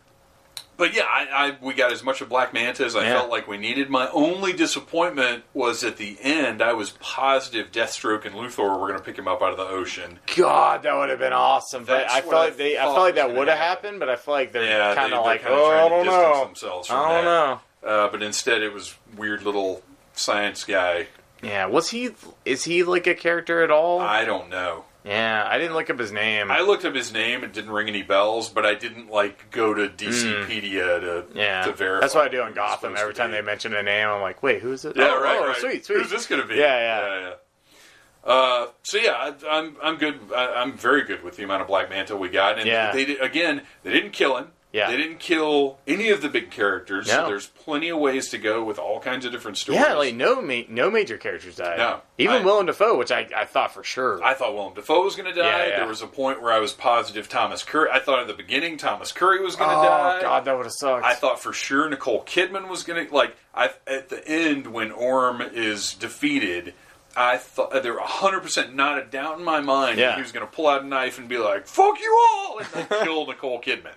but 0.77 0.93
yeah, 0.93 1.03
I, 1.03 1.27
I 1.31 1.57
we 1.61 1.73
got 1.73 1.91
as 1.91 2.03
much 2.03 2.21
of 2.21 2.29
Black 2.29 2.53
Manta 2.53 2.85
as 2.85 2.95
I 2.95 3.03
Yeah. 3.03 3.13
felt 3.13 3.29
like 3.31 3.47
we 3.47 3.57
needed. 3.57 3.89
My 3.89 4.09
only 4.11 4.53
disappointment 4.53 5.43
was 5.53 5.83
at 5.83 5.97
the 5.97 6.17
end. 6.21 6.61
I 6.61 6.73
was 6.73 6.91
positive 6.99 7.71
Deathstroke 7.71 8.25
and 8.25 8.35
Luthor 8.35 8.69
were 8.79 8.87
going 8.87 8.99
to 8.99 9.03
pick 9.03 9.17
him 9.17 9.27
up 9.27 9.41
out 9.41 9.51
of 9.51 9.57
the 9.57 9.65
ocean. 9.67 10.19
God, 10.35 10.83
that 10.83 10.95
would 10.95 11.09
have 11.09 11.17
been 11.19 11.33
awesome. 11.33 11.83
But 11.83 12.01
That's 12.01 12.13
I 12.13 12.17
what 12.19 12.23
felt 12.29 12.35
I 12.35 12.45
like 12.45 12.57
they, 12.57 12.77
I 12.77 12.81
felt 12.83 12.97
like 12.99 13.15
that 13.15 13.33
would 13.35 13.47
have 13.47 13.57
happened, 13.57 13.99
but 13.99 14.07
I 14.09 14.15
feel 14.17 14.33
like 14.35 14.51
they're 14.51 14.63
Yeah, 14.65 14.93
kind 14.95 15.13
of 15.13 15.25
like, 15.25 15.43
oh, 15.47 15.65
I 15.71 15.89
don't 15.89 16.05
know. 16.05 16.45
themselves 16.45 16.89
I 16.91 16.93
don't 16.93 17.25
that. 17.25 17.59
know. 17.83 17.89
Uh, 17.89 18.07
but 18.09 18.21
instead, 18.21 18.61
it 18.61 18.71
was 18.73 18.95
weird 19.15 19.41
little 19.43 19.81
science 20.13 20.63
guy. 20.63 21.07
Yeah, 21.41 21.65
was 21.67 21.89
he? 21.89 22.09
Is 22.45 22.63
he 22.63 22.83
like 22.83 23.07
a 23.07 23.15
character 23.15 23.61
at 23.63 23.71
all? 23.71 23.99
I 23.99 24.25
don't 24.25 24.49
know. 24.49 24.85
yeah, 25.05 25.47
I 25.47 25.57
didn't 25.57 25.75
look 25.75 25.89
up 25.89 25.99
his 25.99 26.11
name. 26.11 26.49
I 26.51 26.61
looked 26.61 26.83
up 26.83 26.95
his 26.95 27.13
name. 27.13 27.43
It 27.43 27.53
didn't 27.53 27.71
ring 27.71 27.87
any 27.87 28.01
bells, 28.01 28.49
but 28.49 28.65
I 28.65 28.73
didn't 28.73 29.09
like 29.09 29.51
go 29.51 29.73
to 29.73 29.87
DCpedia 29.87 30.99
to 30.99 31.07
Mm. 31.31 31.35
yeah, 31.35 31.63
to 31.65 31.71
verify. 31.73 32.01
that's 32.01 32.15
what 32.15 32.25
I 32.25 32.29
do 32.29 32.37
who 32.37 32.43
on 32.43 32.53
he 32.53 32.59
was 32.59 32.69
Gotham. 32.71 32.95
Every 32.97 33.13
time 33.13 33.31
they 33.31 33.41
mention 33.41 33.73
a 33.75 33.83
name, 33.83 34.07
I'm 34.09 34.21
like, 34.21 34.41
wait, 34.43 34.61
who's 34.61 34.83
it? 34.85 34.95
Yeah, 34.97 35.13
oh, 35.15 35.21
right, 35.21 35.37
oh, 35.39 35.47
right. 35.47 35.57
Sweet, 35.57 35.85
sweet. 35.85 35.99
Who's 35.99 36.09
this 36.09 36.25
going 36.25 36.41
to 36.41 36.47
be? 36.47 36.55
Yeah, 36.55 36.61
yeah. 36.79 37.01
yeah. 37.19 37.19
yeah. 37.29 37.33
Uh, 38.23 38.67
so 38.83 38.97
yeah, 38.97 39.11
I, 39.13 39.33
I'm 39.49 39.77
I'm 39.81 39.95
good. 39.97 40.19
I, 40.35 40.55
I'm 40.55 40.73
very 40.77 41.03
good 41.03 41.23
with 41.23 41.37
the 41.37 41.43
amount 41.43 41.61
of 41.61 41.67
Black 41.67 41.89
Manta 41.89 42.17
we 42.17 42.27
got, 42.27 42.57
and 42.57 42.67
Yeah. 42.67 42.91
they 42.91 43.17
again 43.19 43.61
they 43.83 43.91
didn't 43.93 44.11
kill 44.11 44.35
him. 44.37 44.47
Yeah. 44.73 44.91
they 44.91 44.97
didn't 44.97 45.19
kill 45.19 45.79
any 45.87 46.09
of 46.09 46.21
the 46.21 46.27
big 46.29 46.51
characters. 46.51 47.09
So 47.09 47.25
there's 47.25 47.47
plenty 47.47 47.89
of 47.89 47.97
ways 47.99 48.29
to 48.29 48.37
go 48.37 48.63
with 48.63 48.77
all 48.77 48.99
kinds 48.99 49.25
of 49.25 49.31
different 49.31 49.57
stories. 49.57 49.79
Yeah, 49.81 49.93
like 49.93 50.13
no, 50.13 50.41
ma- 50.41 50.63
no 50.67 50.91
major 50.91 51.17
characters 51.17 51.55
died. 51.55 51.77
No. 51.77 52.01
even 52.17 52.35
I- 52.41 52.45
Willem 52.45 52.65
Dafoe, 52.65 52.97
which 52.97 53.09
I, 53.11 53.27
I 53.35 53.45
thought 53.45 53.73
for 53.73 53.83
sure. 53.83 54.21
I 54.23 54.33
thought 54.33 54.53
Willem 54.53 54.73
Dafoe 54.73 55.03
was 55.03 55.15
going 55.15 55.33
to 55.33 55.41
die. 55.41 55.47
Yeah, 55.47 55.67
yeah. 55.69 55.77
There 55.79 55.87
was 55.87 56.01
a 56.01 56.07
point 56.07 56.41
where 56.41 56.51
I 56.51 56.59
was 56.59 56.73
positive 56.73 57.29
Thomas 57.29 57.63
Curry. 57.63 57.89
I 57.91 57.99
thought 57.99 58.19
at 58.19 58.27
the 58.27 58.33
beginning 58.33 58.77
Thomas 58.77 59.11
Curry 59.13 59.41
was 59.41 59.55
going 59.55 59.69
to 59.69 59.75
oh 59.77 59.83
die. 59.83 60.21
God, 60.21 60.45
that 60.45 60.55
would 60.57 60.65
have 60.65 60.73
sucked. 60.73 61.05
I 61.05 61.13
thought 61.15 61.39
for 61.41 61.53
sure 61.53 61.89
Nicole 61.89 62.23
Kidman 62.25 62.67
was 62.69 62.83
going 62.83 63.07
to 63.07 63.13
like. 63.15 63.35
I 63.55 63.71
at 63.87 64.09
the 64.09 64.27
end 64.27 64.67
when 64.67 64.91
Orm 64.91 65.41
is 65.41 65.93
defeated, 65.93 66.73
I 67.15 67.37
thought 67.37 67.71
uh, 67.73 67.79
there 67.79 67.93
were 67.93 68.01
hundred 68.01 68.41
percent 68.41 68.75
not 68.75 68.99
a 68.99 69.05
doubt 69.05 69.39
in 69.39 69.45
my 69.45 69.61
mind 69.61 69.97
Yeah. 69.97 70.07
that 70.09 70.15
he 70.17 70.21
was 70.21 70.31
going 70.33 70.45
to 70.45 70.51
pull 70.51 70.67
out 70.67 70.83
a 70.83 70.85
knife 70.85 71.17
and 71.17 71.27
be 71.27 71.37
like 71.37 71.65
"fuck 71.67 71.99
you 71.99 72.19
all" 72.31 72.59
and 72.59 72.67
then 72.73 72.87
kill 73.03 73.25
Nicole 73.25 73.59
Kidman. 73.61 73.93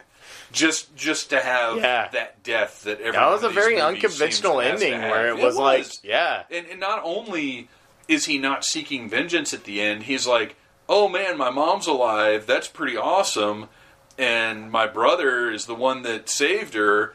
Just 0.53 0.95
just 0.97 1.31
to 1.31 1.41
have 1.41 1.77
Yeah. 1.77 2.09
that 2.09 2.43
death 2.43 2.83
that 2.83 3.01
every 3.01 3.13
that 3.13 3.31
was 3.31 3.43
a 3.45 3.49
very 3.51 3.81
unconventional 3.81 4.61
seems 4.61 4.63
to 4.65 4.71
has 4.71 4.81
to 4.81 4.87
ending 4.87 5.11
where 5.11 5.29
it 5.29 5.39
was 5.39 5.57
like, 5.57 5.87
yeah, 6.03 6.43
and, 6.51 6.67
and 6.67 6.81
not 6.81 7.01
only 7.05 7.69
is 8.09 8.25
he 8.25 8.39
not 8.39 8.65
seeking 8.65 9.09
vengeance 9.09 9.55
at 9.55 9.63
the 9.65 9.81
end? 9.81 10.03
He's 10.05 10.27
like, 10.27 10.57
"Oh 10.89 11.09
man, 11.09 11.39
my 11.39 11.51
mom's 11.51 11.87
alive. 11.87 12.47
That's 12.47 12.67
pretty 12.67 12.97
awesome." 12.97 13.69
And 14.19 14.71
my 14.73 14.87
brother 14.89 15.51
is 15.51 15.67
the 15.67 15.75
one 15.75 16.03
that 16.03 16.29
saved 16.29 16.75
her. 16.75 17.15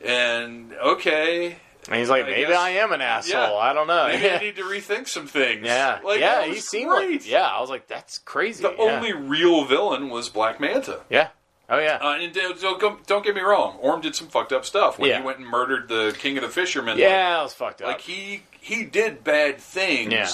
And 0.00 0.72
okay, 0.74 1.56
And 1.88 1.96
he's 1.96 2.08
like, 2.08 2.24
I 2.24 2.28
maybe 2.30 2.46
guess- 2.48 2.56
I 2.58 2.70
am 2.70 2.92
an 2.92 3.00
asshole. 3.02 3.40
Yeah. 3.40 3.52
I 3.54 3.72
don't 3.74 3.86
know. 3.86 4.06
maybe 4.08 4.30
I 4.30 4.38
need 4.42 4.56
to 4.56 4.62
rethink 4.62 5.08
some 5.08 5.26
things. 5.26 5.66
yeah, 5.66 5.98
like, 6.04 6.20
yeah. 6.20 6.46
He 6.46 6.60
seemed 6.60 6.90
like, 6.90 7.28
yeah. 7.28 7.46
I 7.46 7.60
was 7.60 7.68
like, 7.68 7.86
that's 7.86 8.18
crazy. 8.18 8.62
The 8.62 8.70
yeah. 8.78 8.82
only 8.82 9.12
real 9.12 9.64
villain 9.66 10.08
was 10.08 10.28
Black 10.30 10.60
Manta. 10.60 11.00
yeah. 11.10 11.28
Oh 11.70 11.78
yeah. 11.78 11.98
Uh, 12.02 12.18
and 12.20 12.32
don't, 12.34 12.60
don't, 12.80 13.06
don't 13.06 13.24
get 13.24 13.34
me 13.34 13.40
wrong, 13.42 13.76
Orm 13.80 14.00
did 14.00 14.14
some 14.16 14.26
fucked 14.28 14.52
up 14.52 14.64
stuff 14.64 14.98
when 14.98 15.08
Yeah. 15.10 15.18
he 15.20 15.24
went 15.24 15.38
and 15.38 15.46
murdered 15.46 15.88
the 15.88 16.14
king 16.18 16.36
of 16.36 16.42
the 16.42 16.48
fishermen. 16.48 16.98
yeah, 16.98 17.36
that 17.36 17.42
was 17.44 17.54
fucked 17.54 17.80
up. 17.80 17.86
like, 17.88 17.96
like 17.98 18.02
he 18.02 18.42
he 18.60 18.84
did 18.84 19.22
bad 19.24 19.58
things. 19.58 20.12
Yeah. 20.12 20.28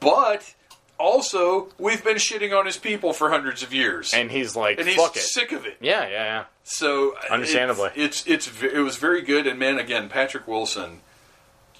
But 0.00 0.54
also, 0.98 1.68
we've 1.78 2.02
been 2.02 2.16
shitting 2.16 2.56
on 2.58 2.64
his 2.66 2.76
people 2.76 3.12
for 3.12 3.30
hundreds 3.30 3.62
of 3.62 3.72
years, 3.74 4.12
and 4.14 4.30
he's 4.30 4.56
like, 4.56 4.78
and 4.78 4.88
he's 4.88 5.32
sick 5.32 5.52
of 5.52 5.66
it. 5.66 5.76
Yeah, 5.80 6.02
yeah, 6.02 6.10
yeah. 6.10 6.44
So 6.64 7.14
Understandably. 7.30 7.90
it's, 7.94 8.26
it's 8.26 8.46
it's 8.48 8.62
it 8.62 8.78
was 8.80 8.96
very 8.96 9.22
good. 9.22 9.46
And 9.46 9.58
man, 9.58 9.78
again, 9.78 10.08
Patrick 10.08 10.46
Wilson, 10.48 11.00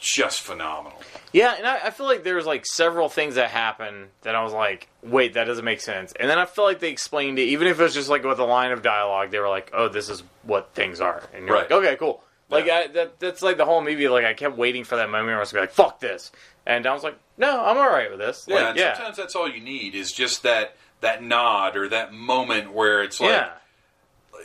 just 0.00 0.40
phenomenal. 0.40 1.00
Yeah, 1.32 1.54
and 1.56 1.66
I, 1.66 1.86
I 1.86 1.90
feel 1.90 2.06
like 2.06 2.24
there's 2.24 2.44
like 2.46 2.66
several 2.66 3.08
things 3.08 3.36
that 3.36 3.50
happened 3.50 4.08
that 4.22 4.34
I 4.34 4.42
was 4.42 4.52
like, 4.52 4.88
wait, 5.02 5.34
that 5.34 5.44
doesn't 5.44 5.64
make 5.64 5.80
sense. 5.80 6.12
And 6.20 6.28
then 6.28 6.38
I 6.38 6.44
feel 6.44 6.64
like 6.64 6.78
they 6.80 6.90
explained 6.90 7.38
it, 7.38 7.44
even 7.44 7.66
if 7.68 7.80
it 7.80 7.82
was 7.82 7.94
just 7.94 8.10
like 8.10 8.22
with 8.22 8.38
a 8.38 8.44
line 8.44 8.70
of 8.72 8.82
dialogue, 8.82 9.30
they 9.30 9.38
were 9.38 9.48
like, 9.48 9.70
oh, 9.72 9.88
this 9.88 10.08
is 10.10 10.22
what 10.42 10.74
things 10.74 11.00
are. 11.00 11.22
And 11.34 11.46
you're 11.46 11.54
Right. 11.54 11.70
like, 11.70 11.72
okay, 11.84 11.96
cool. 11.96 12.22
Like 12.50 12.66
Yeah. 12.66 12.74
I, 12.76 12.86
that, 12.88 13.18
that's 13.18 13.40
like 13.40 13.56
the 13.56 13.64
whole 13.64 13.82
movie. 13.82 14.08
Like 14.08 14.26
I 14.26 14.34
kept 14.34 14.58
waiting 14.58 14.84
for 14.84 14.96
that 14.96 15.08
moment 15.08 15.26
where 15.28 15.36
I 15.36 15.40
was 15.40 15.52
gonna 15.52 15.62
be 15.62 15.68
like, 15.68 15.74
fuck 15.74 16.00
this. 16.00 16.32
And 16.66 16.86
I 16.86 16.92
was 16.92 17.02
like, 17.02 17.16
no, 17.38 17.64
I'm 17.64 17.78
all 17.78 17.88
right 17.88 18.10
with 18.10 18.18
this. 18.20 18.44
Yeah, 18.46 18.56
Like, 18.56 18.64
and 18.66 18.78
yeah, 18.78 18.94
sometimes 18.94 19.16
that's 19.16 19.34
all 19.34 19.48
you 19.48 19.60
need 19.62 19.94
is 19.94 20.12
just 20.12 20.42
that 20.42 20.76
that 21.00 21.22
nod 21.22 21.76
or 21.76 21.88
that 21.88 22.12
moment 22.12 22.72
where 22.72 23.02
it's 23.02 23.20
like, 23.20 23.30
yeah, 23.30 23.52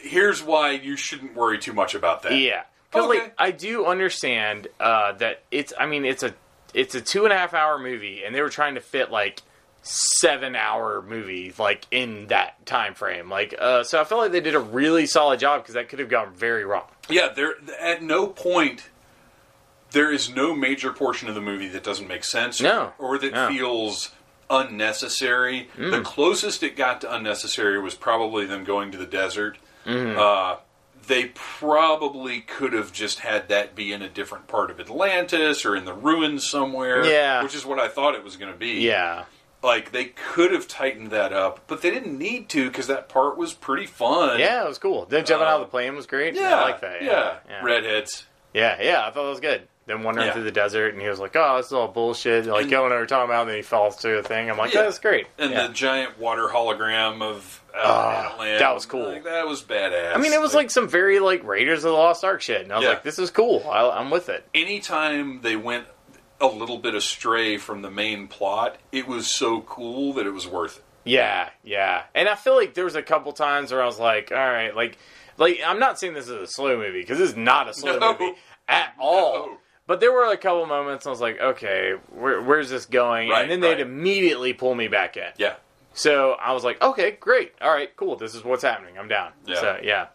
here's 0.01 0.41
why 0.41 0.71
you 0.71 0.95
shouldn't 0.95 1.35
worry 1.35 1.59
too 1.59 1.73
much 1.73 1.95
about 1.95 2.23
that. 2.23 2.33
yeah. 2.37 2.63
Because 2.89 3.09
Okay. 3.09 3.19
like 3.19 3.33
I 3.37 3.51
do 3.51 3.85
understand 3.85 4.67
uh, 4.79 5.11
that 5.13 5.43
it's. 5.51 5.73
I 5.77 5.85
mean, 5.85 6.05
it's 6.05 6.23
a 6.23 6.33
it's 6.77 6.93
a 6.95 7.01
two 7.01 7.23
and 7.25 7.33
a 7.33 7.37
half 7.37 7.53
hour 7.53 7.79
movie, 7.79 8.23
and 8.23 8.33
they 8.35 8.41
were 8.41 8.49
trying 8.49 8.75
to 8.75 8.81
fit 8.81 9.11
like 9.11 9.41
seven 9.81 10.55
hour 10.55 11.01
movie 11.01 11.53
like 11.57 11.85
in 11.91 12.27
that 12.27 12.65
time 12.65 12.93
frame. 12.93 13.29
Like, 13.29 13.55
uh, 13.57 13.83
so 13.83 13.99
I 13.99 14.03
feel 14.03 14.17
like 14.17 14.31
they 14.31 14.41
did 14.41 14.53
a 14.55 14.59
really 14.59 15.05
solid 15.05 15.39
job 15.39 15.61
because 15.63 15.75
that 15.75 15.89
could 15.89 15.99
have 15.99 16.09
gone 16.09 16.33
very 16.33 16.65
wrong. 16.65 16.85
Yeah, 17.09 17.29
there 17.29 17.55
at 17.81 18.03
no 18.03 18.27
point 18.27 18.89
there 19.91 20.11
is 20.11 20.29
no 20.29 20.53
major 20.53 20.91
portion 20.91 21.29
of 21.29 21.35
the 21.35 21.41
movie 21.41 21.69
that 21.69 21.83
doesn't 21.83 22.07
make 22.07 22.23
sense 22.25 22.59
No. 22.61 22.91
or 22.99 23.17
that 23.17 23.33
No. 23.33 23.47
feels 23.47 24.11
unnecessary. 24.49 25.69
Mm. 25.77 25.91
The 25.91 26.01
closest 26.01 26.61
it 26.63 26.75
got 26.75 27.01
to 27.01 27.13
unnecessary 27.13 27.79
was 27.81 27.95
probably 27.95 28.45
them 28.45 28.63
going 28.65 28.91
to 28.91 28.97
the 28.97 29.05
desert. 29.05 29.57
Mm-hmm. 29.85 30.19
Uh, 30.19 30.57
they 31.07 31.25
probably 31.33 32.41
could 32.41 32.73
have 32.73 32.91
just 32.93 33.19
had 33.19 33.49
that 33.49 33.75
be 33.75 33.91
in 33.91 34.01
a 34.01 34.09
different 34.09 34.47
part 34.47 34.69
of 34.71 34.79
Atlantis 34.79 35.65
or 35.65 35.75
in 35.75 35.85
the 35.85 35.93
ruins 35.93 36.47
somewhere. 36.47 37.05
Yeah. 37.05 37.43
Which 37.43 37.55
is 37.55 37.65
what 37.65 37.79
I 37.79 37.87
thought 37.87 38.15
it 38.15 38.23
was 38.23 38.35
going 38.37 38.51
to 38.51 38.57
be. 38.57 38.81
Yeah, 38.81 39.25
Like, 39.63 39.91
they 39.91 40.05
could 40.05 40.51
have 40.51 40.67
tightened 40.67 41.11
that 41.11 41.33
up, 41.33 41.61
but 41.67 41.81
they 41.81 41.89
didn't 41.91 42.17
need 42.17 42.47
to 42.49 42.67
because 42.69 42.87
that 42.87 43.09
part 43.09 43.37
was 43.37 43.53
pretty 43.53 43.85
fun. 43.87 44.39
yeah, 44.39 44.63
it 44.63 44.67
was 44.67 44.77
cool. 44.77 45.05
Then 45.05 45.25
jumping 45.25 45.47
out 45.47 45.61
of 45.61 45.67
the 45.67 45.71
plane 45.71 45.95
was 45.95 46.05
great. 46.05 46.37
Uh, 46.37 46.41
Yeah. 46.41 46.55
I 46.55 46.61
like 46.61 46.81
that. 46.81 47.01
Yeah. 47.01 47.09
Yeah, 47.11 47.35
yeah, 47.49 47.63
Redheads. 47.63 48.25
yeah, 48.53 48.81
yeah, 48.81 49.05
I 49.07 49.11
thought 49.11 49.25
it 49.25 49.29
was 49.29 49.39
good. 49.39 49.67
Then 49.87 50.03
wandering 50.03 50.27
Yeah. 50.27 50.33
through 50.33 50.43
the 50.43 50.51
desert, 50.51 50.93
and 50.93 51.01
he 51.01 51.07
was 51.09 51.19
like, 51.19 51.35
"Oh, 51.35 51.57
this 51.57 51.67
is 51.67 51.73
all 51.73 51.87
bullshit." 51.87 52.45
Like 52.45 52.63
And- 52.63 52.71
going 52.71 52.91
over 52.91 53.05
talking 53.05 53.29
about, 53.29 53.41
and 53.41 53.49
then 53.49 53.55
he 53.55 53.61
falls 53.63 53.95
through 53.95 54.19
a 54.19 54.23
thing. 54.23 54.49
I'm 54.51 54.57
like, 54.57 54.73
Yeah. 54.73 54.81
"That's 54.83 54.99
great." 54.99 55.27
and 55.39 55.51
Yeah. 55.51 55.67
the 55.67 55.73
giant 55.73 56.19
water 56.19 56.49
hologram 56.53 57.21
of 57.21 57.63
uh, 57.73 58.35
that 58.59 58.73
was 58.73 58.85
cool. 58.85 59.07
Like, 59.07 59.23
that 59.23 59.47
was 59.47 59.61
badass. 59.63 60.13
I 60.15 60.17
mean, 60.17 60.33
it 60.33 60.41
was 60.41 60.53
like 60.55 60.71
some 60.71 60.87
very 60.89 61.19
like 61.19 61.43
Raiders 61.43 61.83
of 61.85 61.91
the 61.91 61.97
Lost 61.97 62.23
Ark 62.25 62.41
shit, 62.41 62.61
and 62.61 62.71
I 62.73 62.75
was 62.77 62.83
Yeah. 62.83 62.89
like, 62.89 63.03
"This 63.03 63.17
is 63.19 63.29
cool. 63.31 63.65
I, 63.69 63.87
I'm 63.99 64.09
with 64.09 64.29
it." 64.29 64.45
anytime 64.53 65.41
they 65.41 65.55
went 65.55 65.85
a 66.41 66.47
little 66.47 66.77
bit 66.77 66.93
astray 66.93 67.57
from 67.57 67.81
the 67.81 67.89
main 67.89 68.27
plot, 68.27 68.75
it 68.91 69.07
was 69.07 69.27
so 69.33 69.61
cool 69.61 70.13
that 70.13 70.25
it 70.27 70.31
was 70.31 70.45
worth 70.47 70.77
it. 70.77 70.83
Yeah, 71.03 71.49
yeah. 71.63 72.01
And 72.13 72.27
I 72.27 72.35
feel 72.35 72.55
like 72.55 72.73
there 72.73 72.83
was 72.83 72.95
a 72.95 73.01
couple 73.01 73.31
times 73.31 73.71
where 73.71 73.81
I 73.81 73.85
was 73.85 73.97
like, 73.99 74.31
"All 74.31 74.37
right, 74.37 74.75
like, 74.75 74.97
like 75.37 75.61
I'm 75.65 75.79
not 75.79 75.97
saying 75.99 76.13
this 76.13 76.25
is 76.25 76.31
a 76.31 76.47
slow 76.47 76.77
movie 76.77 76.99
because 77.01 77.17
this 77.19 77.29
is 77.29 77.35
not 77.37 77.69
a 77.69 77.73
slow 77.73 77.97
No. 77.97 78.11
movie 78.13 78.33
at 78.67 78.93
all." 78.99 79.47
No. 79.47 79.57
But 79.87 79.99
there 80.01 80.11
were 80.11 80.25
a 80.31 80.37
couple 80.37 80.65
moments 80.65 81.07
I 81.07 81.09
was 81.09 81.21
like, 81.21 81.39
"Okay, 81.39 81.93
where, 82.09 82.41
where's 82.41 82.69
this 82.69 82.85
going?" 82.85 83.29
Right, 83.29 83.41
and 83.43 83.51
then 83.51 83.61
they'd 83.61 83.69
right. 83.71 83.79
immediately 83.79 84.53
pull 84.53 84.75
me 84.75 84.87
back 84.89 85.17
in. 85.17 85.29
Yeah. 85.37 85.55
So 85.93 86.33
I 86.33 86.51
was 86.53 86.63
like, 86.63 86.81
"Okay, 86.81 87.11
great. 87.19 87.53
All 87.61 87.71
right, 87.71 87.95
cool. 87.95 88.15
This 88.17 88.35
is 88.35 88.43
what's 88.43 88.63
happening. 88.63 88.97
I'm 88.99 89.07
down." 89.07 89.31
Yeah. 89.45 89.55
So 89.61 89.79
yeah, 89.81 90.07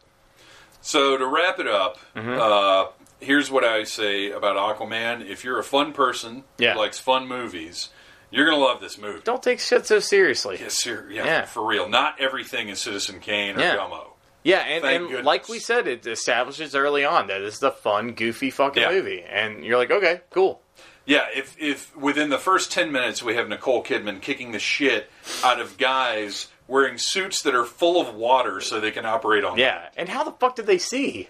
So 0.80 1.16
to 1.16 1.26
wrap 1.26 1.58
it 1.58 1.66
up, 1.68 1.98
Mm-hmm. 2.14 2.38
uh, 2.40 2.92
here's 3.20 3.50
what 3.50 3.64
I 3.64 3.84
say 3.84 4.30
about 4.30 4.56
Aquaman. 4.56 5.26
If 5.28 5.44
you're 5.44 5.58
a 5.58 5.64
fun 5.64 5.92
person 5.92 6.44
Yeah. 6.58 6.74
who 6.74 6.80
likes 6.80 6.98
fun 6.98 7.26
movies, 7.26 7.88
you're 8.30 8.44
gonna 8.44 8.62
love 8.62 8.80
this 8.80 8.98
movie. 8.98 9.20
don't 9.24 9.42
take 9.42 9.58
shit 9.60 9.86
so 9.86 10.00
seriously. 10.00 10.58
Yes, 10.60 10.74
sir. 10.74 11.06
Yeah, 11.10 11.24
Yeah. 11.24 11.44
for 11.46 11.64
real. 11.66 11.88
Not 11.88 12.20
everything 12.20 12.68
is 12.68 12.80
Citizen 12.80 13.20
Kane 13.20 13.56
or 13.56 13.60
Yeah. 13.60 13.76
Gummo. 13.76 14.11
Yeah, 14.44 14.58
and, 14.60 14.82
Thank 14.82 14.96
and 15.00 15.08
goodness. 15.08 15.26
like 15.26 15.48
we 15.48 15.58
said, 15.58 15.86
it 15.86 16.06
establishes 16.06 16.74
early 16.74 17.04
on 17.04 17.28
that 17.28 17.38
this 17.38 17.56
is 17.56 17.62
a 17.62 17.70
fun, 17.70 18.12
goofy 18.12 18.50
fucking 18.50 18.82
Yeah. 18.82 18.90
movie, 18.90 19.22
and 19.22 19.64
you're 19.64 19.78
like, 19.78 19.90
okay, 19.90 20.20
cool. 20.30 20.60
Yeah, 21.06 21.26
if 21.34 21.56
if 21.58 21.94
within 21.96 22.30
the 22.30 22.38
first 22.38 22.70
ten 22.72 22.92
minutes 22.92 23.22
we 23.22 23.34
have 23.34 23.48
Nicole 23.48 23.82
Kidman 23.84 24.20
kicking 24.20 24.52
the 24.52 24.58
shit 24.58 25.10
out 25.44 25.60
of 25.60 25.76
guys 25.78 26.48
wearing 26.68 26.96
suits 26.96 27.42
that 27.42 27.54
are 27.54 27.64
full 27.64 28.00
of 28.00 28.14
water 28.14 28.60
so 28.60 28.78
they 28.80 28.90
can 28.92 29.04
operate 29.04 29.44
on. 29.44 29.58
Yeah, 29.58 29.88
and 29.96 30.08
how 30.08 30.22
the 30.24 30.30
fuck 30.32 30.54
did 30.56 30.66
they 30.66 30.78
see? 30.78 31.28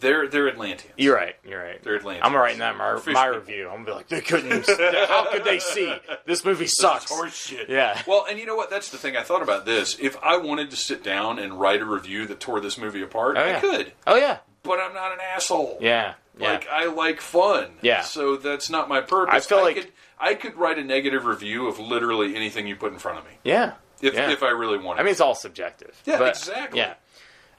They're 0.00 0.28
they're 0.28 0.48
Atlanteans. 0.48 0.92
You're 0.96 1.14
right. 1.14 1.36
You're 1.46 1.62
right. 1.62 1.82
They're 1.82 1.96
Atlanteans. 1.96 2.26
I'm 2.26 2.34
writing 2.34 2.58
that 2.58 2.72
in 2.72 2.78
my, 2.78 2.98
Fish 2.98 3.14
my 3.14 3.26
people. 3.26 3.40
review. 3.40 3.68
I'm 3.68 3.84
gonna 3.84 3.84
be 3.84 3.92
like, 3.92 4.08
they 4.08 4.20
couldn't. 4.20 4.66
how 5.08 5.30
could 5.30 5.44
they 5.44 5.58
see? 5.58 5.94
This 6.26 6.44
movie 6.44 6.66
sucks. 6.68 7.10
Horseshit. 7.10 7.68
Yeah. 7.68 8.00
Well, 8.06 8.26
and 8.28 8.38
you 8.38 8.46
know 8.46 8.56
what? 8.56 8.70
That's 8.70 8.90
the 8.90 8.98
thing. 8.98 9.16
I 9.16 9.22
thought 9.22 9.42
about 9.42 9.64
this. 9.66 9.98
If 10.00 10.16
I 10.22 10.36
wanted 10.36 10.70
to 10.70 10.76
sit 10.76 11.02
down 11.04 11.38
and 11.38 11.60
write 11.60 11.80
a 11.80 11.84
review 11.86 12.26
that 12.26 12.40
tore 12.40 12.60
this 12.60 12.78
movie 12.78 13.02
apart, 13.02 13.36
Oh, 13.38 13.42
I 13.42 13.60
could. 13.60 13.92
Oh 14.06 14.16
yeah. 14.16 14.38
But 14.62 14.78
I'm 14.80 14.92
not 14.94 15.12
an 15.12 15.18
asshole. 15.20 15.78
Yeah. 15.80 16.14
Yeah. 16.38 16.52
Like 16.52 16.68
I 16.68 16.86
like 16.86 17.20
fun. 17.20 17.72
Yeah. 17.82 18.02
So 18.02 18.36
that's 18.36 18.70
not 18.70 18.88
my 18.88 19.00
purpose. 19.00 19.34
I 19.34 19.40
feel 19.40 19.62
like- 19.62 19.76
could 19.76 19.92
I 20.22 20.34
could 20.34 20.54
write 20.56 20.78
a 20.78 20.84
negative 20.84 21.24
review 21.24 21.66
of 21.66 21.78
literally 21.78 22.36
anything 22.36 22.66
you 22.66 22.76
put 22.76 22.92
in 22.92 22.98
front 22.98 23.18
of 23.18 23.24
me 23.24 23.30
yeah. 23.42 23.72
if 24.02 24.12
yeah. 24.12 24.30
if 24.30 24.42
I 24.42 24.50
really 24.50 24.76
wanted. 24.78 25.00
I 25.00 25.02
mean, 25.04 25.12
it's 25.12 25.20
all 25.20 25.34
subjective. 25.34 25.98
Yeah, 26.04 26.18
but, 26.18 26.36
exactly. 26.36 26.78
Yeah. 26.80 26.94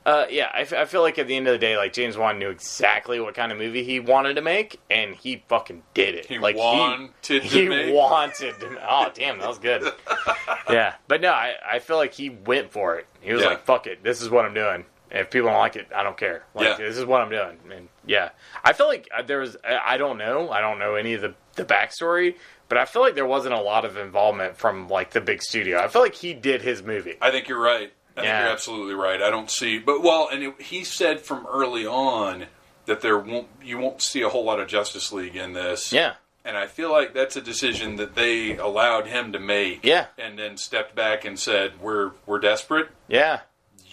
Uh, 0.04 0.26
yeah, 0.32 0.49
I, 0.52 0.62
f- 0.62 0.74
I 0.74 0.86
feel 0.86 1.02
like 1.02 1.20
at 1.20 1.28
the 1.28 1.36
end 1.38 1.47
of 1.47 1.52
the 1.54 1.60
day, 1.60 1.78
like 1.78 1.93
James 1.93 2.18
Wan 2.18 2.39
knew 2.39 2.49
exactly 2.49 3.20
what 3.20 3.36
kind 3.36 3.52
of 3.52 3.60
movie 3.60 3.84
he 3.84 3.99
wanted 3.99 4.34
to 4.36 4.41
make, 4.41 4.80
and 4.89 5.14
he 5.14 5.43
fucking 5.47 5.84
did 5.93 6.16
it. 6.16 6.26
He 6.26 6.39
like 6.39 6.56
wanted 6.56 7.12
he, 7.22 7.39
to 7.39 7.45
he 7.47 7.70
make- 7.70 7.93
wanted. 7.93 8.56
To, 8.60 8.78
oh, 8.89 9.12
damn, 9.14 9.38
that 9.39 9.47
was 9.47 9.60
good. 9.60 9.84
yeah, 10.70 10.95
but 11.08 11.22
no, 11.22 11.32
I, 11.32 11.54
I 11.74 11.80
feel 11.80 11.97
like 11.97 12.14
he 12.14 12.30
went 12.32 12.72
for 12.72 12.97
it. 12.97 13.08
He 13.22 13.32
was 13.32 13.43
Yeah. 13.43 13.49
like, 13.49 13.64
"Fuck 13.66 13.86
it, 13.86 14.04
this 14.04 14.22
is 14.24 14.30
what 14.30 14.43
I'm 14.45 14.54
doing. 14.56 14.86
If 15.12 15.30
people 15.30 15.49
don't 15.49 15.60
like 15.60 15.76
it, 15.76 15.88
I 15.95 16.04
don't 16.04 16.18
care. 16.18 16.45
Like 16.56 16.80
Yeah. 16.80 16.86
this 16.88 16.97
is 16.97 17.06
what 17.06 17.22
I'm 17.22 17.30
doing." 17.30 17.60
And 17.72 17.88
yeah, 18.06 18.30
I 18.64 18.74
feel 18.74 18.88
like 18.88 19.08
uh, 19.16 19.22
there 19.22 19.39
was. 19.39 19.56
I 19.64 19.80
I 19.93 19.97
don't 19.97 20.18
know. 20.18 20.49
I 20.49 20.62
don't 20.62 20.80
know 20.80 20.95
any 20.95 21.14
of 21.14 21.22
the 21.22 21.36
the 21.58 21.66
backstory, 21.66 22.38
but 22.70 22.78
I 22.80 22.86
feel 22.86 23.02
like 23.04 23.14
there 23.14 23.26
wasn't 23.28 23.54
a 23.54 23.62
lot 23.62 23.86
of 23.86 23.97
involvement 23.97 24.58
from 24.58 24.88
like 24.88 25.12
the 25.12 25.22
big 25.22 25.43
studio. 25.43 25.78
I 25.80 25.89
feel 25.89 26.02
like 26.02 26.16
he 26.16 26.34
did 26.34 26.62
his 26.64 26.82
movie. 26.82 27.18
I 27.22 27.30
think 27.30 27.47
you're 27.49 27.62
right. 27.62 27.91
I 28.18 28.22
think 28.22 28.26
you're 28.28 28.51
absolutely 28.51 28.93
right. 28.93 29.22
I 29.22 29.30
don't 29.30 29.49
see, 29.49 29.80
but 29.80 30.01
well, 30.03 30.30
and 30.32 30.43
it, 30.43 30.62
he 30.62 30.84
said 30.84 31.22
from 31.22 31.47
early 31.51 31.86
on 31.86 32.45
that 32.86 33.01
there 33.01 33.18
won't 33.18 33.47
you 33.64 33.78
won't 33.78 34.01
see 34.01 34.22
a 34.22 34.30
whole 34.30 34.43
lot 34.43 34.59
of 34.59 34.68
Justice 34.68 35.12
League 35.12 35.36
in 35.36 35.53
this. 35.53 35.93
Yeah. 35.93 36.16
And 36.43 36.57
I 36.57 36.66
feel 36.68 36.91
like 36.91 37.14
that's 37.14 37.36
a 37.36 37.41
decision 37.41 37.97
that 37.97 38.16
they 38.16 38.57
allowed 38.57 39.05
him 39.07 39.32
to 39.34 39.39
make. 39.39 39.86
Yeah. 39.86 40.07
And 40.18 40.39
then 40.39 40.57
stepped 40.57 40.95
back 40.95 41.24
and 41.24 41.39
said, 41.39 41.80
"We're 41.80 42.12
we're 42.26 42.39
desperate. 42.39 42.89
Yeah. 43.07 43.41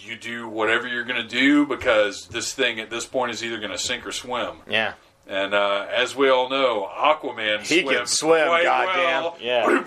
You 0.00 0.16
do 0.16 0.48
whatever 0.48 0.88
you're 0.88 1.04
going 1.04 1.20
to 1.22 1.28
do 1.28 1.66
because 1.66 2.26
this 2.28 2.54
thing 2.54 2.80
at 2.80 2.88
this 2.88 3.04
point 3.04 3.32
is 3.32 3.44
either 3.44 3.58
going 3.58 3.72
to 3.72 3.78
sink 3.78 4.06
or 4.06 4.12
swim." 4.12 4.56
Yeah. 4.68 4.94
And 5.26 5.52
uh, 5.52 5.86
as 5.94 6.16
we 6.16 6.30
all 6.30 6.48
know, 6.48 6.88
Aquaman 6.90 7.60
He 7.60 7.82
can 7.82 8.06
swim, 8.06 8.48
quite 8.48 8.64
goddamn. 8.64 9.22
well. 9.24 9.36
Yeah. 9.40 9.84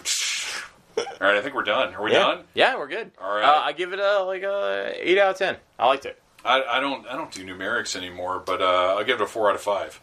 All 0.98 1.04
right, 1.28 1.38
I 1.38 1.42
think 1.42 1.56
we're 1.56 1.64
done. 1.64 1.94
Are 1.96 2.04
we 2.04 2.12
Yeah. 2.12 2.20
done? 2.20 2.44
Yeah, 2.54 2.78
we're 2.78 2.88
good. 2.88 3.12
All 3.20 3.34
right. 3.36 3.44
Uh, 3.44 3.62
I 3.64 3.72
give 3.74 3.94
it 3.94 4.00
a 4.00 4.24
like 4.24 4.44
a 4.44 4.94
eight 4.98 5.18
out 5.18 5.32
of 5.32 5.38
ten. 5.38 5.58
I 5.80 5.88
liked 5.88 6.06
it. 6.06 6.22
I, 6.44 6.62
I 6.64 6.80
don't 6.80 7.08
I 7.08 7.14
don't 7.14 7.32
do 7.32 7.44
numerics 7.46 7.96
anymore, 7.96 8.42
but 8.46 8.62
uh, 8.62 8.96
I'll 8.98 9.04
give 9.04 9.20
it 9.22 9.24
a 9.24 9.28
four 9.28 9.50
out 9.50 9.56
of 9.56 9.62
five. 9.62 10.02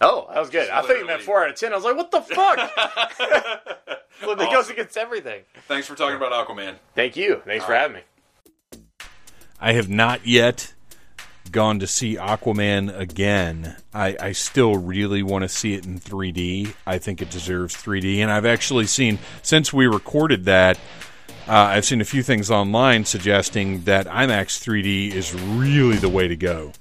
Oh, 0.00 0.26
that 0.32 0.40
was 0.40 0.48
good. 0.48 0.70
I 0.70 0.80
thought 0.80 0.96
you 0.98 1.06
meant 1.06 1.20
four 1.22 1.44
out 1.44 1.50
of 1.50 1.56
ten. 1.56 1.72
I 1.72 1.76
was 1.76 1.84
like, 1.84 1.96
what 1.96 2.10
the 2.10 2.22
fuck? 2.22 2.56
well, 4.22 4.40
it 4.40 4.50
goes 4.50 4.70
against 4.70 4.96
everything. 4.96 5.42
Thanks 5.68 5.86
for 5.86 5.94
talking 5.94 6.16
about 6.16 6.32
Aquaman. 6.32 6.76
Thank 6.94 7.16
you. 7.16 7.42
Thanks 7.44 7.64
for 7.66 7.74
having 7.74 7.98
me. 7.98 8.02
I 9.60 9.72
have 9.74 9.90
not 9.90 10.26
yet 10.26 10.72
gone 11.52 11.78
to 11.80 11.86
see 11.86 12.16
Aquaman 12.16 12.96
again, 12.96 13.76
I, 13.92 14.16
I 14.20 14.32
still 14.32 14.76
really 14.76 15.22
want 15.22 15.42
to 15.42 15.48
see 15.48 15.74
it 15.74 15.86
in 15.86 15.98
3D. 15.98 16.74
I 16.86 16.98
think 16.98 17.20
it 17.20 17.30
deserves 17.30 17.74
3D. 17.76 18.18
And 18.18 18.30
I've 18.30 18.46
actually 18.46 18.86
seen, 18.86 19.18
since 19.42 19.72
we 19.72 19.86
recorded 19.86 20.44
that, 20.44 20.78
uh, 21.48 21.52
I've 21.52 21.84
seen 21.84 22.00
a 22.00 22.04
few 22.04 22.22
things 22.22 22.50
online 22.50 23.04
suggesting 23.04 23.82
that 23.82 24.06
IMAX 24.06 24.62
3D 24.62 25.12
is 25.12 25.34
really 25.34 25.96
the 25.96 26.08
way 26.08 26.28
to 26.28 26.36
go. 26.36 26.72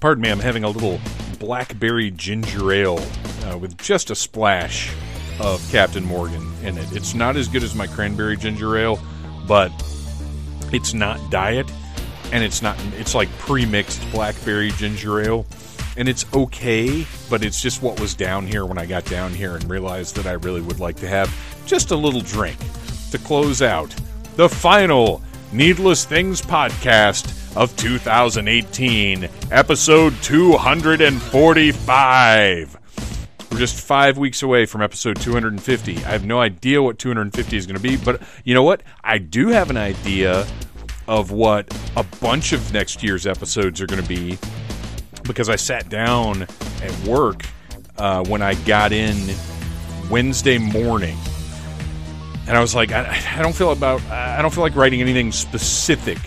Pardon 0.00 0.22
me, 0.22 0.30
I'm 0.30 0.40
having 0.40 0.64
a 0.64 0.68
little 0.68 1.00
blackberry 1.38 2.10
ginger 2.10 2.72
ale 2.72 3.00
uh, 3.44 3.58
with 3.58 3.78
just 3.78 4.10
a 4.10 4.14
splash 4.14 4.92
of 5.40 5.66
Captain 5.70 6.04
Morgan 6.04 6.52
in 6.62 6.76
it. 6.78 6.92
It's 6.92 7.14
not 7.14 7.36
as 7.36 7.48
good 7.48 7.62
as 7.62 7.74
my 7.74 7.86
cranberry 7.86 8.36
ginger 8.36 8.76
ale, 8.76 9.00
but 9.46 9.72
it's 10.72 10.92
not 10.92 11.30
diet, 11.30 11.70
and 12.32 12.44
it's 12.44 12.62
not. 12.62 12.76
It's 12.94 13.14
like 13.14 13.28
pre-mixed 13.38 14.10
blackberry 14.10 14.70
ginger 14.72 15.20
ale, 15.20 15.46
and 15.96 16.08
it's 16.08 16.26
okay. 16.34 17.06
But 17.30 17.44
it's 17.44 17.60
just 17.60 17.82
what 17.82 18.00
was 18.00 18.14
down 18.14 18.46
here 18.46 18.64
when 18.64 18.78
I 18.78 18.86
got 18.86 19.04
down 19.04 19.32
here 19.32 19.56
and 19.56 19.70
realized 19.70 20.16
that 20.16 20.26
I 20.26 20.32
really 20.32 20.60
would 20.60 20.80
like 20.80 20.96
to 20.96 21.08
have 21.08 21.32
just 21.66 21.90
a 21.90 21.96
little 21.96 22.20
drink 22.20 22.58
to 23.10 23.18
close 23.18 23.62
out 23.62 23.94
the 24.36 24.48
final 24.48 25.22
Needless 25.52 26.04
Things 26.04 26.42
podcast 26.42 27.34
of 27.56 27.74
2018, 27.76 29.28
episode 29.50 30.14
245. 30.22 32.76
We're 33.50 33.58
just 33.58 33.80
five 33.80 34.18
weeks 34.18 34.42
away 34.42 34.66
from 34.66 34.82
episode 34.82 35.18
250. 35.20 35.96
I 35.96 36.10
have 36.10 36.26
no 36.26 36.38
idea 36.38 36.82
what 36.82 36.98
250 36.98 37.56
is 37.56 37.66
going 37.66 37.76
to 37.76 37.82
be, 37.82 37.96
but 37.96 38.20
you 38.44 38.52
know 38.54 38.62
what? 38.62 38.82
I 39.02 39.16
do 39.18 39.48
have 39.48 39.70
an 39.70 39.78
idea 39.78 40.46
of 41.08 41.32
what 41.32 41.66
a 41.96 42.04
bunch 42.20 42.52
of 42.52 42.72
next 42.72 43.02
year's 43.02 43.26
episodes 43.26 43.80
are 43.80 43.86
going 43.86 44.02
to 44.02 44.08
be 44.08 44.38
because 45.24 45.48
I 45.48 45.56
sat 45.56 45.88
down 45.88 46.42
at 46.42 47.06
work 47.06 47.44
uh, 47.96 48.24
when 48.24 48.42
I 48.42 48.54
got 48.64 48.92
in 48.92 49.16
Wednesday 50.10 50.58
morning, 50.58 51.16
and 52.46 52.56
I 52.56 52.60
was 52.60 52.74
like, 52.74 52.92
I, 52.92 53.20
I 53.36 53.42
don't 53.42 53.54
feel 53.54 53.72
about, 53.72 54.00
I 54.04 54.40
don't 54.40 54.54
feel 54.54 54.62
like 54.62 54.76
writing 54.76 55.00
anything 55.00 55.32
specific, 55.32 56.18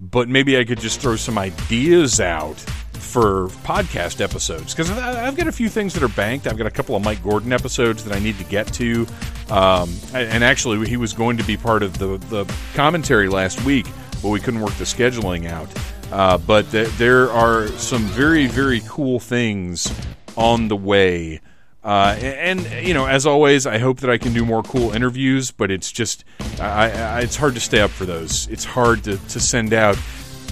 but 0.00 0.28
maybe 0.28 0.58
I 0.58 0.64
could 0.64 0.80
just 0.80 1.00
throw 1.00 1.16
some 1.16 1.38
ideas 1.38 2.20
out 2.20 2.58
for 2.92 3.48
podcast 3.64 4.22
episodes 4.22 4.74
because 4.74 4.90
I've 4.90 5.36
got 5.36 5.46
a 5.46 5.52
few 5.52 5.68
things 5.68 5.92
that 5.94 6.02
are 6.02 6.08
banked. 6.08 6.46
I've 6.46 6.56
got 6.56 6.66
a 6.66 6.70
couple 6.70 6.96
of 6.96 7.04
Mike 7.04 7.22
Gordon 7.22 7.52
episodes 7.52 8.04
that 8.04 8.16
I 8.16 8.18
need 8.18 8.38
to 8.38 8.44
get 8.44 8.66
to, 8.74 9.06
um, 9.50 9.94
and 10.14 10.42
actually 10.42 10.88
he 10.88 10.96
was 10.96 11.12
going 11.12 11.36
to 11.36 11.44
be 11.44 11.56
part 11.56 11.82
of 11.82 11.98
the 11.98 12.16
the 12.30 12.50
commentary 12.74 13.28
last 13.28 13.62
week, 13.64 13.86
but 14.22 14.30
we 14.30 14.40
couldn't 14.40 14.60
work 14.60 14.74
the 14.74 14.84
scheduling 14.84 15.50
out. 15.50 15.68
Uh, 16.12 16.38
but 16.38 16.70
th- 16.70 16.88
there 16.98 17.30
are 17.30 17.66
some 17.68 18.02
very 18.02 18.46
very 18.46 18.80
cool 18.88 19.18
things 19.18 19.92
on 20.36 20.68
the 20.68 20.76
way. 20.76 21.40
Uh, 21.84 22.16
and, 22.20 22.60
you 22.86 22.94
know, 22.94 23.06
as 23.06 23.26
always, 23.26 23.66
I 23.66 23.78
hope 23.78 24.00
that 24.00 24.10
I 24.10 24.16
can 24.16 24.32
do 24.32 24.44
more 24.44 24.62
cool 24.62 24.92
interviews, 24.92 25.50
but 25.50 25.72
it's 25.72 25.90
just, 25.90 26.24
I, 26.60 26.92
I, 26.92 27.20
it's 27.22 27.34
hard 27.34 27.54
to 27.54 27.60
stay 27.60 27.80
up 27.80 27.90
for 27.90 28.04
those. 28.04 28.46
It's 28.46 28.64
hard 28.64 29.02
to, 29.02 29.16
to 29.16 29.40
send 29.40 29.72
out, 29.72 29.96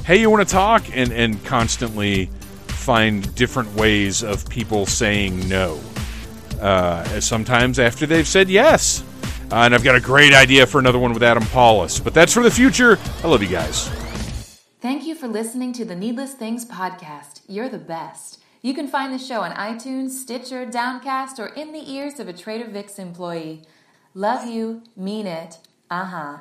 hey, 0.05 0.21
you 0.21 0.29
want 0.29 0.47
to 0.47 0.53
talk, 0.53 0.85
and 0.93 1.12
and 1.12 1.45
constantly 1.45 2.27
find 2.66 3.33
different 3.37 3.73
ways 3.75 4.25
of 4.25 4.49
people 4.49 4.87
saying 4.87 5.49
no. 5.49 5.79
Uh, 6.61 7.21
sometimes 7.21 7.79
after 7.79 8.07
they've 8.07 8.27
said 8.27 8.49
yes. 8.51 9.05
Uh, 9.51 9.64
and 9.64 9.74
I've 9.74 9.82
got 9.82 9.96
a 9.96 10.01
great 10.01 10.32
idea 10.32 10.66
for 10.66 10.78
another 10.78 10.98
one 10.98 11.12
with 11.12 11.22
Adam 11.22 11.44
Paulus, 11.46 11.98
but 11.98 12.14
that's 12.14 12.32
for 12.32 12.42
the 12.42 12.51
future. 12.51 12.98
I 13.24 13.26
love 13.26 13.42
you 13.42 13.48
guys. 13.48 13.88
Thank 14.80 15.05
you 15.05 15.14
for 15.14 15.28
listening 15.28 15.72
to 15.74 15.84
the 15.84 15.96
Needless 15.96 16.34
Things 16.34 16.64
podcast. 16.64 17.42
You're 17.48 17.68
the 17.68 17.78
best. 17.78 18.40
You 18.62 18.74
can 18.74 18.88
find 18.88 19.12
the 19.12 19.18
show 19.18 19.40
on 19.40 19.53
iTunes, 19.53 20.11
Stitcher, 20.11 20.64
Downcast, 20.66 21.38
or 21.38 21.48
in 21.48 21.72
the 21.72 21.90
ears 21.92 22.20
of 22.20 22.28
a 22.28 22.32
Trader 22.32 22.68
Vic's 22.68 22.98
employee. 22.98 23.62
Love 24.14 24.46
you, 24.48 24.82
mean 24.96 25.26
it. 25.26 25.59
Uh 25.90 26.05
huh. 26.05 26.38